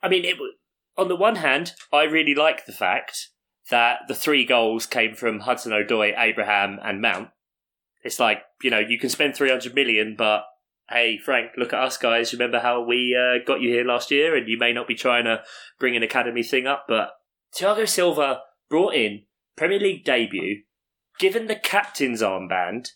I 0.03 0.09
mean, 0.09 0.25
it. 0.25 0.35
On 0.97 1.07
the 1.07 1.15
one 1.15 1.37
hand, 1.37 1.71
I 1.93 2.03
really 2.03 2.35
like 2.35 2.65
the 2.65 2.73
fact 2.73 3.29
that 3.69 4.01
the 4.09 4.13
three 4.13 4.45
goals 4.45 4.85
came 4.85 5.15
from 5.15 5.41
Hudson 5.41 5.71
Odoi, 5.71 6.13
Abraham, 6.17 6.79
and 6.83 7.01
Mount. 7.01 7.29
It's 8.03 8.19
like 8.19 8.39
you 8.61 8.69
know 8.69 8.79
you 8.79 8.99
can 8.99 9.09
spend 9.09 9.35
three 9.35 9.49
hundred 9.49 9.73
million, 9.73 10.15
but 10.17 10.43
hey, 10.89 11.17
Frank, 11.17 11.51
look 11.57 11.71
at 11.71 11.81
us 11.81 11.97
guys. 11.97 12.33
Remember 12.33 12.59
how 12.59 12.83
we 12.83 13.15
uh, 13.17 13.43
got 13.45 13.61
you 13.61 13.69
here 13.69 13.85
last 13.85 14.11
year, 14.11 14.35
and 14.35 14.49
you 14.49 14.57
may 14.57 14.73
not 14.73 14.87
be 14.87 14.95
trying 14.95 15.23
to 15.23 15.43
bring 15.79 15.95
an 15.95 16.03
academy 16.03 16.43
thing 16.43 16.67
up, 16.67 16.85
but 16.89 17.11
Thiago 17.55 17.87
Silva 17.87 18.41
brought 18.69 18.93
in 18.93 19.23
Premier 19.55 19.79
League 19.79 20.03
debut, 20.05 20.63
given 21.19 21.47
the 21.47 21.55
captain's 21.55 22.21
armband 22.21 22.91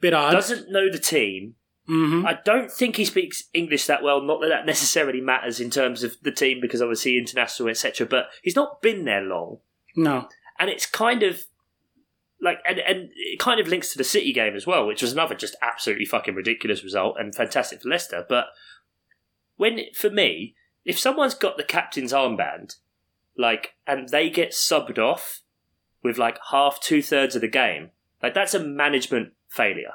Bit 0.00 0.14
odd. 0.14 0.32
doesn't 0.32 0.70
know 0.70 0.90
the 0.90 0.98
team. 0.98 1.54
hmm 1.86 2.24
I 2.26 2.38
don't 2.44 2.70
think 2.70 2.96
he 2.96 3.04
speaks 3.04 3.44
English 3.54 3.86
that 3.86 4.02
well. 4.02 4.20
Not 4.22 4.40
that 4.40 4.48
that 4.48 4.66
necessarily 4.66 5.20
matters 5.20 5.60
in 5.60 5.70
terms 5.70 6.02
of 6.02 6.16
the 6.22 6.32
team 6.32 6.58
because 6.60 6.82
obviously 6.82 7.16
international, 7.18 7.68
etc. 7.68 8.06
But 8.06 8.26
he's 8.42 8.56
not 8.56 8.82
been 8.82 9.04
there 9.04 9.22
long, 9.22 9.58
No. 9.96 10.28
and 10.58 10.68
it's 10.70 10.86
kind 10.86 11.22
of 11.22 11.44
like, 12.40 12.58
and, 12.68 12.78
and 12.80 13.08
it 13.16 13.38
kind 13.38 13.58
of 13.58 13.66
links 13.66 13.90
to 13.92 13.98
the 13.98 14.04
City 14.04 14.32
game 14.32 14.54
as 14.54 14.66
well, 14.66 14.86
which 14.86 15.00
was 15.00 15.12
another 15.14 15.34
just 15.34 15.56
absolutely 15.62 16.04
fucking 16.04 16.34
ridiculous 16.34 16.84
result 16.84 17.16
and 17.18 17.34
fantastic 17.34 17.80
for 17.80 17.88
Leicester. 17.88 18.24
But 18.28 18.46
when 19.56 19.80
for 19.94 20.10
me, 20.10 20.54
if 20.84 20.98
someone's 20.98 21.34
got 21.34 21.56
the 21.56 21.64
captain's 21.64 22.12
armband, 22.12 22.76
like, 23.38 23.74
and 23.86 24.10
they 24.10 24.28
get 24.28 24.50
subbed 24.50 24.98
off 24.98 25.40
with 26.06 26.18
like 26.18 26.38
half, 26.50 26.80
two 26.80 27.02
thirds 27.02 27.34
of 27.34 27.40
the 27.42 27.48
game, 27.48 27.90
like 28.22 28.32
that's 28.34 28.54
a 28.54 28.60
management 28.60 29.32
failure. 29.48 29.92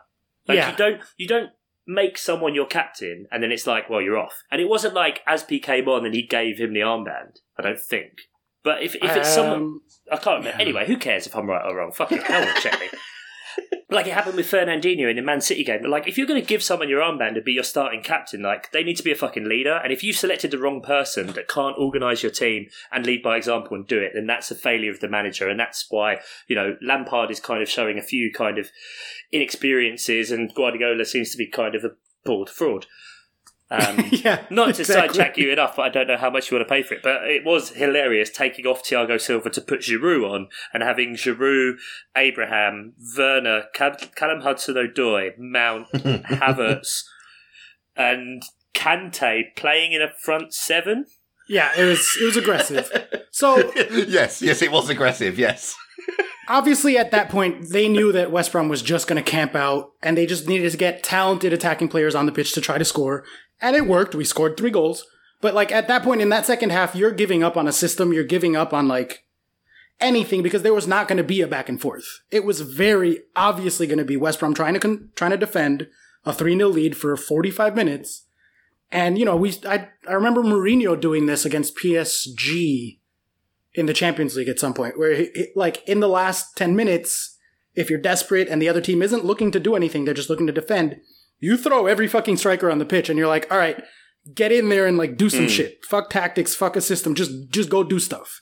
Like 0.47 0.57
Yeah. 0.57 0.72
you 0.72 0.78
don't 0.78 1.01
you 1.18 1.28
don't 1.28 1.49
make 1.88 2.18
someone 2.18 2.53
your 2.55 2.68
captain 2.68 3.26
and 3.32 3.41
then 3.41 3.51
it's 3.51 3.66
like, 3.68 3.89
well, 3.89 4.01
you're 4.01 4.18
off. 4.18 4.43
And 4.51 4.62
it 4.62 4.70
wasn't 4.70 4.93
like 4.93 5.26
Azpi 5.26 5.62
came 5.62 5.88
on 5.88 6.05
and 6.05 6.14
he 6.14 6.22
gave 6.22 6.59
him 6.59 6.74
the 6.74 6.82
armband. 6.82 7.39
I 7.57 7.64
don't 7.64 7.80
think. 7.80 8.22
But 8.64 8.84
if 8.84 8.95
if 8.95 9.16
it's 9.16 9.34
someone 9.34 9.62
Um, 9.62 9.82
I 10.12 10.18
can't 10.18 10.39
remember. 10.39 10.49
yeah. 10.57 10.62
Anyway, 10.62 10.86
who 10.86 10.97
cares 10.97 11.26
if 11.26 11.36
I'm 11.36 11.47
right 11.49 11.66
or 11.66 11.76
wrong? 11.76 11.91
Fuck 11.91 12.12
it, 12.12 12.22
no 12.30 12.39
one 12.41 12.62
check 12.62 12.80
me. 12.80 12.88
Like 13.92 14.08
it 14.08 14.14
happened 14.14 14.38
with 14.38 14.50
Fernandinho 14.50 15.10
in 15.10 15.18
the 15.18 15.22
Man 15.22 15.42
City 15.42 15.66
game. 15.66 15.84
Like, 15.84 16.08
if 16.08 16.18
you're 16.18 16.26
going 16.26 16.42
to 16.42 16.48
give 16.48 16.64
someone 16.64 16.88
your 16.88 17.02
armband 17.02 17.36
to 17.36 17.42
be 17.42 17.52
your 17.52 17.66
starting 17.66 18.02
captain, 18.02 18.42
like 18.42 18.72
they 18.72 18.84
need 18.84 18.96
to 18.96 19.04
be 19.04 19.12
a 19.12 19.16
fucking 19.16 19.48
leader. 19.48 19.82
And 19.84 19.92
if 19.92 20.02
you've 20.02 20.16
selected 20.16 20.52
the 20.52 20.58
wrong 20.58 20.82
person 20.82 21.28
that 21.34 21.50
can't 21.50 21.78
organise 21.78 22.24
your 22.24 22.32
team 22.32 22.68
and 22.92 23.06
lead 23.06 23.22
by 23.22 23.36
example 23.36 23.76
and 23.76 23.86
do 23.86 24.00
it, 24.00 24.14
then 24.16 24.28
that's 24.28 24.50
a 24.50 24.56
failure 24.56 24.92
of 24.92 25.02
the 25.02 25.10
manager. 25.10 25.50
And 25.50 25.60
that's 25.60 25.86
why 25.89 26.20
you 26.48 26.56
know 26.56 26.78
Lampard 26.82 27.32
is 27.32 27.42
kind 27.42 27.62
of 27.62 27.70
showing 27.70 28.00
a 28.00 28.04
few 28.04 28.32
kind 28.32 28.58
of 28.58 28.70
inexperiences, 29.32 30.32
and 30.32 30.54
Guardiola 30.56 31.04
seems 31.04 31.32
to 31.32 31.38
be 31.38 31.48
kind 31.48 31.76
of 31.76 31.84
a 31.84 31.92
bald 32.24 32.50
fraud. 32.50 32.86
Um, 33.72 34.04
yeah. 34.12 34.44
not 34.50 34.76
to 34.76 34.82
exactly. 34.82 35.14
sidetrack 35.14 35.38
you 35.38 35.52
enough, 35.52 35.78
but 35.78 35.84
I 35.84 35.90
don't 35.90 36.08
know 36.08 36.18
how 36.18 36.30
much 36.30 36.52
you 36.52 36.58
want 36.58 36.68
to 36.68 36.74
pay 36.74 36.84
for 36.84 36.94
it. 36.96 37.02
But 37.02 37.24
it 37.24 37.46
was 37.46 37.70
hilarious 37.70 38.30
taking 38.30 38.66
off 38.68 38.84
Thiago 38.84 39.20
Silva 39.20 39.50
to 39.50 39.62
put 39.62 39.80
Giroud 39.80 40.30
on 40.30 40.50
and 40.74 40.84
having 40.84 41.16
Giroud, 41.16 41.78
Abraham, 42.16 42.94
Werner, 43.18 43.64
Cal- 43.74 43.96
Callum 44.16 44.42
Hudson-Odoi, 44.42 45.38
Mount, 45.38 45.88
Havertz, 45.94 47.04
and 47.96 48.44
Kante 48.74 49.56
playing 49.56 49.94
in 49.94 50.02
a 50.02 50.10
front 50.10 50.54
seven. 50.54 51.06
Yeah, 51.48 51.72
it 51.78 51.84
was 51.84 52.18
it 52.22 52.26
was 52.26 52.38
aggressive. 52.38 52.90
So 53.32 53.72
yes, 53.92 54.42
yes, 54.42 54.62
it 54.62 54.72
was 54.72 54.90
aggressive. 54.90 55.40
Yes. 55.40 55.76
Obviously 56.48 56.98
at 56.98 57.12
that 57.12 57.30
point 57.30 57.70
they 57.70 57.88
knew 57.88 58.12
that 58.12 58.32
West 58.32 58.52
Brom 58.52 58.70
was 58.70 58.82
just 58.82 59.08
going 59.08 59.22
to 59.22 59.32
camp 59.32 59.56
out 59.56 59.92
and 60.02 60.18
they 60.18 60.26
just 60.26 60.48
needed 60.48 60.72
to 60.72 60.78
get 60.78 61.04
talented 61.04 61.54
attacking 61.54 61.88
players 61.88 62.16
on 62.16 62.26
the 62.26 62.32
pitch 62.32 62.54
to 62.54 62.62
try 62.62 62.78
to 62.78 62.86
score. 62.86 63.24
And 63.60 63.76
it 63.76 63.88
worked. 63.88 64.16
We 64.16 64.26
scored 64.26 64.58
3 64.58 64.72
goals. 64.72 65.06
But 65.39 65.54
like 65.54 65.72
at 65.72 65.88
that 65.88 66.04
point 66.04 66.22
in 66.22 66.30
that 66.30 66.46
second 66.46 66.72
half 66.72 66.96
you're 66.96 67.12
giving 67.12 67.44
up 67.44 67.58
on 67.58 67.68
a 67.68 67.72
system. 67.72 68.14
You're 68.14 68.24
giving 68.24 68.56
up 68.56 68.74
on 68.74 68.88
like 68.88 69.26
anything 70.00 70.42
because 70.42 70.64
there 70.64 70.74
was 70.74 70.88
not 70.88 71.08
going 71.08 71.18
to 71.18 71.24
be 71.24 71.42
a 71.42 71.48
back 71.48 71.70
and 71.70 71.80
forth. 71.80 72.22
It 72.32 72.44
was 72.44 72.62
very 72.62 73.20
obviously 73.36 73.88
going 73.88 74.00
to 74.00 74.06
be 74.06 74.18
West 74.18 74.39
Brom 74.39 74.54
trying 74.54 74.74
to 74.74 74.80
con- 74.80 75.10
trying 75.16 75.32
to 75.32 75.38
defend 75.38 75.88
a 76.26 76.32
3-0 76.32 76.74
lead 76.74 76.98
for 76.98 77.16
45 77.16 77.76
minutes. 77.76 78.26
And 78.92 79.18
you 79.18 79.26
know 79.26 79.36
we 79.36 79.54
I 79.66 79.89
I 80.08 80.14
remember 80.14 80.44
Mourinho 80.44 81.00
doing 81.00 81.26
this 81.26 81.46
against 81.46 81.78
PSG 81.78 83.00
in 83.74 83.86
the 83.86 83.94
Champions 83.94 84.36
League 84.36 84.50
at 84.50 84.60
some 84.60 84.74
point, 84.74 84.98
where 84.98 85.16
he, 85.16 85.48
like 85.56 85.88
in 85.88 86.00
the 86.00 86.10
last 86.10 86.56
ten 86.58 86.76
minutes, 86.76 87.38
if 87.76 87.90
you're 87.90 88.00
desperate 88.00 88.48
and 88.50 88.62
the 88.62 88.70
other 88.70 88.82
team 88.82 89.02
isn't 89.02 89.26
looking 89.26 89.52
to 89.52 89.60
do 89.60 89.76
anything, 89.76 90.06
they're 90.06 90.14
just 90.14 90.30
looking 90.30 90.48
to 90.48 90.54
defend. 90.54 91.00
You 91.40 91.58
throw 91.58 91.88
every 91.88 92.08
fucking 92.08 92.38
striker 92.38 92.70
on 92.70 92.80
the 92.80 92.86
pitch, 92.86 93.10
and 93.10 93.18
you're 93.18 93.28
like, 93.28 93.52
all 93.52 93.58
right, 93.58 93.82
get 94.34 94.52
in 94.52 94.70
there 94.70 94.88
and 94.88 94.98
like 94.98 95.18
do 95.18 95.30
some 95.30 95.42
hmm. 95.42 95.48
shit. 95.48 95.84
Fuck 95.86 96.10
tactics, 96.10 96.56
fuck 96.56 96.76
a 96.76 96.82
system. 96.82 97.16
Just 97.16 97.50
just 97.50 97.70
go 97.70 97.84
do 97.84 98.00
stuff. 98.00 98.42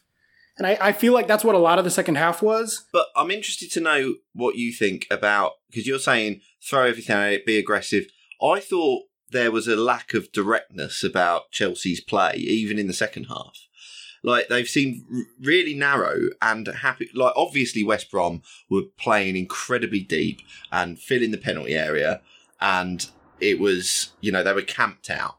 And 0.57 0.67
I, 0.67 0.77
I 0.81 0.91
feel 0.91 1.13
like 1.13 1.27
that's 1.27 1.45
what 1.45 1.55
a 1.55 1.59
lot 1.59 1.79
of 1.79 1.85
the 1.85 1.91
second 1.91 2.15
half 2.15 2.41
was. 2.41 2.85
But 2.91 3.07
I'm 3.15 3.31
interested 3.31 3.71
to 3.71 3.79
know 3.79 4.15
what 4.33 4.57
you 4.57 4.73
think 4.73 5.07
about 5.09 5.53
because 5.69 5.87
you're 5.87 5.99
saying 5.99 6.41
throw 6.61 6.85
everything 6.85 7.15
at 7.15 7.31
it, 7.31 7.45
be 7.45 7.57
aggressive. 7.57 8.07
I 8.43 8.59
thought 8.59 9.03
there 9.31 9.51
was 9.51 9.67
a 9.67 9.77
lack 9.77 10.13
of 10.13 10.31
directness 10.33 11.01
about 11.03 11.51
Chelsea's 11.51 12.01
play, 12.01 12.33
even 12.35 12.77
in 12.77 12.87
the 12.87 12.93
second 12.93 13.25
half. 13.25 13.57
Like 14.23 14.47
they've 14.49 14.67
seemed 14.67 15.03
really 15.41 15.73
narrow 15.73 16.29
and 16.41 16.67
happy. 16.67 17.09
Like 17.13 17.33
obviously 17.35 17.83
West 17.83 18.11
Brom 18.11 18.41
were 18.69 18.83
playing 18.97 19.35
incredibly 19.37 20.01
deep 20.01 20.41
and 20.71 20.99
filling 20.99 21.31
the 21.31 21.37
penalty 21.37 21.75
area, 21.75 22.21
and 22.59 23.09
it 23.39 23.59
was 23.59 24.11
you 24.21 24.31
know 24.31 24.43
they 24.43 24.53
were 24.53 24.61
camped 24.61 25.09
out. 25.09 25.37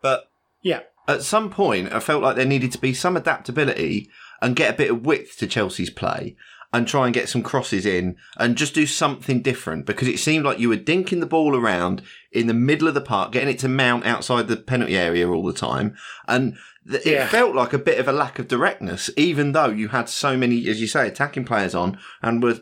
But 0.00 0.30
Yeah. 0.62 0.80
at 1.08 1.22
some 1.22 1.50
point, 1.50 1.92
I 1.92 2.00
felt 2.00 2.22
like 2.22 2.36
there 2.36 2.46
needed 2.46 2.72
to 2.72 2.78
be 2.78 2.94
some 2.94 3.16
adaptability 3.16 4.08
and 4.40 4.56
get 4.56 4.72
a 4.72 4.76
bit 4.76 4.90
of 4.90 5.04
width 5.04 5.36
to 5.38 5.46
Chelsea's 5.46 5.90
play 5.90 6.36
and 6.72 6.88
try 6.88 7.04
and 7.04 7.14
get 7.14 7.28
some 7.28 7.42
crosses 7.42 7.84
in 7.84 8.16
and 8.38 8.56
just 8.56 8.74
do 8.74 8.86
something 8.86 9.42
different 9.42 9.84
because 9.84 10.08
it 10.08 10.18
seemed 10.18 10.44
like 10.44 10.58
you 10.58 10.70
were 10.70 10.76
dinking 10.76 11.20
the 11.20 11.26
ball 11.26 11.54
around 11.54 12.02
in 12.32 12.46
the 12.46 12.54
middle 12.54 12.88
of 12.88 12.94
the 12.94 13.00
park, 13.00 13.30
getting 13.32 13.50
it 13.50 13.58
to 13.58 13.68
Mount 13.68 14.06
outside 14.06 14.48
the 14.48 14.56
penalty 14.56 14.96
area 14.96 15.28
all 15.28 15.44
the 15.44 15.52
time. 15.52 15.94
And 16.26 16.56
th- 16.90 17.04
Yeah. 17.06 17.24
it 17.24 17.28
felt 17.28 17.54
like 17.54 17.72
a 17.72 17.78
bit 17.78 17.98
of 17.98 18.08
a 18.08 18.12
lack 18.12 18.38
of 18.38 18.48
directness, 18.48 19.10
even 19.16 19.52
though 19.52 19.68
you 19.70 19.88
had 19.88 20.08
so 20.08 20.36
many, 20.36 20.68
as 20.68 20.80
you 20.80 20.86
say, 20.86 21.06
attacking 21.08 21.44
players 21.44 21.74
on 21.74 21.98
and 22.22 22.42
were, 22.42 22.58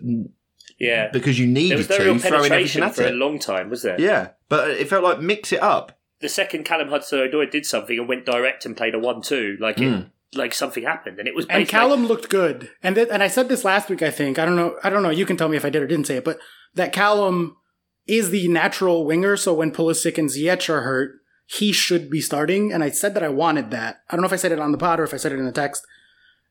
Yeah, 0.78 1.08
because 1.12 1.38
you 1.38 1.46
there 1.46 1.54
needed 1.54 1.78
was 1.78 1.88
no 1.90 1.98
to, 1.98 2.04
real 2.04 2.18
throwing 2.18 2.34
everything 2.34 2.50
penetration 2.50 2.82
at 2.82 2.94
for 2.94 3.06
a 3.06 3.10
long 3.10 3.38
time, 3.38 3.70
was 3.70 3.82
there? 3.82 4.00
Yeah. 4.00 4.30
But 4.48 4.70
it 4.70 4.88
felt 4.88 5.04
like 5.04 5.20
mix 5.20 5.52
it 5.52 5.62
up. 5.62 5.98
the 6.20 6.28
second 6.28 6.64
Callum 6.64 6.88
Hudson-Odoi 6.88 7.50
did 7.50 7.64
something 7.64 7.98
and 7.98 8.06
went 8.08 8.26
direct 8.26 8.66
and 8.66 8.76
played 8.76 8.94
a 8.94 8.98
one-two, 8.98 9.56
like 9.58 9.78
it, 9.80 9.90
hmm. 9.90 10.02
like 10.38 10.52
something 10.52 10.82
happened, 10.84 11.18
and 11.18 11.26
it 11.26 11.34
was. 11.34 11.46
And 11.46 11.60
basically- 11.62 11.70
Callum 11.78 12.06
looked 12.06 12.28
good. 12.28 12.70
And 12.82 12.94
th- 12.94 13.08
and 13.10 13.22
I 13.22 13.28
said 13.28 13.48
this 13.48 13.64
last 13.64 13.88
week, 13.88 14.02
I 14.02 14.10
think. 14.10 14.38
I 14.38 14.44
don't 14.44 14.56
know. 14.56 14.76
I 14.84 14.90
don't 14.90 15.02
know. 15.02 15.08
You 15.10 15.24
can 15.24 15.36
tell 15.38 15.48
me 15.48 15.56
if 15.56 15.64
I 15.64 15.70
did 15.70 15.82
or 15.82 15.86
didn't 15.86 16.06
say 16.06 16.16
it, 16.16 16.24
but 16.24 16.38
that 16.74 16.92
Callum 16.92 17.56
is 18.06 18.28
the 18.30 18.48
natural 18.48 19.06
winger. 19.06 19.36
So 19.38 19.54
when 19.54 19.70
Pulisic 19.72 20.18
and 20.18 20.28
Ziyech 20.28 20.68
are 20.68 20.82
hurt, 20.82 21.19
he 21.53 21.72
should 21.72 22.09
be 22.09 22.20
starting. 22.20 22.72
And 22.72 22.84
I 22.84 22.90
said 22.90 23.14
that 23.14 23.24
I 23.24 23.28
wanted 23.28 23.72
that. 23.72 24.03
I 24.09 24.14
don't 24.14 24.22
know 24.22 24.26
if 24.26 24.32
I 24.32 24.36
said 24.36 24.53
it 24.53 24.61
on 24.61 24.70
the 24.70 24.78
pod 24.78 25.01
or 25.01 25.05
if 25.05 25.12
I 25.12 25.16
said 25.16 25.32
it 25.32 25.38
in 25.40 25.46
the 25.46 25.53
text. 25.53 25.84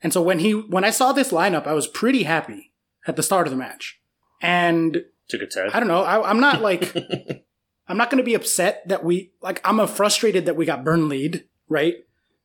And 0.03 0.11
so 0.11 0.21
when 0.21 0.39
he 0.39 0.51
when 0.51 0.83
I 0.83 0.89
saw 0.89 1.13
this 1.13 1.31
lineup, 1.31 1.67
I 1.67 1.73
was 1.73 1.87
pretty 1.87 2.23
happy 2.23 2.73
at 3.07 3.15
the 3.15 3.23
start 3.23 3.47
of 3.47 3.51
the 3.51 3.57
match. 3.57 4.01
And 4.41 5.05
took 5.29 5.41
a 5.41 5.47
turn. 5.47 5.69
I 5.73 5.79
don't 5.79 5.87
know. 5.87 6.03
I, 6.03 6.29
I'm 6.29 6.41
not 6.41 6.61
like 6.61 6.93
I'm 7.87 7.95
not 7.95 8.09
going 8.09 8.17
to 8.17 8.25
be 8.25 8.33
upset 8.33 8.85
that 8.89 9.03
we 9.05 9.31
like. 9.41 9.61
I'm 9.63 9.85
frustrated 9.87 10.45
that 10.45 10.57
we 10.57 10.65
got 10.65 10.83
Burnley'd, 10.83 11.45
right? 11.69 11.95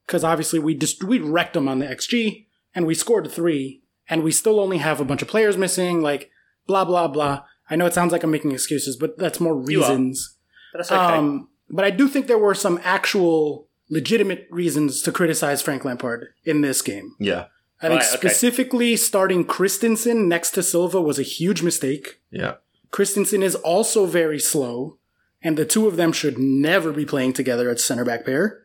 Because 0.06 0.22
obviously 0.22 0.60
we 0.60 0.76
just 0.76 1.02
we 1.02 1.18
wrecked 1.18 1.54
them 1.54 1.68
on 1.68 1.80
the 1.80 1.86
XG 1.86 2.46
and 2.72 2.86
we 2.86 2.94
scored 2.94 3.30
three, 3.32 3.82
and 4.08 4.22
we 4.22 4.30
still 4.30 4.60
only 4.60 4.78
have 4.78 5.00
a 5.00 5.04
bunch 5.04 5.22
of 5.22 5.28
players 5.28 5.56
missing. 5.56 6.02
Like 6.02 6.30
blah 6.68 6.84
blah 6.84 7.08
blah. 7.08 7.42
I 7.68 7.74
know 7.74 7.86
it 7.86 7.94
sounds 7.94 8.12
like 8.12 8.22
I'm 8.22 8.30
making 8.30 8.52
excuses, 8.52 8.96
but 8.96 9.18
that's 9.18 9.40
more 9.40 9.56
reasons. 9.56 10.36
But 10.72 10.78
that's 10.78 10.92
okay. 10.92 11.16
Um, 11.16 11.48
but 11.70 11.84
I 11.84 11.90
do 11.90 12.08
think 12.08 12.26
there 12.26 12.38
were 12.38 12.54
some 12.54 12.80
actual 12.82 13.68
legitimate 13.90 14.46
reasons 14.50 15.02
to 15.02 15.12
criticize 15.12 15.62
Frank 15.62 15.84
Lampard 15.84 16.28
in 16.44 16.60
this 16.60 16.82
game. 16.82 17.14
Yeah. 17.18 17.46
I 17.82 17.88
think 17.88 18.00
Right, 18.00 18.08
okay. 18.08 18.16
specifically 18.16 18.96
starting 18.96 19.44
Christensen 19.44 20.28
next 20.28 20.52
to 20.52 20.62
Silva 20.62 21.00
was 21.00 21.18
a 21.18 21.22
huge 21.22 21.62
mistake. 21.62 22.20
Yeah. 22.30 22.54
Christensen 22.90 23.42
is 23.42 23.56
also 23.56 24.06
very 24.06 24.38
slow, 24.38 24.98
and 25.42 25.56
the 25.56 25.66
two 25.66 25.86
of 25.86 25.96
them 25.96 26.12
should 26.12 26.38
never 26.38 26.92
be 26.92 27.04
playing 27.04 27.32
together 27.32 27.68
as 27.68 27.84
center 27.84 28.04
back 28.04 28.24
pair. 28.24 28.62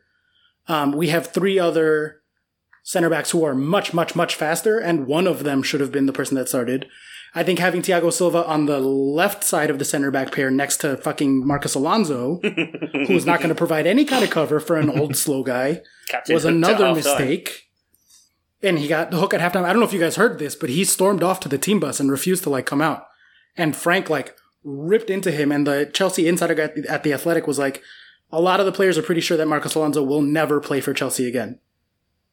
Um, 0.68 0.92
we 0.92 1.08
have 1.08 1.26
three 1.26 1.58
other 1.58 2.22
center 2.82 3.10
backs 3.10 3.32
who 3.32 3.44
are 3.44 3.54
much, 3.54 3.92
much, 3.92 4.14
much 4.16 4.34
faster, 4.36 4.78
and 4.78 5.06
one 5.06 5.26
of 5.26 5.42
them 5.44 5.62
should 5.62 5.80
have 5.80 5.92
been 5.92 6.06
the 6.06 6.12
person 6.12 6.36
that 6.36 6.48
started. 6.48 6.86
I 7.34 7.44
think 7.44 7.60
having 7.60 7.80
Thiago 7.82 8.12
Silva 8.12 8.44
on 8.44 8.66
the 8.66 8.80
left 8.80 9.44
side 9.44 9.70
of 9.70 9.78
the 9.78 9.84
center 9.84 10.10
back 10.10 10.32
pair 10.32 10.50
next 10.50 10.78
to 10.78 10.96
fucking 10.96 11.46
Marcus 11.46 11.74
Alonso, 11.74 12.40
who 12.42 13.14
is 13.14 13.24
not 13.26 13.38
going 13.38 13.50
to 13.50 13.54
provide 13.54 13.86
any 13.86 14.04
kind 14.04 14.24
of 14.24 14.30
cover 14.30 14.58
for 14.58 14.76
an 14.76 14.90
old 14.90 15.16
slow 15.16 15.42
guy, 15.44 15.82
Captain 16.08 16.34
was 16.34 16.44
another 16.44 16.92
mistake. 16.92 17.70
and 18.62 18.78
he 18.78 18.88
got 18.88 19.10
the 19.12 19.18
hook 19.18 19.32
at 19.32 19.40
halftime. 19.40 19.64
I 19.64 19.72
don't 19.72 19.78
know 19.80 19.86
if 19.86 19.92
you 19.92 20.00
guys 20.00 20.16
heard 20.16 20.38
this, 20.38 20.56
but 20.56 20.70
he 20.70 20.84
stormed 20.84 21.22
off 21.22 21.38
to 21.40 21.48
the 21.48 21.58
team 21.58 21.78
bus 21.78 22.00
and 22.00 22.10
refused 22.10 22.42
to 22.44 22.50
like 22.50 22.66
come 22.66 22.82
out. 22.82 23.06
And 23.56 23.76
Frank 23.76 24.10
like 24.10 24.36
ripped 24.64 25.08
into 25.10 25.30
him, 25.30 25.52
and 25.52 25.66
the 25.66 25.88
Chelsea 25.92 26.26
insider 26.26 26.54
the, 26.54 26.84
at 26.88 27.04
the 27.04 27.12
Athletic 27.12 27.46
was 27.46 27.58
like, 27.58 27.82
a 28.32 28.40
lot 28.40 28.60
of 28.60 28.66
the 28.66 28.72
players 28.72 28.98
are 28.98 29.02
pretty 29.02 29.20
sure 29.20 29.36
that 29.36 29.48
Marcus 29.48 29.74
Alonso 29.74 30.02
will 30.02 30.22
never 30.22 30.60
play 30.60 30.80
for 30.80 30.92
Chelsea 30.92 31.28
again. 31.28 31.58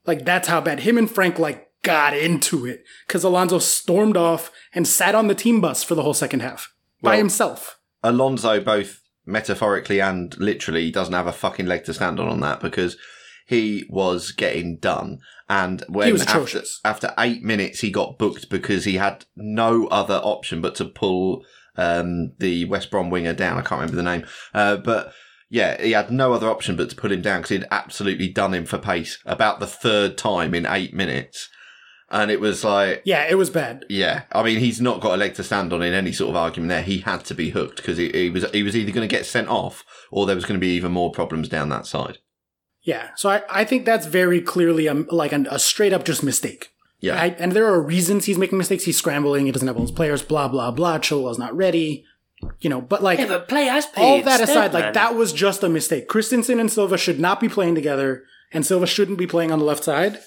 Like 0.05 0.25
that's 0.25 0.47
how 0.47 0.61
bad 0.61 0.81
him 0.81 0.97
and 0.97 1.09
Frank 1.09 1.37
like 1.37 1.66
got 1.83 2.15
into 2.15 2.65
it 2.65 2.83
because 3.07 3.23
Alonso 3.23 3.59
stormed 3.59 4.17
off 4.17 4.51
and 4.73 4.87
sat 4.87 5.15
on 5.15 5.27
the 5.27 5.35
team 5.35 5.61
bus 5.61 5.83
for 5.83 5.95
the 5.95 6.03
whole 6.03 6.13
second 6.13 6.41
half 6.41 6.73
by 7.01 7.17
himself. 7.17 7.79
Alonso, 8.03 8.59
both 8.59 9.01
metaphorically 9.25 10.01
and 10.01 10.37
literally, 10.37 10.91
doesn't 10.91 11.13
have 11.13 11.27
a 11.27 11.33
fucking 11.33 11.65
leg 11.65 11.83
to 11.85 11.93
stand 11.93 12.19
on 12.19 12.27
on 12.27 12.39
that 12.41 12.59
because 12.59 12.97
he 13.47 13.85
was 13.89 14.31
getting 14.31 14.77
done. 14.77 15.19
And 15.49 15.83
when 15.87 16.07
He 16.07 16.13
was 16.13 16.23
after, 16.23 16.61
after 16.83 17.13
eight 17.17 17.43
minutes 17.43 17.79
he 17.79 17.89
got 17.89 18.17
booked 18.17 18.49
because 18.49 18.83
he 18.83 18.95
had 18.95 19.25
no 19.35 19.87
other 19.87 20.15
option 20.15 20.59
but 20.61 20.75
to 20.75 20.85
pull 20.85 21.45
um, 21.77 22.33
the 22.39 22.65
West 22.65 22.91
Brom 22.91 23.09
winger 23.09 23.33
down. 23.33 23.57
I 23.57 23.61
can't 23.61 23.79
remember 23.79 23.95
the 23.95 24.03
name, 24.03 24.25
uh, 24.53 24.77
but. 24.77 25.13
Yeah, 25.49 25.81
he 25.81 25.93
had 25.93 26.11
no 26.11 26.33
other 26.33 26.49
option 26.49 26.75
but 26.75 26.89
to 26.89 26.95
put 26.97 27.09
him 27.09 27.21
down 27.21 27.39
because 27.39 27.51
he'd 27.51 27.67
absolutely 27.71 28.27
done 28.27 28.53
him 28.53 28.65
for 28.65 28.77
pace 28.77 29.17
about 29.25 29.61
the 29.61 29.65
third 29.65 30.17
time 30.17 30.53
in 30.53 30.65
eight 30.65 30.93
minutes. 30.93 31.49
And 32.09 32.31
it 32.31 32.39
was 32.39 32.63
like, 32.63 33.01
Yeah, 33.03 33.27
it 33.29 33.35
was 33.35 33.49
bad. 33.49 33.83
yeah, 33.89 34.23
I 34.31 34.41
mean, 34.43 34.59
he's 34.59 34.79
not 34.79 35.01
got 35.01 35.15
a 35.15 35.17
leg 35.17 35.33
to 35.35 35.43
stand 35.43 35.73
on 35.73 35.81
in 35.81 35.93
any 35.93 36.13
sort 36.13 36.29
of 36.29 36.35
argument 36.37 36.69
there. 36.69 36.81
He 36.81 36.99
had 36.99 37.25
to 37.25 37.33
be 37.35 37.49
hooked 37.49 37.77
because 37.77 37.97
he, 37.97 38.09
he 38.11 38.29
was 38.29 38.49
he 38.51 38.63
was 38.63 38.77
either 38.77 38.91
going 38.93 39.07
to 39.07 39.13
get 39.13 39.25
sent 39.25 39.49
off 39.49 39.83
or 40.09 40.25
there 40.25 40.35
was 40.35 40.45
going 40.45 40.59
to 40.59 40.65
be 40.65 40.73
even 40.75 40.91
more 40.93 41.11
problems 41.11 41.49
down 41.49 41.69
that 41.69 41.85
side. 41.85 42.19
Yeah, 42.83 43.09
so 43.17 43.29
I, 43.29 43.41
I 43.49 43.65
think 43.65 43.85
that's 43.85 44.05
very 44.05 44.39
clearly 44.39 44.87
a, 44.87 44.93
like 44.93 45.33
a, 45.33 45.43
a 45.51 45.59
straight 45.59 45.91
up 45.91 46.05
just 46.05 46.23
mistake. 46.23 46.69
Yeah, 47.01 47.21
I, 47.21 47.27
and 47.37 47.51
there 47.51 47.67
are 47.67 47.81
reasons 47.81 48.23
he's 48.25 48.37
making 48.37 48.57
mistakes. 48.57 48.85
He's 48.85 48.97
scrambling. 48.97 49.45
He 49.45 49.51
doesn't 49.51 49.67
have 49.67 49.75
all 49.75 49.81
his 49.81 49.91
players. 49.91 50.21
Blah 50.21 50.47
blah 50.47 50.71
blah. 50.71 50.99
Chilwell's 50.99 51.37
not 51.37 51.55
ready. 51.55 52.05
You 52.61 52.69
know, 52.69 52.79
but 52.79 53.03
like 53.03 53.19
Yeah, 53.19 53.27
but 53.27 53.49
play 53.49 53.67
as 53.67 53.87
all 53.97 54.21
that 54.21 54.39
aside, 54.39 54.73
like 54.73 54.93
that 54.93 55.15
was 55.15 55.33
just 55.33 55.63
a 55.63 55.69
mistake. 55.69 56.07
Christensen 56.07 56.59
and 56.59 56.71
Silva 56.71 56.97
should 56.97 57.19
not 57.19 57.39
be 57.41 57.49
playing 57.49 57.75
together, 57.75 58.23
and 58.53 58.65
Silva 58.65 58.87
shouldn't 58.87 59.17
be 59.17 59.27
playing 59.27 59.51
on 59.51 59.59
the 59.59 59.65
left 59.65 59.83
side. 59.83 60.19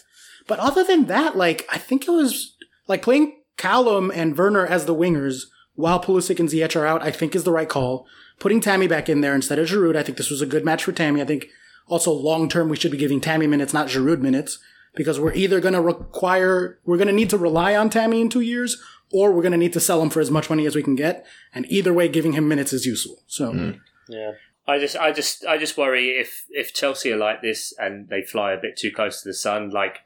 But 0.51 0.59
other 0.59 0.83
than 0.83 1.05
that, 1.05 1.37
like 1.37 1.65
I 1.71 1.79
think 1.79 2.09
it 2.09 2.11
was 2.11 2.57
like 2.89 3.03
playing 3.03 3.41
Callum 3.57 4.11
and 4.13 4.37
Werner 4.37 4.67
as 4.67 4.85
the 4.85 4.95
wingers 4.97 5.45
while 5.77 6.03
Pulisic 6.03 6.41
and 6.41 6.49
Ziyech 6.49 6.75
are 6.75 6.85
out. 6.85 7.05
I 7.05 7.13
think 7.13 7.37
is 7.37 7.45
the 7.45 7.53
right 7.53 7.69
call. 7.69 8.05
Putting 8.41 8.61
Tammy 8.61 8.89
back 8.89 9.09
in 9.09 9.21
there 9.21 9.33
instead 9.33 9.61
of 9.61 9.69
Giroud, 9.69 9.95
I 9.95 10.03
think 10.03 10.19
this 10.19 10.29
was 10.29 10.43
a 10.43 10.47
good 10.47 10.65
match 10.65 10.83
for 10.83 10.91
Tammy. 10.91 11.23
I 11.23 11.25
think 11.25 11.47
also 11.87 12.11
long 12.11 12.49
term 12.49 12.69
we 12.69 12.75
should 12.75 12.91
be 12.91 12.99
giving 12.99 13.21
Tammy 13.21 13.47
minutes, 13.47 13.73
not 13.73 13.87
Giroud 13.87 14.19
minutes, 14.23 14.59
because 14.97 15.21
we're 15.21 15.35
either 15.35 15.61
going 15.61 15.75
to 15.75 15.81
require 15.81 16.81
we're 16.85 16.97
going 16.97 17.07
to 17.07 17.15
need 17.15 17.31
to 17.31 17.39
rely 17.39 17.77
on 17.77 17.89
Tammy 17.89 18.21
in 18.21 18.29
two 18.29 18.41
years, 18.41 18.83
or 19.13 19.31
we're 19.31 19.43
going 19.43 19.53
to 19.53 19.57
need 19.57 19.75
to 19.75 19.79
sell 19.79 20.03
him 20.03 20.11
for 20.11 20.19
as 20.19 20.33
much 20.33 20.51
money 20.51 20.67
as 20.67 20.75
we 20.75 20.83
can 20.83 20.97
get. 20.97 21.25
And 21.55 21.65
either 21.67 21.93
way, 21.93 22.09
giving 22.09 22.33
him 22.33 22.49
minutes 22.49 22.73
is 22.73 22.87
useful. 22.87 23.23
So. 23.29 23.53
Mm-hmm. 23.53 23.79
Yeah. 24.09 24.33
I 24.67 24.81
just, 24.81 24.97
I 24.97 25.13
just, 25.13 25.45
I 25.47 25.59
just 25.59 25.79
worry 25.79 26.09
if 26.09 26.47
if 26.51 26.75
Chelsea 26.75 27.13
are 27.13 27.17
like 27.17 27.41
this 27.41 27.73
and 27.79 28.09
they 28.09 28.23
fly 28.23 28.53
a 28.53 28.61
bit 28.61 28.77
too 28.77 28.91
close 28.91 29.23
to 29.23 29.29
the 29.29 29.35
sun. 29.35 29.71
Like 29.71 30.01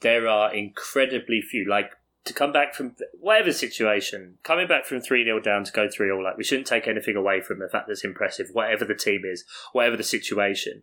there 0.00 0.28
are 0.28 0.54
incredibly 0.54 1.40
few. 1.40 1.68
Like 1.68 1.90
to 2.24 2.32
come 2.32 2.52
back 2.52 2.74
from 2.74 2.96
whatever 3.20 3.52
situation, 3.52 4.38
coming 4.42 4.66
back 4.66 4.84
from 4.84 5.00
three 5.00 5.24
0 5.24 5.40
down 5.40 5.64
to 5.64 5.72
go 5.72 5.88
three 5.88 6.08
0 6.08 6.22
Like 6.22 6.36
we 6.36 6.44
shouldn't 6.44 6.66
take 6.66 6.86
anything 6.88 7.16
away 7.16 7.40
from 7.40 7.58
the 7.58 7.68
fact 7.68 7.86
that's 7.88 8.04
impressive. 8.04 8.48
Whatever 8.52 8.84
the 8.84 8.94
team 8.94 9.22
is, 9.24 9.44
whatever 9.72 9.96
the 9.96 10.02
situation. 10.02 10.82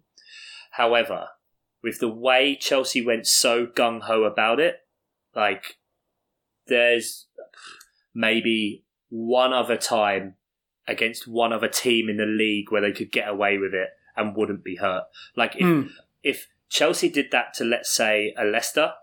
However, 0.71 1.27
with 1.83 1.99
the 1.99 2.09
way 2.09 2.55
Chelsea 2.59 3.05
went 3.05 3.27
so 3.27 3.65
gung 3.67 4.01
ho 4.03 4.23
about 4.23 4.59
it, 4.59 4.77
like 5.35 5.77
there's 6.67 7.27
maybe 8.13 8.85
one 9.09 9.53
other 9.53 9.77
time 9.77 10.35
against 10.87 11.27
one 11.27 11.53
other 11.53 11.67
team 11.67 12.09
in 12.09 12.17
the 12.17 12.25
league 12.25 12.71
where 12.71 12.81
they 12.81 12.91
could 12.91 13.11
get 13.11 13.27
away 13.27 13.57
with 13.57 13.73
it 13.73 13.89
and 14.15 14.35
wouldn't 14.35 14.63
be 14.63 14.77
hurt. 14.77 15.03
Like 15.35 15.55
if 15.55 15.61
Mm. 15.65 15.91
if 16.23 16.47
Chelsea 16.69 17.09
did 17.09 17.31
that 17.31 17.53
to 17.55 17.63
let's 17.63 17.93
say 17.93 18.33
a 18.37 18.43
Leicester 18.45 18.93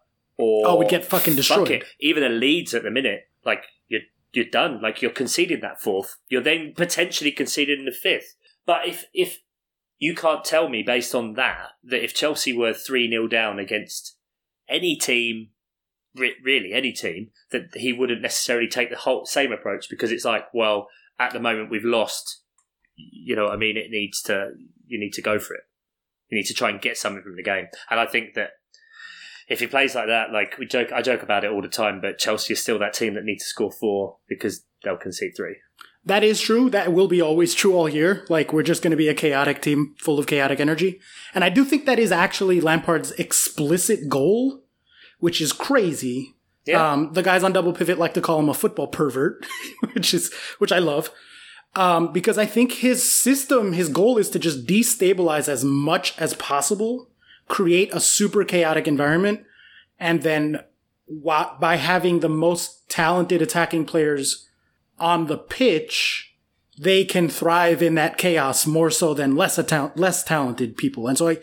or 0.41 0.69
Oh, 0.69 0.77
we'd 0.77 0.89
get 0.89 1.05
fucking 1.05 1.35
fuck 1.35 1.37
destroyed. 1.37 1.71
it, 1.71 1.85
even 2.01 2.23
a 2.23 2.29
Leeds 2.29 2.75
at 2.75 2.83
the 2.83 2.91
minute, 2.91 3.29
like 3.45 3.65
you're 3.89 4.01
you're 4.33 4.45
done. 4.45 4.81
Like 4.81 5.03
you're 5.03 5.11
conceding 5.11 5.61
that 5.61 5.81
fourth. 5.81 6.17
You're 6.29 6.43
then 6.43 6.73
potentially 6.77 7.33
conceding 7.33 7.85
the 7.85 7.93
fifth. 7.93 8.35
But 8.67 8.87
if 8.87 9.07
if 9.13 9.39
you 9.99 10.15
can't 10.15 10.45
tell 10.45 10.69
me 10.69 10.83
based 10.83 11.15
on 11.15 11.35
that 11.35 11.69
that 11.85 12.03
if 12.03 12.15
Chelsea 12.15 12.57
were 12.57 12.73
three 12.73 13.09
0 13.11 13.29
down 13.29 13.59
against 13.59 14.17
any 14.69 14.97
team, 14.97 15.49
re- 16.15 16.37
really 16.43 16.73
any 16.73 16.93
team, 16.93 17.31
that 17.51 17.75
he 17.75 17.93
wouldn't 17.93 18.23
necessarily 18.23 18.69
take 18.69 18.89
the 18.91 18.97
whole 18.97 19.27
same 19.27 19.53
approach 19.53 19.89
because 19.91 20.11
it's 20.13 20.25
like, 20.25 20.45
well, 20.55 20.89
at 21.19 21.33
the 21.33 21.41
moment 21.41 21.71
we've 21.71 21.85
lost. 21.85 22.43
You 22.97 23.35
know 23.35 23.45
what 23.45 23.53
I 23.55 23.57
mean? 23.57 23.77
It 23.77 23.91
needs 23.91 24.21
to. 24.23 24.51
You 24.87 24.99
need 25.01 25.13
to 25.15 25.23
go 25.23 25.39
for 25.39 25.55
it. 25.55 25.63
You 26.29 26.37
need 26.37 26.47
to 26.47 26.55
try 26.55 26.71
and 26.71 26.81
get 26.81 26.97
something 26.97 27.23
from 27.23 27.37
the 27.37 27.43
game. 27.43 27.67
And 27.91 27.99
I 27.99 28.07
think 28.07 28.35
that 28.35 28.51
if 29.51 29.59
he 29.59 29.67
plays 29.67 29.97
like 29.97 30.07
that, 30.07 30.33
like 30.33 30.57
we 30.59 30.65
joke, 30.65 30.93
I 30.93 31.03
joke 31.03 31.25
about 31.25 31.43
it 31.43 31.51
all 31.51 31.61
the 31.61 31.69
time, 31.69 32.01
but 32.01 32.19
Chelsea 32.19 32.55
is 32.55 32.63
still 32.63 32.79
that 32.79 32.95
team 32.95 33.15
that 33.15 33.25
needs 33.25 33.43
to 33.43 33.49
score 33.49 33.73
four 33.73 34.19
because 34.29 34.65
they'll 34.85 34.97
concede 34.97 35.33
three. 35.37 35.57
That 36.05 36.23
is 36.23 36.41
true. 36.41 36.71
That 36.71 36.93
will 36.93 37.09
be 37.09 37.21
always 37.21 37.53
true 37.53 37.75
all 37.75 37.89
year. 37.89 38.25
Like 38.29 38.53
we're 38.53 38.63
just 38.63 38.81
going 38.81 38.93
to 38.93 38.97
be 38.97 39.09
a 39.09 39.15
chaotic 39.15 39.61
team 39.61 39.97
full 39.99 40.21
of 40.21 40.29
chaotic 40.29 40.61
energy. 40.61 41.01
And 41.35 41.43
I 41.43 41.49
do 41.51 41.65
think 41.65 41.85
that 41.85 41.99
is 41.99 42.13
actually 42.13 42.61
Lampard's 42.61 43.11
explicit 43.13 44.09
goal, 44.09 44.63
which 45.19 45.41
is 45.41 45.53
crazy. 45.53 46.37
Yeah. 46.65 46.93
Um, 46.93 47.13
the 47.13 47.23
guys 47.23 47.43
on 47.43 47.53
double 47.53 47.73
pivot 47.73 47.99
like 47.99 48.15
to 48.15 48.21
call 48.21 48.39
him 48.39 48.49
a 48.49 48.55
football 48.55 48.87
pervert, 48.87 49.45
which 49.95 50.15
is 50.15 50.33
which 50.59 50.73
I 50.73 50.79
love. 50.79 51.11
Um, 51.75 52.13
because 52.13 52.39
I 52.39 52.47
think 52.47 52.73
his 52.73 53.13
system, 53.13 53.73
his 53.73 53.89
goal 53.89 54.17
is 54.17 54.31
to 54.31 54.39
just 54.39 54.67
destabilize 54.67 55.49
as 55.49 55.65
much 55.65 56.17
as 56.19 56.35
possible, 56.35 57.10
create 57.51 57.93
a 57.93 58.01
super 58.01 58.45
chaotic 58.45 58.89
environment, 58.89 59.45
and 59.99 60.23
then 60.23 60.61
by 61.61 61.77
having 61.77 62.21
the 62.21 62.29
most 62.29 62.89
talented 62.89 63.43
attacking 63.43 63.85
players 63.85 64.49
on 64.99 65.27
the 65.27 65.37
pitch, 65.37 66.37
they 66.79 67.05
can 67.05 67.29
thrive 67.29 67.83
in 67.83 67.97
that 67.97 68.17
chaos 68.17 68.67
more 68.67 68.91
so 68.91 69.13
than 69.13 69.35
less 69.35 69.59
less 69.97 70.23
talented 70.23 70.77
people. 70.77 71.09
And 71.09 71.19
so 71.19 71.29
I, 71.29 71.39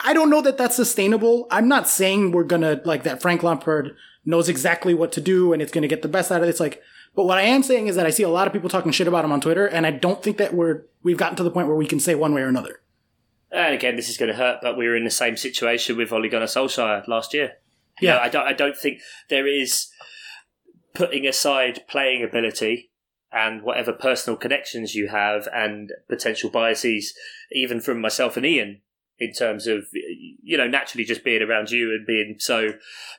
I 0.00 0.12
don't 0.12 0.30
know 0.30 0.42
that 0.42 0.58
that's 0.58 0.76
sustainable. 0.76 1.46
I'm 1.50 1.66
not 1.66 1.88
saying 1.88 2.30
we're 2.30 2.44
gonna 2.44 2.82
like 2.84 3.02
that. 3.04 3.22
Frank 3.22 3.42
Lampard 3.42 3.96
knows 4.26 4.48
exactly 4.48 4.92
what 4.92 5.10
to 5.12 5.20
do 5.20 5.54
and 5.54 5.62
it's 5.62 5.72
gonna 5.72 5.88
get 5.88 6.02
the 6.02 6.08
best 6.08 6.30
out 6.30 6.42
of 6.42 6.46
it. 6.46 6.50
It's 6.50 6.60
like, 6.60 6.82
but 7.16 7.24
what 7.24 7.38
I 7.38 7.42
am 7.42 7.62
saying 7.62 7.88
is 7.88 7.96
that 7.96 8.06
I 8.06 8.10
see 8.10 8.22
a 8.22 8.28
lot 8.28 8.46
of 8.46 8.52
people 8.52 8.68
talking 8.68 8.92
shit 8.92 9.08
about 9.08 9.24
him 9.24 9.32
on 9.32 9.40
Twitter, 9.40 9.66
and 9.66 9.86
I 9.86 9.90
don't 9.90 10.22
think 10.22 10.36
that 10.36 10.54
we're 10.54 10.82
we've 11.02 11.16
gotten 11.16 11.36
to 11.36 11.42
the 11.42 11.50
point 11.50 11.66
where 11.66 11.76
we 11.76 11.86
can 11.86 11.98
say 11.98 12.14
one 12.14 12.34
way 12.34 12.42
or 12.42 12.48
another. 12.48 12.80
And 13.50 13.74
again, 13.74 13.96
this 13.96 14.08
is 14.08 14.16
going 14.18 14.30
to 14.30 14.36
hurt, 14.36 14.58
but 14.60 14.76
we 14.76 14.86
were 14.86 14.96
in 14.96 15.04
the 15.04 15.10
same 15.10 15.36
situation 15.36 15.96
with 15.96 16.12
Ole 16.12 16.28
Gunnar 16.28 16.46
Solskjaer 16.46 17.06
last 17.08 17.32
year. 17.32 17.54
You 18.00 18.08
Yeah. 18.08 18.14
know, 18.14 18.20
I 18.20 18.28
don't. 18.28 18.46
I 18.46 18.52
don't 18.52 18.76
think 18.76 19.00
there 19.28 19.46
is 19.46 19.88
putting 20.94 21.26
aside 21.26 21.86
playing 21.88 22.22
ability 22.22 22.90
and 23.32 23.62
whatever 23.62 23.92
personal 23.92 24.36
connections 24.36 24.94
you 24.94 25.08
have 25.08 25.48
and 25.52 25.92
potential 26.08 26.50
biases, 26.50 27.14
even 27.52 27.80
from 27.80 28.00
myself 28.00 28.36
and 28.36 28.46
Ian, 28.46 28.80
in 29.18 29.32
terms 29.32 29.66
of 29.66 29.86
you 29.92 30.56
know 30.56 30.68
naturally 30.68 31.04
just 31.04 31.24
being 31.24 31.42
around 31.42 31.70
you 31.70 31.90
and 31.90 32.06
being 32.06 32.36
so 32.38 32.74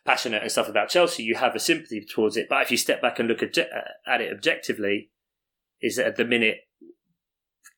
passionate 0.06 0.42
and 0.42 0.52
stuff 0.52 0.70
about 0.70 0.90
Chelsea, 0.90 1.24
you 1.24 1.36
have 1.36 1.56
a 1.56 1.60
sympathy 1.60 2.06
towards 2.06 2.38
it. 2.38 2.48
But 2.50 2.62
if 2.62 2.72
you 2.72 2.78
step 2.78 3.02
back 3.02 3.20
and 3.20 3.28
look 3.28 3.44
at, 3.44 3.58
at 3.58 4.22
it 4.22 4.32
objectively, 4.32 5.10
is 5.82 5.96
that 5.98 6.06
at 6.08 6.16
the 6.16 6.26
minute 6.26 6.69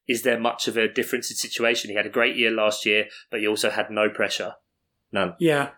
is 0.07 0.23
there 0.23 0.39
much 0.39 0.67
of 0.67 0.77
a 0.77 0.87
difference 0.87 1.29
in 1.29 1.37
situation? 1.37 1.89
He 1.89 1.95
had 1.95 2.05
a 2.05 2.09
great 2.09 2.35
year 2.35 2.51
last 2.51 2.85
year, 2.85 3.07
but 3.29 3.39
he 3.39 3.47
also 3.47 3.69
had 3.69 3.89
no 3.89 4.09
pressure. 4.09 4.55
None. 5.11 5.35
Yeah, 5.39 5.69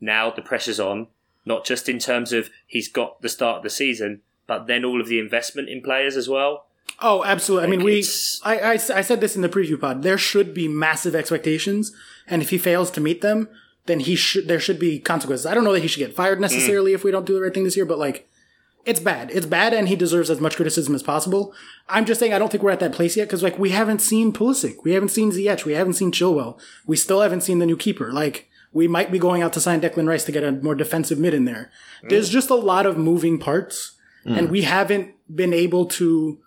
Now 0.00 0.30
the 0.30 0.42
pressure's 0.42 0.80
on, 0.80 1.08
not 1.44 1.64
just 1.64 1.88
in 1.88 1.98
terms 1.98 2.32
of 2.32 2.50
he's 2.66 2.88
got 2.88 3.22
the 3.22 3.28
start 3.28 3.58
of 3.58 3.62
the 3.62 3.70
season, 3.70 4.22
but 4.46 4.66
then 4.66 4.84
all 4.84 5.00
of 5.00 5.08
the 5.08 5.18
investment 5.18 5.68
in 5.68 5.82
players 5.82 6.16
as 6.16 6.28
well. 6.28 6.66
Oh, 7.00 7.24
absolutely. 7.24 7.66
I 7.66 7.70
mean, 7.70 7.84
we. 7.84 8.04
I, 8.44 8.58
I, 8.58 8.72
I 8.72 8.76
said 8.76 9.20
this 9.20 9.36
in 9.36 9.42
the 9.42 9.48
preview 9.48 9.80
pod. 9.80 10.02
There 10.02 10.18
should 10.18 10.54
be 10.54 10.68
massive 10.68 11.14
expectations, 11.14 11.92
and 12.26 12.42
if 12.42 12.50
he 12.50 12.58
fails 12.58 12.90
to 12.92 13.00
meet 13.00 13.20
them, 13.20 13.48
then 13.86 14.00
he 14.00 14.14
should. 14.14 14.48
There 14.48 14.60
should 14.60 14.78
be 14.78 14.98
consequences. 14.98 15.46
I 15.46 15.54
don't 15.54 15.64
know 15.64 15.72
that 15.72 15.80
he 15.80 15.88
should 15.88 15.98
get 16.00 16.14
fired 16.14 16.40
necessarily 16.40 16.92
mm. 16.92 16.94
if 16.94 17.04
we 17.04 17.10
don't 17.10 17.26
do 17.26 17.34
the 17.34 17.42
right 17.42 17.52
thing 17.54 17.64
this 17.64 17.76
year, 17.76 17.86
but 17.86 17.98
like, 17.98 18.28
it's 18.84 19.00
bad. 19.00 19.30
It's 19.30 19.46
bad, 19.46 19.72
and 19.72 19.88
he 19.88 19.96
deserves 19.96 20.30
as 20.30 20.40
much 20.40 20.56
criticism 20.56 20.94
as 20.94 21.02
possible. 21.02 21.54
I'm 21.88 22.04
just 22.04 22.18
saying 22.18 22.32
I 22.32 22.38
don't 22.38 22.50
think 22.50 22.62
we're 22.62 22.70
at 22.70 22.80
that 22.80 22.92
place 22.92 23.16
yet 23.16 23.28
because 23.28 23.42
like 23.42 23.58
we 23.58 23.70
haven't 23.70 24.00
seen 24.00 24.32
Pulisic, 24.32 24.76
we 24.84 24.92
haven't 24.92 25.10
seen 25.10 25.30
Ziyech, 25.30 25.64
we 25.64 25.74
haven't 25.74 25.94
seen 25.94 26.10
Chilwell, 26.10 26.58
we 26.86 26.96
still 26.96 27.20
haven't 27.20 27.42
seen 27.42 27.58
the 27.58 27.66
new 27.66 27.76
keeper. 27.76 28.12
Like 28.12 28.48
we 28.72 28.88
might 28.88 29.12
be 29.12 29.18
going 29.18 29.42
out 29.42 29.52
to 29.52 29.60
sign 29.60 29.80
Declan 29.80 30.08
Rice 30.08 30.24
to 30.24 30.32
get 30.32 30.44
a 30.44 30.52
more 30.52 30.74
defensive 30.74 31.18
mid 31.18 31.34
in 31.34 31.44
there. 31.44 31.70
There's 32.02 32.28
mm. 32.28 32.32
just 32.32 32.50
a 32.50 32.56
lot 32.56 32.86
of 32.86 32.98
moving 32.98 33.38
parts, 33.38 33.92
mm. 34.26 34.36
and 34.36 34.50
we 34.50 34.62
haven't 34.62 35.14
been 35.32 35.54
able 35.54 35.86
to. 35.86 36.38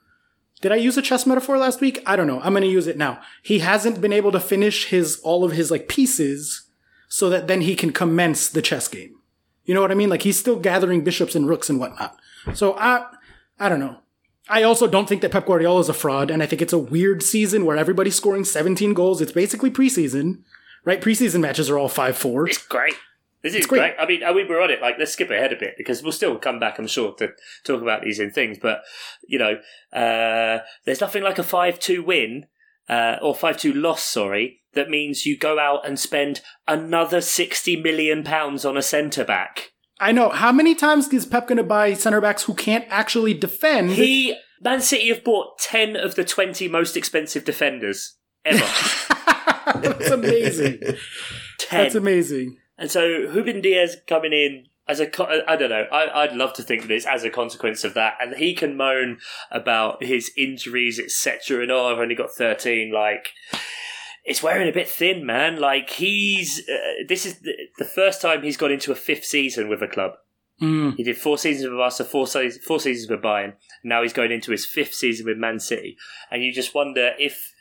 Did 0.61 0.71
I 0.71 0.77
use 0.77 0.97
a 0.97 1.01
chess 1.01 1.25
metaphor 1.25 1.57
last 1.57 1.79
week? 1.79 2.01
I 2.05 2.15
don't 2.15 2.27
know. 2.27 2.39
I'm 2.41 2.53
going 2.53 2.63
to 2.63 2.67
use 2.67 2.87
it 2.87 2.97
now. 2.97 3.21
He 3.43 3.59
hasn't 3.59 4.01
been 4.01 4.13
able 4.13 4.31
to 4.31 4.39
finish 4.39 4.87
his 4.87 5.19
all 5.21 5.43
of 5.43 5.51
his 5.51 5.69
like 5.69 5.87
pieces 5.87 6.69
so 7.07 7.29
that 7.29 7.47
then 7.47 7.61
he 7.61 7.75
can 7.75 7.91
commence 7.91 8.49
the 8.49 8.61
chess 8.61 8.87
game. 8.87 9.15
You 9.65 9.73
know 9.73 9.81
what 9.81 9.91
I 9.91 9.95
mean? 9.95 10.09
Like 10.09 10.21
he's 10.21 10.39
still 10.39 10.57
gathering 10.57 11.03
bishops 11.03 11.35
and 11.35 11.47
rooks 11.47 11.69
and 11.69 11.79
whatnot. 11.79 12.17
So 12.53 12.75
I, 12.77 13.05
I 13.59 13.69
don't 13.69 13.79
know. 13.79 13.97
I 14.47 14.63
also 14.63 14.87
don't 14.87 15.09
think 15.09 15.21
that 15.21 15.31
Pep 15.31 15.47
Guardiola 15.47 15.79
is 15.79 15.89
a 15.89 15.93
fraud, 15.93 16.29
and 16.29 16.43
I 16.43 16.45
think 16.45 16.61
it's 16.61 16.73
a 16.73 16.77
weird 16.77 17.23
season 17.23 17.65
where 17.65 17.77
everybody's 17.77 18.15
scoring 18.15 18.43
17 18.43 18.93
goals. 18.93 19.19
It's 19.19 19.31
basically 19.31 19.71
preseason, 19.71 20.43
right? 20.83 21.01
Preseason 21.01 21.39
matches 21.39 21.69
are 21.69 21.79
all 21.79 21.89
5 21.89 22.15
4. 22.15 22.47
It's 22.47 22.59
great. 22.59 22.93
This 23.41 23.53
is 23.53 23.65
great. 23.65 23.79
great. 23.79 23.95
I 23.99 24.07
mean, 24.07 24.23
I 24.23 24.33
mean, 24.33 24.47
we're 24.47 24.61
on 24.61 24.71
it. 24.71 24.81
Like, 24.81 24.95
let's 24.97 25.13
skip 25.13 25.29
ahead 25.29 25.53
a 25.53 25.55
bit 25.55 25.75
because 25.77 26.01
we'll 26.01 26.11
still 26.11 26.37
come 26.37 26.59
back, 26.59 26.79
I'm 26.79 26.87
sure, 26.87 27.13
to 27.15 27.29
talk 27.63 27.81
about 27.81 28.03
these 28.03 28.19
in 28.19 28.31
things. 28.31 28.57
But 28.59 28.83
you 29.27 29.39
know, 29.39 29.59
uh, 29.93 30.63
there's 30.85 31.01
nothing 31.01 31.23
like 31.23 31.39
a 31.39 31.43
five-two 31.43 32.03
win 32.03 32.45
uh, 32.89 33.17
or 33.21 33.35
five-two 33.35 33.73
loss. 33.73 34.03
Sorry, 34.03 34.61
that 34.75 34.89
means 34.89 35.25
you 35.25 35.37
go 35.37 35.59
out 35.59 35.85
and 35.85 35.99
spend 35.99 36.41
another 36.67 37.21
sixty 37.21 37.75
million 37.75 38.23
pounds 38.23 38.65
on 38.65 38.77
a 38.77 38.81
centre 38.81 39.25
back. 39.25 39.71
I 39.99 40.11
know. 40.11 40.29
How 40.29 40.51
many 40.51 40.75
times 40.75 41.11
is 41.13 41.25
Pep 41.25 41.47
going 41.47 41.57
to 41.57 41.63
buy 41.63 41.93
center 41.93 42.21
backs 42.21 42.43
who 42.43 42.53
can't 42.53 42.85
actually 42.89 43.33
defend? 43.33 43.91
He 43.91 44.35
Man 44.61 44.81
City 44.81 45.09
have 45.09 45.23
bought 45.23 45.57
ten 45.59 45.95
of 45.95 46.15
the 46.15 46.25
twenty 46.25 46.67
most 46.67 46.95
expensive 46.95 47.45
defenders 47.45 48.17
ever. 48.43 48.59
That's 49.79 50.11
amazing. 50.11 50.79
ten. 51.59 51.83
That's 51.83 51.95
amazing. 51.95 52.57
And 52.77 52.91
so 52.91 53.07
Ruben 53.07 53.61
Dias 53.61 53.95
coming 54.07 54.33
in 54.33 54.65
as 54.87 54.99
a 54.99 55.49
I 55.49 55.55
don't 55.55 55.69
know, 55.69 55.85
I, 55.91 56.23
I'd 56.23 56.35
love 56.35 56.53
to 56.53 56.63
think 56.63 56.83
that 56.83 56.91
it's 56.91 57.07
as 57.07 57.23
a 57.23 57.29
consequence 57.29 57.83
of 57.83 57.93
that. 57.95 58.15
And 58.21 58.35
he 58.35 58.53
can 58.53 58.77
moan 58.77 59.17
about 59.49 60.03
his 60.03 60.31
injuries, 60.37 60.99
etc. 60.99 61.61
And 61.61 61.71
oh, 61.71 61.87
I've 61.87 61.99
only 61.99 62.15
got 62.15 62.31
13. 62.31 62.91
Like, 62.93 63.29
it's 64.25 64.43
wearing 64.43 64.67
a 64.67 64.73
bit 64.73 64.89
thin, 64.89 65.25
man. 65.25 65.59
Like, 65.59 65.89
he's, 65.91 66.67
uh, 66.67 67.03
this 67.07 67.25
is 67.25 67.39
the, 67.39 67.53
the 67.77 67.85
first 67.85 68.21
time 68.21 68.41
he's 68.43 68.57
got 68.57 68.71
into 68.71 68.91
a 68.91 68.95
fifth 68.95 69.25
season 69.25 69.69
with 69.69 69.81
a 69.81 69.87
club. 69.87 70.13
Mm. 70.61 70.95
He 70.95 71.03
did 71.03 71.17
four 71.17 71.37
seasons 71.37 71.69
with 71.69 71.77
Barca, 71.77 72.03
four, 72.05 72.25
se- 72.27 72.59
four 72.65 72.79
seasons 72.79 73.09
with 73.09 73.21
Bayern. 73.21 73.53
And 73.53 73.55
now 73.83 74.01
he's 74.01 74.13
going 74.13 74.31
into 74.31 74.51
his 74.51 74.65
fifth 74.65 74.93
season 74.93 75.25
with 75.25 75.37
Man 75.37 75.59
City. 75.59 75.97
And 76.31 76.43
you 76.43 76.51
just 76.53 76.73
wonder 76.73 77.11
if, 77.19 77.53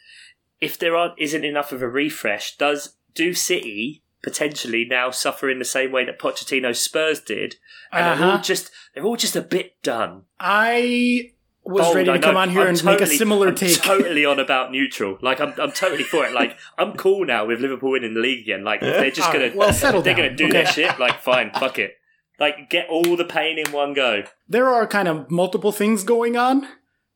if 0.61 0.79
there 0.79 0.97
aren't, 0.97 1.19
isn't 1.19 1.45
enough 1.45 1.73
of 1.73 1.83
a 1.83 1.89
refresh, 1.89 2.57
does, 2.57 2.97
do 3.15 3.35
City 3.35 4.03
potentially 4.23 4.87
now 4.89 5.11
suffer 5.11 5.51
in 5.51 5.59
the 5.59 5.65
same 5.67 5.93
way 5.93 6.03
that 6.07 6.19
Pochettino 6.19 6.75
Spurs 6.75 7.21
did, 7.21 7.57
and 7.93 8.07
they're 8.07 8.27
all 8.27 8.35
Uh-huh. 8.37 8.43
just 8.43 8.71
they're 8.95 9.05
all 9.05 9.17
just 9.19 9.37
a 9.37 9.43
bit 9.43 9.75
done. 9.83 10.23
I 10.41 11.33
was 11.65 11.83
Bold, 11.87 11.97
ready 11.97 12.13
to 12.13 12.19
come 12.19 12.37
on 12.37 12.51
here 12.51 12.63
I'm 12.63 12.69
and 12.69 12.85
make 12.85 12.97
a 12.97 12.99
totally- 13.01 13.17
similar 13.17 13.49
I'm 13.49 13.55
take. 13.55 13.81
Totally 13.83 14.25
on 14.25 14.39
about 14.47 14.71
neutral. 14.71 15.19
Like 15.23 15.41
I'm, 15.41 15.55
I'm 15.59 15.73
totally 15.73 16.03
for 16.05 16.25
it. 16.27 16.33
Like 16.33 16.59
I'm 16.79 16.93
cool 16.93 17.25
now 17.25 17.47
with 17.47 17.61
Liverpool 17.61 17.93
winning 17.93 18.15
the 18.15 18.21
league 18.21 18.41
again. 18.43 18.65
Like 18.65 18.81
they're 18.81 19.11
just 19.11 19.33
gonna, 19.33 19.45
right, 19.47 19.57
well, 19.57 19.73
settle 19.73 20.03
they're 20.03 20.15
down. 20.15 20.25
gonna 20.27 20.37
do 20.37 20.45
Okay. 20.47 20.53
their 20.65 20.67
shit. 20.67 20.99
Like 20.99 21.21
fine, 21.23 21.51
fuck 21.53 21.79
it. 21.79 21.95
Like 22.39 22.69
get 22.69 22.89
all 22.89 23.17
the 23.17 23.25
pain 23.25 23.59
in 23.59 23.73
one 23.73 23.95
go. 23.95 24.25
there 24.49 24.69
are 24.69 24.87
kind 24.87 25.09
of 25.09 25.31
multiple 25.31 25.73
things 25.73 26.05
going 26.05 26.37
on. 26.37 26.67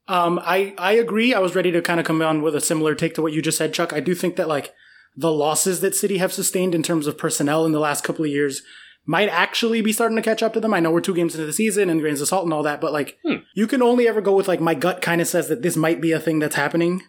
Um, 0.07 0.39
I 0.43 0.75
I 0.79 0.93
agree. 0.93 1.35
I 1.35 1.39
was 1.41 1.55
ready 1.55 1.71
to 1.73 1.83
kind 1.83 2.01
of 2.01 2.07
come 2.07 2.23
on 2.23 2.41
with 2.41 2.55
a 2.55 2.61
similar 2.61 2.95
take 2.95 3.15
to 3.17 3.23
what 3.23 3.33
you 3.35 3.43
just 3.43 3.59
said, 3.59 3.75
Chuck. 3.75 3.93
I 3.93 4.01
do 4.01 4.15
think 4.15 4.37
that 4.37 4.49
like 4.49 4.73
the 5.17 5.33
losses 5.33 5.81
that 5.81 5.95
City 5.95 6.19
have 6.19 6.33
sustained 6.33 6.75
in 6.75 6.83
terms 6.83 7.07
of 7.07 7.19
personnel 7.19 7.67
in 7.67 7.73
the 7.73 7.81
last 7.81 8.05
couple 8.05 8.25
of 8.25 8.31
years 8.31 8.63
might 9.09 9.31
actually 9.31 9.81
be 9.81 9.91
starting 9.91 10.17
to 10.17 10.23
catch 10.23 10.43
up 10.43 10.53
to 10.53 10.61
them. 10.61 10.75
I 10.75 10.81
know 10.81 10.91
we're 10.91 11.01
two 11.01 11.15
games 11.15 11.35
into 11.35 11.47
the 11.47 11.53
season 11.53 11.89
and 11.89 11.99
grains 11.99 12.21
of 12.21 12.29
salt 12.29 12.45
and 12.45 12.53
all 12.53 12.63
that, 12.65 12.79
but 12.79 12.93
like 12.93 13.19
hmm. 13.27 13.37
you 13.55 13.67
can 13.67 13.83
only 13.83 14.07
ever 14.07 14.21
go 14.21 14.37
with 14.37 14.47
like 14.47 14.61
my 14.61 14.75
gut 14.75 15.01
kind 15.01 15.23
of 15.23 15.27
says 15.27 15.49
that 15.49 15.63
this 15.63 15.77
might 15.77 16.03
be 16.03 16.13
a 16.13 16.21
thing 16.21 16.41
that's 16.41 16.57
happening. 16.57 17.03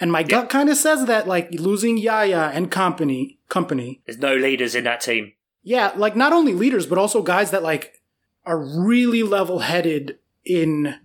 And 0.00 0.10
my 0.10 0.24
gut 0.24 0.50
kind 0.50 0.68
of 0.68 0.76
says 0.76 1.06
that 1.06 1.28
like 1.28 1.52
losing 1.52 1.96
Yaya 1.96 2.50
and 2.52 2.72
Kompany 2.72 3.38
Kompany 3.48 4.00
There's 4.04 4.18
no 4.18 4.34
leaders 4.34 4.74
in 4.74 4.82
that 4.84 5.00
team. 5.00 5.32
yeah, 5.62 5.92
like 5.94 6.16
not 6.16 6.32
only 6.32 6.54
leaders, 6.54 6.86
but 6.86 6.98
also 6.98 7.22
guys 7.22 7.52
that 7.52 7.62
like 7.62 8.02
are 8.44 8.58
really 8.58 9.22
level 9.22 9.60
headed 9.60 10.18
in 10.44 10.96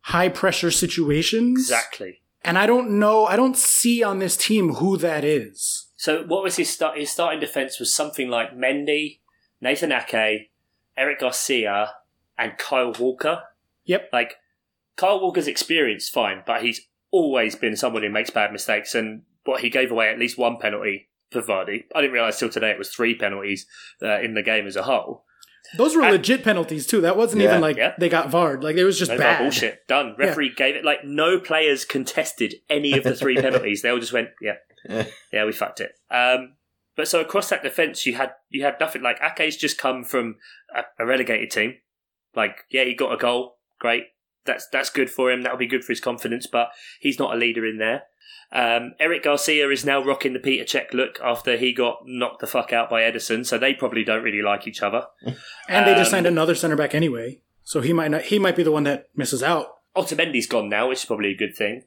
high 0.00 0.28
pressure 0.28 0.72
situations. 0.72 1.60
Exactly. 1.60 2.20
And 2.42 2.58
I 2.58 2.66
don't 2.66 2.98
know, 2.98 3.26
I 3.26 3.36
don't 3.36 3.56
see 3.56 4.02
on 4.02 4.18
this 4.18 4.36
team 4.36 4.74
who 4.74 4.96
that 4.96 5.22
is. 5.22 5.86
So 5.96 6.24
what 6.24 6.42
was 6.42 6.56
his 6.56 6.68
start? 6.68 6.98
His 6.98 7.10
starting 7.10 7.40
defense 7.40 7.78
was 7.78 7.94
something 7.94 8.28
like 8.28 8.54
Mendy, 8.54 9.20
Nathan 9.64 9.90
Ake, 9.92 10.50
Eric 10.96 11.20
Garcia, 11.20 11.94
and 12.38 12.56
Kyle 12.58 12.92
Walker. 12.98 13.42
Yep. 13.86 14.10
Like 14.12 14.36
Kyle 14.96 15.20
Walker's 15.20 15.48
experience, 15.48 16.08
fine, 16.08 16.42
but 16.46 16.62
he's 16.62 16.82
always 17.10 17.56
been 17.56 17.74
someone 17.76 18.02
who 18.02 18.10
makes 18.10 18.30
bad 18.30 18.52
mistakes. 18.52 18.94
And 18.94 19.22
what 19.44 19.62
he 19.62 19.70
gave 19.70 19.90
away 19.90 20.10
at 20.10 20.18
least 20.18 20.38
one 20.38 20.58
penalty 20.58 21.08
for 21.30 21.42
Vardy. 21.42 21.84
I 21.94 22.00
didn't 22.00 22.12
realize 22.12 22.38
till 22.38 22.48
today 22.50 22.70
it 22.70 22.78
was 22.78 22.90
three 22.90 23.14
penalties 23.14 23.66
uh, 24.02 24.20
in 24.20 24.34
the 24.34 24.42
game 24.42 24.66
as 24.66 24.76
a 24.76 24.82
whole. 24.84 25.24
Those 25.78 25.96
were 25.96 26.02
And- 26.02 26.12
legit 26.12 26.44
penalties 26.44 26.86
too. 26.86 27.00
That 27.00 27.16
wasn't 27.16 27.42
Yeah. 27.42 27.48
even 27.50 27.60
like 27.62 27.76
Yeah. 27.78 27.94
they 27.98 28.08
got 28.10 28.28
VAR'd. 28.30 28.62
Like 28.62 28.76
it 28.76 28.84
was 28.84 28.98
just 28.98 29.10
No 29.10 29.16
bad. 29.18 29.38
bullshit. 29.40 29.86
Done. 29.88 30.14
Referee 30.18 30.52
gave 30.54 30.76
it 30.76 30.84
like 30.84 31.04
no 31.04 31.40
players 31.40 31.84
contested 31.86 32.54
any 32.68 32.92
of 32.96 33.02
the 33.04 33.14
three 33.16 33.36
penalties. 33.40 33.80
They 33.82 33.88
all 33.88 33.98
just 33.98 34.12
went, 34.12 34.28
yeah, 34.42 34.56
Yeah. 34.88 35.06
yeah, 35.32 35.44
we 35.46 35.52
fucked 35.52 35.80
it. 35.80 35.92
Um, 36.10 36.54
but 36.96 37.08
so 37.08 37.20
across 37.20 37.48
that 37.50 37.62
defense, 37.62 38.06
you 38.06 38.14
had 38.14 38.32
you 38.48 38.62
had 38.62 38.76
nothing. 38.80 39.02
Like 39.02 39.20
Ake's 39.20 39.56
just 39.56 39.78
come 39.78 40.04
from 40.04 40.36
a, 40.74 40.82
a 41.02 41.06
relegated 41.06 41.50
team. 41.50 41.74
Like, 42.34 42.58
yeah, 42.70 42.84
he 42.84 42.94
got 42.94 43.12
a 43.12 43.16
goal. 43.16 43.58
Great. 43.78 44.04
That's 44.44 44.66
that's 44.68 44.90
good 44.90 45.10
for 45.10 45.30
him. 45.30 45.42
That'll 45.42 45.58
be 45.58 45.66
good 45.66 45.84
for 45.84 45.92
his 45.92 46.00
confidence. 46.00 46.46
But 46.46 46.70
he's 47.00 47.18
not 47.18 47.34
a 47.34 47.38
leader 47.38 47.66
in 47.66 47.78
there. 47.78 48.02
Um, 48.52 48.92
Eric 49.00 49.24
Garcia 49.24 49.68
is 49.70 49.84
now 49.84 50.02
rocking 50.04 50.32
the 50.32 50.38
Petr 50.38 50.64
Cech 50.64 50.92
look 50.92 51.18
after 51.20 51.56
he 51.56 51.72
got 51.72 51.98
knocked 52.06 52.40
the 52.40 52.46
fuck 52.46 52.72
out 52.72 52.88
by 52.90 53.02
Ederson. 53.02 53.44
So 53.44 53.58
they 53.58 53.74
probably 53.74 54.04
don't 54.04 54.22
really 54.22 54.42
like 54.42 54.66
each 54.68 54.82
other. 54.82 55.06
And 55.68 55.86
they 55.86 55.94
just 55.94 56.08
Um, 56.08 56.18
signed 56.18 56.26
another 56.26 56.54
center 56.54 56.76
back 56.76 56.94
anyway. 56.94 57.40
So 57.62 57.80
he 57.80 57.92
might 57.92 58.10
not 58.10 58.22
he 58.22 58.38
might 58.38 58.54
be 58.56 58.62
the 58.62 58.70
one 58.72 58.84
that 58.84 59.06
misses 59.16 59.42
out. 59.42 59.68
Otamendi's 59.96 60.46
gone 60.46 60.68
now, 60.68 60.88
which 60.88 60.98
is 61.00 61.04
probably 61.06 61.30
a 61.30 61.36
good 61.36 61.56
thing. 61.56 61.82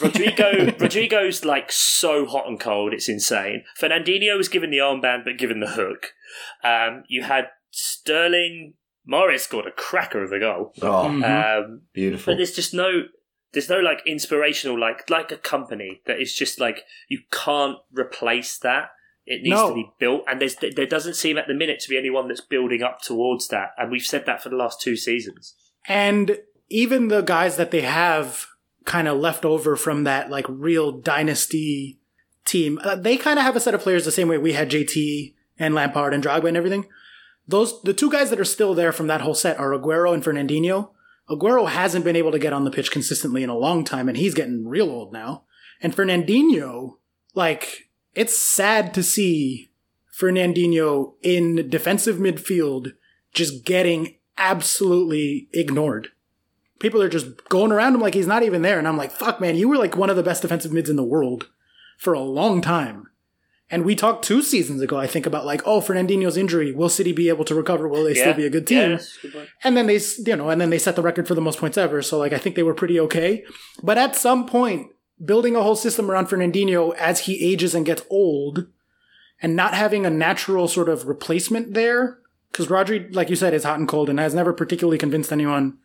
Rodrigo, 0.00 0.66
Rodrigo's 0.78 1.44
like 1.44 1.72
so 1.72 2.26
hot 2.26 2.46
and 2.46 2.60
cold, 2.60 2.92
it's 2.92 3.08
insane. 3.08 3.64
Fernandinho 3.80 4.36
was 4.36 4.48
given 4.48 4.70
the 4.70 4.78
armband, 4.78 5.24
but 5.24 5.38
given 5.38 5.60
the 5.60 5.70
hook. 5.70 6.12
Um, 6.62 7.04
you 7.08 7.22
had 7.22 7.46
Sterling. 7.70 8.74
Mahrez 9.10 9.40
scored 9.40 9.66
a 9.66 9.72
cracker 9.72 10.22
of 10.22 10.32
a 10.32 10.38
goal. 10.38 10.72
Oh, 10.82 11.08
Mhm. 11.08 11.24
Um, 11.64 11.82
beautiful. 11.92 12.32
but 12.32 12.36
there's 12.36 12.54
just 12.54 12.72
no, 12.74 13.04
there's 13.52 13.68
no 13.68 13.80
like 13.80 14.02
inspirational 14.06 14.78
like 14.78 15.08
like 15.10 15.32
a 15.32 15.36
Kompany 15.36 16.00
that 16.06 16.20
is 16.20 16.34
just 16.34 16.60
like 16.60 16.84
you 17.08 17.20
can't 17.32 17.78
replace 17.92 18.58
that. 18.58 18.90
It 19.26 19.42
needs 19.42 19.56
No. 19.56 19.68
to 19.70 19.74
be 19.74 19.90
built, 19.98 20.24
and 20.28 20.40
there's 20.40 20.56
there 20.56 20.86
doesn't 20.86 21.14
seem 21.14 21.38
at 21.38 21.46
the 21.48 21.54
minute 21.54 21.80
to 21.80 21.88
be 21.88 21.96
anyone 21.98 22.28
that's 22.28 22.40
building 22.40 22.82
up 22.82 23.00
towards 23.00 23.48
that. 23.48 23.70
And 23.78 23.90
we've 23.90 24.02
said 24.06 24.26
that 24.26 24.42
for 24.42 24.48
the 24.50 24.56
last 24.56 24.80
two 24.80 24.96
seasons. 24.96 25.56
And 25.88 26.38
even 26.68 27.08
the 27.08 27.22
guys 27.22 27.56
that 27.56 27.70
they 27.70 27.80
have 27.82 28.46
kind 28.84 29.08
of 29.08 29.18
left 29.18 29.44
over 29.44 29.76
from 29.76 30.04
that 30.04 30.30
like 30.30 30.46
real 30.48 30.92
dynasty 30.92 31.98
team, 32.44 32.78
uh, 32.82 32.96
they 32.96 33.16
kind 33.16 33.38
of 33.38 33.44
have 33.44 33.56
a 33.56 33.60
set 33.60 33.74
of 33.74 33.82
players 33.82 34.04
the 34.04 34.12
same 34.12 34.28
way 34.28 34.38
we 34.38 34.52
had 34.52 34.70
JT 34.70 35.34
and 35.58 35.74
Lampard 35.74 36.14
and 36.14 36.24
Drogba 36.24 36.48
and 36.48 36.56
everything. 36.56 36.86
Those 37.46 37.80
the 37.82 37.94
two 37.94 38.10
guys 38.10 38.30
that 38.30 38.40
are 38.40 38.44
still 38.44 38.74
there 38.74 38.92
from 38.92 39.06
that 39.08 39.20
whole 39.20 39.34
set 39.34 39.58
are 39.58 39.72
Aguero 39.72 40.14
and 40.14 40.22
Fernandinho. 40.22 40.90
Aguero 41.28 41.68
hasn't 41.68 42.04
been 42.04 42.16
able 42.16 42.32
to 42.32 42.38
get 42.38 42.52
on 42.52 42.64
the 42.64 42.70
pitch 42.70 42.90
consistently 42.90 43.42
in 43.42 43.50
a 43.50 43.56
long 43.56 43.84
time, 43.84 44.08
and 44.08 44.18
he's 44.18 44.34
getting 44.34 44.66
real 44.66 44.90
old 44.90 45.12
now. 45.12 45.44
And 45.80 45.94
Fernandinho, 45.94 46.96
like, 47.34 47.88
it's 48.14 48.36
sad 48.36 48.92
to 48.94 49.02
see 49.02 49.70
Fernandinho 50.12 51.14
in 51.22 51.70
defensive 51.70 52.16
midfield 52.16 52.92
just 53.32 53.64
getting 53.64 54.16
absolutely 54.36 55.48
ignored. 55.52 56.08
People 56.80 57.00
are 57.00 57.08
just 57.08 57.48
going 57.48 57.70
around 57.70 57.94
him 57.94 58.00
like 58.00 58.14
he's 58.14 58.26
not 58.26 58.42
even 58.42 58.62
there. 58.62 58.78
And 58.78 58.88
I'm 58.88 58.96
like, 58.96 59.12
fuck, 59.12 59.40
man, 59.40 59.54
you 59.54 59.68
were 59.68 59.76
like 59.76 59.96
one 59.96 60.10
of 60.10 60.16
the 60.16 60.22
best 60.22 60.42
defensive 60.42 60.72
mids 60.72 60.90
in 60.90 60.96
the 60.96 61.04
world 61.04 61.48
for 61.96 62.12
a 62.12 62.20
long 62.20 62.60
time. 62.60 63.06
And 63.70 63.84
we 63.84 63.94
talked 63.94 64.24
two 64.24 64.42
seasons 64.42 64.80
ago, 64.80 64.98
I 64.98 65.06
think, 65.06 65.26
about 65.26 65.46
like, 65.46 65.62
oh, 65.64 65.80
Fernandinho's 65.80 66.36
injury. 66.36 66.72
Will 66.72 66.88
City 66.88 67.12
be 67.12 67.28
able 67.28 67.44
to 67.44 67.54
recover? 67.54 67.86
Will 67.86 68.02
they 68.02 68.14
still 68.14 68.34
be 68.34 68.44
a 68.44 68.50
good 68.50 68.66
team? 68.66 68.92
Yeah, 68.92 68.98
good. 69.22 69.48
And 69.62 69.76
then 69.76 69.86
they, 69.86 70.00
you 70.26 70.34
know, 70.34 70.50
and 70.50 70.60
then 70.60 70.70
they 70.70 70.78
set 70.78 70.96
the 70.96 71.02
record 71.02 71.28
for 71.28 71.36
the 71.36 71.40
most 71.40 71.60
points 71.60 71.78
ever. 71.78 72.02
So 72.02 72.18
like, 72.18 72.32
I 72.32 72.38
think 72.38 72.56
they 72.56 72.64
were 72.64 72.74
pretty 72.74 72.98
okay. 72.98 73.44
But 73.80 73.96
at 73.96 74.16
some 74.16 74.44
point, 74.44 74.88
building 75.24 75.54
a 75.54 75.62
whole 75.62 75.76
system 75.76 76.10
around 76.10 76.26
Fernandinho 76.26 76.96
as 76.96 77.20
he 77.20 77.52
ages 77.52 77.74
and 77.74 77.86
gets 77.86 78.02
old, 78.10 78.66
and 79.42 79.54
not 79.54 79.74
having 79.74 80.04
a 80.04 80.10
natural 80.10 80.66
sort 80.66 80.88
of 80.88 81.06
replacement 81.06 81.74
there, 81.74 82.18
because 82.50 82.66
Rodri, 82.66 83.14
like 83.14 83.30
you 83.30 83.36
said, 83.36 83.54
is 83.54 83.64
hot 83.64 83.78
and 83.78 83.86
cold 83.86 84.10
and 84.10 84.18
has 84.18 84.34
never 84.34 84.52
particularly 84.52 84.98
convinced 84.98 85.32
anyone. 85.32 85.78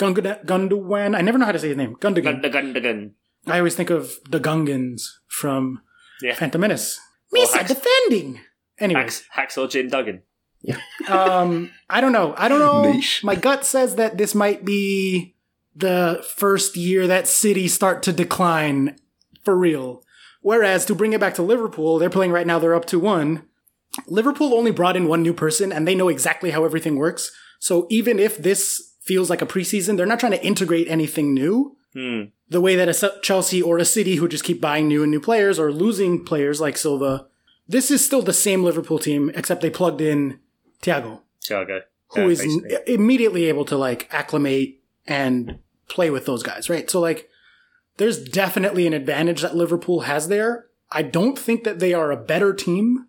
Gundogan, 0.00 0.44
Gundogan, 0.46 1.14
I 1.16 1.20
never 1.20 1.36
know 1.38 1.44
how 1.46 1.52
to 1.52 1.58
say 1.58 1.68
his 1.68 1.76
name. 1.76 1.94
Gundogan. 1.96 2.40
Gun, 2.42 2.50
gun, 2.50 2.72
gun. 2.72 3.14
I 3.46 3.58
always 3.58 3.74
think 3.74 3.90
of 3.90 4.12
the 4.28 4.40
Gungans 4.40 5.02
from 5.28 5.82
Yeah. 6.22 6.34
Phantom 6.34 6.60
Menace. 6.60 6.98
Or 7.32 7.38
Misa 7.38 7.52
Hacks- 7.58 7.74
defending. 7.74 8.40
Anyway, 8.78 9.00
Hacks, 9.02 9.24
Hacksaw 9.36 9.70
Jim 9.70 9.88
Duggan. 9.88 10.22
Yeah. 10.62 10.78
um, 11.08 11.70
I 11.88 12.00
don't 12.00 12.12
know. 12.12 12.34
I 12.36 12.48
don't 12.48 12.58
know. 12.60 12.90
Niche. 12.92 13.22
My 13.22 13.34
gut 13.34 13.64
says 13.64 13.96
that 13.96 14.16
this 14.18 14.34
might 14.34 14.64
be 14.64 15.36
the 15.76 16.24
first 16.36 16.76
year 16.76 17.06
that 17.06 17.28
City 17.28 17.68
start 17.68 18.02
to 18.04 18.12
decline 18.12 18.96
for 19.44 19.56
real. 19.56 20.02
Whereas 20.42 20.84
to 20.86 20.94
bring 20.94 21.12
it 21.12 21.20
back 21.20 21.34
to 21.34 21.42
Liverpool, 21.42 21.98
they're 21.98 22.10
playing 22.10 22.32
right 22.32 22.46
now. 22.46 22.58
They're 22.58 22.74
up 22.74 22.86
to 22.86 22.98
one. 22.98 23.42
Liverpool 24.06 24.54
only 24.54 24.70
brought 24.70 24.96
in 24.96 25.08
one 25.08 25.22
new 25.22 25.34
person 25.34 25.72
and 25.72 25.86
they 25.86 25.94
know 25.94 26.08
exactly 26.08 26.50
how 26.50 26.64
everything 26.64 26.96
works. 26.96 27.30
So 27.58 27.86
even 27.90 28.18
if 28.18 28.38
this 28.38 28.89
feels 29.10 29.28
like 29.30 29.42
a 29.42 29.46
preseason, 29.54 29.96
they're 29.96 30.06
not 30.12 30.20
trying 30.20 30.38
to 30.38 30.46
integrate 30.46 30.86
anything 30.88 31.34
new. 31.34 31.76
Hmm. 31.94 32.22
The 32.48 32.60
way 32.60 32.76
that 32.76 32.88
a 32.88 33.12
Chelsea 33.22 33.60
or 33.60 33.78
a 33.78 33.84
City 33.84 34.14
who 34.16 34.28
just 34.28 34.44
keep 34.44 34.60
buying 34.60 34.86
new 34.86 35.02
and 35.02 35.10
new 35.10 35.20
players 35.20 35.58
or 35.58 35.72
losing 35.72 36.24
players 36.24 36.60
like 36.60 36.76
Silva, 36.78 37.26
this 37.66 37.90
is 37.90 38.04
still 38.04 38.22
the 38.22 38.32
same 38.32 38.62
Liverpool 38.62 39.00
team, 39.00 39.30
except 39.34 39.62
they 39.62 39.70
plugged 39.70 40.00
in 40.00 40.38
Thiago, 40.82 41.22
Thiago. 41.42 41.82
who 42.12 42.20
Yeah, 42.22 42.28
is 42.28 42.38
basically. 42.40 42.94
immediately 42.94 43.44
able 43.46 43.64
to 43.64 43.76
like 43.76 44.06
acclimate 44.12 44.78
and 45.08 45.58
play 45.88 46.10
with 46.10 46.24
those 46.26 46.44
guys, 46.44 46.70
right? 46.70 46.88
So 46.88 47.00
like, 47.00 47.28
there's 47.96 48.22
definitely 48.22 48.86
an 48.86 48.92
advantage 48.94 49.42
that 49.42 49.56
Liverpool 49.56 50.00
has 50.02 50.28
there. 50.28 50.66
I 50.92 51.02
don't 51.02 51.38
think 51.38 51.64
that 51.64 51.80
they 51.80 51.92
are 51.94 52.12
a 52.12 52.16
better 52.32 52.52
team. 52.54 53.06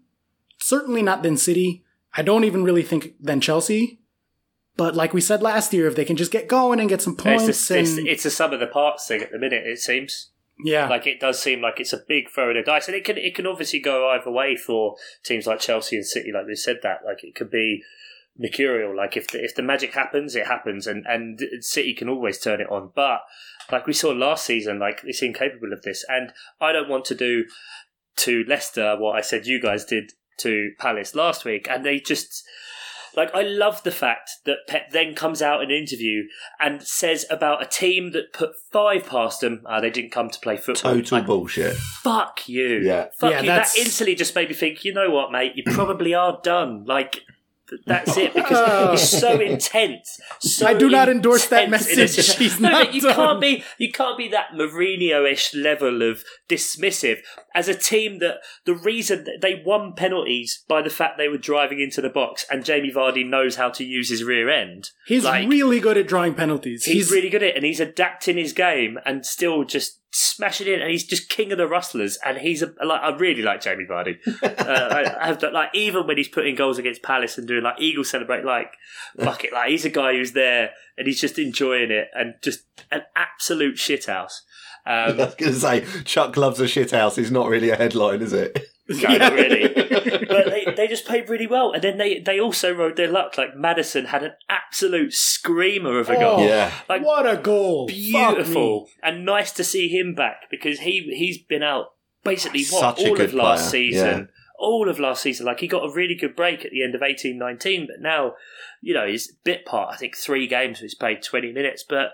Certainly 0.57 1.03
not 1.03 1.21
than 1.23 1.37
City. 1.37 1.83
I 2.17 2.23
don't 2.23 2.43
even 2.43 2.63
really 2.63 2.83
think 2.83 3.13
than 3.19 3.41
Chelsea. 3.41 4.00
But 4.77 4.95
like 4.95 5.13
we 5.13 5.21
said 5.21 5.41
last 5.41 5.73
year, 5.73 5.87
if 5.87 5.95
they 5.95 6.05
can 6.05 6.15
just 6.15 6.31
get 6.31 6.47
going 6.47 6.79
and 6.79 6.89
get 6.89 7.01
some 7.01 7.13
It's, 7.13 7.23
points 7.23 7.71
a, 7.71 7.79
it's, 7.79 7.97
and 7.97 8.07
it's 8.07 8.25
a 8.25 8.31
sum 8.31 8.53
of 8.53 8.59
the 8.59 8.67
parts 8.67 9.07
thing 9.07 9.21
at 9.21 9.31
the 9.31 9.37
minute. 9.37 9.65
It 9.65 9.79
seems 9.79 10.31
yeah, 10.63 10.87
like 10.87 11.07
it 11.07 11.19
does 11.19 11.41
seem 11.41 11.61
like 11.61 11.79
it's 11.79 11.93
a 11.93 12.01
big 12.07 12.29
throw 12.29 12.49
of 12.49 12.55
the 12.55 12.63
dice, 12.63 12.87
and 12.87 12.95
it 12.95 13.03
can 13.03 13.17
it 13.17 13.35
can 13.35 13.47
obviously 13.47 13.79
go 13.79 14.09
either 14.09 14.31
way 14.31 14.55
for 14.55 14.95
teams 15.23 15.47
like 15.47 15.59
Chelsea 15.59 15.95
and 15.95 16.05
City. 16.05 16.31
Like 16.31 16.47
they 16.47 16.55
said 16.55 16.79
that, 16.83 16.99
like 17.05 17.23
it 17.23 17.35
could 17.35 17.51
be 17.51 17.83
mercurial. 18.37 18.95
Like 18.95 19.17
if 19.17 19.27
the, 19.27 19.43
if 19.43 19.55
the 19.55 19.61
magic 19.61 19.93
happens, 19.93 20.35
it 20.35 20.47
happens, 20.47 20.87
and 20.87 21.05
and 21.05 21.39
City 21.59 21.93
can 21.93 22.09
always 22.09 22.39
turn 22.39 22.61
it 22.61 22.69
on. 22.69 22.91
But 22.95 23.21
like 23.71 23.87
we 23.87 23.93
saw 23.93 24.11
last 24.11 24.45
season, 24.45 24.79
like 24.79 25.01
they 25.01 25.11
seem 25.11 25.33
capable 25.33 25.73
of 25.73 25.81
this, 25.81 26.05
and 26.07 26.31
I 26.59 26.71
don't 26.71 26.89
want 26.89 27.05
to 27.05 27.15
do 27.15 27.45
to 28.17 28.43
Leicester 28.47 28.95
what 28.97 29.15
I 29.15 29.21
said 29.21 29.47
you 29.47 29.59
guys 29.61 29.85
did 29.85 30.13
to 30.39 30.71
Palace 30.79 31.15
last 31.15 31.45
week, 31.45 31.67
and 31.69 31.85
they 31.85 31.99
just. 31.99 32.43
Like 33.15 33.33
I 33.35 33.41
love 33.41 33.83
the 33.83 33.91
fact 33.91 34.31
that 34.45 34.57
Pep 34.67 34.91
then 34.91 35.15
comes 35.15 35.41
out 35.41 35.61
in 35.61 35.69
an 35.71 35.75
interview 35.77 36.23
and 36.59 36.81
says 36.81 37.25
about 37.29 37.61
a 37.61 37.65
team 37.65 38.11
that 38.11 38.33
put 38.33 38.51
five 38.71 39.05
past 39.07 39.41
them, 39.41 39.61
ah, 39.65 39.79
they 39.81 39.89
didn't 39.89 40.11
come 40.11 40.29
to 40.29 40.39
play 40.39 40.57
football. 40.57 40.93
Total 40.93 41.17
Like, 41.17 41.27
bullshit. 41.27 41.75
fuck 41.75 42.47
you. 42.47 42.79
Yeah. 42.83 43.07
Fuck 43.17 43.31
Yeah, 43.31 43.39
you. 43.41 43.45
that's- 43.47 43.73
That 43.73 43.79
instantly 43.81 44.15
just 44.15 44.35
made 44.35 44.47
me 44.49 44.53
think, 44.55 44.85
you 44.85 44.93
know 44.93 45.09
what, 45.09 45.31
mate, 45.31 45.53
you 45.55 45.63
probably 45.65 46.13
are 46.13 46.39
done. 46.43 46.85
Like, 46.85 47.11
th- 47.11 47.25
that's 47.85 48.17
it 48.17 48.33
because 48.33 48.57
oh. 48.69 48.91
he's 48.91 49.07
so 49.07 49.39
intense. 49.39 50.19
So 50.39 50.67
I 50.67 50.73
do 50.73 50.89
not 50.89 51.09
endorse 51.09 51.47
that 51.47 51.65
intense 51.65 51.87
in 51.87 51.99
his- 51.99 52.17
message. 52.17 52.35
He's 52.37 52.59
no, 52.59 52.69
not 52.69 52.93
you 52.93 53.01
done. 53.01 53.15
can't 53.15 53.41
be 53.41 53.63
you 53.77 53.91
can't 53.91 54.17
be 54.17 54.27
that 54.29 54.49
Mourinho-ish 54.53 55.55
level 55.55 56.01
of 56.01 56.23
dismissive 56.49 57.19
as 57.55 57.67
a 57.67 57.75
team 57.75 58.19
that 58.19 58.37
the 58.65 58.75
reason 58.75 59.23
that 59.25 59.39
they 59.41 59.61
won 59.65 59.93
penalties 59.93 60.63
by 60.67 60.81
the 60.81 60.89
fact 60.89 61.17
they 61.17 61.27
were 61.27 61.37
driving 61.37 61.79
into 61.79 62.01
the 62.01 62.09
box 62.09 62.45
and 62.49 62.65
Jamie 62.65 62.91
Vardy 62.91 63.27
knows 63.27 63.55
how 63.55 63.69
to 63.69 63.83
use 63.83 64.09
his 64.09 64.23
rear 64.23 64.49
end. 64.49 64.89
He's 65.07 65.23
Like, 65.23 65.47
really 65.49 65.79
good 65.79 65.97
at 65.97 66.07
drawing 66.07 66.33
penalties. 66.33 66.85
He's, 66.85 67.11
really 67.11 67.29
good 67.29 67.43
at 67.43 67.49
it, 67.49 67.55
and 67.55 67.65
he's 67.65 67.79
adapting 67.79 68.37
his 68.37 68.53
game 68.53 68.99
and 69.05 69.25
still 69.25 69.63
just 69.63 69.99
smashing 70.13 70.67
it. 70.67 70.81
And 70.81 70.91
he's 70.91 71.05
just 71.05 71.29
king 71.29 71.51
of 71.51 71.57
the 71.57 71.67
rustlers. 71.67 72.17
And 72.25 72.37
he's 72.37 72.61
a, 72.61 72.73
like, 72.85 73.01
I 73.01 73.15
really 73.15 73.41
like 73.41 73.61
Jamie 73.61 73.85
Vardy. 73.89 74.17
uh, 74.43 74.47
I, 74.67 75.23
I 75.23 75.27
have 75.27 75.37
to, 75.39 75.49
like 75.49 75.69
even 75.73 76.05
when 76.07 76.17
he's 76.17 76.27
putting 76.27 76.55
goals 76.55 76.77
against 76.77 77.01
Palace 77.03 77.37
and 77.37 77.47
doing 77.47 77.63
like 77.63 77.79
eagle 77.79 78.03
celebrate, 78.03 78.43
like 78.43 78.73
fuck 79.19 79.43
it, 79.45 79.53
like 79.53 79.69
he's 79.69 79.85
a 79.85 79.89
guy 79.89 80.13
who's 80.13 80.33
there 80.33 80.71
and 80.97 81.07
he's 81.07 81.21
just 81.21 81.39
enjoying 81.39 81.91
it 81.91 82.09
and 82.13 82.35
just 82.43 82.63
an 82.91 83.03
absolute 83.15 83.75
shithouse. 83.75 84.41
I 84.85 85.05
Um, 85.05 85.17
was 85.17 85.35
going 85.35 85.53
to 85.53 85.59
say, 85.59 85.85
Chuck 86.05 86.35
loves 86.37 86.59
a 86.59 86.63
shithouse 86.63 87.15
He's 87.15 87.31
not 87.31 87.47
really 87.49 87.69
a 87.69 87.75
headline, 87.75 88.21
is 88.21 88.33
it? 88.33 88.59
no, 89.03 89.17
not 89.17 89.33
really. 89.33 89.67
but 90.27 90.45
they, 90.45 90.73
they 90.75 90.87
just 90.87 91.05
played 91.05 91.29
really 91.29 91.47
well, 91.47 91.71
and 91.71 91.83
then 91.83 91.97
they, 91.97 92.19
they 92.19 92.39
also 92.39 92.73
rode 92.73 92.97
their 92.97 93.11
luck. 93.11 93.37
Like 93.37 93.55
Maddison 93.55 94.05
had 94.05 94.23
an 94.23 94.33
absolute 94.49 95.13
screamer 95.13 95.99
of 95.99 96.09
a 96.09 96.15
goal. 96.15 96.39
Oh, 96.39 96.45
Yeah. 96.47 96.73
Like, 96.89 97.03
what 97.03 97.27
a 97.27 97.37
goal! 97.37 97.87
Beautiful 97.87 98.87
and 99.03 99.25
nice 99.25 99.51
to 99.53 99.63
see 99.63 99.87
him 99.87 100.15
back 100.15 100.49
because 100.49 100.79
he 100.81 101.13
he's 101.15 101.37
been 101.37 101.63
out 101.63 101.93
basically 102.23 102.65
what 102.65 102.97
Such 102.97 103.05
a 103.05 103.09
all 103.09 103.15
good 103.15 103.29
of 103.29 103.33
last 103.33 103.69
player, 103.69 103.91
season 103.91 104.29
all 104.61 104.87
of 104.87 104.99
last 104.99 105.23
season 105.23 105.47
like 105.47 105.59
he 105.59 105.67
got 105.67 105.83
a 105.83 105.91
really 105.91 106.13
good 106.13 106.35
break 106.35 106.63
at 106.63 106.69
the 106.71 106.83
end 106.83 106.93
of 106.93 107.01
eighteen 107.01 107.37
nineteen, 107.37 107.87
but 107.87 107.99
now 107.99 108.33
you 108.79 108.93
know 108.93 109.07
he's 109.07 109.33
bit 109.43 109.65
part 109.65 109.91
I 109.91 109.97
think 109.97 110.15
three 110.15 110.47
games 110.47 110.79
he's 110.79 110.93
played 110.93 111.23
20 111.23 111.51
minutes 111.51 111.83
but 111.87 112.11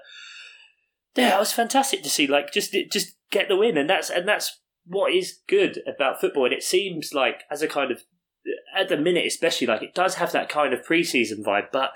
yeah 1.16 1.36
it 1.36 1.40
was 1.40 1.52
fantastic 1.52 2.04
to 2.04 2.10
see 2.10 2.26
like 2.26 2.54
just 2.54 2.76
just 2.92 3.16
get 3.32 3.50
the 3.50 3.58
win 3.58 3.78
and 3.78 3.90
that's 3.90 4.10
and 4.10 4.28
that's 4.28 4.62
what 4.88 5.14
is 5.14 5.40
good 5.48 5.82
about 5.88 6.20
football 6.20 6.46
and 6.46 6.54
it 6.54 6.64
seems 6.64 7.14
like 7.14 7.44
as 7.52 7.62
a 7.62 7.68
kind 7.68 7.92
of 7.92 8.04
at 8.76 8.88
the 8.88 8.98
minute 8.98 9.26
especially 9.26 9.68
like 9.68 9.82
it 9.82 9.94
does 9.94 10.16
have 10.16 10.32
that 10.32 10.50
kind 10.50 10.74
of 10.74 10.86
preseason 10.86 11.44
vibe 11.44 11.68
but 11.72 11.92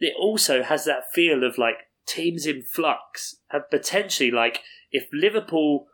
it 0.00 0.14
also 0.18 0.62
has 0.62 0.84
that 0.84 1.12
feel 1.12 1.44
of 1.44 1.58
like 1.58 1.76
teams 2.06 2.46
in 2.46 2.62
flux 2.62 3.36
have 3.48 3.68
potentially 3.70 4.30
like 4.30 4.60
if 4.92 5.08
Liverpool 5.12 5.86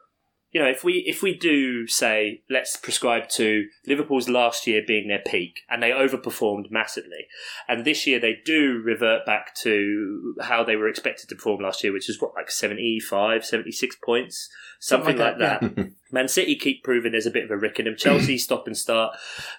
you 0.52 0.60
know 0.60 0.68
if 0.68 0.84
we 0.84 1.04
if 1.06 1.22
we 1.22 1.34
do 1.36 1.86
say 1.86 2.42
let's 2.48 2.76
prescribe 2.76 3.28
to 3.30 3.66
Liverpool's 3.86 4.28
last 4.28 4.66
year 4.66 4.82
being 4.86 5.08
their 5.08 5.22
peak 5.26 5.60
and 5.68 5.82
they 5.82 5.90
overperformed 5.90 6.70
massively 6.70 7.26
and 7.66 7.84
this 7.84 8.06
year 8.06 8.20
they 8.20 8.38
do 8.44 8.80
revert 8.84 9.26
back 9.26 9.54
to 9.56 10.34
how 10.42 10.62
they 10.62 10.76
were 10.76 10.88
expected 10.88 11.28
to 11.28 11.34
perform 11.34 11.62
last 11.62 11.82
year 11.82 11.92
which 11.92 12.08
is 12.08 12.20
what 12.20 12.34
like 12.34 12.50
75 12.50 13.44
76 13.44 13.96
points? 13.96 14.48
Something, 14.78 15.16
Something 15.16 15.40
like 15.40 15.40
like 15.40 15.76
that, 15.76 15.92
Man 16.12 16.28
City 16.28 16.56
keep 16.56 16.84
proving 16.84 17.12
there's 17.12 17.26
a 17.26 17.30
bit 17.30 17.44
of 17.44 17.50
a 17.50 17.56
Rickenham 17.56 17.96
Chelsea 17.96 18.36
stop 18.38 18.66
and 18.66 18.76
start. 18.76 19.16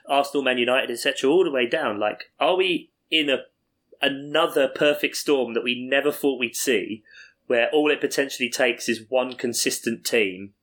Arsenal 0.08 0.44
Man 0.44 0.58
United 0.58 0.92
etc 0.92 1.30
all 1.30 1.44
the 1.44 1.52
way 1.52 1.68
down. 1.68 2.00
Like 2.00 2.32
are 2.40 2.56
we 2.56 2.92
in 3.10 3.30
a 3.30 3.38
another 4.02 4.68
perfect 4.68 5.16
storm 5.16 5.54
that 5.54 5.64
we 5.64 5.88
never 5.90 6.12
thought 6.12 6.40
we'd 6.40 6.56
see, 6.56 7.04
where 7.48 7.70
all 7.72 7.90
it 7.90 8.02
potentially 8.02 8.50
takes 8.50 8.90
is 8.90 9.06
one 9.10 9.34
consistent 9.34 10.06
team, 10.06 10.54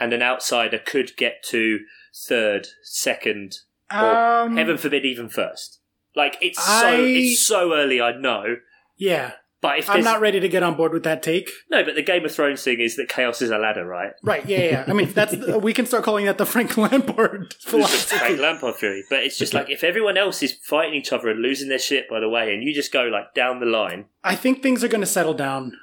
and 0.00 0.12
an 0.12 0.22
outsider 0.22 0.78
could 0.78 1.16
get 1.16 1.42
to 1.50 1.80
third, 2.26 2.66
second, 2.82 3.58
or 3.92 4.16
Um, 4.16 4.56
heaven 4.56 4.76
forbid, 4.78 5.04
even 5.04 5.28
first. 5.28 5.78
Like 6.16 6.36
it's 6.40 6.58
I- 6.68 6.80
so 6.96 7.04
it's 7.04 7.46
so 7.46 7.74
early, 7.74 8.00
I 8.00 8.12
know. 8.16 8.56
yeah, 8.96 9.32
But 9.60 9.78
if 9.78 9.88
I'm 9.90 9.96
there's 9.96 10.06
not 10.06 10.20
ready 10.20 10.40
to 10.40 10.48
get 10.48 10.62
on 10.62 10.74
board 10.74 10.92
with 10.92 11.02
that 11.04 11.22
take. 11.22 11.50
no, 11.70 11.84
but 11.84 11.94
the 11.94 12.02
Game 12.02 12.24
of 12.24 12.32
Thrones 12.32 12.62
thing 12.64 12.80
is 12.80 12.96
that 12.96 13.08
chaos 13.08 13.42
is 13.42 13.50
a 13.50 13.58
ladder, 13.58 13.84
right? 13.86 14.12
Right? 14.22 14.44
Yeah, 14.46 14.58
yeah. 14.58 14.64
yeah. 14.70 14.84
I 14.88 14.92
mean, 14.94 15.12
that's 15.12 15.34
we 15.62 15.72
can 15.74 15.84
start 15.86 16.02
calling 16.02 16.24
that 16.24 16.38
the 16.38 16.46
Frank 16.46 16.76
Lampard 16.78 17.54
philosophy. 17.60 18.16
Frank 18.16 18.40
Lampard 18.40 18.76
theory, 18.76 19.04
but 19.10 19.20
it's 19.22 19.36
just 19.38 19.52
like 19.58 19.68
if 19.70 19.84
everyone 19.84 20.16
else 20.16 20.42
is 20.42 20.52
fighting 20.52 20.94
each 20.94 21.12
other 21.12 21.28
and 21.28 21.40
losing 21.40 21.68
their 21.68 21.78
shit 21.78 22.08
by 22.08 22.18
the 22.20 22.28
way, 22.28 22.52
and 22.54 22.64
you 22.64 22.74
just 22.74 22.90
go 22.92 23.04
like 23.04 23.34
down 23.34 23.60
the 23.60 23.66
line, 23.66 24.06
I 24.24 24.34
think 24.34 24.62
things 24.62 24.82
are 24.82 24.88
going 24.88 25.02
to 25.02 25.06
settle 25.06 25.34
down. 25.34 25.76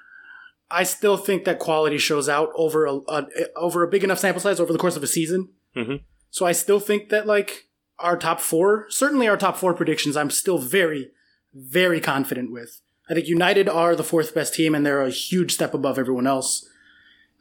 I 0.69 0.83
still 0.83 1.17
think 1.17 1.45
that 1.45 1.59
quality 1.59 1.97
shows 1.97 2.27
out 2.27 2.49
over 2.55 2.85
a, 2.85 2.95
a 3.07 3.25
over 3.55 3.83
a 3.83 3.87
big 3.87 4.03
enough 4.03 4.19
sample 4.19 4.41
size 4.41 4.59
over 4.59 4.73
the 4.73 4.79
course 4.79 4.97
of 4.97 5.03
a 5.03 5.07
season. 5.07 5.49
Mhm. 5.75 6.01
So 6.29 6.45
I 6.45 6.51
still 6.51 6.79
think 6.79 7.09
that 7.09 7.25
like 7.25 7.67
our 7.99 8.17
top 8.17 8.41
four, 8.41 8.85
certainly 8.89 9.27
our 9.27 9.37
top 9.37 9.57
four 9.57 9.73
predictions, 9.73 10.17
I'm 10.17 10.29
still 10.29 10.57
very, 10.57 11.11
very 11.53 11.99
confident 11.99 12.51
with. 12.51 12.81
I 13.09 13.13
think 13.13 13.27
United 13.27 13.69
are 13.69 13.95
the 13.95 14.03
fourth 14.03 14.35
best 14.35 14.53
team, 14.53 14.75
and 14.75 14.85
they're 14.85 15.01
a 15.01 15.09
huge 15.09 15.53
step 15.53 15.73
above 15.73 15.97
everyone 15.97 16.27
else. 16.27 16.67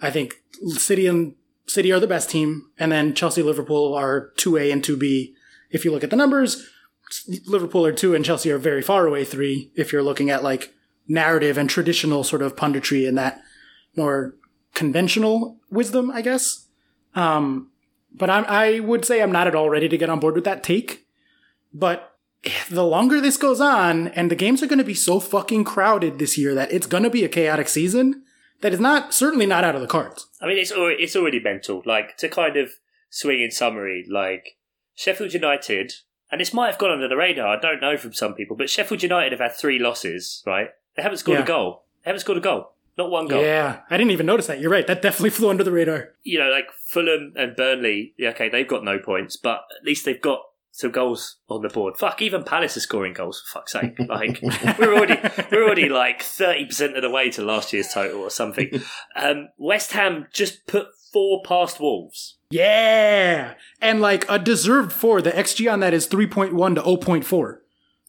I 0.01 0.11
think 0.11 0.37
City 0.69 1.07
and 1.07 1.35
City 1.67 1.91
are 1.93 1.99
the 2.01 2.07
best 2.07 2.31
team, 2.31 2.71
and 2.79 2.93
then 2.93 3.13
Chelsea, 3.15 3.43
Liverpool 3.43 3.93
are 3.93 4.31
two 4.37 4.57
A 4.57 4.71
and 4.71 4.85
two 4.85 4.97
B. 4.97 5.35
If 5.71 5.85
you 5.85 5.91
look 5.91 6.05
at 6.05 6.11
the 6.11 6.17
numbers, 6.17 6.69
Liverpool 7.47 7.85
are 7.85 7.93
two, 7.93 8.15
and 8.15 8.25
Chelsea 8.25 8.51
are 8.53 8.59
very 8.59 8.83
far 8.83 9.07
away 9.07 9.25
three. 9.25 9.73
If 9.75 9.93
you're 9.93 10.03
looking 10.03 10.31
at 10.31 10.45
like 10.45 10.73
narrative 11.09 11.59
and 11.59 11.69
traditional 11.69 12.25
sort 12.25 12.43
of 12.43 12.57
punditry 12.57 13.09
and 13.09 13.17
that 13.19 13.41
more 13.97 14.35
conventional 14.75 15.59
wisdom, 15.71 16.11
I 16.11 16.23
guess. 16.23 16.67
Um, 17.15 17.71
but 18.13 18.31
I'm, 18.31 18.45
I 18.49 18.81
would 18.81 19.05
say 19.05 19.23
I'm 19.23 19.33
not 19.33 19.47
at 19.47 19.55
all 19.55 19.71
ready 19.71 19.89
to 19.89 19.99
get 19.99 20.11
on 20.11 20.21
board 20.21 20.35
with 20.35 20.45
that 20.45 20.63
take. 20.63 21.07
But 21.73 22.17
the 22.71 22.85
longer 22.85 23.21
this 23.21 23.37
goes 23.37 23.61
on, 23.61 24.09
and 24.09 24.31
the 24.31 24.37
games 24.37 24.63
are 24.63 24.67
going 24.67 24.79
to 24.79 24.85
be 24.85 24.95
so 24.95 25.21
fucking 25.21 25.65
crowded 25.65 26.19
this 26.19 26.39
year 26.39 26.55
that 26.55 26.73
it's 26.73 26.87
going 26.87 27.03
to 27.03 27.11
be 27.11 27.25
a 27.25 27.29
chaotic 27.29 27.69
season, 27.69 28.23
that 28.61 28.73
is 28.73 28.81
not 28.81 29.13
certainly 29.13 29.47
not 29.47 29.65
out 29.65 29.75
of 29.75 29.81
the 29.81 29.87
cards. 29.87 30.27
I 30.41 30.47
mean, 30.47 30.59
it's 30.59 30.73
already, 30.73 31.03
it's 31.03 31.17
already 31.17 31.41
mental. 31.41 31.83
Like 31.85 32.17
to 32.19 32.29
kind 32.29 32.57
of 32.57 32.71
swing 33.11 33.43
in 33.43 33.51
summary, 33.51 34.07
like 34.09 34.59
Sheffield 34.95 35.35
United, 35.35 35.93
and 36.31 36.41
this 36.41 36.55
might 36.55 36.71
have 36.71 36.79
gone 36.79 36.93
under 36.93 37.09
the 37.09 37.17
radar. 37.17 37.57
I 37.57 37.61
don't 37.61 37.81
know 37.81 37.97
from 37.97 38.13
some 38.13 38.35
people, 38.35 38.57
but 38.57 38.71
Sheffield 38.71 39.03
United 39.03 39.33
have 39.33 39.41
had 39.41 39.55
three 39.57 39.79
losses. 39.79 40.43
Right? 40.47 40.71
They 40.97 41.03
haven't 41.03 41.19
scored 41.19 41.39
Yeah. 41.39 41.45
a 41.45 41.47
goal. 41.47 41.83
They 42.05 42.11
haven't 42.11 42.21
scored 42.21 42.39
a 42.39 42.41
goal. 42.41 42.73
Not 42.99 43.11
one 43.11 43.27
goal. 43.29 43.43
Yeah, 43.43 43.81
I 43.91 43.97
didn't 43.99 44.13
even 44.13 44.25
notice 44.27 44.47
that. 44.47 44.59
You're 44.61 44.71
right. 44.71 44.87
That 44.87 45.03
definitely 45.03 45.31
flew 45.37 45.51
under 45.51 45.63
the 45.65 45.73
radar. 45.73 46.15
You 46.23 46.39
know, 46.39 46.49
like 46.51 46.69
Fulham 46.87 47.33
and 47.37 47.55
Burnley. 47.55 48.15
Yeah, 48.17 48.31
okay, 48.31 48.49
they've 48.49 48.67
got 48.67 48.85
no 48.85 48.99
points, 48.99 49.37
but 49.37 49.65
at 49.79 49.85
least 49.85 50.05
they've 50.07 50.21
got 50.21 50.41
some 50.73 50.91
goals 50.91 51.37
on 51.49 51.63
the 51.63 51.69
board. 51.69 51.97
Fuck, 51.99 52.23
even 52.23 52.43
Palace 52.45 52.77
are 52.77 52.81
scoring 52.81 53.13
goals. 53.13 53.43
For 53.47 53.59
fuck's 53.59 53.73
sake! 53.73 53.99
Like 53.99 54.41
we're 54.79 54.95
already 54.95 55.19
we're 55.51 55.65
already 55.65 55.89
like 55.91 56.23
thirty 56.23 56.65
percent 56.65 56.97
of 56.97 57.03
the 57.03 57.11
way 57.11 57.29
to 57.31 57.43
last 57.43 57.73
year's 57.75 57.89
total 57.93 58.21
or 58.23 58.31
something. 58.31 58.83
Um, 59.15 59.49
West 59.59 59.93
Ham 59.93 60.27
just 60.33 60.67
put 60.67 60.87
four 61.13 61.43
past 61.43 61.79
Wolves. 61.81 62.37
Yeah. 62.51 63.55
And 63.83 64.01
like 64.01 64.25
a 64.31 64.39
deserved 64.39 64.93
four. 64.93 65.21
The 65.21 65.33
XG 65.33 65.71
on 65.71 65.81
that 65.81 65.93
is 65.93 66.07
3.1 66.07 66.75
to 66.77 66.83
0.4. 66.83 67.59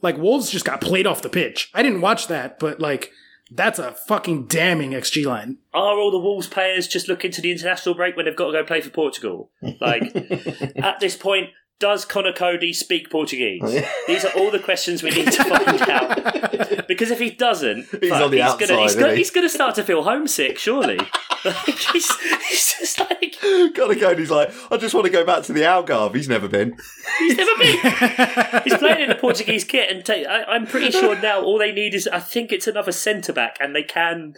Like 0.02 0.18
Wolves 0.18 0.50
just 0.50 0.66
got 0.66 0.82
played 0.82 1.08
off 1.08 1.22
the 1.22 1.30
pitch. 1.30 1.72
I 1.74 1.84
didn't 1.84 2.02
watch 2.02 2.28
that, 2.28 2.60
but 2.60 2.80
like 2.80 3.12
that's 3.52 3.80
a 3.80 3.94
fucking 3.94 4.48
damning 4.48 4.92
XG 4.92 5.26
line. 5.26 5.58
Are 5.74 5.98
all 5.98 6.12
the 6.12 6.20
Wolves 6.20 6.48
players 6.48 6.88
just 6.88 7.08
looking 7.08 7.32
to 7.32 7.42
the 7.42 7.52
international 7.52 7.96
break 7.96 8.16
when 8.16 8.26
they've 8.26 8.36
got 8.36 8.48
to 8.48 8.52
go 8.52 8.64
play 8.64 8.82
for 8.82 8.90
Portugal? 8.90 9.52
Like, 9.80 10.04
at 10.76 11.00
this 11.00 11.16
point, 11.16 11.52
does 11.80 12.06
Conor 12.06 12.34
Coady 12.34 12.74
speak 12.74 13.10
Portuguese? 13.10 13.62
These 14.08 14.26
are 14.26 14.32
all 14.36 14.50
the 14.52 14.60
questions 14.60 15.04
we 15.04 15.12
need 15.12 15.32
to 15.32 15.44
find 15.44 15.82
out. 15.82 16.88
Because 16.88 17.12
if 17.12 17.20
he 17.20 17.30
doesn't, 17.30 17.86
He's 18.02 18.10
fuck, 18.10 18.24
on 18.24 18.32
the 18.32 18.38
gonna, 18.38 18.52
outside, 18.52 18.80
he's, 18.80 18.96
gonna, 18.96 19.12
he? 19.12 19.18
he's 19.18 19.32
gonna 19.32 19.50
start 19.50 19.76
to 19.76 19.84
feel 19.84 20.04
homesick, 20.04 20.58
surely. 20.58 21.00
Like, 21.46 21.78
he's, 21.78 22.20
he's 22.50 22.76
just 22.80 23.00
like. 23.00 23.38
And 23.42 24.20
he's 24.20 24.32
like, 24.32 24.52
I 24.72 24.78
just 24.78 24.94
want 24.94 25.06
to 25.06 25.12
go 25.12 25.24
back 25.24 25.44
to 25.44 25.54
the 25.54 25.62
Algarve. 25.62 26.16
He's 26.16 26.28
never 26.28 26.50
been. 26.50 26.76
he's 27.20 27.38
never 27.38 27.58
been. 27.60 28.62
He's 28.64 28.78
playing 28.78 29.04
in 29.04 29.12
a 29.12 29.16
Portuguese 29.16 29.64
kit, 29.64 29.90
and 29.90 30.28
I, 30.28 30.44
I'm 30.44 30.66
pretty 30.66 30.92
sure 30.92 31.16
now 31.22 31.42
all 31.42 31.60
they 31.60 31.72
need 31.72 31.94
is, 31.94 32.08
I 32.08 32.20
think 32.20 32.52
it's 32.52 32.68
another 32.68 32.92
centre 32.92 33.32
back, 33.32 33.56
and 33.62 33.74
they 33.76 33.84
can 33.84 34.34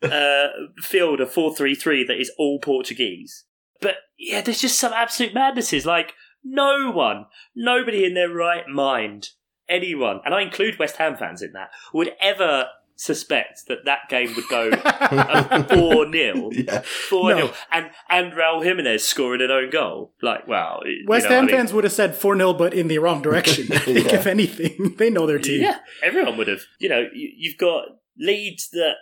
uh, 0.00 0.46
field 0.80 1.20
a 1.20 1.26
4 1.26 1.54
3 1.54 1.74
3 1.74 2.04
that 2.04 2.18
is 2.18 2.30
all 2.38 2.60
Portuguese. 2.60 3.44
But 3.80 3.96
yeah, 4.16 4.40
there's 4.40 4.60
just 4.60 4.78
some 4.78 4.92
absolute 4.92 5.34
madnesses. 5.34 5.84
Like, 5.84 6.14
no 6.44 6.90
one, 6.90 7.26
nobody 7.54 8.04
in 8.04 8.14
their 8.14 8.30
right 8.30 8.68
mind, 8.68 9.30
anyone, 9.68 10.20
and 10.24 10.34
I 10.34 10.42
include 10.42 10.78
West 10.78 10.96
Ham 10.96 11.16
fans 11.16 11.42
in 11.42 11.52
that, 11.52 11.70
would 11.92 12.12
ever 12.20 12.66
suspect 13.00 13.62
that 13.68 13.84
that 13.84 14.00
game 14.08 14.34
would 14.34 14.48
go 14.50 14.70
uh, 14.70 15.62
4 15.68 16.12
0. 16.12 16.50
4 16.82 17.34
0. 17.36 17.52
And, 17.70 17.90
and 18.08 18.32
Raul 18.32 18.64
Jimenez 18.64 19.06
scoring 19.06 19.40
an 19.40 19.52
own 19.52 19.70
goal. 19.70 20.14
Like, 20.20 20.48
wow. 20.48 20.80
you 20.84 21.04
West 21.06 21.28
know, 21.28 21.36
Ham 21.36 21.44
I 21.44 21.46
mean- 21.46 21.56
fans 21.56 21.72
would 21.72 21.84
have 21.84 21.92
said 21.92 22.16
4 22.16 22.36
0, 22.36 22.54
but 22.54 22.74
in 22.74 22.88
the 22.88 22.98
wrong 22.98 23.22
direction. 23.22 23.66
Think, 23.78 24.06
Yeah. 24.06 24.16
if 24.16 24.26
anything, 24.26 24.96
they 24.98 25.10
know 25.10 25.26
their 25.26 25.38
team. 25.38 25.62
Yeah, 25.62 25.78
everyone 26.02 26.36
would 26.38 26.48
have. 26.48 26.62
You 26.80 26.88
know, 26.88 27.06
you, 27.14 27.30
you've 27.36 27.58
got 27.58 27.84
Leeds 28.18 28.68
that. 28.70 28.94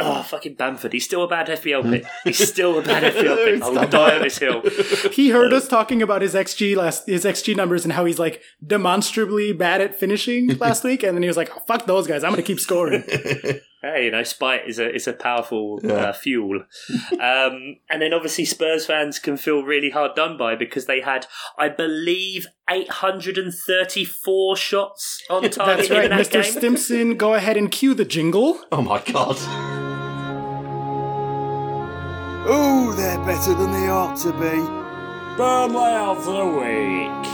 Oh, 0.00 0.22
fucking 0.22 0.54
Bamford. 0.54 0.92
He's 0.92 1.04
still 1.04 1.24
a 1.24 1.28
bad 1.28 1.48
FPL 1.48 1.82
pick. 1.90 2.04
He's 2.24 2.46
still 2.48 2.78
a 2.78 2.82
bad 2.82 3.02
FPL 3.14 3.36
pick. 3.44 3.62
I 3.62 3.68
will 3.68 3.88
die 3.88 4.16
on 4.16 4.22
this 4.22 4.38
hill. 4.38 4.62
He 5.12 5.30
heard 5.30 5.52
us 5.52 5.66
talking 5.66 6.02
about 6.02 6.22
his 6.22 6.34
XG 6.34 6.76
last 6.76 7.08
his 7.08 7.24
XG 7.24 7.56
numbers 7.56 7.84
and 7.84 7.92
how 7.92 8.04
he's 8.04 8.18
like 8.18 8.40
demonstrably 8.64 9.52
bad 9.52 9.80
at 9.80 9.94
finishing 9.98 10.56
last 10.58 10.84
week, 10.84 11.02
and 11.02 11.16
then 11.16 11.22
he 11.22 11.26
was 11.28 11.36
like, 11.36 11.50
oh, 11.56 11.60
"Fuck 11.66 11.86
those 11.86 12.06
guys! 12.06 12.22
I'm 12.22 12.30
gonna 12.30 12.42
keep 12.42 12.60
scoring." 12.60 13.02
Hey, 13.80 14.06
you 14.06 14.10
know, 14.10 14.24
spite 14.24 14.62
is 14.68 14.80
a 14.80 14.92
is 14.92 15.06
a 15.06 15.12
powerful 15.12 15.78
Yeah. 15.84 15.92
uh, 16.08 16.12
fuel. 16.12 16.64
Um, 17.12 17.76
and 17.88 18.02
then 18.02 18.12
obviously 18.12 18.44
Spurs 18.44 18.84
fans 18.86 19.20
can 19.20 19.36
feel 19.36 19.62
really 19.62 19.90
hard 19.90 20.16
done 20.16 20.36
by 20.36 20.56
because 20.56 20.86
they 20.86 21.00
had, 21.00 21.26
I 21.56 21.68
believe, 21.68 22.48
834 22.68 24.56
shots 24.56 25.22
on 25.30 25.42
target 25.50 25.88
That's 25.88 25.90
right, 25.90 26.10
Mr. 26.10 26.30
game. 26.32 26.42
Stimpson. 26.42 27.16
Go 27.16 27.34
ahead 27.34 27.56
and 27.56 27.70
cue 27.70 27.94
the 27.94 28.04
jingle. 28.04 28.60
Oh 28.72 28.82
my 28.82 29.00
god. 29.00 29.36
Oh, 32.50 32.92
they're 32.96 33.18
better 33.26 33.52
than 33.54 33.72
they 33.72 33.88
ought 33.88 34.16
to 34.20 34.32
be. 34.32 34.56
Burnley 35.36 35.94
of 35.94 36.24
the 36.24 36.46
week. 36.46 37.28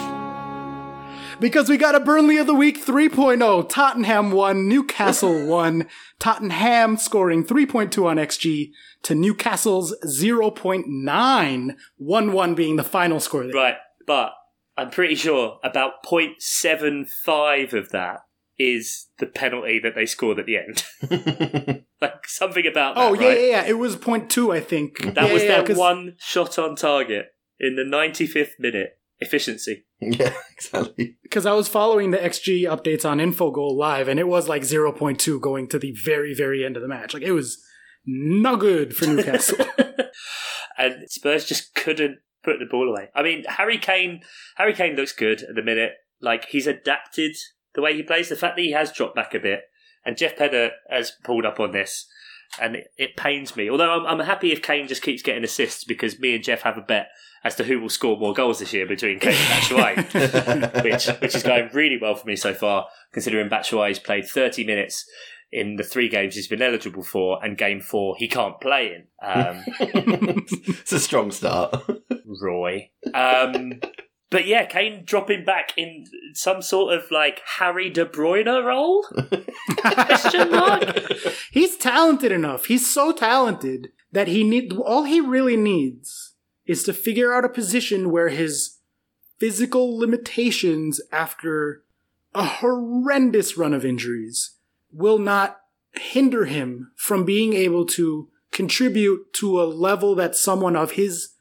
Because 1.40 1.68
we 1.68 1.76
got 1.76 1.94
a 1.94 2.00
Burnley 2.00 2.36
of 2.38 2.46
the 2.46 2.54
Week 2.54 2.84
3.0. 2.84 3.68
Tottenham 3.68 4.30
won, 4.32 4.68
Newcastle 4.68 5.46
won. 5.46 5.86
Tottenham 6.18 6.96
scoring 6.96 7.44
3.2 7.44 8.04
on 8.04 8.16
XG 8.16 8.70
to 9.02 9.14
Newcastle's 9.14 9.94
0.9. 10.04 11.76
1-1 12.00 12.56
being 12.56 12.76
the 12.76 12.84
final 12.84 13.20
score. 13.20 13.44
there. 13.44 13.52
Right, 13.52 13.76
but 14.06 14.32
I'm 14.76 14.90
pretty 14.90 15.14
sure 15.14 15.58
about 15.62 16.04
0.75 16.04 17.72
of 17.72 17.90
that 17.90 18.20
is 18.58 19.08
the 19.18 19.26
penalty 19.26 19.80
that 19.82 19.94
they 19.94 20.06
scored 20.06 20.38
at 20.38 20.46
the 20.46 20.56
end. 20.56 20.84
like 22.00 22.26
something 22.26 22.66
about 22.66 22.94
that. 22.94 23.00
Oh, 23.00 23.14
yeah, 23.14 23.28
right? 23.28 23.40
yeah, 23.40 23.46
yeah. 23.46 23.64
It 23.66 23.78
was 23.78 23.96
0.2, 23.96 24.54
I 24.54 24.60
think. 24.60 24.98
That 25.14 25.26
Yeah, 25.28 25.32
was 25.32 25.42
yeah, 25.42 25.48
their 25.48 25.66
'cause- 25.66 25.76
one 25.76 26.14
shot 26.18 26.58
on 26.58 26.76
target 26.76 27.26
in 27.58 27.76
the 27.76 27.82
95th 27.84 28.52
minute. 28.58 28.98
Efficiency. 29.20 29.86
yeah, 30.00 30.34
exactly. 30.52 31.16
because 31.22 31.46
I 31.46 31.52
was 31.52 31.68
following 31.68 32.10
the 32.10 32.18
XG 32.18 32.62
updates 32.64 33.08
on 33.08 33.18
Infogol 33.18 33.74
live, 33.76 34.08
and 34.08 34.18
it 34.18 34.26
was 34.26 34.48
like 34.48 34.62
0.2 34.62 35.40
going 35.40 35.68
to 35.68 35.78
the 35.78 35.94
very, 36.04 36.34
very 36.34 36.64
end 36.64 36.76
of 36.76 36.82
the 36.82 36.88
match. 36.88 37.14
Like 37.14 37.22
it 37.22 37.30
was 37.32 37.62
not 38.04 38.58
good 38.58 38.94
for 38.94 39.06
Newcastle. 39.06 39.64
and 40.76 41.08
Spurs 41.08 41.44
just 41.46 41.74
couldn't 41.76 42.18
put 42.42 42.58
the 42.58 42.66
ball 42.66 42.90
away. 42.90 43.08
I 43.14 43.22
mean, 43.22 43.44
Harry 43.48 43.78
Kane. 43.78 44.22
Harry 44.56 44.74
Kane 44.74 44.96
looks 44.96 45.12
good 45.12 45.42
at 45.42 45.54
the 45.54 45.62
minute. 45.62 45.92
Like 46.20 46.46
he's 46.46 46.66
adapted 46.66 47.36
the 47.74 47.82
way 47.82 47.94
he 47.94 48.02
plays. 48.02 48.28
The 48.28 48.36
fact 48.36 48.56
that 48.56 48.62
he 48.62 48.72
has 48.72 48.92
dropped 48.92 49.16
back 49.16 49.34
a 49.34 49.38
bit, 49.40 49.62
and 50.04 50.16
Jeff 50.16 50.36
Pedder 50.36 50.70
has 50.90 51.12
pulled 51.24 51.46
up 51.46 51.60
on 51.60 51.72
this, 51.72 52.06
and 52.60 52.76
it, 52.76 52.88
it 52.96 53.16
pains 53.16 53.56
me. 53.56 53.70
Although 53.70 53.90
I'm, 53.90 54.20
I'm 54.20 54.26
happy 54.26 54.52
if 54.52 54.62
Kane 54.62 54.88
just 54.88 55.02
keeps 55.02 55.22
getting 55.22 55.44
assists 55.44 55.84
because 55.84 56.18
me 56.18 56.34
and 56.34 56.44
Jeff 56.44 56.62
have 56.62 56.78
a 56.78 56.82
bet 56.82 57.08
as 57.44 57.54
to 57.56 57.64
who 57.64 57.78
will 57.78 57.90
score 57.90 58.18
more 58.18 58.32
goals 58.32 58.58
this 58.58 58.72
year 58.72 58.86
between 58.86 59.20
Kane 59.20 59.34
and 59.34 59.62
Batshuayi, 59.62 60.82
which 60.84 61.06
which 61.20 61.34
is 61.34 61.42
going 61.42 61.68
really 61.72 61.98
well 62.00 62.14
for 62.14 62.26
me 62.26 62.36
so 62.36 62.54
far, 62.54 62.86
considering 63.12 63.48
Batshuayi's 63.48 63.98
played 63.98 64.26
30 64.26 64.64
minutes. 64.64 65.04
In 65.52 65.76
the 65.76 65.84
three 65.84 66.08
games 66.08 66.34
he's 66.34 66.48
been 66.48 66.62
eligible 66.62 67.04
for, 67.04 67.38
and 67.44 67.56
game 67.56 67.80
four 67.80 68.16
he 68.18 68.26
can't 68.26 68.60
play 68.60 68.92
in. 68.92 69.06
Um, 69.24 69.62
it's 69.78 70.92
a 70.92 70.98
strong 70.98 71.30
start. 71.30 71.76
Roy. 72.42 72.90
Um, 73.12 73.80
but 74.34 74.48
yeah, 74.48 74.64
Kane 74.64 75.04
dropping 75.04 75.44
back 75.44 75.74
in 75.76 76.06
some 76.32 76.60
sort 76.60 76.92
of 76.92 77.08
like 77.12 77.40
Harry 77.58 77.88
De 77.88 78.04
Bruyne 78.04 78.64
role? 78.64 79.06
Question 79.76 80.50
mark? 80.50 81.02
He's 81.52 81.76
talented 81.76 82.32
enough. 82.32 82.64
He's 82.64 82.92
so 82.92 83.12
talented 83.12 83.92
that 84.10 84.26
he 84.26 84.42
need 84.42 84.72
all 84.72 85.04
he 85.04 85.20
really 85.20 85.56
needs 85.56 86.34
is 86.66 86.82
to 86.82 86.92
figure 86.92 87.32
out 87.32 87.44
a 87.44 87.48
position 87.48 88.10
where 88.10 88.30
his 88.30 88.78
physical 89.38 89.96
limitations 89.96 91.00
after 91.12 91.84
a 92.34 92.44
horrendous 92.44 93.56
run 93.56 93.72
of 93.72 93.84
injuries 93.84 94.56
will 94.90 95.20
not 95.20 95.60
hinder 95.92 96.46
him 96.46 96.90
from 96.96 97.24
being 97.24 97.52
able 97.52 97.86
to 97.86 98.30
contribute 98.50 99.32
to 99.34 99.62
a 99.62 99.62
level 99.62 100.16
that 100.16 100.34
someone 100.34 100.74
of 100.74 100.92
his 100.92 101.33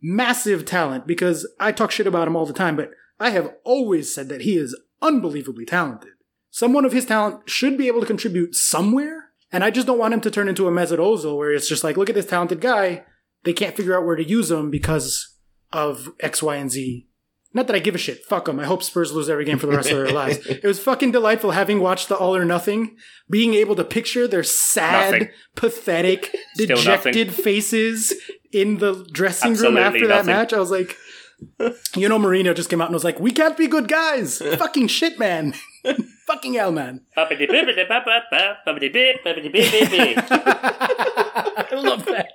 massive 0.00 0.64
talent 0.64 1.06
because 1.06 1.46
I 1.58 1.72
talk 1.72 1.90
shit 1.90 2.06
about 2.06 2.28
him 2.28 2.36
all 2.36 2.46
the 2.46 2.52
time 2.52 2.76
but 2.76 2.90
I 3.18 3.30
have 3.30 3.52
always 3.64 4.14
said 4.14 4.28
that 4.28 4.42
he 4.42 4.56
is 4.56 4.78
unbelievably 5.02 5.64
talented 5.66 6.12
someone 6.50 6.84
of 6.84 6.92
his 6.92 7.06
talent 7.06 7.48
should 7.48 7.76
be 7.78 7.86
able 7.86 8.00
to 8.00 8.06
contribute 8.06 8.54
somewhere. 8.54 9.30
And 9.50 9.64
I 9.64 9.70
just 9.70 9.86
don't 9.86 9.98
want 9.98 10.14
him 10.14 10.20
to 10.22 10.30
turn 10.30 10.48
into 10.48 10.68
a 10.68 10.72
Mesut 10.72 10.98
Ozil 10.98 11.36
where 11.36 11.52
it's 11.52 11.68
just 11.68 11.84
like, 11.84 11.96
look 11.96 12.08
at 12.10 12.14
this 12.14 12.26
talented 12.26 12.60
guy. 12.60 13.04
They 13.44 13.52
can't 13.52 13.76
figure 13.76 13.96
out 13.96 14.04
where 14.04 14.16
to 14.16 14.28
use 14.28 14.50
him 14.50 14.70
because 14.70 15.36
of 15.72 16.10
X, 16.20 16.42
Y, 16.42 16.56
and 16.56 16.70
Z. 16.70 17.06
Not 17.54 17.66
that 17.66 17.76
I 17.76 17.78
give 17.78 17.94
a 17.94 17.98
shit. 17.98 18.24
Fuck 18.24 18.44
them. 18.44 18.60
I 18.60 18.66
hope 18.66 18.82
Spurs 18.82 19.12
lose 19.12 19.30
every 19.30 19.46
game 19.46 19.58
for 19.58 19.66
the 19.66 19.76
rest 19.76 19.90
of 19.90 19.96
their 19.96 20.10
lives. 20.12 20.44
It 20.46 20.64
was 20.64 20.80
fucking 20.80 21.12
delightful 21.12 21.52
having 21.52 21.80
watched 21.80 22.08
the 22.08 22.16
All 22.16 22.36
or 22.36 22.44
Nothing, 22.44 22.96
being 23.30 23.54
able 23.54 23.74
to 23.76 23.84
picture 23.84 24.28
their 24.28 24.42
sad, 24.44 25.12
Nothing. 25.12 25.28
pathetic, 25.54 26.36
dejected 26.56 27.32
faces 27.32 28.12
in 28.52 28.78
the 28.78 29.06
dressing 29.12 29.54
room 29.54 29.76
Absolutely 29.76 29.82
after 29.82 30.06
that 30.08 30.26
match. 30.26 30.52
I 30.52 30.58
was 30.58 30.70
like, 30.70 30.96
you 31.96 32.08
know, 32.08 32.18
Mourinho 32.18 32.54
just 32.54 32.68
came 32.68 32.80
out 32.80 32.88
and 32.88 32.94
was 32.94 33.04
like, 33.04 33.20
"We 33.20 33.30
can't 33.30 33.56
be 33.56 33.68
good 33.68 33.88
guys. 33.88 34.38
Fucking 34.58 34.88
shit, 34.88 35.18
man. 35.18 35.54
Fucking 36.26 36.54
hell, 36.54 36.72
man." 36.72 37.02
I 41.60 41.66
love 41.72 42.04
that. 42.06 42.32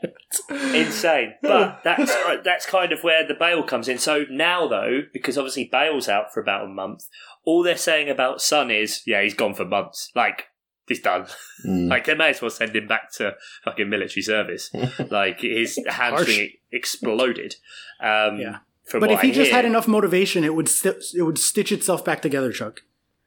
Insane. 0.73 1.33
But 1.41 1.81
that's 1.83 2.11
uh, 2.11 2.37
that's 2.43 2.65
kind 2.65 2.91
of 2.91 3.03
where 3.03 3.27
the 3.27 3.33
Bale 3.33 3.63
comes 3.63 3.87
in. 3.89 3.97
So 3.97 4.25
now 4.29 4.67
though, 4.67 5.01
because 5.11 5.37
obviously 5.37 5.65
Bale's 5.65 6.07
out 6.07 6.33
for 6.33 6.39
about 6.39 6.65
a 6.65 6.69
month, 6.69 7.09
all 7.45 7.63
they're 7.63 7.75
saying 7.77 8.09
about 8.09 8.41
Son 8.41 8.71
is, 8.71 9.01
yeah, 9.05 9.21
he's 9.21 9.33
gone 9.33 9.53
for 9.53 9.65
months. 9.65 10.11
Like, 10.15 10.45
he's 10.87 11.01
done. 11.01 11.25
Mm. 11.65 11.89
Like 11.89 12.05
they 12.05 12.15
may 12.15 12.29
as 12.29 12.41
well 12.41 12.51
send 12.51 12.75
him 12.75 12.87
back 12.87 13.11
to 13.13 13.35
fucking 13.63 13.89
military 13.89 14.21
service. 14.21 14.69
like 15.09 15.41
his 15.41 15.79
hamstring 15.87 16.51
exploded. 16.71 17.55
Um, 17.99 18.37
Yeah. 18.39 18.57
From 18.85 18.99
But 18.99 19.09
what 19.11 19.15
if 19.15 19.21
he 19.21 19.29
I 19.29 19.33
just 19.33 19.47
hear. 19.47 19.55
had 19.55 19.65
enough 19.65 19.87
motivation, 19.87 20.43
it 20.43 20.53
would 20.55 20.67
sti- 20.67 20.99
it 21.15 21.21
would 21.21 21.37
stitch 21.37 21.71
itself 21.71 22.03
back 22.03 22.21
together, 22.21 22.51
Chuck. 22.51 22.81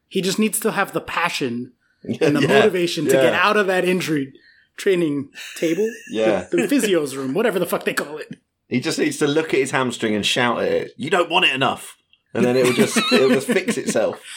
He 0.08 0.20
just 0.20 0.38
needs 0.38 0.60
to 0.60 0.70
have 0.72 0.92
the 0.92 1.00
passion 1.00 1.72
and 2.02 2.36
the 2.36 2.42
Yeah, 2.42 2.48
motivation 2.48 3.06
to 3.06 3.12
get 3.12 3.32
out 3.32 3.56
of 3.56 3.66
that 3.68 3.84
injury 3.84 4.34
training 4.76 5.30
table, 5.56 5.90
Yeah. 6.10 6.46
the 6.50 6.68
physio's 6.68 7.16
room, 7.16 7.32
whatever 7.32 7.58
the 7.58 7.64
fuck 7.66 7.84
they 7.84 7.94
call 7.94 8.18
it. 8.18 8.36
He 8.68 8.80
just 8.80 8.98
needs 8.98 9.16
to 9.18 9.26
look 9.26 9.54
at 9.54 9.60
his 9.60 9.70
hamstring 9.70 10.14
and 10.14 10.26
shout 10.26 10.60
at 10.60 10.68
it. 10.70 10.92
You 10.98 11.08
don't 11.08 11.30
want 11.30 11.46
it 11.46 11.54
enough, 11.54 11.96
and 12.34 12.44
then 12.44 12.54
it 12.56 12.64
will 12.64 12.74
just 12.74 12.96
it 13.10 13.20
will 13.22 13.30
just 13.30 13.46
fix 13.46 13.78
itself. 13.78 14.20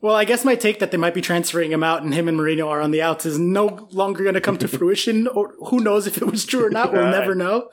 Well, 0.00 0.14
I 0.14 0.24
guess 0.24 0.44
my 0.44 0.54
take 0.54 0.78
that 0.78 0.90
they 0.92 0.96
might 0.96 1.14
be 1.14 1.20
transferring 1.20 1.72
him 1.72 1.82
out 1.82 2.02
and 2.02 2.14
him 2.14 2.28
and 2.28 2.38
Mourinho 2.38 2.68
are 2.68 2.80
on 2.80 2.92
the 2.92 3.02
outs 3.02 3.26
is 3.26 3.38
no 3.38 3.88
longer 3.90 4.22
going 4.22 4.34
to 4.34 4.40
come 4.40 4.56
to 4.58 4.68
fruition, 4.78 5.26
or 5.26 5.54
who 5.68 5.80
knows 5.80 6.06
if 6.06 6.16
it 6.18 6.26
was 6.30 6.44
true 6.44 6.64
or 6.66 6.70
not. 6.70 6.92
We'll 6.92 7.02
Right. 7.02 7.10
never 7.10 7.34
know. 7.34 7.70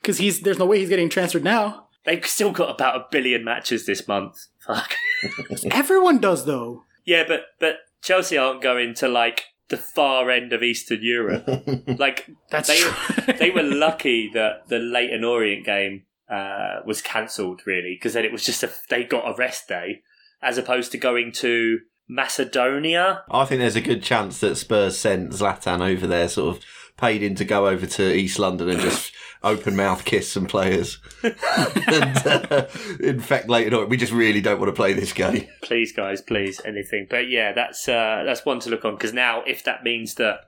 because 0.00 0.18
he's 0.18 0.40
there's 0.40 0.58
no 0.58 0.66
way 0.66 0.80
he's 0.80 0.88
getting 0.90 1.08
transferred 1.08 1.44
now. 1.44 1.86
They've 2.04 2.26
still 2.26 2.50
got 2.52 2.70
about 2.74 2.96
a 2.96 3.06
billion 3.10 3.44
matches 3.44 3.86
this 3.86 4.06
month. 4.08 4.46
Fuck. 4.66 4.94
Everyone 5.70 6.18
does 6.18 6.44
though. 6.44 6.84
yeah, 7.04 7.24
but 7.26 7.42
but 7.60 7.76
Chelsea 8.02 8.36
aren't 8.36 8.62
going 8.62 8.94
to 8.94 9.08
like 9.08 9.44
the 9.68 9.76
far 9.76 10.28
end 10.30 10.52
of 10.52 10.62
Eastern 10.62 10.98
Europe. 11.02 11.48
like 11.98 12.28
That's 12.50 12.68
they 12.68 12.80
true. 12.80 13.34
they 13.38 13.50
were 13.50 13.62
lucky 13.62 14.30
that 14.34 14.68
the 14.68 14.78
Leyton 14.78 15.24
Orient 15.24 15.64
game 15.64 16.02
uh, 16.28 16.80
was 16.84 17.00
cancelled, 17.00 17.62
really, 17.66 17.94
because 17.94 18.12
then 18.14 18.24
it 18.24 18.32
was 18.32 18.44
just 18.44 18.62
a 18.62 18.70
they 18.90 19.04
got 19.04 19.26
a 19.28 19.34
rest 19.36 19.68
day 19.68 20.02
as 20.42 20.58
opposed 20.58 20.92
to 20.92 20.98
going 20.98 21.32
to 21.32 21.80
Macedonia. 22.08 23.24
I 23.30 23.44
think 23.44 23.60
there's 23.60 23.76
a 23.76 23.80
good 23.80 24.02
chance 24.02 24.40
that 24.40 24.56
Spurs 24.56 24.98
sent 24.98 25.30
Zlatan 25.30 25.80
over 25.80 26.06
there, 26.06 26.28
sort 26.28 26.56
of 26.56 26.64
paid 26.96 27.22
him 27.22 27.34
to 27.36 27.44
go 27.44 27.68
over 27.68 27.86
to 27.86 28.14
East 28.14 28.38
London 28.38 28.68
and 28.68 28.80
just 28.80 29.12
open 29.42 29.74
mouth 29.74 30.04
kiss 30.04 30.30
some 30.30 30.46
players 30.46 30.98
and 31.22 32.26
uh, 32.26 32.66
infect 33.00 33.48
Leyton. 33.48 33.74
Orient. 33.74 33.90
We 33.90 33.96
just 33.96 34.12
really 34.12 34.40
don't 34.40 34.60
want 34.60 34.68
to 34.68 34.76
play 34.76 34.92
this 34.92 35.12
game. 35.12 35.48
Please, 35.62 35.92
guys, 35.92 36.20
please, 36.20 36.60
anything. 36.64 37.06
But 37.08 37.28
yeah, 37.28 37.52
that's 37.52 37.88
uh, 37.88 38.22
that's 38.24 38.44
one 38.44 38.60
to 38.60 38.70
look 38.70 38.84
on 38.84 38.94
because 38.94 39.12
now 39.12 39.42
if 39.46 39.64
that 39.64 39.82
means 39.82 40.14
that 40.16 40.40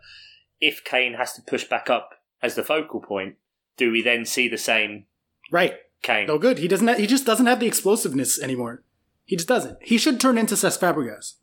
if 0.60 0.84
Kane 0.84 1.14
has 1.14 1.32
to 1.34 1.42
push 1.42 1.64
back 1.64 1.90
up 1.90 2.10
as 2.42 2.54
the 2.54 2.62
focal 2.62 3.00
point, 3.00 3.36
do 3.76 3.90
we 3.90 4.02
then 4.02 4.24
see 4.24 4.48
the 4.48 4.58
same 4.58 5.06
right. 5.50 5.74
Kane? 6.02 6.26
No 6.26 6.38
good. 6.38 6.58
He 6.58 6.68
doesn't. 6.68 6.86
Ha- 6.86 6.94
he 6.94 7.06
just 7.06 7.24
doesn't 7.24 7.46
have 7.46 7.60
the 7.60 7.66
explosiveness 7.66 8.40
anymore. 8.40 8.83
He 9.24 9.36
just 9.36 9.48
doesn't. 9.48 9.78
He 9.80 9.98
should 9.98 10.20
turn 10.20 10.38
into 10.38 10.54
Cesc 10.54 10.78
Fabregas 10.78 11.34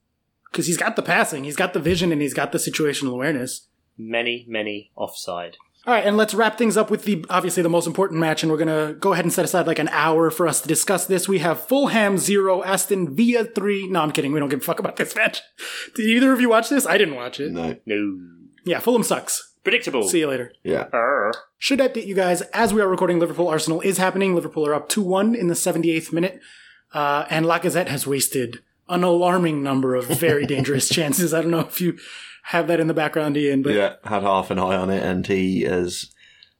because 0.52 0.68
he's 0.68 0.78
got 0.78 0.96
the 0.96 1.02
passing, 1.02 1.44
he's 1.44 1.56
got 1.56 1.74
the 1.74 1.80
vision, 1.80 2.12
and 2.12 2.22
he's 2.22 2.34
got 2.34 2.52
the 2.52 2.58
situational 2.58 3.14
awareness. 3.14 3.68
Many, 3.98 4.46
many 4.48 4.92
offside. 4.96 5.58
All 5.88 5.96
right, 5.96 6.06
and 6.06 6.16
let's 6.16 6.36
wrap 6.36 6.60
things 6.60 6.78
up 6.78 6.92
with 6.92 7.06
the 7.06 7.26
obviously 7.28 7.64
the 7.64 7.70
most 7.70 7.88
important 7.88 8.20
match, 8.20 8.44
and 8.44 8.52
we're 8.52 8.58
gonna 8.60 8.94
go 8.94 9.14
ahead 9.14 9.26
and 9.26 9.34
set 9.34 9.46
aside 9.46 9.66
like 9.66 9.80
an 9.80 9.90
hour 9.90 10.30
for 10.30 10.48
us 10.48 10.62
to 10.62 10.68
discuss 10.68 11.06
this. 11.08 11.28
We 11.28 11.40
have 11.40 11.66
Fulham 11.68 12.20
zero, 12.20 12.64
Aston 12.64 13.16
Villa 13.16 13.46
three. 13.46 13.88
No, 13.88 14.02
I'm 14.02 14.12
kidding. 14.12 14.32
We 14.32 14.40
don't 14.40 14.50
give 14.50 14.62
a 14.62 14.64
fuck 14.64 14.78
about 14.80 14.98
this 14.98 15.16
match. 15.16 15.42
Did 15.96 16.06
either 16.06 16.32
of 16.34 16.40
you 16.40 16.50
watch 16.50 16.70
this? 16.70 16.86
I 16.86 17.00
didn't 17.00 17.16
watch 17.16 17.40
it. 17.40 17.52
No. 17.52 17.78
No. 17.88 18.20
Yeah, 18.64 18.80
Fulham 18.80 19.02
sucks. 19.02 19.56
Predictable. 19.64 20.04
See 20.04 20.20
you 20.20 20.28
later. 20.28 20.54
Yeah. 20.64 20.88
Arr. 20.94 21.34
Should 21.58 21.80
update 21.80 22.06
you 22.06 22.16
guys 22.16 22.42
as 22.54 22.74
we 22.74 22.82
are 22.82 22.88
recording. 22.88 23.20
Liverpool 23.20 23.48
Arsenal 23.48 23.82
is 23.82 23.98
happening. 23.98 24.36
Liverpool 24.36 24.68
are 24.68 24.76
up 24.76 24.88
two 24.88 25.02
one 25.04 25.34
in 25.34 25.48
the 25.48 25.56
78th 25.56 26.14
minute, 26.14 26.40
uh, 26.94 27.26
and 27.30 27.46
Lacazette 27.46 27.88
has 27.88 28.06
wasted 28.08 28.60
an 28.90 29.04
alarming 29.04 29.64
number 29.64 29.96
of 29.96 30.06
very 30.08 30.46
dangerous 30.46 30.90
chances. 30.98 31.34
I 31.34 31.42
don't 31.42 31.52
know 31.52 31.60
if 31.62 31.80
you 31.82 31.98
have 32.46 32.68
that 32.68 32.80
in 32.80 32.88
the 32.88 32.94
background, 32.94 33.38
Ian, 33.38 33.62
but 33.62 33.74
Yeah. 33.74 33.96
Had 34.04 34.24
half 34.24 34.52
an 34.52 34.60
eye 34.60 34.76
on 34.76 34.90
it, 34.90 35.04
and 35.04 35.26
he 35.28 35.62
has 35.62 36.12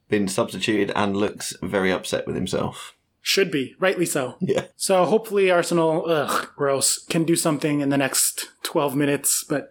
been 0.08 0.28
substituted 0.28 0.92
and 0.94 1.16
looks 1.16 1.54
very 1.62 1.90
upset 1.90 2.26
with 2.26 2.36
himself. 2.36 2.94
should 3.20 3.50
be 3.50 3.74
rightly 3.78 4.04
so. 4.06 4.36
Yeah. 4.40 4.66
So 4.76 5.04
hopefully 5.04 5.50
Arsenal, 5.50 6.04
ugh, 6.06 6.48
gross, 6.56 6.98
can 7.06 7.24
do 7.24 7.36
something 7.36 7.80
in 7.80 7.88
the 7.88 7.96
next 7.96 8.48
12 8.62 8.94
minutes. 8.96 9.44
But 9.48 9.70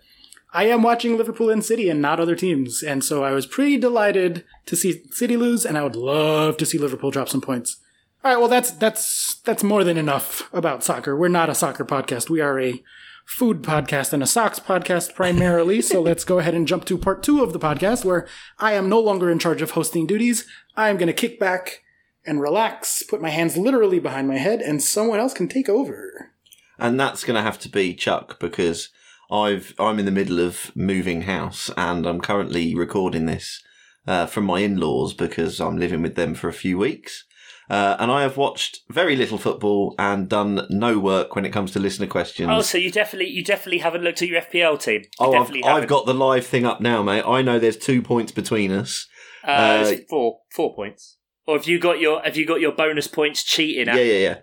I 0.53 0.65
am 0.65 0.83
watching 0.83 1.17
Liverpool 1.17 1.49
and 1.49 1.63
City 1.63 1.89
and 1.89 2.01
not 2.01 2.19
other 2.19 2.35
teams. 2.35 2.81
And 2.81 3.03
so 3.03 3.23
I 3.23 3.31
was 3.31 3.45
pretty 3.45 3.77
delighted 3.77 4.43
to 4.67 4.75
see 4.75 5.03
City 5.11 5.37
lose 5.37 5.65
and 5.65 5.77
I 5.77 5.83
would 5.83 5.95
love 5.95 6.57
to 6.57 6.65
see 6.65 6.77
Liverpool 6.77 7.11
drop 7.11 7.29
some 7.29 7.41
points. 7.41 7.77
All 8.23 8.31
right. 8.31 8.39
Well, 8.39 8.49
that's, 8.49 8.71
that's, 8.71 9.35
that's 9.45 9.63
more 9.63 9.83
than 9.83 9.97
enough 9.97 10.47
about 10.53 10.83
soccer. 10.83 11.17
We're 11.17 11.27
not 11.27 11.49
a 11.49 11.55
soccer 11.55 11.83
podcast. 11.83 12.29
We 12.29 12.39
are 12.39 12.59
a 12.59 12.83
food 13.25 13.63
podcast 13.63 14.13
and 14.13 14.21
a 14.21 14.27
socks 14.27 14.59
podcast 14.59 15.15
primarily. 15.15 15.81
so 15.81 16.01
let's 16.03 16.23
go 16.23 16.37
ahead 16.37 16.53
and 16.53 16.67
jump 16.67 16.85
to 16.85 16.97
part 16.97 17.23
two 17.23 17.41
of 17.43 17.51
the 17.51 17.59
podcast 17.59 18.05
where 18.05 18.27
I 18.59 18.73
am 18.73 18.89
no 18.89 18.99
longer 18.99 19.31
in 19.31 19.39
charge 19.39 19.61
of 19.63 19.71
hosting 19.71 20.05
duties. 20.05 20.45
I 20.75 20.89
am 20.89 20.97
going 20.97 21.07
to 21.07 21.13
kick 21.13 21.39
back 21.39 21.81
and 22.23 22.39
relax, 22.39 23.01
put 23.01 23.21
my 23.21 23.29
hands 23.29 23.57
literally 23.57 23.99
behind 23.99 24.27
my 24.27 24.37
head, 24.37 24.61
and 24.61 24.83
someone 24.83 25.19
else 25.19 25.33
can 25.33 25.47
take 25.47 25.67
over. 25.69 26.31
and 26.77 26.99
that's 26.99 27.23
going 27.23 27.35
to 27.35 27.41
have 27.41 27.57
to 27.59 27.69
be 27.69 27.95
Chuck 27.95 28.39
because 28.39 28.89
I've 29.31 29.73
I'm 29.79 29.97
in 29.97 30.05
the 30.05 30.11
middle 30.11 30.39
of 30.39 30.71
moving 30.75 31.21
house 31.23 31.71
and 31.75 32.05
I'm 32.05 32.21
currently 32.21 32.75
recording 32.75 33.25
this 33.25 33.63
uh, 34.05 34.27
from 34.27 34.45
my 34.45 34.59
in-laws 34.59 35.13
because 35.15 35.59
I'm 35.59 35.77
living 35.77 36.03
with 36.03 36.15
them 36.15 36.35
for 36.35 36.49
a 36.49 36.53
few 36.53 36.77
weeks. 36.77 37.23
Uh, 37.69 37.95
and 37.99 38.11
I 38.11 38.23
have 38.23 38.35
watched 38.35 38.79
very 38.89 39.15
little 39.15 39.37
football 39.37 39.95
and 39.97 40.27
done 40.27 40.67
no 40.69 40.99
work 40.99 41.35
when 41.35 41.45
it 41.45 41.51
comes 41.51 41.71
to 41.71 41.79
listener 41.79 42.07
questions. 42.07 42.49
Oh, 42.51 42.61
so 42.61 42.77
you 42.77 42.91
definitely 42.91 43.29
you 43.31 43.43
definitely 43.43 43.77
haven't 43.79 44.01
looked 44.03 44.21
at 44.21 44.27
your 44.27 44.41
FPL 44.41 44.81
team. 44.81 45.01
You 45.03 45.07
Oh, 45.19 45.33
I've, 45.33 45.51
I've 45.63 45.87
got 45.87 46.05
the 46.05 46.13
live 46.13 46.45
thing 46.45 46.65
up 46.65 46.81
now, 46.81 47.01
mate. 47.01 47.23
I 47.25 47.41
know 47.41 47.59
there's 47.59 47.77
two 47.77 48.01
points 48.01 48.31
between 48.33 48.71
us. 48.71 49.07
uh, 49.47 49.51
uh, 49.87 49.95
four 50.09 50.39
four 50.53 50.75
points. 50.75 51.17
Or 51.47 51.57
have 51.57 51.65
you 51.67 51.79
got 51.79 51.99
your 51.99 52.21
have 52.23 52.35
you 52.35 52.45
got 52.45 52.59
your 52.61 52.73
bonus 52.73 53.07
points 53.07 53.43
cheating? 53.43 53.87
Yeah, 53.87 53.93
At? 53.93 54.05
yeah, 54.05 54.13
yeah. 54.13 54.37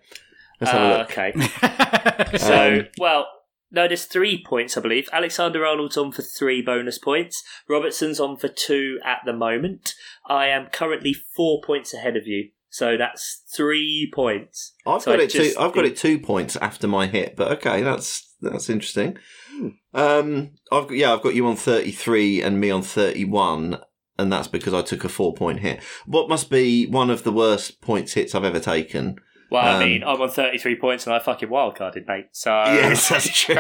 Let's 0.60 0.72
have 0.72 0.82
a 0.82 0.98
look. 0.98 1.10
okay. 1.10 2.38
So 2.38 2.78
Um, 2.80 2.86
well, 2.98 3.26
no, 3.70 3.86
there's 3.86 4.06
three 4.06 4.42
points, 4.44 4.76
I 4.76 4.80
believe. 4.80 5.08
Alexander 5.12 5.64
Arnold's 5.66 5.96
on 5.96 6.10
for 6.12 6.22
three 6.22 6.62
bonus 6.62 6.98
points. 6.98 7.42
Robertson's 7.68 8.18
on 8.18 8.36
for 8.38 8.48
two 8.48 8.98
at 9.04 9.20
the 9.26 9.32
moment. 9.34 9.94
I 10.26 10.46
am 10.48 10.66
currently 10.66 11.12
four 11.14 11.60
points 11.64 11.92
ahead 11.94 12.16
of 12.16 12.26
you. 12.26 12.50
So 12.70 12.96
that's 12.96 13.42
three 13.54 14.10
points. 14.14 14.74
I've 14.86 15.02
So 15.02 15.12
got 15.12 15.20
I 15.20 15.24
it. 15.24 15.30
Two, 15.30 15.52
I've 15.58 15.72
got 15.72 15.84
it 15.84 15.96
two 15.96 16.18
points 16.18 16.56
after 16.56 16.86
my 16.86 17.06
hit, 17.06 17.34
but 17.36 17.50
okay, 17.52 17.82
that's 17.82 18.34
that's 18.40 18.68
interesting. 18.70 19.16
Hmm. 19.50 19.68
Um, 19.94 20.50
I've 20.70 20.88
got, 20.88 20.96
yeah, 20.96 21.12
I've 21.12 21.22
got 21.22 21.34
you 21.34 21.46
on 21.46 21.56
thirty 21.56 21.90
three 21.92 22.42
and 22.42 22.60
me 22.60 22.70
on 22.70 22.82
thirty 22.82 23.24
one, 23.24 23.80
and 24.18 24.32
that's 24.32 24.48
because 24.48 24.74
I 24.74 24.82
took 24.82 25.04
a 25.04 25.08
four 25.08 25.34
point 25.34 25.60
hit. 25.60 25.82
What 26.06 26.28
must 26.28 26.50
be 26.50 26.86
one 26.86 27.10
of 27.10 27.24
the 27.24 27.32
worst 27.32 27.80
points 27.80 28.12
hits 28.14 28.34
I've 28.34 28.44
ever 28.44 28.60
taken? 28.60 29.16
Well, 29.50 29.64
I 29.64 29.72
Um, 29.74 29.80
mean, 29.80 30.04
I'm 30.04 30.20
on 30.20 30.28
33 30.28 30.78
points 30.78 31.06
and 31.06 31.14
I 31.14 31.20
fucking 31.20 31.48
wildcarded, 31.48 32.06
mate. 32.06 32.26
So 32.32 32.50
Yes, 32.66 33.08
that's 33.08 33.30
true. 33.44 33.56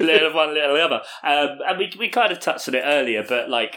little 0.00 0.32
one, 0.32 0.54
little 0.54 0.72
the 0.74 0.80
other. 0.82 1.02
Um, 1.22 1.58
and 1.68 1.78
we 1.78 1.92
we 1.98 2.08
kind 2.08 2.32
of 2.32 2.40
touched 2.40 2.66
on 2.68 2.74
it 2.74 2.82
earlier, 2.82 3.22
but 3.28 3.50
like 3.50 3.76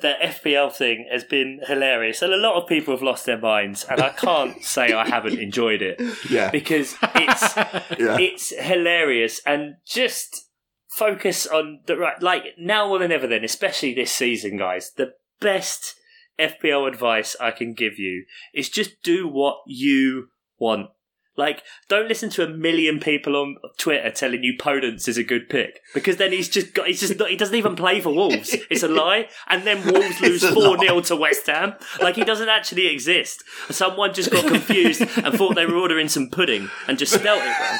the 0.00 0.14
FPL 0.22 0.72
thing 0.72 1.06
has 1.10 1.24
been 1.24 1.60
hilarious, 1.66 2.22
and 2.22 2.32
a 2.32 2.36
lot 2.38 2.54
of 2.54 2.68
people 2.68 2.94
have 2.94 3.02
lost 3.02 3.26
their 3.26 3.38
minds, 3.38 3.84
and 3.84 4.00
I 4.00 4.10
can't 4.10 4.62
say 4.74 4.92
I 4.92 5.06
haven't 5.06 5.38
enjoyed 5.38 5.82
it 5.82 6.00
Yeah, 6.30 6.50
because 6.50 6.96
it's 7.14 7.56
yeah. 7.98 8.18
it's 8.18 8.50
hilarious 8.58 9.40
and 9.44 9.76
just 9.86 10.48
focus 10.88 11.46
on 11.46 11.80
the 11.86 11.96
right 11.96 12.22
like 12.22 12.44
now 12.58 12.86
more 12.86 13.00
than 13.00 13.10
ever 13.10 13.26
then 13.26 13.42
especially 13.42 13.92
this 13.92 14.12
season 14.12 14.56
guys 14.56 14.92
the 14.96 15.12
best 15.40 15.96
fpl 16.38 16.86
advice 16.86 17.34
i 17.40 17.50
can 17.50 17.74
give 17.74 17.98
you 17.98 18.24
is 18.54 18.68
just 18.68 19.02
do 19.02 19.26
what 19.26 19.56
you 19.66 20.28
want 20.56 20.88
like 21.36 21.62
don't 21.88 22.08
listen 22.08 22.30
to 22.30 22.44
a 22.44 22.48
million 22.48 23.00
people 23.00 23.36
on 23.36 23.56
twitter 23.76 24.10
telling 24.10 24.42
you 24.42 24.54
podence 24.58 25.08
is 25.08 25.16
a 25.16 25.24
good 25.24 25.48
pick 25.48 25.80
because 25.92 26.16
then 26.16 26.32
he's 26.32 26.48
just 26.48 26.74
got 26.74 26.86
he's 26.86 27.00
just 27.00 27.18
not, 27.18 27.30
he 27.30 27.36
doesn't 27.36 27.56
even 27.56 27.74
play 27.76 28.00
for 28.00 28.14
wolves 28.14 28.54
it's 28.70 28.82
a 28.82 28.88
lie 28.88 29.28
and 29.48 29.64
then 29.64 29.84
wolves 29.84 30.20
lose 30.20 30.42
4-0 30.42 31.06
to 31.06 31.16
west 31.16 31.46
ham 31.46 31.74
like 32.00 32.16
he 32.16 32.24
doesn't 32.24 32.48
actually 32.48 32.86
exist 32.86 33.42
someone 33.70 34.12
just 34.14 34.30
got 34.30 34.46
confused 34.46 35.00
and 35.00 35.34
thought 35.34 35.54
they 35.54 35.66
were 35.66 35.76
ordering 35.76 36.08
some 36.08 36.28
pudding 36.28 36.70
and 36.88 36.98
just 36.98 37.12
spelt 37.12 37.40
it 37.42 37.60
wrong 37.60 37.78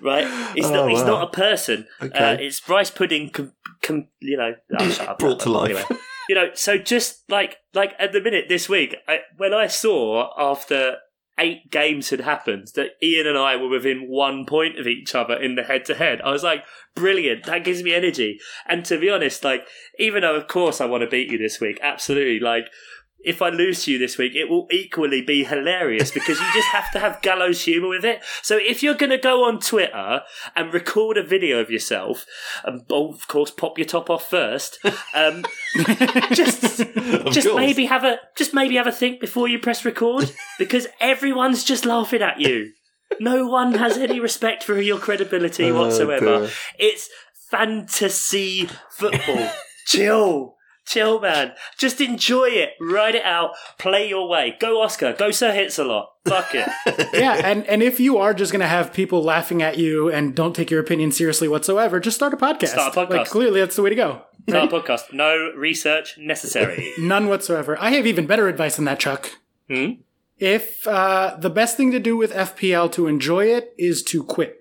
right? 0.00 0.54
He's 0.54 0.66
Oh, 0.66 0.72
not. 0.72 0.90
He's 0.90 1.00
wow. 1.00 1.06
not 1.06 1.28
a 1.28 1.30
person. 1.30 1.86
Okay. 2.00 2.18
Uh, 2.18 2.36
it's 2.38 2.68
rice 2.68 2.90
pudding. 2.90 3.30
Com, 3.30 3.52
com, 3.82 4.06
you 4.20 4.36
know, 4.36 4.54
oh, 4.78 4.88
shut 4.90 5.08
up. 5.08 5.18
Brought 5.18 5.40
to 5.40 5.50
life. 5.50 5.70
Anyway. 5.70 6.02
You 6.28 6.34
know, 6.34 6.50
so 6.54 6.76
just 6.76 7.28
like 7.30 7.56
like 7.74 7.94
at 7.98 8.12
the 8.12 8.20
minute 8.20 8.44
this 8.48 8.68
week, 8.68 8.96
I, 9.06 9.20
when 9.36 9.54
I 9.54 9.66
saw 9.66 10.30
after 10.38 10.98
eight 11.38 11.70
games 11.70 12.10
had 12.10 12.20
happened 12.20 12.68
that 12.74 12.92
Ian 13.02 13.26
and 13.26 13.38
I 13.38 13.56
were 13.56 13.68
within 13.68 14.08
one 14.08 14.44
point 14.46 14.78
of 14.78 14.86
each 14.86 15.14
other 15.14 15.34
in 15.34 15.54
the 15.54 15.62
head 15.62 15.84
to 15.86 15.94
head, 15.94 16.20
I 16.22 16.30
was 16.30 16.42
like, 16.42 16.64
brilliant. 16.94 17.46
That 17.46 17.64
gives 17.64 17.82
me 17.82 17.94
energy. 17.94 18.40
And 18.66 18.84
to 18.86 18.98
be 18.98 19.10
honest, 19.10 19.44
like 19.44 19.66
even 19.98 20.22
though 20.22 20.36
of 20.36 20.48
course 20.48 20.80
I 20.80 20.86
want 20.86 21.02
to 21.02 21.08
beat 21.08 21.30
you 21.30 21.38
this 21.38 21.60
week, 21.60 21.78
absolutely, 21.82 22.40
like. 22.40 22.68
If 23.24 23.42
I 23.42 23.48
lose 23.48 23.84
to 23.84 23.92
you 23.92 23.98
this 23.98 24.16
week, 24.16 24.34
it 24.36 24.48
will 24.48 24.68
equally 24.70 25.20
be 25.20 25.42
hilarious 25.44 26.10
because 26.12 26.38
you 26.38 26.46
just 26.54 26.68
have 26.68 26.90
to 26.92 27.00
have 27.00 27.20
gallows 27.20 27.62
humour 27.62 27.88
with 27.88 28.04
it. 28.04 28.20
So 28.42 28.56
if 28.56 28.82
you're 28.82 28.94
going 28.94 29.10
to 29.10 29.18
go 29.18 29.44
on 29.44 29.58
Twitter 29.58 30.22
and 30.54 30.72
record 30.72 31.18
a 31.18 31.22
video 31.24 31.58
of 31.58 31.68
yourself, 31.70 32.24
and 32.64 32.82
oh, 32.90 33.12
of 33.12 33.26
course 33.26 33.50
pop 33.50 33.76
your 33.76 33.86
top 33.86 34.08
off 34.08 34.30
first, 34.30 34.78
um, 35.14 35.44
just 36.32 36.62
just 36.62 37.48
course. 37.48 37.56
maybe 37.56 37.86
have 37.86 38.04
a 38.04 38.18
just 38.36 38.54
maybe 38.54 38.76
have 38.76 38.86
a 38.86 38.92
think 38.92 39.20
before 39.20 39.48
you 39.48 39.58
press 39.58 39.84
record 39.84 40.32
because 40.58 40.86
everyone's 41.00 41.64
just 41.64 41.84
laughing 41.84 42.22
at 42.22 42.40
you. 42.40 42.72
No 43.20 43.46
one 43.48 43.74
has 43.74 43.96
any 43.96 44.20
respect 44.20 44.62
for 44.62 44.80
your 44.80 44.98
credibility 44.98 45.70
Oh, 45.70 45.80
whatsoever. 45.82 46.40
dear. 46.40 46.50
It's 46.78 47.08
fantasy 47.50 48.68
football. 48.90 49.50
Chill. 49.86 50.54
Chill, 50.88 51.20
man. 51.20 51.52
Just 51.76 52.00
enjoy 52.00 52.46
it. 52.46 52.70
Ride 52.80 53.14
it 53.14 53.24
out. 53.24 53.50
Play 53.76 54.08
your 54.08 54.26
way. 54.26 54.56
Go 54.58 54.80
Oscar. 54.80 55.12
Go 55.12 55.30
Sir 55.30 55.52
Hits 55.52 55.78
a 55.78 55.84
lot. 55.84 56.12
Fuck 56.26 56.54
it. 56.54 56.66
yeah, 57.12 57.34
and, 57.44 57.66
and 57.66 57.82
if 57.82 58.00
you 58.00 58.16
are 58.16 58.32
just 58.32 58.52
going 58.52 58.60
to 58.60 58.66
have 58.66 58.92
people 58.94 59.22
laughing 59.22 59.62
at 59.62 59.76
you 59.76 60.10
and 60.10 60.34
don't 60.34 60.56
take 60.56 60.70
your 60.70 60.80
opinion 60.80 61.12
seriously 61.12 61.46
whatsoever, 61.46 62.00
just 62.00 62.16
start 62.16 62.32
a 62.32 62.38
podcast. 62.38 62.68
Start 62.68 62.96
a 62.96 63.00
podcast. 63.00 63.10
Like, 63.10 63.28
clearly, 63.28 63.60
that's 63.60 63.76
the 63.76 63.82
way 63.82 63.90
to 63.90 63.96
go. 63.96 64.22
Start 64.48 64.72
a 64.72 64.80
podcast. 64.80 65.12
No 65.12 65.52
research 65.54 66.16
necessary. 66.16 66.92
None 66.98 67.28
whatsoever. 67.28 67.76
I 67.78 67.90
have 67.90 68.06
even 68.06 68.26
better 68.26 68.48
advice 68.48 68.76
than 68.76 68.86
that, 68.86 68.98
Chuck. 68.98 69.30
Hmm? 69.68 69.90
If 70.38 70.86
uh, 70.86 71.36
the 71.38 71.50
best 71.50 71.76
thing 71.76 71.90
to 71.92 72.00
do 72.00 72.16
with 72.16 72.32
FPL 72.32 72.90
to 72.92 73.08
enjoy 73.08 73.46
it 73.46 73.74
is 73.76 74.02
to 74.04 74.22
quit. 74.22 74.58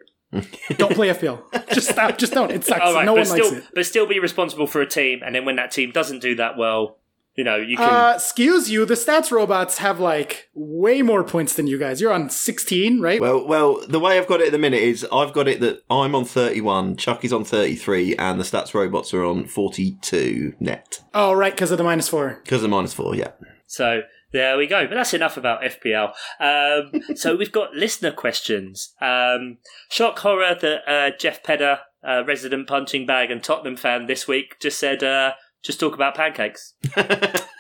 Don't 0.78 0.94
play 0.94 1.10
FPL. 1.10 1.42
Just 1.74 1.90
stop. 1.90 2.18
Just 2.18 2.34
don't. 2.34 2.52
It 2.52 2.66
sucks. 2.66 2.82
All 2.82 2.94
right, 2.94 3.06
no 3.06 3.16
but 3.16 3.28
one 3.28 3.40
likes 3.40 3.52
it. 3.52 3.64
but 3.74 3.86
still 3.86 4.06
be 4.06 4.20
responsible 4.20 4.68
for 4.68 4.82
a 4.82 4.88
team, 4.88 5.22
and 5.26 5.34
then 5.34 5.46
when 5.46 5.56
that 5.56 5.72
team 5.72 5.92
doesn't 5.92 6.20
do 6.20 6.36
that 6.36 6.58
well, 6.58 6.98
you 7.38 7.44
know, 7.44 7.56
you 7.56 7.78
can. 7.78 7.88
Uh, 7.88 8.14
excuse 8.16 8.70
you. 8.70 8.84
The 8.86 8.96
stats 8.96 9.32
robots 9.32 9.78
have 9.78 10.00
like 10.00 10.50
way 10.56 11.04
more 11.04 11.24
points 11.24 11.54
than 11.54 11.68
you 11.68 11.78
guys. 11.78 12.02
You're 12.02 12.12
on 12.12 12.30
16, 12.30 13.00
right? 13.00 13.22
Well, 13.22 13.48
well, 13.48 13.86
the 13.88 14.00
way 14.00 14.18
I've 14.18 14.28
got 14.28 14.42
it 14.42 14.48
at 14.48 14.52
the 14.52 14.58
minute 14.58 14.82
is 14.82 15.06
I've 15.14 15.34
got 15.34 15.48
it 15.48 15.60
that 15.60 15.84
I'm 15.90 16.16
on 16.16 16.26
31, 16.26 16.98
Chuck 16.98 17.24
is 17.24 17.32
on 17.32 17.46
33, 17.46 18.16
and 18.16 18.40
the 18.40 18.44
stats 18.44 18.74
robots 18.74 19.14
are 19.14 19.24
on 19.24 19.46
42 19.46 20.56
net 20.60 21.04
oh, 21.14 21.34
right, 21.34 21.54
because 21.54 21.70
of 21.70 21.78
the 21.78 21.84
minus 21.84 22.10
four. 22.10 22.42
because 22.44 22.58
of 22.58 22.64
the 22.64 22.68
minus 22.70 22.94
four. 22.94 23.16
Yeah. 23.16 23.32
So 23.68 24.02
there 24.32 24.58
we 24.58 24.68
go. 24.68 24.88
But 24.88 24.96
that's 24.96 25.14
enough 25.14 25.38
about 25.38 25.62
FPL. 25.62 26.14
Um, 26.40 27.02
so 27.16 27.36
we've 27.36 27.52
got 27.52 27.74
listener 27.74 28.12
questions. 28.12 28.94
Um, 29.02 29.58
shock 29.90 30.20
horror 30.20 30.56
that 30.60 30.82
uh, 30.88 31.12
Jeff 31.18 31.44
Pedder, 31.44 31.80
uh, 32.08 32.24
resident 32.26 32.68
punching 32.68 33.06
bag 33.06 33.32
and 33.32 33.44
Tottenham 33.44 33.78
fan 33.78 34.08
this 34.08 34.28
week, 34.28 34.60
just 34.60 34.80
said, 34.80 35.04
uh, 35.04 35.34
just 35.64 35.80
talk 35.80 35.94
about 35.94 36.16
pancakes. 36.16 36.74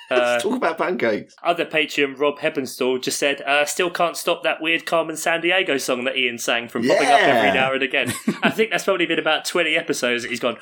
Uh, 0.10 0.16
Let's 0.16 0.44
talk 0.44 0.56
about 0.56 0.78
pancakes. 0.78 1.36
other 1.44 1.66
Patreon 1.66 2.18
Rob 2.18 2.40
Heppenstall 2.40 3.02
just 3.04 3.20
said, 3.20 3.42
uh, 3.42 3.66
still 3.66 3.90
can't 3.90 4.16
stop 4.16 4.42
that 4.44 4.62
weird 4.62 4.86
Carmen 4.86 5.18
Sandiego 5.18 5.80
song 5.82 6.06
that 6.06 6.16
Ian 6.16 6.38
sang 6.38 6.70
from 6.70 6.88
popping 6.88 7.08
up 7.08 7.20
every 7.20 7.52
now 7.52 7.74
and 7.74 7.84
again. 7.84 8.14
I 8.42 8.50
think 8.50 8.72
that's 8.72 8.86
probably 8.86 9.06
been 9.06 9.20
about 9.20 9.44
20 9.44 9.76
episodes 9.76 10.24
that 10.24 10.30
he's 10.30 10.40
gone, 10.40 10.58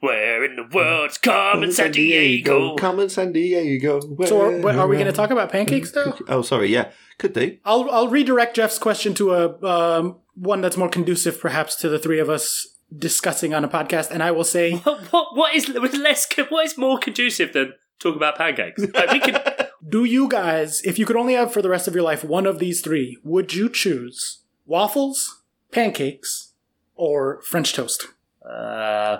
Where 0.00 0.42
in 0.44 0.56
the 0.56 0.66
world's 0.74 1.18
Carmen 1.18 1.72
San 1.72 1.92
Diego? 1.92 2.74
Come 2.76 2.98
on, 3.00 3.10
San 3.10 3.32
Diego. 3.32 4.00
So 4.24 4.40
are, 4.40 4.60
what- 4.62 4.76
are 4.76 4.88
we 4.88 4.96
going 4.96 5.06
to 5.08 5.12
talk 5.12 5.30
about 5.30 5.52
pancakes 5.52 5.90
though? 5.90 6.16
Oh, 6.28 6.40
sorry. 6.40 6.68
Yeah, 6.68 6.90
could 7.18 7.34
do. 7.34 7.58
I'll 7.66 7.90
I'll 7.90 8.08
redirect 8.08 8.56
Jeff's 8.56 8.78
question 8.78 9.12
to 9.14 9.34
a 9.34 9.62
um, 9.98 10.20
one 10.34 10.62
that's 10.62 10.78
more 10.78 10.88
conducive, 10.88 11.38
perhaps, 11.38 11.76
to 11.76 11.90
the 11.90 11.98
three 11.98 12.18
of 12.18 12.30
us 12.30 12.66
discussing 12.94 13.54
on 13.54 13.64
a 13.64 13.68
podcast, 13.68 14.10
and 14.10 14.22
I 14.22 14.30
will 14.30 14.44
say, 14.44 14.76
What, 14.84 15.00
what, 15.12 15.36
what 15.36 15.54
is 15.54 15.68
less? 15.68 16.26
What 16.48 16.66
is 16.66 16.76
more 16.78 16.98
conducive 16.98 17.52
than 17.52 17.74
talking 17.98 18.16
about 18.16 18.36
pancakes? 18.36 18.82
Like 18.94 19.10
we 19.12 19.20
can, 19.20 19.40
do 19.88 20.04
you 20.04 20.28
guys, 20.28 20.82
if 20.82 20.98
you 20.98 21.06
could 21.06 21.16
only 21.16 21.34
have 21.34 21.52
for 21.52 21.62
the 21.62 21.68
rest 21.70 21.88
of 21.88 21.94
your 21.94 22.04
life 22.04 22.22
one 22.24 22.46
of 22.46 22.58
these 22.58 22.80
three, 22.80 23.18
would 23.24 23.54
you 23.54 23.68
choose 23.68 24.40
waffles, 24.66 25.42
pancakes, 25.72 26.52
or 26.94 27.40
French 27.42 27.72
toast? 27.72 28.08
uh, 28.48 29.18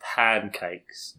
pancakes. 0.00 1.16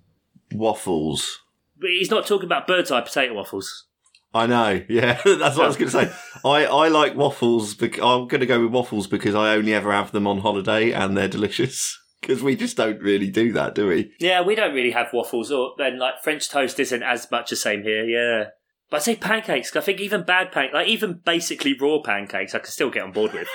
Waffles. 0.54 1.41
But 1.78 1.89
he's 1.91 2.10
not 2.10 2.26
talking 2.26 2.45
about 2.45 2.68
bird's 2.68 2.91
eye 2.91 3.02
potato 3.02 3.34
waffles. 3.34 3.86
I 4.34 4.46
know. 4.46 4.84
Yeah, 4.90 5.20
that's 5.24 5.58
what 5.58 5.66
I 5.66 5.68
was 5.68 5.78
going 5.78 5.92
to 5.92 6.06
say. 6.06 6.12
I, 6.46 6.66
I 6.66 6.88
like 6.90 7.16
waffles. 7.16 7.76
Bec- 7.76 8.02
I'm 8.02 8.28
going 8.28 8.42
to 8.42 8.46
go 8.46 8.62
with 8.62 8.72
waffles 8.72 9.08
because 9.08 9.36
I 9.36 9.56
only 9.56 9.74
ever 9.74 9.92
have 9.92 10.12
them 10.12 10.28
on 10.28 10.40
holiday 10.40 10.92
and 10.92 11.16
they're 11.18 11.28
delicious. 11.28 11.98
Because 12.22 12.44
we 12.44 12.58
just 12.58 12.76
don't 12.76 13.02
really 13.02 13.30
do 13.32 13.54
that, 13.54 13.76
do 13.76 13.88
we? 13.88 14.12
Yeah, 14.20 14.42
we 14.42 14.54
don't 14.54 14.76
really 14.76 14.92
have 14.92 15.14
waffles, 15.14 15.54
or 15.54 15.74
then 15.78 15.98
like 15.98 16.22
French 16.22 16.50
toast 16.50 16.78
isn't 16.78 17.02
as 17.02 17.32
much 17.32 17.50
the 17.50 17.56
same 17.56 17.82
here. 17.82 18.04
Yeah, 18.04 18.50
but 18.90 18.98
I 18.98 19.00
say 19.00 19.16
pancakes. 19.16 19.74
I 19.74 19.80
think 19.80 20.02
even 20.02 20.24
bad 20.24 20.52
pancakes, 20.52 20.74
like 20.74 20.88
even 20.90 21.22
basically 21.24 21.78
raw 21.80 22.00
pancakes, 22.04 22.54
I 22.54 22.60
can 22.60 22.68
still 22.68 22.90
get 22.90 23.04
on 23.04 23.14
board 23.14 23.32
with. 23.32 23.48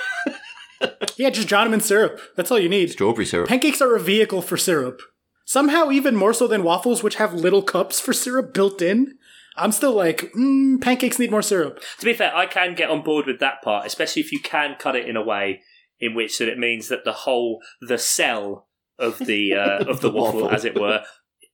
Yeah, 1.15 1.29
just 1.29 1.47
drown 1.47 1.65
them 1.65 1.75
in 1.75 1.79
syrup. 1.79 2.19
That's 2.35 2.51
all 2.51 2.59
you 2.59 2.67
need. 2.67 2.89
Strawberry 2.89 3.25
syrup. 3.25 3.47
Pancakes 3.47 3.81
are 3.81 3.95
a 3.95 3.99
vehicle 3.99 4.41
for 4.41 4.57
syrup. 4.57 4.99
Somehow, 5.45 5.91
even 5.91 6.15
more 6.15 6.33
so 6.33 6.47
than 6.47 6.63
waffles, 6.63 7.03
which 7.03 7.15
have 7.15 7.33
little 7.33 7.61
cups 7.61 7.99
for 7.99 8.13
syrup 8.13 8.53
built 8.53 8.81
in. 8.81 9.17
I'm 9.57 9.71
still 9.71 9.93
like, 9.93 10.31
mm, 10.37 10.81
pancakes 10.81 11.19
need 11.19 11.31
more 11.31 11.41
syrup. 11.41 11.79
to 11.99 12.05
be 12.05 12.13
fair, 12.13 12.35
I 12.35 12.45
can 12.45 12.75
get 12.75 12.89
on 12.89 13.01
board 13.03 13.25
with 13.25 13.39
that 13.39 13.61
part, 13.63 13.85
especially 13.85 14.21
if 14.21 14.31
you 14.31 14.39
can 14.39 14.75
cut 14.77 14.95
it 14.95 15.07
in 15.07 15.15
a 15.15 15.23
way 15.23 15.61
in 15.99 16.13
which 16.13 16.37
that 16.39 16.49
it 16.49 16.59
means 16.59 16.89
that 16.89 17.05
the 17.05 17.13
whole 17.13 17.61
the 17.81 17.97
cell 17.97 18.67
of 18.99 19.17
the 19.19 19.53
uh, 19.55 19.85
of 19.85 20.01
the 20.01 20.09
The 20.09 20.17
waffle, 20.17 20.41
waffle. 20.41 20.55
as 20.55 20.65
it 20.65 20.79
were, 20.79 21.03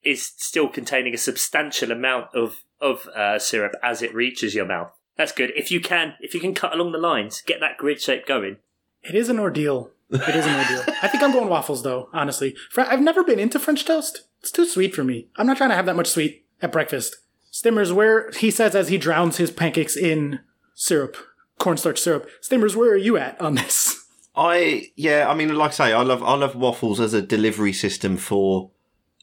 is 0.03 0.25
still 0.37 0.67
containing 0.67 1.13
a 1.13 1.17
substantial 1.17 1.91
amount 1.91 2.27
of 2.33 2.63
of 2.79 3.07
uh, 3.15 3.37
syrup 3.37 3.73
as 3.83 4.01
it 4.01 4.13
reaches 4.15 4.55
your 4.55 4.65
mouth. 4.65 4.91
That's 5.17 5.31
good. 5.31 5.51
If 5.55 5.69
you 5.71 5.79
can, 5.79 6.15
if 6.21 6.33
you 6.33 6.39
can 6.39 6.55
cut 6.55 6.73
along 6.73 6.93
the 6.93 6.97
lines, 6.97 7.43
get 7.45 7.59
that 7.59 7.77
grid 7.77 8.01
shape 8.01 8.25
going. 8.25 8.57
It 9.03 9.13
is 9.13 9.29
an 9.29 9.39
ordeal. 9.39 9.91
It 10.09 10.35
is 10.35 10.45
an 10.45 10.55
ordeal. 10.59 10.95
I 11.03 11.07
think 11.07 11.23
I'm 11.23 11.31
going 11.31 11.49
waffles 11.49 11.83
though, 11.83 12.09
honestly. 12.13 12.55
I've 12.75 13.01
never 13.01 13.23
been 13.23 13.39
into 13.39 13.59
French 13.59 13.85
toast. 13.85 14.23
It's 14.41 14.51
too 14.51 14.65
sweet 14.65 14.95
for 14.95 15.03
me. 15.03 15.27
I'm 15.37 15.45
not 15.45 15.57
trying 15.57 15.69
to 15.69 15.75
have 15.75 15.85
that 15.85 15.95
much 15.95 16.07
sweet 16.07 16.45
at 16.61 16.71
breakfast. 16.71 17.15
Stimmers, 17.51 17.91
where 17.91 18.31
he 18.31 18.49
says 18.49 18.75
as 18.75 18.87
he 18.87 18.97
drowns 18.97 19.37
his 19.37 19.51
pancakes 19.51 19.97
in 19.97 20.39
syrup, 20.73 21.17
cornstarch 21.59 21.99
syrup. 21.99 22.29
Stimmers, 22.41 22.75
where 22.75 22.91
are 22.91 22.97
you 22.97 23.17
at 23.17 23.39
on 23.41 23.55
this? 23.55 23.97
I 24.35 24.87
yeah, 24.95 25.29
I 25.29 25.33
mean, 25.33 25.53
like 25.55 25.71
I 25.71 25.73
say, 25.73 25.93
I 25.93 26.03
love 26.03 26.23
I 26.23 26.35
love 26.35 26.55
waffles 26.55 27.01
as 27.01 27.13
a 27.13 27.21
delivery 27.21 27.73
system 27.73 28.15
for 28.15 28.71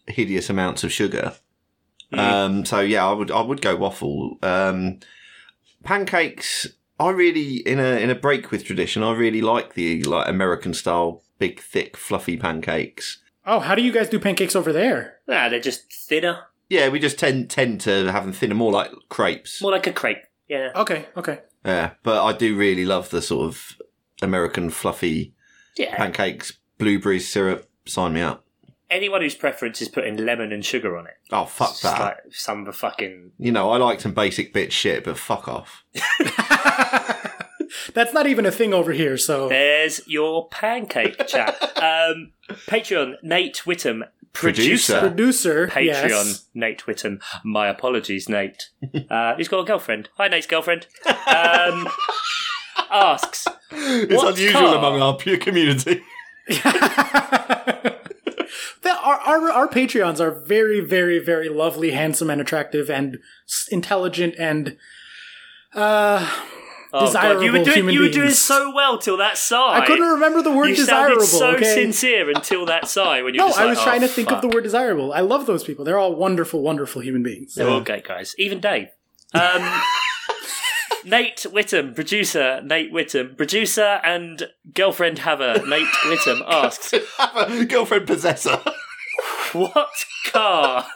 hideous 0.06 0.50
amounts 0.50 0.84
of 0.84 0.92
sugar. 0.92 1.34
Um, 2.12 2.64
so 2.64 2.80
yeah, 2.80 3.06
I 3.06 3.12
would 3.12 3.30
I 3.30 3.40
would 3.40 3.60
go 3.60 3.76
waffle. 3.76 4.38
Um, 4.42 5.00
pancakes, 5.84 6.66
I 6.98 7.10
really 7.10 7.56
in 7.56 7.80
a 7.80 8.02
in 8.02 8.10
a 8.10 8.14
break 8.14 8.50
with 8.50 8.64
tradition. 8.64 9.02
I 9.02 9.12
really 9.12 9.40
like 9.40 9.74
the 9.74 10.02
like 10.04 10.28
American 10.28 10.74
style 10.74 11.22
big 11.38 11.60
thick 11.60 11.96
fluffy 11.96 12.36
pancakes. 12.36 13.18
Oh, 13.46 13.60
how 13.60 13.74
do 13.74 13.82
you 13.82 13.92
guys 13.92 14.08
do 14.08 14.18
pancakes 14.18 14.56
over 14.56 14.72
there? 14.72 15.16
Nah, 15.26 15.48
they're 15.48 15.60
just 15.60 15.92
thinner, 15.92 16.44
Yeah, 16.68 16.88
we 16.88 16.98
just 16.98 17.18
tend 17.18 17.48
tend 17.50 17.80
to 17.82 18.10
have 18.12 18.24
them 18.24 18.32
thinner, 18.32 18.54
more 18.54 18.72
like 18.72 18.90
crepes. 19.08 19.60
more 19.62 19.72
like 19.72 19.86
a 19.86 19.92
crepe. 19.92 20.22
Yeah. 20.48 20.70
Okay, 20.76 21.06
okay. 21.16 21.40
Yeah, 21.64 21.92
but 22.02 22.22
I 22.24 22.32
do 22.36 22.56
really 22.56 22.84
love 22.84 23.10
the 23.10 23.20
sort 23.22 23.46
of 23.46 23.76
American 24.22 24.70
fluffy 24.70 25.34
Yeah. 25.76 25.96
pancakes, 25.96 26.52
blueberry 26.78 27.20
syrup. 27.20 27.68
Sign 27.86 28.12
me 28.12 28.20
up. 28.20 28.44
Anyone 28.90 29.20
whose 29.20 29.34
preference 29.34 29.82
is 29.82 29.88
putting 29.88 30.16
lemon 30.16 30.50
and 30.52 30.64
sugar 30.64 30.96
on 30.96 31.06
it. 31.06 31.14
Oh 31.30 31.44
fuck 31.44 31.70
It's 31.70 31.82
that. 31.82 32.00
like 32.00 32.16
some 32.30 32.60
of 32.60 32.66
the 32.66 32.72
fucking. 32.72 33.32
You 33.38 33.52
know, 33.52 33.70
I 33.70 33.76
like 33.76 34.00
some 34.00 34.12
basic 34.12 34.54
bitch 34.54 34.70
shit, 34.72 35.04
but 35.04 35.18
fuck 35.18 35.46
off. 35.48 35.84
That's 37.94 38.12
not 38.14 38.26
even 38.26 38.46
a 38.46 38.50
thing 38.50 38.72
over 38.72 38.92
here, 38.92 39.16
so. 39.18 39.48
There's 39.48 40.06
your 40.06 40.48
pancake 40.48 41.26
chat. 41.26 41.56
Um, 41.78 42.32
Patreon, 42.66 43.14
Nate 43.22 43.62
Whittam. 43.64 44.02
Producer. 44.32 45.00
Producer. 45.00 45.66
Producer, 45.68 45.68
Patreon, 45.68 46.26
yes. 46.26 46.46
Nate 46.54 46.82
Whittam. 46.86 47.20
My 47.44 47.68
apologies, 47.68 48.28
Nate. 48.28 48.70
Uh, 49.10 49.34
he's 49.36 49.48
got 49.48 49.60
a 49.60 49.64
girlfriend. 49.64 50.08
Hi, 50.16 50.28
Nate's 50.28 50.46
girlfriend. 50.46 50.86
Um, 51.06 51.88
asks, 52.90 53.46
It's 53.72 54.22
unusual 54.22 54.60
car? 54.60 54.76
among 54.76 55.02
our 55.02 55.16
pure 55.16 55.38
community. 55.38 56.02
The, 58.82 58.90
our, 58.90 59.18
our, 59.18 59.50
our 59.50 59.68
Patreons 59.68 60.20
are 60.20 60.30
very, 60.30 60.80
very, 60.80 61.18
very 61.18 61.48
lovely, 61.48 61.90
handsome, 61.90 62.30
and 62.30 62.40
attractive, 62.40 62.88
and 62.88 63.18
intelligent, 63.70 64.34
and 64.38 64.76
uh, 65.74 66.30
oh, 66.92 67.06
Desirable 67.06 67.40
God, 67.40 67.44
you 67.44 67.52
were 67.52 67.64
doing, 67.64 67.76
human 67.76 67.94
you 67.94 68.00
were 68.00 68.08
doing 68.08 68.26
beings. 68.26 68.38
so 68.38 68.72
well 68.74 68.98
till 68.98 69.16
that 69.18 69.36
sigh. 69.38 69.80
I 69.80 69.86
couldn't 69.86 70.06
remember 70.06 70.42
the 70.42 70.50
word 70.52 70.68
You 70.68 70.76
desirable. 70.76 71.20
sounded 71.22 71.58
so 71.60 71.64
okay? 71.66 71.74
sincere 71.74 72.30
until 72.30 72.66
that 72.66 72.88
sigh 72.88 73.22
when 73.22 73.34
you 73.34 73.38
No, 73.38 73.46
I 73.48 73.50
like, 73.64 73.68
was 73.70 73.82
trying 73.82 74.02
"Oh, 74.02 74.06
to 74.06 74.12
think 74.12 74.30
of 74.32 74.40
the 74.42 74.48
word 74.48 74.62
desirable. 74.64 75.12
I 75.12 75.20
love 75.20 75.46
those 75.46 75.64
people. 75.64 75.84
They're 75.84 75.98
all 75.98 76.14
wonderful, 76.14 76.62
wonderful 76.62 77.02
human 77.02 77.22
beings. 77.22 77.54
They're 77.54 77.68
all 77.68 77.80
great 77.80 78.04
guys. 78.06 78.34
Even 78.38 78.60
Dave. 78.60 78.88
Um, 79.34 79.80
Nate 81.04 81.46
Whittam, 81.50 81.94
producer 81.94 82.60
Nate 82.64 82.92
Whittam, 82.92 83.36
producer 83.36 84.00
and 84.02 84.48
girlfriend 84.74 85.20
haver 85.20 85.62
Nate 85.66 85.86
Whittam 86.06 86.42
asks, 86.48 86.92
Girlfriend 87.68 88.06
possessor. 88.06 88.60
"What 89.54 89.88
car? 90.32 90.86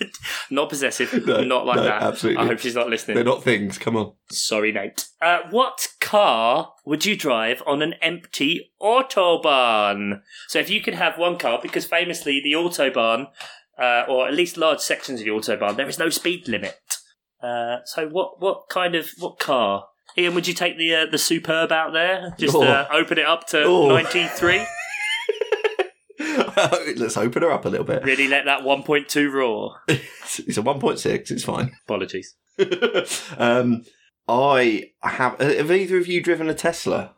not 0.50 0.68
possessive, 0.68 1.26
No, 1.26 1.42
not 1.42 1.66
like 1.66 1.76
no, 1.76 1.82
that. 1.84 2.02
absolutely. 2.02 2.42
I 2.42 2.46
hope 2.46 2.58
she's 2.58 2.74
not 2.74 2.88
listening. 2.88 3.14
They're 3.14 3.24
not 3.24 3.42
things. 3.42 3.78
Come 3.78 3.96
on. 3.96 4.12
Sorry, 4.30 4.72
Nate. 4.72 5.06
Uh, 5.20 5.40
what 5.50 5.88
car 6.00 6.72
would 6.84 7.04
you 7.06 7.16
drive 7.16 7.62
on 7.66 7.80
an 7.82 7.94
empty 8.02 8.72
autobahn? 8.80 10.20
So, 10.48 10.58
if 10.58 10.70
you 10.70 10.80
could 10.80 10.94
have 10.94 11.18
one 11.18 11.38
car, 11.38 11.58
because 11.62 11.84
famously 11.86 12.40
the 12.42 12.52
autobahn, 12.52 13.26
uh, 13.78 14.04
or 14.08 14.26
at 14.28 14.34
least 14.34 14.56
large 14.56 14.80
sections 14.80 15.20
of 15.20 15.24
the 15.26 15.30
autobahn, 15.32 15.76
there 15.76 15.88
is 15.88 15.98
no 15.98 16.10
speed 16.10 16.48
limit. 16.48 16.78
Uh, 17.42 17.78
so, 17.84 18.08
what 18.08 18.40
what 18.40 18.68
kind 18.68 18.94
of 18.94 19.10
what 19.18 19.38
car? 19.38 19.86
Ian, 20.18 20.34
would 20.34 20.46
you 20.46 20.54
take 20.54 20.76
the 20.76 20.94
uh, 20.94 21.06
the 21.10 21.18
superb 21.18 21.72
out 21.72 21.92
there? 21.92 22.34
Just 22.38 22.54
uh, 22.54 22.86
open 22.92 23.18
it 23.18 23.24
up 23.26 23.46
to 23.48 23.62
Oh. 23.64 23.88
ninety 23.88 24.26
three. 24.26 24.64
Let's 26.96 27.16
open 27.16 27.42
her 27.42 27.50
up 27.50 27.64
a 27.64 27.68
little 27.68 27.86
bit. 27.86 28.04
Really 28.04 28.28
let 28.28 28.44
that 28.46 28.62
one 28.62 28.82
point 28.82 29.08
two 29.08 29.30
roar. 29.30 29.76
It's 29.88 30.38
it's 30.40 30.58
a 30.58 30.62
1.6. 30.62 31.30
It's 31.30 31.44
fine. 31.44 31.72
Apologies. 31.84 32.34
um, 33.38 33.84
I 34.28 34.90
have. 35.02 35.40
Have 35.40 35.70
either 35.70 35.98
of 35.98 36.06
you 36.06 36.22
driven 36.22 36.48
a 36.48 36.54
Tesla? 36.54 37.14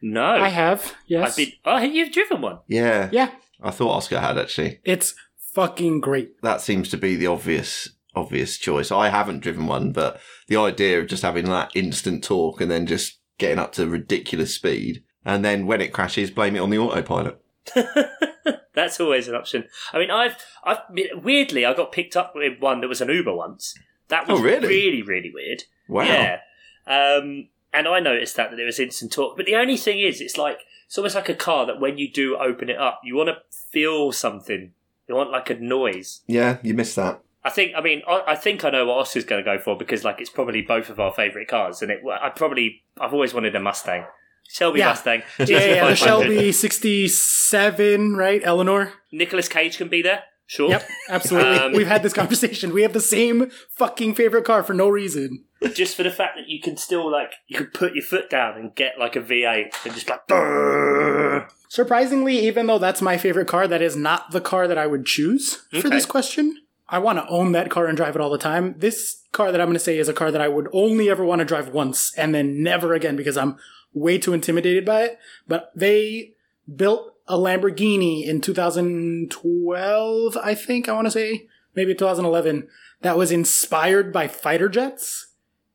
No, 0.00 0.24
I 0.24 0.48
have, 0.48 0.94
yes. 1.06 1.30
I've 1.30 1.36
been. 1.36 1.52
Oh, 1.64 1.78
you've 1.78 2.12
driven 2.12 2.40
one. 2.40 2.60
Yeah. 2.68 3.08
yeah, 3.12 3.30
I 3.60 3.70
thought 3.70 3.96
Oscar 3.96 4.20
had 4.20 4.38
actually. 4.38 4.80
it's 4.84 5.14
fucking 5.36 6.00
great. 6.00 6.40
That 6.42 6.60
seems 6.60 6.88
to 6.90 6.96
be 6.96 7.16
the 7.16 7.26
obvious 7.26 7.88
obvious 8.14 8.58
choice. 8.58 8.92
I 8.92 9.08
haven't 9.08 9.40
driven 9.40 9.66
one, 9.66 9.92
but 9.92 10.20
the 10.46 10.56
idea 10.56 11.00
of 11.00 11.08
just 11.08 11.22
having 11.22 11.46
that 11.46 11.72
instant 11.74 12.22
torque 12.22 12.60
and 12.60 12.70
then 12.70 12.86
just 12.86 13.18
getting 13.38 13.58
up 13.58 13.72
to 13.72 13.86
ridiculous 13.86 14.54
speed, 14.54 15.02
and 15.24 15.44
then 15.44 15.66
when 15.66 15.80
it 15.80 15.92
crashes, 15.92 16.30
blame 16.30 16.56
it 16.56 16.60
on 16.60 16.70
the 16.70 16.78
autopilot. 16.78 17.40
That's 18.74 19.00
always 19.00 19.28
an 19.28 19.34
option. 19.34 19.64
I 19.92 19.98
mean, 19.98 20.10
I've, 20.10 20.36
I've 20.64 20.78
weirdly, 21.22 21.64
I 21.66 21.74
got 21.74 21.92
picked 21.92 22.16
up 22.16 22.32
with 22.34 22.60
one 22.60 22.80
that 22.80 22.88
was 22.88 23.00
an 23.00 23.08
Uber 23.08 23.34
once. 23.34 23.74
That 24.08 24.28
was 24.28 24.40
Oh, 24.40 24.42
really? 24.42 24.68
really, 24.68 25.02
really 25.02 25.30
weird. 25.34 25.64
Wow. 25.88 26.04
Yeah. 26.04 26.40
Um, 26.86 27.48
and 27.72 27.86
I 27.86 28.00
noticed 28.00 28.36
that, 28.36 28.50
that 28.50 28.56
there 28.56 28.66
was 28.66 28.78
instant 28.80 29.12
torque. 29.12 29.36
But 29.36 29.46
the 29.46 29.56
only 29.56 29.76
thing 29.76 29.98
is, 30.00 30.20
it's 30.20 30.38
like, 30.38 30.60
it's 30.86 30.96
almost 30.96 31.14
like 31.14 31.28
a 31.28 31.34
car 31.34 31.66
that 31.66 31.80
when 31.80 31.98
you 31.98 32.10
do 32.10 32.36
open 32.36 32.70
it 32.70 32.78
up, 32.78 33.00
you 33.04 33.14
want 33.16 33.28
to 33.28 33.36
feel 33.70 34.12
something. 34.12 34.72
You 35.08 35.14
want 35.14 35.30
like 35.30 35.50
a 35.50 35.54
noise. 35.54 36.22
Yeah, 36.26 36.58
you 36.62 36.72
miss 36.74 36.94
that. 36.94 37.20
I 37.44 37.50
think, 37.50 37.72
I 37.76 37.80
mean, 37.80 38.02
I, 38.08 38.22
I 38.28 38.34
think 38.36 38.64
I 38.64 38.70
know 38.70 38.86
what 38.86 38.98
Oscar's 38.98 39.24
going 39.24 39.42
to 39.42 39.50
go 39.56 39.58
for 39.58 39.76
because, 39.76 40.04
like, 40.04 40.20
it's 40.20 40.30
probably 40.30 40.60
both 40.62 40.90
of 40.90 40.98
our 40.98 41.12
favourite 41.12 41.48
cars. 41.48 41.82
And 41.82 41.90
it, 41.90 42.00
I 42.10 42.30
probably, 42.30 42.82
I've 43.00 43.12
always 43.14 43.32
wanted 43.34 43.54
a 43.54 43.60
Mustang. 43.60 44.04
Shelby 44.48 44.80
Yeah. 44.80 44.88
Mustang. 44.88 45.22
Yeah, 45.38 45.46
yeah, 45.64 45.88
the 45.88 45.94
Shelby 45.94 46.52
67, 46.52 48.16
right? 48.16 48.40
Eleanor? 48.44 48.92
Nicolas 49.12 49.48
Cage 49.48 49.76
can 49.76 49.88
be 49.88 50.02
there. 50.02 50.24
Sure. 50.46 50.70
Yep, 50.70 50.88
absolutely. 51.10 51.58
Um, 51.58 51.72
We've 51.72 51.86
had 51.86 52.02
this 52.02 52.14
conversation. 52.14 52.72
We 52.72 52.80
have 52.82 52.94
the 52.94 53.00
same 53.00 53.50
fucking 53.68 54.14
favorite 54.14 54.46
car 54.46 54.62
for 54.62 54.72
no 54.72 54.88
reason. 54.88 55.44
just 55.74 55.94
for 55.94 56.02
the 56.02 56.10
fact 56.10 56.36
that 56.38 56.48
you 56.48 56.60
can 56.60 56.76
still 56.78 57.10
like 57.10 57.34
you 57.48 57.58
could 57.58 57.74
put 57.74 57.92
your 57.94 58.04
foot 58.04 58.30
down 58.30 58.56
and 58.56 58.74
get 58.74 58.98
like 58.98 59.14
a 59.16 59.20
V8 59.20 59.84
and 59.84 59.92
just 59.94 60.08
like 60.08 60.26
"Brrr." 60.26 61.50
Surprisingly, 61.68 62.38
even 62.46 62.66
though 62.66 62.78
that's 62.78 63.02
my 63.02 63.18
favorite 63.18 63.46
car, 63.48 63.68
that 63.68 63.82
is 63.82 63.94
not 63.94 64.30
the 64.30 64.40
car 64.40 64.66
that 64.66 64.78
I 64.78 64.86
would 64.86 65.04
choose 65.04 65.56
for 65.82 65.90
this 65.90 66.06
question. 66.06 66.56
I 66.88 66.98
want 66.98 67.18
to 67.18 67.28
own 67.28 67.52
that 67.52 67.68
car 67.70 67.86
and 67.86 67.96
drive 67.96 68.14
it 68.14 68.22
all 68.22 68.30
the 68.30 68.38
time. 68.38 68.74
This 68.78 69.24
car 69.32 69.52
that 69.52 69.60
I'm 69.60 69.66
going 69.66 69.74
to 69.74 69.80
say 69.80 69.98
is 69.98 70.08
a 70.08 70.14
car 70.14 70.30
that 70.30 70.40
I 70.40 70.48
would 70.48 70.68
only 70.72 71.10
ever 71.10 71.22
want 71.24 71.40
to 71.40 71.44
drive 71.44 71.68
once 71.68 72.14
and 72.16 72.34
then 72.34 72.62
never 72.62 72.94
again 72.94 73.14
because 73.16 73.36
I'm 73.36 73.58
way 73.92 74.18
too 74.18 74.32
intimidated 74.32 74.84
by 74.84 75.02
it. 75.02 75.18
But 75.46 75.72
they 75.74 76.34
built 76.74 77.14
a 77.26 77.36
Lamborghini 77.36 78.26
in 78.26 78.40
2012, 78.40 80.36
I 80.36 80.54
think, 80.54 80.88
I 80.88 80.92
want 80.92 81.06
to 81.06 81.10
say, 81.10 81.46
maybe 81.74 81.94
2011, 81.94 82.68
that 83.02 83.18
was 83.18 83.30
inspired 83.30 84.12
by 84.12 84.28
fighter 84.28 84.68
jets 84.68 85.28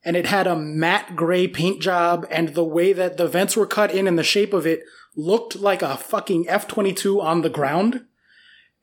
and 0.06 0.16
it 0.16 0.28
had 0.28 0.48
a 0.48 0.56
matte 0.56 1.16
gray 1.16 1.48
paint 1.48 1.82
job 1.82 2.28
and 2.30 2.50
the 2.50 2.64
way 2.64 2.94
that 2.94 3.18
the 3.18 3.28
vents 3.28 3.56
were 3.56 3.66
cut 3.66 3.94
in 3.94 4.08
and 4.08 4.20
the 4.20 4.24
shape 4.24 4.54
of 4.54 4.68
it 4.68 4.82
looked 5.16 5.56
like 5.56 5.82
a 5.82 5.98
fucking 5.98 6.48
F-22 6.50 7.22
on 7.22 7.42
the 7.42 7.50
ground. 7.50 8.06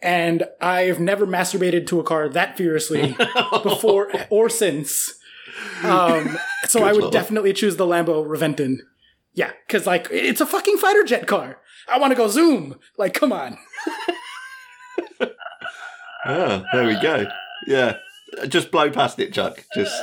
And 0.01 0.45
I've 0.61 0.99
never 0.99 1.27
masturbated 1.27 1.87
to 1.89 2.01
a 2.01 2.05
car 2.05 2.29
that 2.31 2.57
furiously 2.57 3.15
before 3.63 4.11
or 4.31 4.49
since. 4.49 5.15
Um, 5.83 6.39
so 6.67 6.85
I 6.85 6.93
would 6.93 7.11
definitely 7.11 7.53
choose 7.53 7.77
the 7.77 7.87
Lambo 7.87 8.25
Reventon. 8.25 8.79
Yeah, 9.35 9.53
because 9.67 9.87
like 9.87 10.09
it's 10.11 10.41
a 10.41 10.47
fucking 10.47 10.77
fighter 10.79 11.05
jet 11.05 11.27
car. 11.27 11.59
I 11.89 11.99
want 11.99 12.11
to 12.13 12.17
go 12.17 12.29
zoom. 12.29 12.77
Like, 12.99 13.15
come 13.15 13.33
on. 13.33 13.59
Ah, 16.25 16.65
there 16.73 16.87
we 16.87 17.01
go. 17.01 17.27
Yeah. 17.67 17.97
Just 18.47 18.71
blow 18.71 18.91
past 18.91 19.19
it, 19.19 19.33
Chuck. 19.33 19.65
Just, 19.75 19.95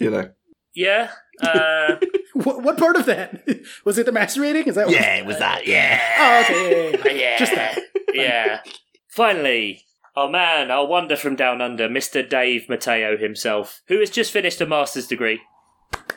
you 0.00 0.10
know. 0.10 0.30
yeah 0.74 1.10
uh, 1.40 1.96
What, 2.34 2.62
what 2.62 2.78
part 2.78 2.96
of 2.96 3.06
that 3.06 3.46
was 3.84 3.96
it? 3.96 4.06
The 4.06 4.12
masturbating? 4.12 4.66
Is 4.66 4.74
that? 4.74 4.86
What 4.86 4.94
Yeah, 4.96 5.14
it 5.16 5.24
was 5.26 5.38
that, 5.38 5.66
yeah. 5.66 6.00
Oh, 6.18 6.40
okay. 6.42 6.90
Yeah, 6.90 6.96
yeah, 6.96 7.12
yeah. 7.12 7.12
yeah 7.30 7.38
Just 7.38 7.54
that. 7.54 7.78
yeah 8.12 8.60
finally 9.08 9.84
our 10.16 10.28
man 10.28 10.70
our 10.70 10.86
wonder 10.86 11.16
from 11.16 11.36
down 11.36 11.62
under 11.62 11.88
Mr 11.88 12.28
Dave 12.28 12.68
Mateo 12.68 13.16
himself 13.16 13.82
who 13.88 14.00
has 14.00 14.10
just 14.10 14.32
finished 14.32 14.60
a 14.60 14.66
master's 14.66 15.06
degree 15.06 15.40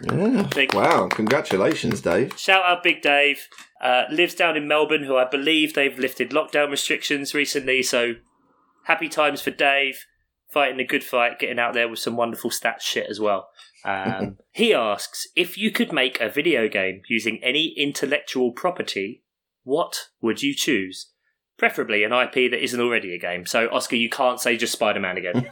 Yeah. 0.02 0.48
Wow, 0.74 1.08
congratulations, 1.08 2.02
Dave. 2.02 2.38
Shout 2.38 2.64
out 2.64 2.84
Big 2.84 3.02
Dave. 3.02 3.48
Uh, 3.82 4.04
lives 4.12 4.36
down 4.36 4.58
in 4.58 4.68
Melbourne, 4.68 5.04
who 5.04 5.16
I 5.16 5.26
believe 5.26 5.74
they've 5.74 5.98
lifted 5.98 6.32
lockdown 6.32 6.70
restrictions 6.70 7.34
recently. 7.34 7.84
So 7.84 8.16
happy 8.86 9.10
times 9.10 9.42
for 9.42 9.52
Dave. 9.52 10.06
Fighting 10.52 10.80
a 10.80 10.86
good 10.86 11.04
fight, 11.04 11.38
getting 11.38 11.60
out 11.60 11.76
there 11.76 11.88
with 11.88 12.00
some 12.00 12.16
wonderful 12.16 12.50
stats 12.50 12.82
shit 12.82 13.08
as 13.08 13.20
well. 13.20 13.50
Um, 13.86 14.38
he 14.52 14.74
asks 14.74 15.28
if 15.36 15.58
you 15.58 15.72
could 15.72 15.94
make 15.94 16.20
a 16.20 16.30
video 16.30 16.68
game 16.68 17.02
using 17.08 17.40
any 17.44 17.74
intellectual 17.78 18.52
property, 18.52 19.24
what 19.64 20.08
would 20.22 20.42
you 20.42 20.56
choose? 20.56 21.12
Preferably 21.60 22.04
an 22.04 22.14
IP 22.14 22.50
that 22.52 22.64
isn't 22.64 22.80
already 22.80 23.14
a 23.14 23.20
game. 23.20 23.46
So, 23.46 23.68
Oscar, 23.72 23.98
you 23.98 24.10
can't 24.10 24.40
say 24.40 24.58
just 24.58 24.74
Spider 24.74 25.00
Man 25.02 25.18
again. 25.18 25.46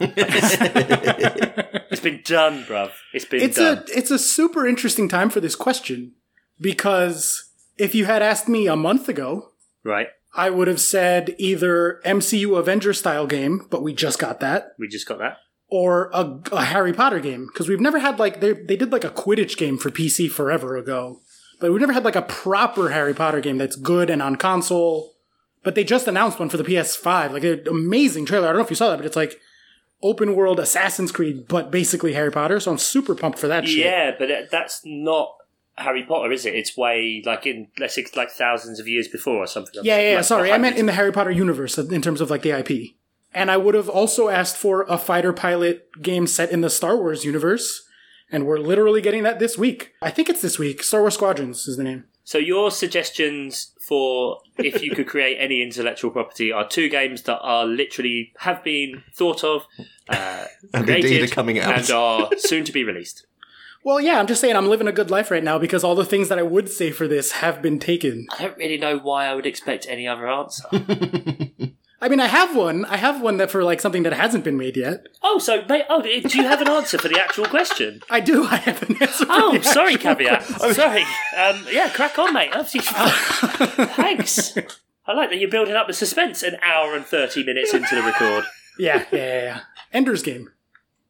it's 1.90 2.00
been 2.00 2.20
done, 2.24 2.64
bruv. 2.64 2.90
It's 3.12 3.24
been 3.24 3.42
it's 3.42 3.56
done. 3.56 3.78
a 3.78 3.84
it's 3.98 4.10
a 4.10 4.18
super 4.18 4.66
interesting 4.66 5.08
time 5.08 5.30
for 5.30 5.40
this 5.40 5.54
question 5.54 6.14
because 6.60 7.50
if 7.76 7.94
you 7.94 8.06
had 8.06 8.22
asked 8.22 8.48
me 8.48 8.66
a 8.66 8.76
month 8.76 9.08
ago, 9.08 9.50
right? 9.84 10.08
I 10.34 10.50
would 10.50 10.68
have 10.68 10.80
said 10.80 11.34
either 11.38 12.00
MCU 12.04 12.58
Avenger 12.58 12.92
style 12.92 13.26
game, 13.26 13.66
but 13.70 13.82
we 13.82 13.92
just 13.94 14.18
got 14.18 14.40
that, 14.40 14.72
We 14.78 14.88
just 14.88 15.06
got 15.06 15.18
that. 15.18 15.38
or 15.68 16.10
a, 16.12 16.40
a 16.52 16.64
Harry 16.64 16.92
Potter 16.92 17.18
game 17.20 17.46
because 17.52 17.68
we've 17.68 17.80
never 17.80 17.98
had 17.98 18.18
like 18.18 18.40
they 18.40 18.52
they 18.52 18.76
did 18.76 18.92
like 18.92 19.04
a 19.04 19.10
Quidditch 19.10 19.56
game 19.56 19.78
for 19.78 19.90
PC 19.90 20.30
forever 20.30 20.76
ago, 20.76 21.20
but 21.60 21.70
we've 21.70 21.80
never 21.80 21.92
had 21.92 22.04
like 22.04 22.16
a 22.16 22.22
proper 22.22 22.90
Harry 22.90 23.14
Potter 23.14 23.40
game 23.40 23.58
that's 23.58 23.76
good 23.76 24.10
and 24.10 24.22
on 24.22 24.36
console. 24.36 25.14
But 25.62 25.74
they 25.74 25.84
just 25.84 26.06
announced 26.06 26.38
one 26.38 26.48
for 26.48 26.56
the 26.56 26.64
PS5, 26.64 27.32
like 27.32 27.44
an 27.44 27.66
amazing 27.68 28.26
trailer. 28.26 28.46
I 28.46 28.50
don't 28.50 28.58
know 28.58 28.64
if 28.64 28.70
you 28.70 28.76
saw 28.76 28.90
that, 28.90 28.96
but 28.96 29.06
it's 29.06 29.16
like 29.16 29.40
open 30.02 30.34
world 30.34 30.60
Assassin's 30.60 31.12
Creed, 31.12 31.46
but 31.48 31.70
basically 31.70 32.14
Harry 32.14 32.30
Potter. 32.30 32.60
So 32.60 32.70
I'm 32.70 32.78
super 32.78 33.14
pumped 33.14 33.38
for 33.38 33.48
that 33.48 33.66
shit. 33.66 33.84
Yeah, 33.84 34.12
but 34.18 34.50
that's 34.50 34.80
not 34.84 35.34
Harry 35.76 36.04
Potter, 36.04 36.30
is 36.32 36.46
it? 36.46 36.54
It's 36.54 36.76
way 36.76 37.22
like 37.24 37.46
in 37.46 37.68
let's 37.78 37.94
say 37.94 38.06
like 38.14 38.30
thousands 38.30 38.80
of 38.80 38.88
years 38.88 39.08
before 39.08 39.36
or 39.36 39.46
something. 39.46 39.74
Yeah, 39.82 39.98
yeah, 39.98 40.10
yeah. 40.10 40.16
Like, 40.16 40.24
Sorry, 40.24 40.52
I 40.52 40.58
meant 40.58 40.76
in 40.76 40.86
the 40.86 40.92
Harry 40.92 41.12
Potter 41.12 41.30
universe 41.30 41.78
in 41.78 42.02
terms 42.02 42.20
of 42.20 42.30
like 42.30 42.42
the 42.42 42.50
IP. 42.50 42.94
And 43.34 43.50
I 43.50 43.56
would 43.56 43.74
have 43.74 43.88
also 43.88 44.28
asked 44.28 44.56
for 44.56 44.82
a 44.82 44.96
fighter 44.96 45.32
pilot 45.32 45.88
game 46.00 46.26
set 46.26 46.50
in 46.50 46.62
the 46.62 46.70
Star 46.70 46.96
Wars 46.96 47.24
universe. 47.24 47.84
And 48.30 48.46
we're 48.46 48.58
literally 48.58 49.00
getting 49.00 49.22
that 49.22 49.38
this 49.38 49.56
week. 49.56 49.92
I 50.02 50.10
think 50.10 50.28
it's 50.28 50.42
this 50.42 50.58
week. 50.58 50.82
Star 50.82 51.00
Wars 51.00 51.14
Squadrons 51.14 51.66
is 51.66 51.76
the 51.76 51.84
name. 51.84 52.04
So 52.28 52.36
your 52.36 52.70
suggestions 52.70 53.72
for 53.80 54.42
if 54.58 54.82
you 54.82 54.94
could 54.94 55.06
create 55.06 55.38
any 55.40 55.62
intellectual 55.62 56.10
property 56.10 56.52
are 56.52 56.68
two 56.68 56.90
games 56.90 57.22
that 57.22 57.38
are 57.38 57.64
literally 57.64 58.34
have 58.40 58.62
been 58.62 59.02
thought 59.14 59.42
of, 59.42 59.64
uh, 60.10 60.44
And 60.74 60.84
created, 60.84 61.10
indeed 61.10 61.22
are 61.22 61.34
coming 61.34 61.58
out. 61.58 61.74
and 61.74 61.90
are 61.90 62.28
soon 62.36 62.64
to 62.64 62.72
be 62.72 62.84
released. 62.84 63.24
Well, 63.82 63.98
yeah, 63.98 64.18
I'm 64.18 64.26
just 64.26 64.42
saying 64.42 64.56
I'm 64.56 64.68
living 64.68 64.86
a 64.86 64.92
good 64.92 65.10
life 65.10 65.30
right 65.30 65.42
now 65.42 65.58
because 65.58 65.82
all 65.82 65.94
the 65.94 66.04
things 66.04 66.28
that 66.28 66.38
I 66.38 66.42
would 66.42 66.68
say 66.68 66.90
for 66.90 67.08
this 67.08 67.32
have 67.32 67.62
been 67.62 67.78
taken. 67.78 68.26
I 68.38 68.42
don't 68.42 68.58
really 68.58 68.76
know 68.76 68.98
why 68.98 69.24
I 69.24 69.34
would 69.34 69.46
expect 69.46 69.86
any 69.88 70.06
other 70.06 70.28
answer. 70.28 70.68
I 72.00 72.08
mean, 72.08 72.20
I 72.20 72.26
have 72.28 72.54
one. 72.54 72.84
I 72.84 72.96
have 72.96 73.20
one 73.20 73.38
that 73.38 73.50
for 73.50 73.64
like 73.64 73.80
something 73.80 74.04
that 74.04 74.12
hasn't 74.12 74.44
been 74.44 74.56
made 74.56 74.76
yet. 74.76 75.06
oh, 75.22 75.38
so 75.38 75.64
mate, 75.68 75.84
oh, 75.88 76.00
do 76.00 76.08
you 76.10 76.44
have 76.44 76.60
an 76.60 76.68
answer 76.68 76.96
for 76.98 77.08
the 77.08 77.20
actual 77.20 77.46
question? 77.46 78.00
I 78.10 78.20
do. 78.20 78.44
I 78.44 78.56
have 78.56 78.82
an 78.88 78.96
answer. 79.02 79.26
for 79.26 79.32
Oh, 79.32 79.58
the 79.58 79.64
sorry, 79.64 79.94
actual 79.94 80.14
caveat. 80.14 80.44
question. 80.44 80.74
Sorry. 80.74 81.02
Um, 81.36 81.66
yeah, 81.72 81.88
crack 81.88 82.18
on, 82.18 82.32
mate. 82.32 82.52
Thanks. 83.42 84.56
I 85.06 85.12
like 85.14 85.30
that 85.30 85.38
you're 85.38 85.50
building 85.50 85.74
up 85.74 85.86
the 85.86 85.92
suspense 85.92 86.42
an 86.42 86.56
hour 86.62 86.94
and 86.94 87.04
30 87.04 87.44
minutes 87.44 87.72
into 87.74 87.94
the 87.94 88.02
record. 88.02 88.44
Yeah, 88.78 89.04
yeah, 89.10 89.18
yeah, 89.18 89.42
yeah. 89.42 89.60
Ender's 89.92 90.22
Game. 90.22 90.50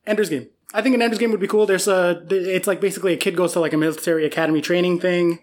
Ender's 0.06 0.31
Game. 0.31 0.48
I 0.73 0.82
think 0.82 0.94
an 0.94 1.02
Ender's 1.02 1.19
Game 1.19 1.31
would 1.32 1.40
be 1.40 1.48
cool. 1.48 1.66
There's 1.66 1.89
a, 1.89 2.24
it's 2.31 2.66
like 2.66 2.81
basically 2.81 3.12
a 3.12 3.16
kid 3.16 3.36
goes 3.36 3.52
to 3.55 3.60
like 3.60 3.73
a 3.73 3.77
military 3.77 4.24
academy 4.24 4.60
training 4.60 5.01
thing, 5.01 5.40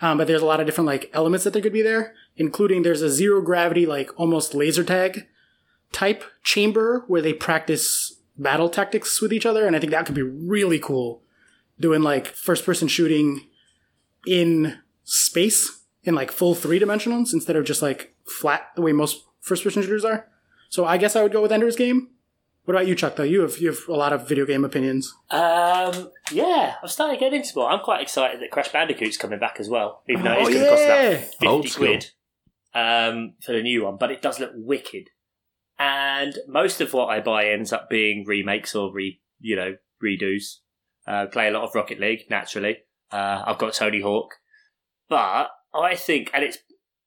um, 0.00 0.18
but 0.18 0.26
there's 0.26 0.42
a 0.42 0.46
lot 0.46 0.60
of 0.60 0.66
different 0.66 0.86
like 0.86 1.10
elements 1.12 1.44
that 1.44 1.52
there 1.52 1.62
could 1.62 1.72
be 1.72 1.82
there, 1.82 2.14
including 2.36 2.82
there's 2.82 3.02
a 3.02 3.10
zero 3.10 3.40
gravity 3.42 3.86
like 3.86 4.10
almost 4.18 4.54
laser 4.54 4.84
tag 4.84 5.26
type 5.92 6.24
chamber 6.42 7.04
where 7.06 7.22
they 7.22 7.32
practice 7.32 8.18
battle 8.36 8.68
tactics 8.68 9.20
with 9.20 9.32
each 9.32 9.46
other, 9.46 9.66
and 9.66 9.74
I 9.74 9.78
think 9.80 9.92
that 9.92 10.06
could 10.06 10.14
be 10.14 10.22
really 10.22 10.78
cool. 10.78 11.22
Doing 11.78 12.02
like 12.02 12.26
first 12.28 12.64
person 12.64 12.88
shooting 12.88 13.46
in 14.26 14.78
space 15.04 15.80
in 16.04 16.14
like 16.14 16.30
full 16.32 16.54
three 16.54 16.80
dimensionals 16.80 17.32
instead 17.32 17.56
of 17.56 17.64
just 17.64 17.82
like 17.82 18.14
flat 18.26 18.68
the 18.76 18.82
way 18.82 18.92
most 18.92 19.24
first 19.40 19.62
person 19.64 19.82
shooters 19.82 20.04
are. 20.04 20.28
So 20.68 20.84
I 20.84 20.96
guess 20.96 21.16
I 21.16 21.22
would 21.22 21.32
go 21.32 21.42
with 21.42 21.52
Ender's 21.52 21.76
Game. 21.76 22.08
What 22.64 22.74
about 22.74 22.88
you, 22.88 22.96
Chuck? 22.96 23.14
Though 23.14 23.22
you 23.22 23.42
have 23.42 23.58
you 23.58 23.68
have 23.68 23.78
a 23.88 23.92
lot 23.92 24.12
of 24.12 24.26
video 24.28 24.44
game 24.44 24.64
opinions. 24.64 25.14
Um, 25.30 26.10
yeah, 26.32 26.74
I'm 26.82 26.88
starting 26.88 27.16
to 27.18 27.24
get 27.24 27.32
into 27.32 27.52
more. 27.56 27.70
I'm 27.70 27.78
quite 27.80 28.00
excited 28.02 28.40
that 28.40 28.50
Crash 28.50 28.72
Bandicoot's 28.72 29.16
coming 29.16 29.38
back 29.38 29.56
as 29.60 29.68
well, 29.68 30.02
even 30.08 30.24
though 30.24 30.34
Oh, 30.34 30.40
it's 30.40 30.48
going 30.50 30.64
to 30.64 30.70
cost 30.70 30.82
yeah. 30.82 31.02
about 31.10 31.20
50 31.26 31.46
Old 31.46 31.68
school. 31.68 31.86
quid 31.86 32.10
um, 32.76 33.34
for 33.44 33.52
the 33.52 33.62
new 33.62 33.84
one, 33.84 33.96
but 33.98 34.10
it 34.10 34.20
does 34.22 34.38
look 34.38 34.52
wicked. 34.54 35.08
And 35.78 36.38
most 36.46 36.80
of 36.80 36.92
what 36.92 37.06
I 37.06 37.20
buy 37.20 37.46
ends 37.46 37.72
up 37.72 37.88
being 37.90 38.24
remakes 38.26 38.74
or 38.74 38.92
re, 38.92 39.20
you 39.40 39.56
know, 39.56 39.76
redos. 40.02 40.56
Uh, 41.06 41.26
play 41.26 41.48
a 41.48 41.50
lot 41.50 41.62
of 41.64 41.74
Rocket 41.74 42.00
League, 42.00 42.24
naturally. 42.30 42.78
Uh, 43.12 43.42
I've 43.46 43.58
got 43.58 43.74
Tony 43.74 44.00
Hawk, 44.00 44.34
but 45.08 45.48
I 45.74 45.94
think, 45.94 46.30
and 46.34 46.42
it's 46.44 46.58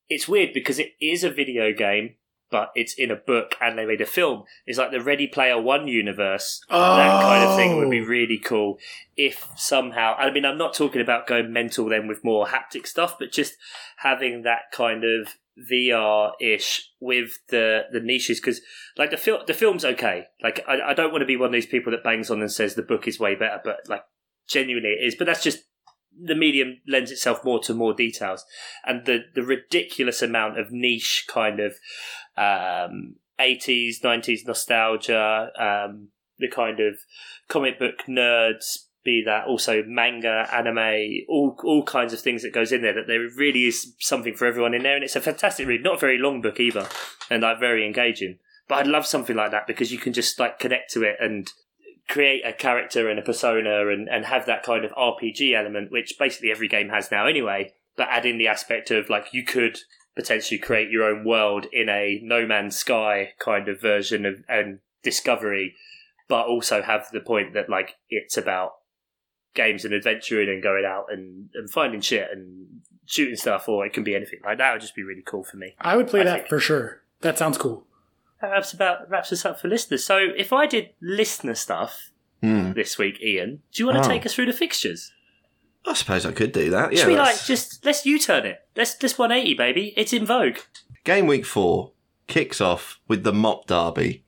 it's 0.08 0.28
weird 0.28 0.54
because 0.54 0.80
it 0.80 0.94
is 1.02 1.24
a 1.24 1.30
video 1.30 1.74
game, 1.74 2.16
but 2.50 2.70
it's 2.76 2.94
in 2.94 3.12
a 3.12 3.16
book 3.16 3.56
and 3.62 3.78
they 3.78 3.86
made 3.86 4.02
a 4.02 4.06
film. 4.06 4.44
It's 4.66 4.78
like 4.80 4.92
the 4.92 5.02
Ready 5.02 5.28
Player 5.28 5.60
One 5.62 5.88
universe. 5.88 6.62
That 6.70 7.22
kind 7.22 7.44
of 7.50 7.56
thing 7.58 7.78
would 7.78 7.90
be 7.92 8.02
Oh. 8.02 8.06
really 8.06 8.38
cool 8.40 8.80
if 9.18 9.46
somehow. 9.56 10.16
I 10.18 10.32
mean, 10.32 10.46
I'm 10.46 10.58
not 10.58 10.74
talking 10.74 11.02
about 11.02 11.28
going 11.28 11.52
mental 11.52 11.90
then 11.90 12.08
with 12.08 12.24
more 12.24 12.48
haptic 12.48 12.88
stuff, 12.88 13.18
but 13.20 13.32
just 13.32 13.56
having 13.98 14.44
that 14.44 14.72
kind 14.72 15.04
of 15.04 15.36
VR 15.72 16.32
ish 16.40 16.92
with 17.00 17.40
the 17.50 17.84
the 17.92 18.00
niches 18.00 18.40
because 18.40 18.62
like 18.98 19.12
the 19.12 19.18
film 19.18 19.42
the 19.48 19.54
film's 19.54 19.86
okay. 19.86 20.26
Like 20.42 20.64
I, 20.68 20.92
I 20.92 20.94
don't 20.94 21.12
want 21.12 21.22
to 21.22 21.28
be 21.28 21.38
one 21.38 21.48
of 21.48 21.54
these 21.54 21.66
people 21.66 21.92
that 21.92 22.04
bangs 22.04 22.30
on 22.30 22.42
and 22.42 22.52
says 22.52 22.76
the 22.76 22.82
book 22.82 23.08
is 23.08 23.20
way 23.20 23.36
better, 23.36 23.60
but 23.64 23.78
like 23.88 24.04
genuinely 24.48 24.90
it 24.90 25.06
is. 25.06 25.16
But 25.16 25.28
that's 25.28 25.44
just 25.44 25.64
the 26.22 26.36
medium 26.36 26.80
lends 26.88 27.12
itself 27.12 27.44
more 27.46 27.60
to 27.60 27.74
more 27.74 27.94
details 27.94 28.46
and 28.86 29.06
the 29.06 29.20
the 29.36 29.44
ridiculous 29.44 30.22
amount 30.22 30.60
of 30.60 30.72
niche 30.72 31.26
kind 31.28 31.60
of 31.60 31.74
um 32.36 33.16
80s 33.40 34.02
90s 34.04 34.46
nostalgia 34.46 35.50
um 35.58 36.10
the 36.40 36.50
kind 36.50 36.80
of 36.80 36.98
comic 37.48 37.80
book 37.80 38.04
nerds 38.08 38.89
be 39.04 39.24
that 39.26 39.46
also 39.46 39.82
manga 39.86 40.46
anime 40.54 41.24
all 41.30 41.56
all 41.64 41.84
kinds 41.84 42.12
of 42.12 42.20
things 42.20 42.42
that 42.42 42.54
goes 42.54 42.72
in 42.72 42.82
there 42.82 42.94
that 42.94 43.08
there 43.08 43.28
really 43.38 43.66
is 43.66 43.96
something 44.00 44.36
for 44.36 44.46
everyone 44.46 44.74
in 44.74 44.84
there 44.84 44.96
and 44.96 45.04
it's 45.04 45.16
a 45.16 45.22
fantastic 45.22 45.66
read. 45.68 45.84
Not 45.84 45.96
a 45.96 46.00
very 46.00 46.18
long 46.18 46.42
book 46.42 46.60
either 46.60 46.88
and 47.30 47.44
like 47.44 47.60
very 47.60 47.86
engaging 47.86 48.40
but 48.68 48.80
i'd 48.80 48.88
love 48.88 49.06
something 49.06 49.36
like 49.36 49.52
that 49.52 49.68
because 49.68 49.92
you 49.92 49.98
can 49.98 50.14
just 50.14 50.40
like 50.40 50.60
connect 50.60 50.92
to 50.92 51.04
it 51.04 51.16
and 51.20 51.52
create 52.10 52.42
a 52.44 52.52
character 52.52 53.08
and 53.08 53.20
a 53.20 53.22
persona 53.24 53.88
and, 53.88 54.10
and 54.10 54.26
have 54.26 54.46
that 54.48 54.64
kind 54.64 54.84
of 54.84 54.92
RPG 54.92 55.56
element, 55.56 55.92
which 55.92 56.18
basically 56.20 56.52
every 56.52 56.68
game 56.68 56.90
has 56.90 57.12
now 57.12 57.28
anyway, 57.28 57.72
but 57.96 58.10
add 58.10 58.26
in 58.26 58.38
the 58.38 58.48
aspect 58.48 58.92
of 58.92 59.10
like 59.10 59.28
you 59.32 59.44
could 59.44 59.78
potentially 60.16 60.58
create 60.58 60.90
your 60.90 61.04
own 61.04 61.24
world 61.24 61.68
in 61.72 61.88
a 61.88 62.20
No 62.24 62.46
Man's 62.46 62.76
Sky 62.76 63.30
kind 63.40 63.70
of 63.70 63.80
version 63.80 64.26
of 64.26 64.44
and 64.50 64.80
discovery, 65.04 65.76
but 66.28 66.48
also 66.48 66.82
have 66.82 67.08
the 67.14 67.22
point 67.22 67.54
that 67.54 67.70
like 67.70 67.96
it's 68.10 68.36
about 68.36 68.72
games 69.54 69.86
and 69.86 69.94
adventuring 69.94 70.50
and 70.50 70.62
going 70.64 70.86
out 70.86 71.06
and, 71.12 71.50
and 71.54 71.70
finding 71.70 72.02
shit 72.02 72.28
and 72.32 72.82
shooting 73.06 73.36
stuff, 73.36 73.68
or 73.68 73.86
it 73.86 73.94
can 73.94 74.04
be 74.04 74.16
anything 74.16 74.40
like 74.46 74.58
that. 74.60 74.72
Would 74.74 74.82
just 74.82 74.96
be 74.96 75.04
really 75.04 75.24
cool 75.26 75.44
for 75.44 75.58
me. 75.58 75.76
I 75.82 75.96
would 75.98 76.08
play 76.08 76.22
I 76.22 76.24
that 76.26 76.36
think- 76.38 76.50
for 76.50 76.60
sure. 76.60 77.02
That 77.22 77.38
sounds 77.38 77.58
cool. 77.58 77.86
That 78.42 78.52
wraps 78.52 78.72
about 78.72 79.10
wraps 79.10 79.34
us 79.34 79.44
up 79.46 79.60
for 79.60 79.68
listeners. 79.68 80.06
So 80.06 80.18
if 80.38 80.54
I 80.54 80.66
did 80.66 80.92
listener 81.02 81.56
stuff 81.56 82.12
Hmm. 82.42 82.72
this 82.72 82.98
week, 82.98 83.22
Ian, 83.22 83.62
do 83.74 83.84
you 83.84 83.86
want 83.88 84.02
to 84.02 84.06
Oh. 84.10 84.14
take 84.14 84.26
us 84.26 84.34
through 84.34 84.46
the 84.46 84.54
fixtures? 84.54 85.12
I 85.86 85.94
suppose 85.94 86.26
I 86.26 86.32
could 86.32 86.54
do 86.54 86.70
that. 86.70 86.94
Yeah. 86.94 87.00
Should 87.00 87.08
we 87.10 87.18
like 87.18 87.44
just 87.44 87.84
let's 87.86 88.06
U 88.06 88.18
turn 88.18 88.46
it? 88.46 88.62
Let's 88.78 88.96
let's 89.04 89.18
180, 89.18 89.56
baby. 89.56 89.94
It's 89.98 90.14
in 90.14 90.26
vogue. 90.26 90.60
Game 91.04 91.28
week 91.28 91.46
four 91.46 91.92
kicks 92.28 92.62
off 92.62 93.00
with 93.10 93.24
the 93.24 93.34
mop 93.34 93.66
derby. 93.68 94.24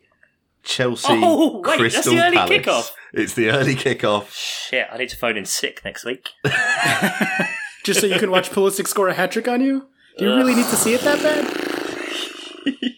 Chelsea. 0.63 1.07
Oh, 1.09 1.61
wait, 1.65 1.91
that's 1.91 2.05
the 2.07 2.19
early 2.19 2.37
Palace. 2.37 2.57
kickoff. 2.57 2.91
It's 3.13 3.33
the 3.33 3.49
early 3.49 3.75
kickoff. 3.75 4.31
Shit, 4.33 4.87
I 4.91 4.97
need 4.97 5.09
to 5.09 5.17
phone 5.17 5.37
in 5.37 5.45
sick 5.45 5.81
next 5.83 6.05
week. 6.05 6.29
Just 7.83 7.99
so 7.99 8.05
you 8.07 8.19
can 8.19 8.29
watch 8.31 8.51
Pulisic 8.51 8.87
score 8.87 9.07
a 9.07 9.13
hat 9.13 9.31
trick 9.31 9.47
on 9.47 9.61
you? 9.61 9.87
Do 10.17 10.25
you 10.25 10.35
really 10.35 10.53
need 10.55 10.67
to 10.67 10.75
see 10.75 10.93
it 10.93 11.01
that 11.01 11.21
bad? 11.21 12.67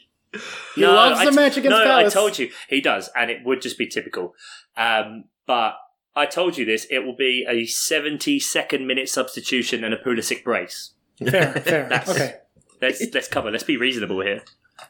He 0.75 0.83
loves 0.87 1.19
I 1.19 1.25
the 1.25 1.29
t- 1.31 1.35
match 1.35 1.57
against 1.57 1.77
No, 1.77 1.83
Palace. 1.83 2.15
I 2.15 2.19
told 2.19 2.39
you 2.39 2.49
he 2.67 2.81
does, 2.81 3.07
and 3.15 3.29
it 3.29 3.45
would 3.45 3.61
just 3.61 3.77
be 3.77 3.85
typical. 3.85 4.33
Um, 4.75 5.25
but 5.45 5.75
I 6.15 6.25
told 6.25 6.57
you 6.57 6.65
this. 6.65 6.87
It 6.89 7.05
will 7.05 7.15
be 7.15 7.45
a 7.47 7.61
72nd 7.67 8.83
minute 8.83 9.07
substitution 9.07 9.83
and 9.83 9.93
a 9.93 9.97
Pulisic 9.97 10.43
brace. 10.43 10.93
Fair, 11.19 11.53
fair. 11.53 11.87
That's- 11.89 12.09
okay. 12.09 12.35
Let's 12.81 13.05
let's 13.13 13.27
cover. 13.27 13.51
Let's 13.51 13.63
be 13.63 13.77
reasonable 13.77 14.21
here. 14.21 14.41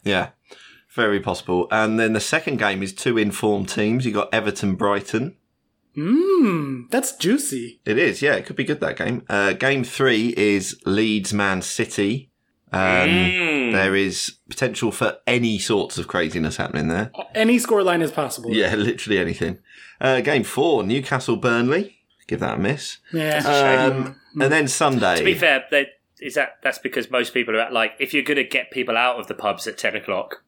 Yeah, 0.06 0.30
very 0.94 1.20
possible. 1.20 1.68
And 1.72 1.99
then 1.99 2.14
the 2.14 2.20
second 2.20 2.57
game 2.57 2.84
is 2.84 2.94
two 2.94 3.18
informed 3.18 3.70
teams. 3.70 4.06
You 4.06 4.11
got 4.11 4.34
Everton, 4.34 4.76
Brighton. 4.76 5.36
Mmm, 5.95 6.90
that's 6.90 7.15
juicy. 7.15 7.80
It 7.86 7.98
is, 7.98 8.22
yeah. 8.22 8.34
It 8.34 8.45
could 8.45 8.56
be 8.56 8.64
good 8.64 8.80
that 8.80 8.98
game. 8.98 9.24
Uh, 9.30 9.53
game 9.53 9.84
three 9.84 10.34
is 10.36 10.80
Leeds, 10.86 11.34
Man 11.34 11.61
City. 11.61 12.32
Um, 12.72 12.82
Mm. 12.84 13.72
There 13.72 13.95
is 13.95 14.38
potential 14.49 14.91
for 14.91 15.18
any 15.26 15.57
sorts 15.57 15.98
of 15.98 16.07
craziness 16.07 16.57
happening 16.57 16.88
there. 16.90 17.11
Any 17.34 17.57
scoreline 17.57 18.02
is 18.02 18.11
possible. 18.11 18.52
Yeah, 18.52 18.76
literally 18.76 19.20
anything. 19.20 19.60
Uh, 20.02 20.22
game 20.22 20.44
four, 20.44 20.84
Newcastle, 20.84 21.38
Burnley. 21.38 21.98
Give 22.28 22.40
that 22.40 22.56
a 22.56 22.60
miss. 22.60 22.98
Yeah. 23.11 23.38
Um, 23.38 24.15
and 24.40 24.52
then 24.52 24.68
Sunday. 24.68 25.18
To 25.18 25.24
be 25.24 25.34
fair, 25.34 25.65
they, 25.72 25.88
is 26.22 26.36
that 26.36 26.57
that's 26.61 26.78
because 26.80 27.10
most 27.11 27.34
people 27.34 27.56
are 27.56 27.60
at 27.61 27.74
like 27.74 27.94
if 27.99 28.14
you're 28.14 28.24
going 28.24 28.38
to 28.38 28.44
get 28.44 28.72
people 28.72 28.95
out 28.95 29.20
of 29.20 29.28
the 29.28 29.34
pubs 29.34 29.68
at 29.68 29.78
ten 29.78 29.95
o'clock 29.95 30.43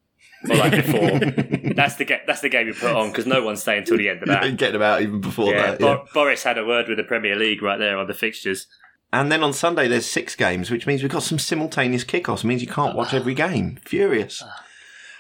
or 0.50 0.56
like 0.58 0.72
before, 0.72 1.20
that's 1.76 1.96
the 1.96 2.06
ga- 2.06 2.22
that's 2.28 2.42
the 2.42 2.50
game 2.50 2.68
you 2.68 2.74
put 2.74 2.96
on 2.96 3.10
because 3.10 3.26
no 3.26 3.44
one's 3.44 3.62
staying 3.62 3.80
until 3.80 3.98
the 3.98 4.10
end 4.10 4.22
of 4.24 4.28
that. 4.30 4.58
Get 4.58 4.74
them 4.74 4.82
out 4.82 5.02
even 5.02 5.22
before 5.22 5.54
Yeah, 5.54 5.72
that. 5.72 5.82
yeah. 5.82 5.96
Bo- 5.96 6.06
Boris 6.14 6.44
had 6.44 6.58
a 6.58 6.66
word 6.66 6.88
with 6.88 6.98
the 6.98 7.04
Premier 7.04 7.36
League 7.36 7.62
right 7.62 7.78
there 7.78 7.98
on 7.98 8.08
the 8.08 8.14
fixtures. 8.14 8.68
And 9.14 9.32
then 9.32 9.44
on 9.44 9.54
Sunday, 9.54 9.88
there's 9.88 10.06
six 10.06 10.36
games, 10.36 10.70
which 10.70 10.86
means 10.88 11.02
we've 11.02 11.12
got 11.12 11.24
some 11.24 11.40
simultaneous 11.40 12.04
kickoffs. 12.04 12.44
It 12.44 12.48
means 12.48 12.62
you 12.62 12.68
can't 12.68 12.96
watch 12.96 13.14
every 13.14 13.34
game. 13.34 13.78
Furious. 13.86 14.44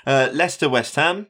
Uh, 0.07 0.29
Leicester, 0.33 0.69
West 0.69 0.95
Ham. 0.97 1.25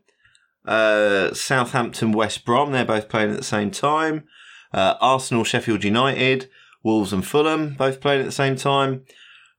Uh, 0.65 1.34
Southampton, 1.34 2.11
West 2.11 2.43
Brom. 2.43 2.73
They're 2.73 2.84
both 2.84 3.07
playing 3.07 3.31
at 3.31 3.38
the 3.38 3.43
same 3.43 3.72
time. 3.72 4.26
Uh, 4.73 4.95
Arsenal, 4.99 5.45
Sheffield 5.45 5.85
United. 5.85 6.49
Wolves 6.84 7.13
and 7.13 7.26
Fulham, 7.26 7.76
both 7.76 8.01
playing 8.01 8.19
at 8.19 8.26
the 8.26 8.31
same 8.34 8.55
time. 8.57 9.03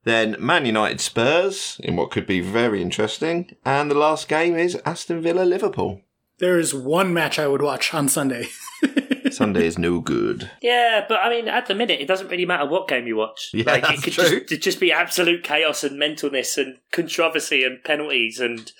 Then 0.07 0.37
Man 0.39 0.65
United, 0.65 1.01
Spurs, 1.01 1.81
in 1.83 1.97
what 1.97 2.11
could 2.11 2.25
be 2.25 2.39
very 2.39 2.81
interesting. 2.81 3.53
And 3.65 3.91
the 3.91 3.95
last 3.95 4.29
game 4.29 4.55
is 4.55 4.79
Aston 4.85 5.21
Villa, 5.21 5.41
Liverpool. 5.41 5.99
There 6.37 6.57
is 6.57 6.73
one 6.73 7.13
match 7.13 7.37
I 7.37 7.47
would 7.47 7.61
watch 7.61 7.93
on 7.93 8.07
Sunday. 8.07 8.47
Sunday 9.31 9.65
is 9.65 9.77
no 9.77 9.99
good. 9.99 10.49
Yeah, 10.61 11.03
but 11.09 11.19
I 11.19 11.29
mean, 11.29 11.49
at 11.49 11.65
the 11.65 11.75
minute, 11.75 11.99
it 11.99 12.07
doesn't 12.07 12.29
really 12.29 12.45
matter 12.45 12.65
what 12.65 12.87
game 12.87 13.05
you 13.05 13.17
watch. 13.17 13.49
Yeah, 13.53 13.69
like, 13.69 13.81
that's 13.81 13.99
it 13.99 14.03
could 14.03 14.13
true. 14.13 14.23
just 14.23 14.33
it'd 14.33 14.61
just 14.61 14.79
be 14.79 14.93
absolute 14.93 15.43
chaos 15.43 15.83
and 15.83 16.01
mentalness 16.01 16.57
and 16.57 16.77
controversy 16.93 17.65
and 17.65 17.83
penalties 17.83 18.39
and 18.39 18.71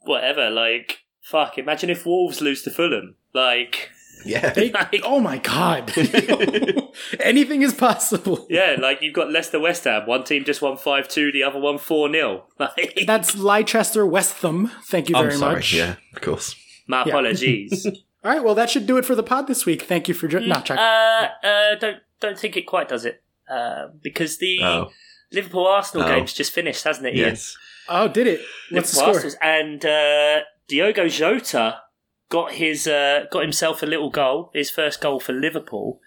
whatever. 0.00 0.50
Like, 0.50 1.04
fuck, 1.22 1.56
imagine 1.56 1.88
if 1.88 2.04
Wolves 2.04 2.42
lose 2.42 2.60
to 2.64 2.70
Fulham. 2.70 3.16
Like, 3.32 3.92
Yeah. 4.24 4.50
They- 4.50 4.70
Like- 4.72 5.02
oh 5.04 5.20
my 5.20 5.38
god. 5.38 5.92
Anything 7.20 7.62
is 7.62 7.74
possible. 7.74 8.46
yeah, 8.50 8.76
like 8.78 9.02
you've 9.02 9.14
got 9.14 9.30
Leicester 9.30 9.58
West 9.60 9.84
Ham. 9.84 10.06
One 10.06 10.24
team 10.24 10.44
just 10.44 10.62
won 10.62 10.76
5 10.76 11.08
2, 11.08 11.32
the 11.32 11.42
other 11.42 11.58
one 11.58 11.78
4 11.78 12.10
0. 12.12 12.44
Like, 12.58 13.02
That's 13.06 13.36
Leicester 13.36 14.06
Westham. 14.06 14.70
Thank 14.84 15.08
you 15.08 15.16
very 15.16 15.32
I'm 15.32 15.38
sorry. 15.38 15.54
much. 15.56 15.72
Yeah, 15.72 15.96
of 16.14 16.20
course. 16.22 16.54
my 16.86 16.98
Yeah. 17.04 17.08
apologies. 17.10 17.86
All 17.86 18.30
right, 18.30 18.44
well, 18.44 18.54
that 18.54 18.68
should 18.70 18.86
do 18.86 18.98
it 18.98 19.04
for 19.04 19.14
the 19.14 19.22
pod 19.22 19.46
this 19.46 19.64
week. 19.64 19.82
Thank 19.82 20.06
you 20.08 20.14
for 20.14 20.28
jo- 20.28 20.40
not 20.40 20.66
check. 20.66 20.78
uh, 20.78 21.28
uh, 21.46 21.74
don't, 21.76 21.98
don't 22.20 22.38
think 22.38 22.56
it 22.56 22.66
quite 22.66 22.88
does 22.88 23.04
it. 23.06 23.22
Uh, 23.50 23.88
because 24.02 24.38
the 24.38 24.58
Oh, 24.62 24.90
Liverpool 25.32 25.66
Arsenal 25.66 26.06
Oh. 26.06 26.14
game's 26.14 26.32
just 26.34 26.52
finished, 26.52 26.84
hasn't 26.84 27.06
it, 27.06 27.14
Ian? 27.16 27.28
yes. 27.30 27.56
oh, 27.88 28.08
did 28.08 28.26
it? 28.26 28.40
What's 28.70 28.92
the 28.92 28.98
Liverpool 28.98 29.14
score? 29.20 29.30
Arsenal's- 29.30 29.36
And 29.42 29.84
uh, 29.86 30.40
Diogo 30.68 31.08
Jota 31.08 31.80
got 32.30 32.52
his 32.52 32.86
uh, 32.86 33.26
got 33.30 33.42
himself 33.42 33.82
a 33.82 33.86
little 33.86 34.08
goal, 34.08 34.50
his 34.54 34.70
first 34.70 35.02
goal 35.02 35.20
for 35.20 35.34
Liverpool. 35.34 36.00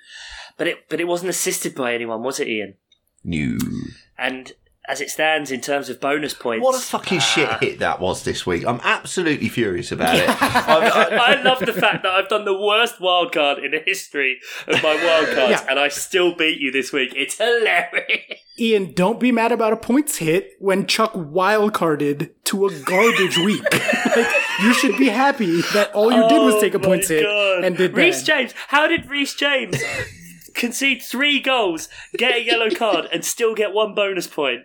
But 0.57 0.67
it 0.67 0.89
but 0.89 0.99
it 0.99 1.07
wasn't 1.07 1.29
assisted 1.29 1.75
by 1.75 1.93
anyone, 1.93 2.23
was 2.23 2.39
it, 2.39 2.47
Ian? 2.47 2.75
New. 3.23 3.59
And 4.17 4.53
as 4.89 4.99
it 4.99 5.10
stands 5.10 5.49
in 5.49 5.61
terms 5.61 5.88
of 5.89 5.99
bonus 6.01 6.34
points, 6.34 6.64
What 6.64 6.76
a 6.76 6.80
fucking 6.80 7.19
shit 7.19 7.47
uh, 7.47 7.57
hit 7.60 7.80
that 7.80 8.01
was 8.01 8.23
this 8.23 8.45
week. 8.45 8.65
I'm 8.68 8.81
absolutely 8.84 9.47
furious 9.47 9.91
about 9.93 10.15
it. 10.15 10.27
I, 10.30 11.07
I, 11.15 11.34
I 11.35 11.41
love 11.41 11.60
the 11.60 11.72
fact 11.72 12.03
that 12.03 12.11
I've 12.11 12.27
done 12.27 12.43
the 12.43 12.60
worst 12.60 12.99
wild 12.99 13.31
card 13.31 13.60
in 13.60 13.72
the 13.72 13.80
history 13.85 14.39
of 14.68 14.84
my 14.84 14.95
wild 14.95 15.27
cards, 15.35 15.51
Yeah. 15.51 15.65
and 15.69 15.80
I 15.80 15.88
still 15.88 16.35
beat 16.35 16.60
you 16.60 16.72
this 16.72 16.91
week. 16.91 17.14
It's 17.15 17.38
hilarious. 17.38 18.39
Ian, 18.60 18.91
don't 18.93 19.19
be 19.19 19.31
mad 19.31 19.51
about 19.51 19.73
a 19.73 19.77
points 19.77 20.18
hit 20.18 20.51
when 20.60 20.85
Chuck 20.85 21.11
wild 21.15 21.73
carded 21.73 22.31
to 22.45 22.68
a 22.68 22.80
garbage 22.81 23.38
week. 23.43 23.64
like, 24.15 24.27
you 24.61 24.73
should 24.73 24.97
be 24.97 25.07
happy 25.10 25.61
that 25.73 25.91
all 25.95 26.11
you 26.11 26.27
did 26.30 26.43
was 26.43 26.55
Oh 26.55 26.61
take 26.61 26.73
a 26.76 26.77
my 26.80 26.85
points 26.85 27.07
hit 27.07 27.26
and 27.26 27.76
did 27.77 27.95
Reece 27.95 28.19
bad. 28.22 28.26
James. 28.27 28.53
How 28.68 28.85
did 28.88 29.10
Reece 29.10 29.34
James 29.34 29.77
concede 30.53 31.01
three 31.01 31.39
goals, 31.39 31.89
get 32.17 32.35
a 32.35 32.43
yellow 32.43 32.69
card, 32.69 33.07
and 33.11 33.23
still 33.25 33.53
get 33.55 33.73
one 33.73 33.93
bonus 33.93 34.27
point? 34.27 34.61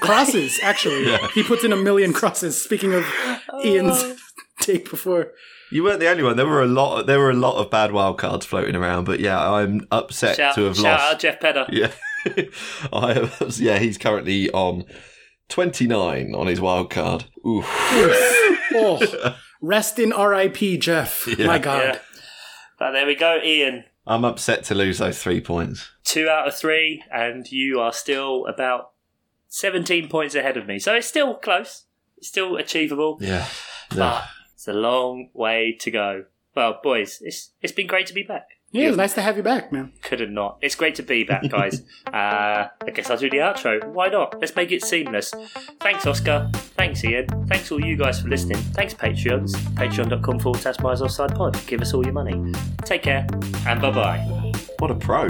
crosses, 0.00 0.58
actually. 0.62 1.16
He 1.34 1.42
puts 1.42 1.64
in 1.64 1.72
a 1.72 1.76
million 1.76 2.12
crosses. 2.12 2.62
Speaking 2.62 2.92
of 2.94 3.04
oh. 3.48 3.64
Ian's 3.64 4.20
take 4.60 4.88
before. 4.90 5.32
you 5.70 5.82
weren't 5.82 6.00
the 6.00 6.08
only 6.08 6.22
one. 6.22 6.36
There 6.36 6.46
were 6.46 6.62
a 6.62 6.66
lot. 6.66 7.06
There 7.06 7.18
were 7.18 7.30
a 7.30 7.34
lot 7.34 7.56
of 7.56 7.70
bad 7.70 7.92
wild 7.92 8.18
cards 8.18 8.46
floating 8.46 8.76
around. 8.76 9.04
But 9.04 9.20
yeah, 9.20 9.50
I'm 9.50 9.86
upset 9.90 10.36
Shout, 10.36 10.54
to 10.54 10.64
have 10.64 10.76
shout 10.76 10.84
lost. 10.84 11.14
out 11.14 11.20
Jeff 11.20 11.40
Pedder. 11.40 11.66
Yeah, 11.70 11.92
I 12.92 13.14
have, 13.14 13.56
yeah. 13.58 13.78
He's 13.78 13.98
currently 13.98 14.50
on 14.50 14.84
29 15.48 16.34
on 16.34 16.46
his 16.46 16.60
wild 16.60 16.90
card. 16.90 17.24
Oof. 17.46 17.66
Oh, 18.76 19.36
rest 19.62 20.00
in 20.00 20.10
RIP, 20.10 20.80
Jeff. 20.80 21.28
My 21.38 21.58
God. 21.58 21.84
Yeah. 21.84 21.98
But 22.78 22.90
there 22.90 23.06
we 23.06 23.14
go, 23.14 23.38
Ian. 23.44 23.84
I'm 24.06 24.24
upset 24.24 24.64
to 24.64 24.74
lose 24.74 24.98
those 24.98 25.18
three 25.22 25.40
points. 25.40 25.90
Two 26.04 26.28
out 26.28 26.46
of 26.48 26.54
three, 26.56 27.02
and 27.12 27.50
you 27.50 27.80
are 27.80 27.92
still 27.92 28.46
about 28.46 28.90
17 29.48 30.08
points 30.08 30.34
ahead 30.34 30.56
of 30.56 30.66
me. 30.66 30.78
So 30.78 30.94
it's 30.94 31.06
still 31.06 31.34
close. 31.34 31.84
It's 32.18 32.28
still 32.28 32.56
achievable, 32.56 33.18
Yeah. 33.20 33.46
but 33.94 34.24
it's 34.54 34.68
a 34.68 34.72
long 34.72 35.30
way 35.32 35.76
to 35.80 35.90
go. 35.90 36.24
Well, 36.54 36.78
boys, 36.82 37.18
it's 37.22 37.50
it's 37.62 37.72
been 37.72 37.86
great 37.86 38.06
to 38.06 38.14
be 38.14 38.22
back. 38.22 38.46
Yeah, 38.74 38.88
it's 38.88 38.96
nice 38.96 39.14
to 39.14 39.22
have 39.22 39.36
you 39.36 39.44
back, 39.44 39.70
man. 39.70 39.92
Could 40.02 40.18
have 40.18 40.30
not. 40.30 40.58
It's 40.60 40.74
great 40.74 40.96
to 40.96 41.04
be 41.04 41.22
back, 41.22 41.48
guys. 41.48 41.82
uh, 42.08 42.10
I 42.12 42.90
guess 42.92 43.08
I'll 43.08 43.16
do 43.16 43.30
the 43.30 43.36
outro. 43.36 43.86
Why 43.92 44.08
not? 44.08 44.40
Let's 44.40 44.56
make 44.56 44.72
it 44.72 44.82
seamless. 44.82 45.32
Thanks, 45.80 46.04
Oscar. 46.06 46.50
Thanks, 46.52 47.04
Ian. 47.04 47.28
Thanks, 47.46 47.70
all 47.70 47.80
you 47.80 47.96
guys, 47.96 48.20
for 48.20 48.26
listening. 48.26 48.58
Thanks, 48.72 48.92
Patreons. 48.92 49.52
Patreon.com 49.74 50.40
forward 50.40 50.60
slash 50.60 50.80
Miles 50.80 51.02
Offside 51.02 51.36
Pod. 51.36 51.56
Give 51.68 51.82
us 51.82 51.94
all 51.94 52.04
your 52.04 52.14
money. 52.14 52.52
Take 52.84 53.04
care, 53.04 53.24
and 53.68 53.80
bye 53.80 53.92
bye. 53.92 54.52
What 54.80 54.90
a 54.90 54.96
pro. 54.96 55.28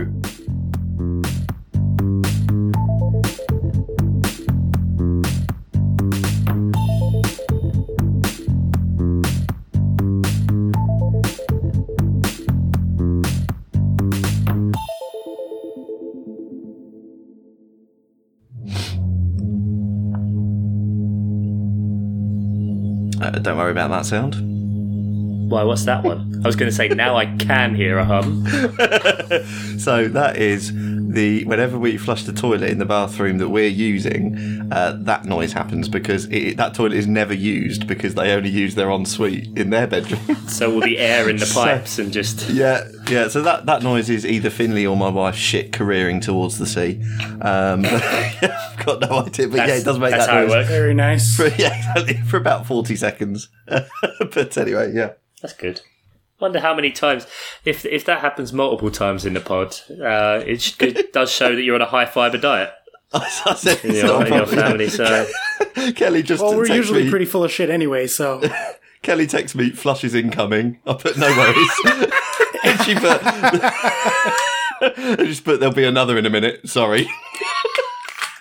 Don't 23.44 23.58
worry 23.58 23.70
about 23.70 23.90
that 23.90 24.06
sound. 24.06 24.36
Why, 25.50 25.62
what's 25.62 25.84
that 25.84 26.02
one? 26.02 26.40
I 26.42 26.46
was 26.46 26.56
going 26.56 26.70
to 26.70 26.74
say, 26.74 26.88
now 26.88 27.16
I 27.16 27.26
can 27.36 27.74
hear 27.74 27.98
a 27.98 28.04
hum. 28.04 28.46
so 29.78 30.08
that 30.08 30.36
is 30.38 30.72
the 31.14 31.44
whenever 31.44 31.78
we 31.78 31.96
flush 31.96 32.24
the 32.24 32.32
toilet 32.32 32.68
in 32.70 32.78
the 32.78 32.84
bathroom 32.84 33.38
that 33.38 33.48
we're 33.48 33.68
using, 33.68 34.68
uh, 34.72 34.96
that 35.00 35.24
noise 35.24 35.52
happens 35.52 35.88
because 35.88 36.26
it, 36.26 36.56
that 36.56 36.74
toilet 36.74 36.94
is 36.94 37.06
never 37.06 37.32
used 37.34 37.86
because 37.86 38.14
they 38.14 38.32
only 38.32 38.50
use 38.50 38.74
their 38.74 38.90
ensuite 38.90 39.56
in 39.56 39.70
their 39.70 39.86
bedroom. 39.86 40.20
So 40.48 40.72
all 40.74 40.80
the 40.80 40.98
air 40.98 41.28
in 41.28 41.36
the 41.38 41.46
So- 41.54 41.62
pipes 41.64 41.98
and 41.98 42.12
just. 42.12 42.48
yeah, 42.50 42.86
yeah. 43.08 43.28
So 43.28 43.42
that 43.42 43.66
that 43.66 43.82
noise 43.82 44.10
is 44.10 44.24
either 44.26 44.50
Finley 44.50 44.86
or 44.86 44.96
my 44.96 45.08
wife's 45.08 45.38
shit 45.38 45.72
careering 45.72 46.20
towards 46.20 46.58
the 46.58 46.66
sea. 46.66 47.02
Um, 47.40 47.84
I've 47.86 48.84
got 48.84 49.00
no 49.00 49.24
idea, 49.26 49.48
but 49.48 49.56
yeah, 49.68 49.74
it 49.76 49.84
does 49.84 49.98
make 49.98 50.10
that's 50.10 50.26
that 50.26 50.32
how 50.32 50.38
it 50.40 50.46
noise. 50.46 50.50
works. 50.50 50.68
Very 50.68 50.94
nice. 50.94 51.34
For, 51.36 51.46
yeah, 51.48 51.76
exactly, 51.76 52.14
for 52.28 52.36
about 52.36 52.66
forty 52.66 52.94
seconds. 52.96 53.48
but 53.66 54.56
anyway, 54.58 54.92
yeah. 54.94 55.12
That's 55.42 55.54
good. 55.54 55.80
Wonder 56.44 56.60
how 56.60 56.74
many 56.74 56.90
times, 56.90 57.26
if 57.64 57.86
if 57.86 58.04
that 58.04 58.20
happens 58.20 58.52
multiple 58.52 58.90
times 58.90 59.24
in 59.24 59.32
the 59.32 59.40
pod, 59.40 59.74
uh, 59.90 60.42
it, 60.46 60.60
sh- 60.60 60.74
it 60.80 61.10
does 61.14 61.32
show 61.32 61.54
that 61.56 61.62
you're 61.62 61.74
on 61.74 61.80
a 61.80 61.86
high 61.86 62.04
fiber 62.04 62.36
diet 62.36 62.70
I 63.14 63.54
said 63.54 63.82
in 63.82 63.94
your, 63.94 64.26
in 64.26 64.34
your 64.34 64.44
family. 64.46 64.90
So 64.90 65.26
Kelly 65.96 66.22
just 66.22 66.42
Well, 66.42 66.54
we're 66.54 66.66
usually 66.66 67.04
me- 67.04 67.10
pretty 67.10 67.24
full 67.24 67.44
of 67.44 67.50
shit 67.50 67.70
anyway, 67.70 68.06
so 68.08 68.42
Kelly 69.02 69.26
texts 69.26 69.56
me, 69.56 69.70
flush 69.70 70.04
is 70.04 70.14
incoming. 70.14 70.80
I 70.86 70.92
put 70.92 71.16
no 71.16 71.28
worries. 71.28 71.72
and 72.62 72.80
she 72.82 72.94
put, 72.94 73.20
I 73.22 75.16
just 75.20 75.44
put, 75.44 75.60
there'll 75.60 75.74
be 75.74 75.84
another 75.84 76.18
in 76.18 76.26
a 76.26 76.30
minute. 76.30 76.68
Sorry. 76.68 77.08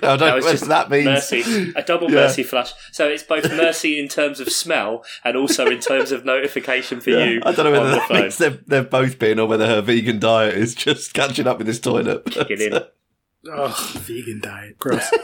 I 0.03 0.17
don't 0.17 0.29
know 0.29 0.35
was 0.35 0.45
what 0.45 0.51
just 0.51 0.67
that 0.67 0.89
means. 0.89 1.05
mercy, 1.05 1.73
a 1.75 1.81
double 1.83 2.09
Yeah. 2.09 2.21
mercy 2.21 2.43
flush. 2.43 2.73
So 2.91 3.07
it's 3.07 3.23
both 3.23 3.49
mercy 3.51 3.99
in 3.99 4.07
terms 4.07 4.39
of 4.39 4.49
smell 4.51 5.03
and 5.23 5.35
also 5.37 5.67
in 5.67 5.79
terms 5.79 6.11
of 6.11 6.25
notification 6.25 6.99
for 7.01 7.11
Yeah, 7.11 7.25
you. 7.25 7.41
I 7.45 7.51
don't 7.53 7.65
know 7.71 7.79
on 7.79 7.85
whether 7.85 7.91
the 7.91 7.95
that 8.09 8.11
means 8.21 8.37
they've, 8.37 8.59
they've 8.67 8.89
both 8.89 9.19
been 9.19 9.39
or 9.39 9.47
whether 9.47 9.65
her 9.67 9.81
vegan 9.81 10.19
diet 10.19 10.55
is 10.55 10.75
just 10.75 11.13
catching 11.13 11.47
up 11.47 11.57
with 11.57 11.67
this 11.67 11.79
toilet. 11.79 12.25
Get 12.25 12.51
in. 12.61 12.73
ugh, 13.51 13.75
vegan 13.99 14.39
diet, 14.41 14.77
gross. 14.79 15.09